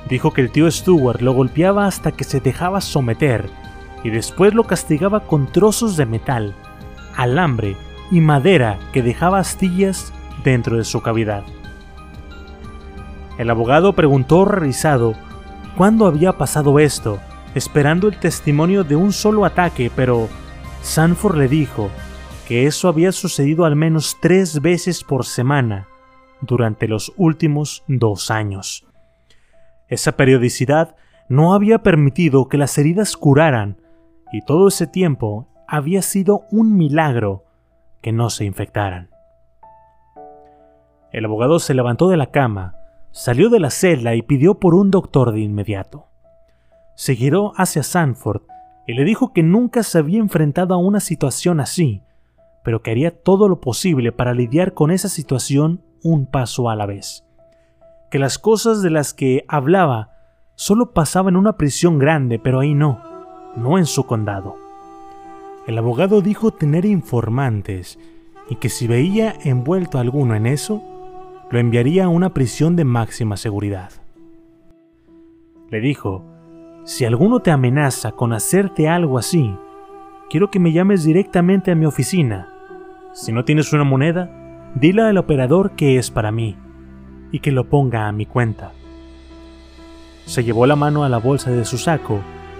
Dijo 0.09 0.31
que 0.31 0.41
el 0.41 0.51
tío 0.51 0.69
Stuart 0.69 1.21
lo 1.21 1.33
golpeaba 1.33 1.85
hasta 1.85 2.11
que 2.11 2.23
se 2.23 2.39
dejaba 2.39 2.81
someter 2.81 3.49
y 4.03 4.09
después 4.09 4.53
lo 4.53 4.63
castigaba 4.63 5.21
con 5.21 5.47
trozos 5.47 5.95
de 5.95 6.05
metal, 6.05 6.55
alambre 7.15 7.75
y 8.09 8.19
madera 8.19 8.79
que 8.93 9.03
dejaba 9.03 9.39
astillas 9.39 10.11
dentro 10.43 10.77
de 10.77 10.83
su 10.83 11.01
cavidad. 11.01 11.43
El 13.37 13.49
abogado 13.49 13.93
preguntó 13.93 14.39
horrorizado 14.39 15.13
cuándo 15.77 16.07
había 16.07 16.33
pasado 16.33 16.79
esto, 16.79 17.19
esperando 17.55 18.07
el 18.07 18.19
testimonio 18.19 18.83
de 18.83 18.95
un 18.95 19.13
solo 19.13 19.45
ataque, 19.45 19.91
pero 19.95 20.29
Sanford 20.81 21.37
le 21.37 21.47
dijo 21.47 21.89
que 22.47 22.65
eso 22.65 22.87
había 22.87 23.11
sucedido 23.11 23.65
al 23.65 23.75
menos 23.75 24.17
tres 24.19 24.61
veces 24.61 25.03
por 25.03 25.25
semana 25.25 25.87
durante 26.41 26.88
los 26.88 27.13
últimos 27.18 27.84
dos 27.88 28.31
años. 28.31 28.88
Esa 29.88 30.13
periodicidad 30.13 30.95
no 31.30 31.53
había 31.53 31.80
permitido 31.80 32.47
que 32.47 32.57
las 32.57 32.77
heridas 32.77 33.15
curaran 33.15 33.77
y 34.31 34.41
todo 34.41 34.68
ese 34.68 34.88
tiempo 34.88 35.47
había 35.68 36.01
sido 36.01 36.45
un 36.51 36.76
milagro 36.76 37.45
que 38.01 38.11
no 38.11 38.30
se 38.30 38.45
infectaran. 38.45 39.09
El 41.11 41.26
abogado 41.26 41.59
se 41.59 41.73
levantó 41.73 42.09
de 42.09 42.18
la 42.18 42.31
cama, 42.31 42.76
salió 43.11 43.49
de 43.49 43.59
la 43.59 43.69
celda 43.69 44.15
y 44.15 44.22
pidió 44.22 44.59
por 44.59 44.73
un 44.73 44.91
doctor 44.91 45.34
de 45.34 45.41
inmediato. 45.41 46.07
Se 46.95 47.15
giró 47.15 47.53
hacia 47.57 47.84
Sanford 47.84 48.43
y 48.88 48.93
le 48.93 49.03
dijo 49.03 49.34
que 49.34 49.43
nunca 49.43 49.84
se 49.84 49.97
había 49.97 50.19
enfrentado 50.19 50.73
a 50.73 50.77
una 50.77 50.99
situación 50.99 51.59
así, 51.59 52.03
pero 52.63 52.81
que 52.81 52.91
haría 52.91 53.11
todo 53.11 53.49
lo 53.49 53.59
posible 53.59 54.11
para 54.11 54.34
lidiar 54.34 54.73
con 54.73 54.91
esa 54.91 55.09
situación 55.09 55.81
un 56.03 56.25
paso 56.25 56.69
a 56.69 56.75
la 56.75 56.85
vez. 56.85 57.25
Que 58.09 58.19
las 58.19 58.37
cosas 58.37 58.81
de 58.81 58.89
las 58.89 59.13
que 59.13 59.45
hablaba 59.47 60.11
solo 60.55 60.91
pasaban 60.91 61.33
en 61.33 61.39
una 61.39 61.57
prisión 61.57 61.97
grande, 61.97 62.39
pero 62.39 62.59
ahí 62.59 62.73
no, 62.73 63.01
no 63.55 63.77
en 63.77 63.85
su 63.85 64.05
condado. 64.05 64.55
El 65.67 65.77
abogado 65.77 66.21
dijo 66.21 66.51
tener 66.51 66.85
informantes 66.85 67.99
y 68.49 68.55
que 68.55 68.69
si 68.69 68.87
veía 68.87 69.35
envuelto 69.43 69.97
a 69.97 70.01
alguno 70.01 70.35
en 70.35 70.47
eso, 70.47 70.81
lo 71.49 71.59
enviaría 71.59 72.05
a 72.05 72.09
una 72.09 72.33
prisión 72.33 72.75
de 72.75 72.85
máxima 72.85 73.37
seguridad. 73.37 73.91
Le 75.69 75.79
dijo, 75.79 76.23
si 76.83 77.05
alguno 77.05 77.41
te 77.41 77.51
amenaza 77.51 78.11
con 78.11 78.33
hacerte 78.33 78.89
algo 78.89 79.17
así, 79.17 79.55
quiero 80.29 80.49
que 80.49 80.59
me 80.59 80.71
llames 80.71 81.03
directamente 81.03 81.71
a 81.71 81.75
mi 81.75 81.85
oficina. 81.85 82.49
Si 83.13 83.31
no 83.31 83.45
tienes 83.45 83.71
una 83.71 83.83
moneda, 83.83 84.40
dile 84.76 85.03
al 85.03 85.18
operador 85.18 85.72
que 85.72 85.98
es 85.98 86.11
para 86.11 86.31
mí 86.31 86.56
y 87.31 87.39
que 87.39 87.52
lo 87.52 87.69
ponga 87.69 88.07
a 88.07 88.11
mi 88.11 88.26
cuenta. 88.26 88.72
Se 90.26 90.43
llevó 90.43 90.65
la 90.65 90.76
mano 90.76 91.03
a 91.03 91.10
la 91.10 91.18
bolsa 91.18 91.52
de 91.52 91.65
su 91.65 91.77
saco 91.77 92.19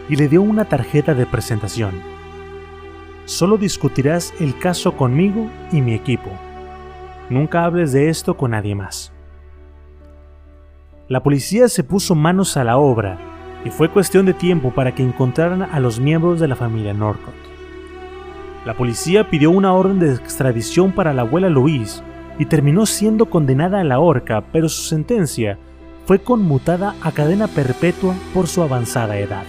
y 0.10 0.16
le 0.16 0.28
dio 0.28 0.42
una 0.42 0.66
tarjeta 0.66 1.14
de 1.14 1.26
presentación. 1.26 1.94
Solo 3.26 3.58
discutirás 3.58 4.34
el 4.40 4.58
caso 4.58 4.98
conmigo 4.98 5.50
y 5.72 5.82
mi 5.82 5.94
equipo. 5.94 6.30
Nunca 7.30 7.64
hables 7.64 7.94
de 7.94 8.10
esto 8.10 8.36
con 8.36 8.52
nadie 8.52 8.76
más. 8.76 9.14
La 11.08 11.24
policía 11.24 11.70
se 11.70 11.84
puso 11.84 12.16
manos 12.16 12.58
a 12.58 12.64
la 12.64 12.78
obra 12.78 13.18
y 13.64 13.70
fue 13.70 13.90
cuestión 13.90 14.26
de 14.26 14.34
tiempo 14.34 14.72
para 14.72 14.94
que 14.96 15.04
encontraran 15.04 15.62
a 15.62 15.80
los 15.80 16.00
miembros 16.00 16.40
de 16.40 16.48
la 16.48 16.56
familia 16.56 16.94
Norcott. 16.94 17.51
La 18.66 18.76
policía 18.76 19.28
pidió 19.28 19.50
una 19.50 19.74
orden 19.74 20.00
de 20.00 20.14
extradición 20.14 20.92
para 20.92 21.14
la 21.14 21.24
abuela 21.24 21.50
Louise 21.50 22.04
y 22.38 22.46
terminó 22.46 22.86
siendo 22.86 23.26
condenada 23.26 23.80
a 23.80 23.84
la 23.84 24.00
horca, 24.00 24.44
pero 24.52 24.70
su 24.70 24.84
sentencia 24.84 25.58
fue 26.06 26.20
conmutada 26.20 26.96
a 27.02 27.12
cadena 27.12 27.48
perpetua 27.48 28.14
por 28.36 28.48
su 28.48 28.62
avanzada 28.62 29.18
edad. 29.18 29.46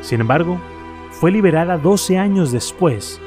Sin 0.00 0.22
embargo, 0.22 0.58
fue 1.10 1.30
liberada 1.30 1.76
12 1.76 2.18
años 2.18 2.52
después 2.52 3.20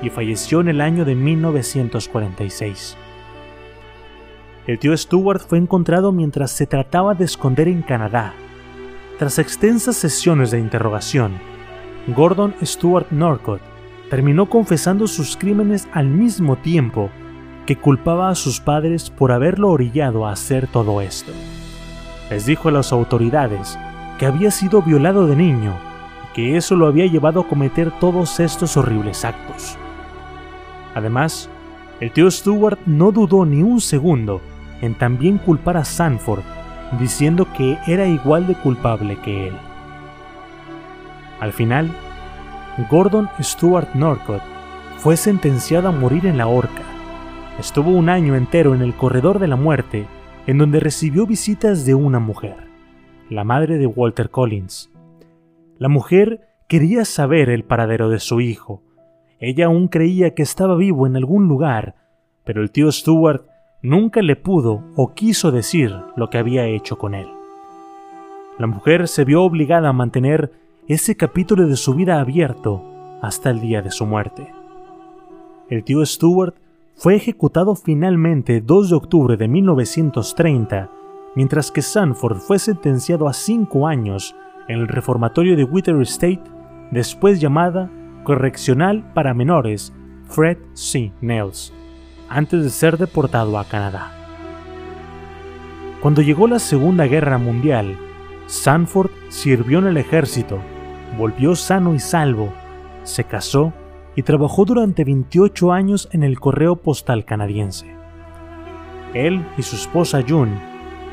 y 0.00 0.10
falleció 0.10 0.60
en 0.60 0.68
el 0.68 0.80
año 0.80 1.04
de 1.04 1.16
1946. 1.16 2.96
El 4.68 4.78
tío 4.78 4.96
Stewart 4.96 5.40
fue 5.40 5.58
encontrado 5.58 6.12
mientras 6.12 6.52
se 6.52 6.66
trataba 6.66 7.14
de 7.14 7.24
esconder 7.24 7.66
en 7.66 7.82
Canadá. 7.82 8.32
Tras 9.18 9.38
extensas 9.38 9.96
sesiones 9.96 10.52
de 10.52 10.60
interrogación, 10.60 11.32
Gordon 12.08 12.54
Stewart 12.62 13.10
Norcott 13.10 13.73
terminó 14.10 14.48
confesando 14.48 15.06
sus 15.06 15.36
crímenes 15.36 15.88
al 15.92 16.06
mismo 16.06 16.56
tiempo 16.56 17.10
que 17.66 17.76
culpaba 17.76 18.28
a 18.28 18.34
sus 18.34 18.60
padres 18.60 19.10
por 19.10 19.32
haberlo 19.32 19.70
orillado 19.70 20.26
a 20.26 20.32
hacer 20.32 20.66
todo 20.66 21.00
esto. 21.00 21.32
Les 22.30 22.46
dijo 22.46 22.68
a 22.68 22.72
las 22.72 22.92
autoridades 22.92 23.78
que 24.18 24.26
había 24.26 24.50
sido 24.50 24.82
violado 24.82 25.26
de 25.26 25.36
niño 25.36 25.74
y 26.24 26.34
que 26.34 26.56
eso 26.56 26.76
lo 26.76 26.86
había 26.86 27.06
llevado 27.06 27.40
a 27.40 27.48
cometer 27.48 27.90
todos 27.98 28.40
estos 28.40 28.76
horribles 28.76 29.24
actos. 29.24 29.76
Además, 30.94 31.48
el 32.00 32.10
tío 32.10 32.30
Stewart 32.30 32.78
no 32.86 33.12
dudó 33.12 33.44
ni 33.46 33.62
un 33.62 33.80
segundo 33.80 34.40
en 34.80 34.94
también 34.94 35.38
culpar 35.38 35.76
a 35.76 35.84
Sanford, 35.84 36.42
diciendo 36.98 37.46
que 37.56 37.78
era 37.86 38.06
igual 38.06 38.46
de 38.46 38.54
culpable 38.54 39.16
que 39.24 39.48
él. 39.48 39.54
Al 41.40 41.52
final, 41.52 41.90
Gordon 42.90 43.28
Stewart 43.40 43.94
Norcott 43.94 44.42
fue 44.96 45.16
sentenciado 45.16 45.88
a 45.88 45.92
morir 45.92 46.26
en 46.26 46.38
la 46.38 46.48
horca. 46.48 46.82
Estuvo 47.60 47.90
un 47.90 48.08
año 48.08 48.34
entero 48.34 48.74
en 48.74 48.82
el 48.82 48.94
corredor 48.94 49.38
de 49.38 49.46
la 49.46 49.54
muerte, 49.54 50.06
en 50.48 50.58
donde 50.58 50.80
recibió 50.80 51.24
visitas 51.24 51.86
de 51.86 51.94
una 51.94 52.18
mujer, 52.18 52.56
la 53.30 53.44
madre 53.44 53.78
de 53.78 53.86
Walter 53.86 54.28
Collins. 54.28 54.90
La 55.78 55.88
mujer 55.88 56.48
quería 56.66 57.04
saber 57.04 57.48
el 57.48 57.62
paradero 57.62 58.08
de 58.08 58.18
su 58.18 58.40
hijo. 58.40 58.82
Ella 59.38 59.66
aún 59.66 59.86
creía 59.86 60.34
que 60.34 60.42
estaba 60.42 60.74
vivo 60.74 61.06
en 61.06 61.14
algún 61.14 61.46
lugar, 61.46 61.94
pero 62.42 62.60
el 62.60 62.72
tío 62.72 62.90
Stewart 62.90 63.44
nunca 63.82 64.20
le 64.20 64.34
pudo 64.34 64.82
o 64.96 65.14
quiso 65.14 65.52
decir 65.52 65.94
lo 66.16 66.28
que 66.28 66.38
había 66.38 66.66
hecho 66.66 66.98
con 66.98 67.14
él. 67.14 67.28
La 68.58 68.66
mujer 68.66 69.06
se 69.06 69.24
vio 69.24 69.44
obligada 69.44 69.90
a 69.90 69.92
mantener 69.92 70.63
ese 70.86 71.16
capítulo 71.16 71.66
de 71.66 71.76
su 71.76 71.94
vida 71.94 72.20
abierto 72.20 72.82
hasta 73.22 73.48
el 73.48 73.60
día 73.60 73.80
de 73.80 73.90
su 73.90 74.04
muerte. 74.04 74.52
El 75.70 75.82
tío 75.82 76.04
Stewart 76.04 76.54
fue 76.94 77.16
ejecutado 77.16 77.74
finalmente 77.74 78.60
2 78.60 78.90
de 78.90 78.96
octubre 78.96 79.36
de 79.38 79.48
1930, 79.48 80.90
mientras 81.36 81.70
que 81.70 81.80
Sanford 81.80 82.36
fue 82.36 82.58
sentenciado 82.58 83.28
a 83.28 83.32
cinco 83.32 83.86
años 83.86 84.36
en 84.68 84.80
el 84.80 84.88
reformatorio 84.88 85.56
de 85.56 85.64
Wither 85.64 86.00
State, 86.02 86.42
después 86.90 87.40
llamada 87.40 87.90
Correccional 88.22 89.10
para 89.14 89.32
Menores 89.32 89.92
Fred 90.28 90.58
C. 90.74 91.12
Nails 91.22 91.72
antes 92.28 92.62
de 92.62 92.70
ser 92.70 92.98
deportado 92.98 93.58
a 93.58 93.64
Canadá. 93.64 94.12
Cuando 96.02 96.20
llegó 96.20 96.46
la 96.46 96.58
Segunda 96.58 97.06
Guerra 97.06 97.38
Mundial, 97.38 97.96
Sanford 98.46 99.10
sirvió 99.28 99.78
en 99.78 99.86
el 99.86 99.96
ejército, 99.96 100.58
volvió 101.16 101.56
sano 101.56 101.94
y 101.94 101.98
salvo, 101.98 102.52
se 103.02 103.24
casó 103.24 103.72
y 104.16 104.22
trabajó 104.22 104.64
durante 104.64 105.04
28 105.04 105.72
años 105.72 106.08
en 106.12 106.22
el 106.22 106.38
correo 106.38 106.76
postal 106.76 107.24
canadiense. 107.24 107.86
Él 109.12 109.44
y 109.56 109.62
su 109.62 109.76
esposa 109.76 110.22
June 110.26 110.52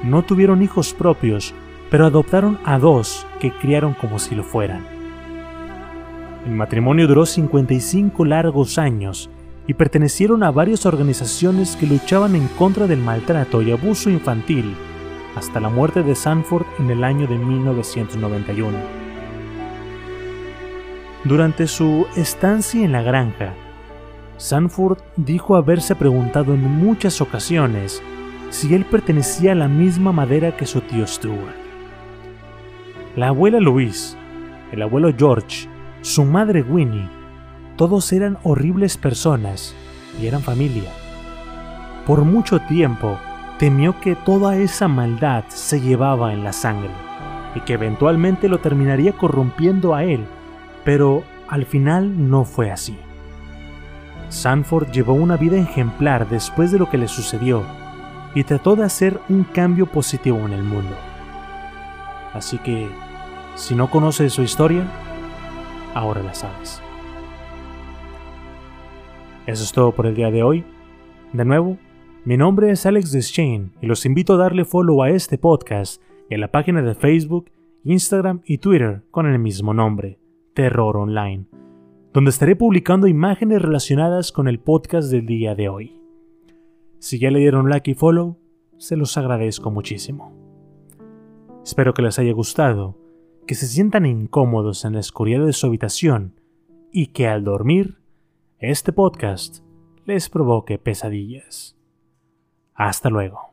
no 0.03 0.23
tuvieron 0.23 0.61
hijos 0.61 0.93
propios, 0.93 1.53
pero 1.89 2.05
adoptaron 2.05 2.59
a 2.65 2.79
dos 2.79 3.25
que 3.39 3.51
criaron 3.51 3.93
como 3.93 4.17
si 4.19 4.35
lo 4.35 4.43
fueran. 4.43 4.85
El 6.45 6.53
matrimonio 6.53 7.07
duró 7.07 7.25
55 7.25 8.25
largos 8.25 8.77
años 8.79 9.29
y 9.67 9.75
pertenecieron 9.75 10.41
a 10.43 10.51
varias 10.51 10.85
organizaciones 10.85 11.75
que 11.75 11.85
luchaban 11.85 12.35
en 12.35 12.47
contra 12.47 12.87
del 12.87 12.99
maltrato 12.99 13.61
y 13.61 13.71
abuso 13.71 14.09
infantil 14.09 14.73
hasta 15.35 15.59
la 15.59 15.69
muerte 15.69 16.01
de 16.03 16.15
Sanford 16.15 16.65
en 16.79 16.89
el 16.89 17.03
año 17.03 17.27
de 17.27 17.37
1991. 17.37 19.00
Durante 21.23 21.67
su 21.67 22.07
estancia 22.15 22.83
en 22.83 22.91
la 22.91 23.03
granja, 23.03 23.53
Sanford 24.37 24.97
dijo 25.17 25.55
haberse 25.55 25.95
preguntado 25.95 26.53
en 26.55 26.61
muchas 26.61 27.21
ocasiones 27.21 28.01
si 28.49 28.73
él 28.73 28.85
pertenecía 28.85 29.51
a 29.51 29.55
la 29.55 29.67
misma 29.67 30.11
madera 30.11 30.57
que 30.57 30.65
su 30.65 30.81
tío 30.81 31.05
Stuart. 31.05 31.55
La 33.15 33.27
abuela 33.27 33.59
Louise, 33.59 34.17
el 34.71 34.81
abuelo 34.81 35.13
George, 35.15 35.67
su 36.01 36.25
madre 36.25 36.63
Winnie 36.63 37.07
todos 37.77 38.11
eran 38.13 38.37
horribles 38.43 38.97
personas 38.97 39.75
y 40.19 40.27
eran 40.27 40.41
familia. 40.41 40.91
Por 42.05 42.25
mucho 42.25 42.59
tiempo 42.61 43.19
temió 43.59 43.99
que 43.99 44.15
toda 44.15 44.55
esa 44.57 44.87
maldad 44.87 45.43
se 45.49 45.81
llevaba 45.81 46.33
en 46.33 46.43
la 46.43 46.53
sangre 46.53 46.91
y 47.55 47.59
que 47.61 47.73
eventualmente 47.73 48.49
lo 48.49 48.59
terminaría 48.59 49.13
corrompiendo 49.13 49.93
a 49.95 50.03
él, 50.03 50.25
pero 50.83 51.23
al 51.47 51.65
final 51.65 52.29
no 52.29 52.45
fue 52.45 52.71
así. 52.71 52.97
Sanford 54.29 54.91
llevó 54.91 55.13
una 55.13 55.35
vida 55.35 55.57
ejemplar 55.57 56.29
después 56.29 56.71
de 56.71 56.79
lo 56.79 56.89
que 56.89 56.97
le 56.97 57.07
sucedió 57.07 57.63
y 58.33 58.43
trató 58.43 58.75
de 58.75 58.83
hacer 58.83 59.19
un 59.29 59.43
cambio 59.43 59.85
positivo 59.85 60.39
en 60.39 60.53
el 60.53 60.63
mundo. 60.63 60.95
Así 62.33 62.57
que, 62.59 62.87
si 63.55 63.75
no 63.75 63.89
conoces 63.89 64.31
su 64.31 64.41
historia, 64.41 64.85
ahora 65.93 66.23
la 66.23 66.33
sabes. 66.33 66.81
Eso 69.45 69.63
es 69.63 69.71
todo 69.73 69.91
por 69.91 70.05
el 70.05 70.15
día 70.15 70.31
de 70.31 70.43
hoy. 70.43 70.63
De 71.33 71.43
nuevo, 71.43 71.77
mi 72.23 72.37
nombre 72.37 72.71
es 72.71 72.85
Alex 72.85 73.13
Deschênes 73.13 73.71
y 73.81 73.87
los 73.87 74.05
invito 74.05 74.35
a 74.35 74.37
darle 74.37 74.63
follow 74.63 75.03
a 75.03 75.09
este 75.09 75.37
podcast 75.37 76.01
en 76.29 76.39
la 76.39 76.51
página 76.51 76.81
de 76.81 76.95
Facebook, 76.95 77.51
Instagram 77.83 78.41
y 78.45 78.59
Twitter 78.59 79.03
con 79.11 79.25
el 79.25 79.39
mismo 79.39 79.73
nombre, 79.73 80.20
Terror 80.53 80.97
Online, 80.97 81.45
donde 82.13 82.29
estaré 82.29 82.55
publicando 82.55 83.07
imágenes 83.07 83.61
relacionadas 83.61 84.31
con 84.31 84.47
el 84.47 84.59
podcast 84.59 85.09
del 85.09 85.25
día 85.25 85.55
de 85.55 85.69
hoy. 85.69 86.01
Si 86.99 87.19
ya 87.19 87.31
le 87.31 87.39
dieron 87.39 87.69
like 87.69 87.91
y 87.91 87.93
follow, 87.93 88.37
se 88.77 88.97
los 88.97 89.17
agradezco 89.17 89.71
muchísimo. 89.71 90.33
Espero 91.63 91.93
que 91.93 92.01
les 92.01 92.19
haya 92.19 92.33
gustado, 92.33 92.97
que 93.47 93.55
se 93.55 93.67
sientan 93.67 94.05
incómodos 94.05 94.83
en 94.85 94.93
la 94.93 94.99
oscuridad 94.99 95.45
de 95.45 95.53
su 95.53 95.67
habitación 95.67 96.39
y 96.91 97.07
que 97.07 97.27
al 97.27 97.43
dormir 97.43 97.99
este 98.59 98.91
podcast 98.91 99.63
les 100.05 100.29
provoque 100.29 100.77
pesadillas. 100.77 101.77
Hasta 102.73 103.09
luego. 103.09 103.50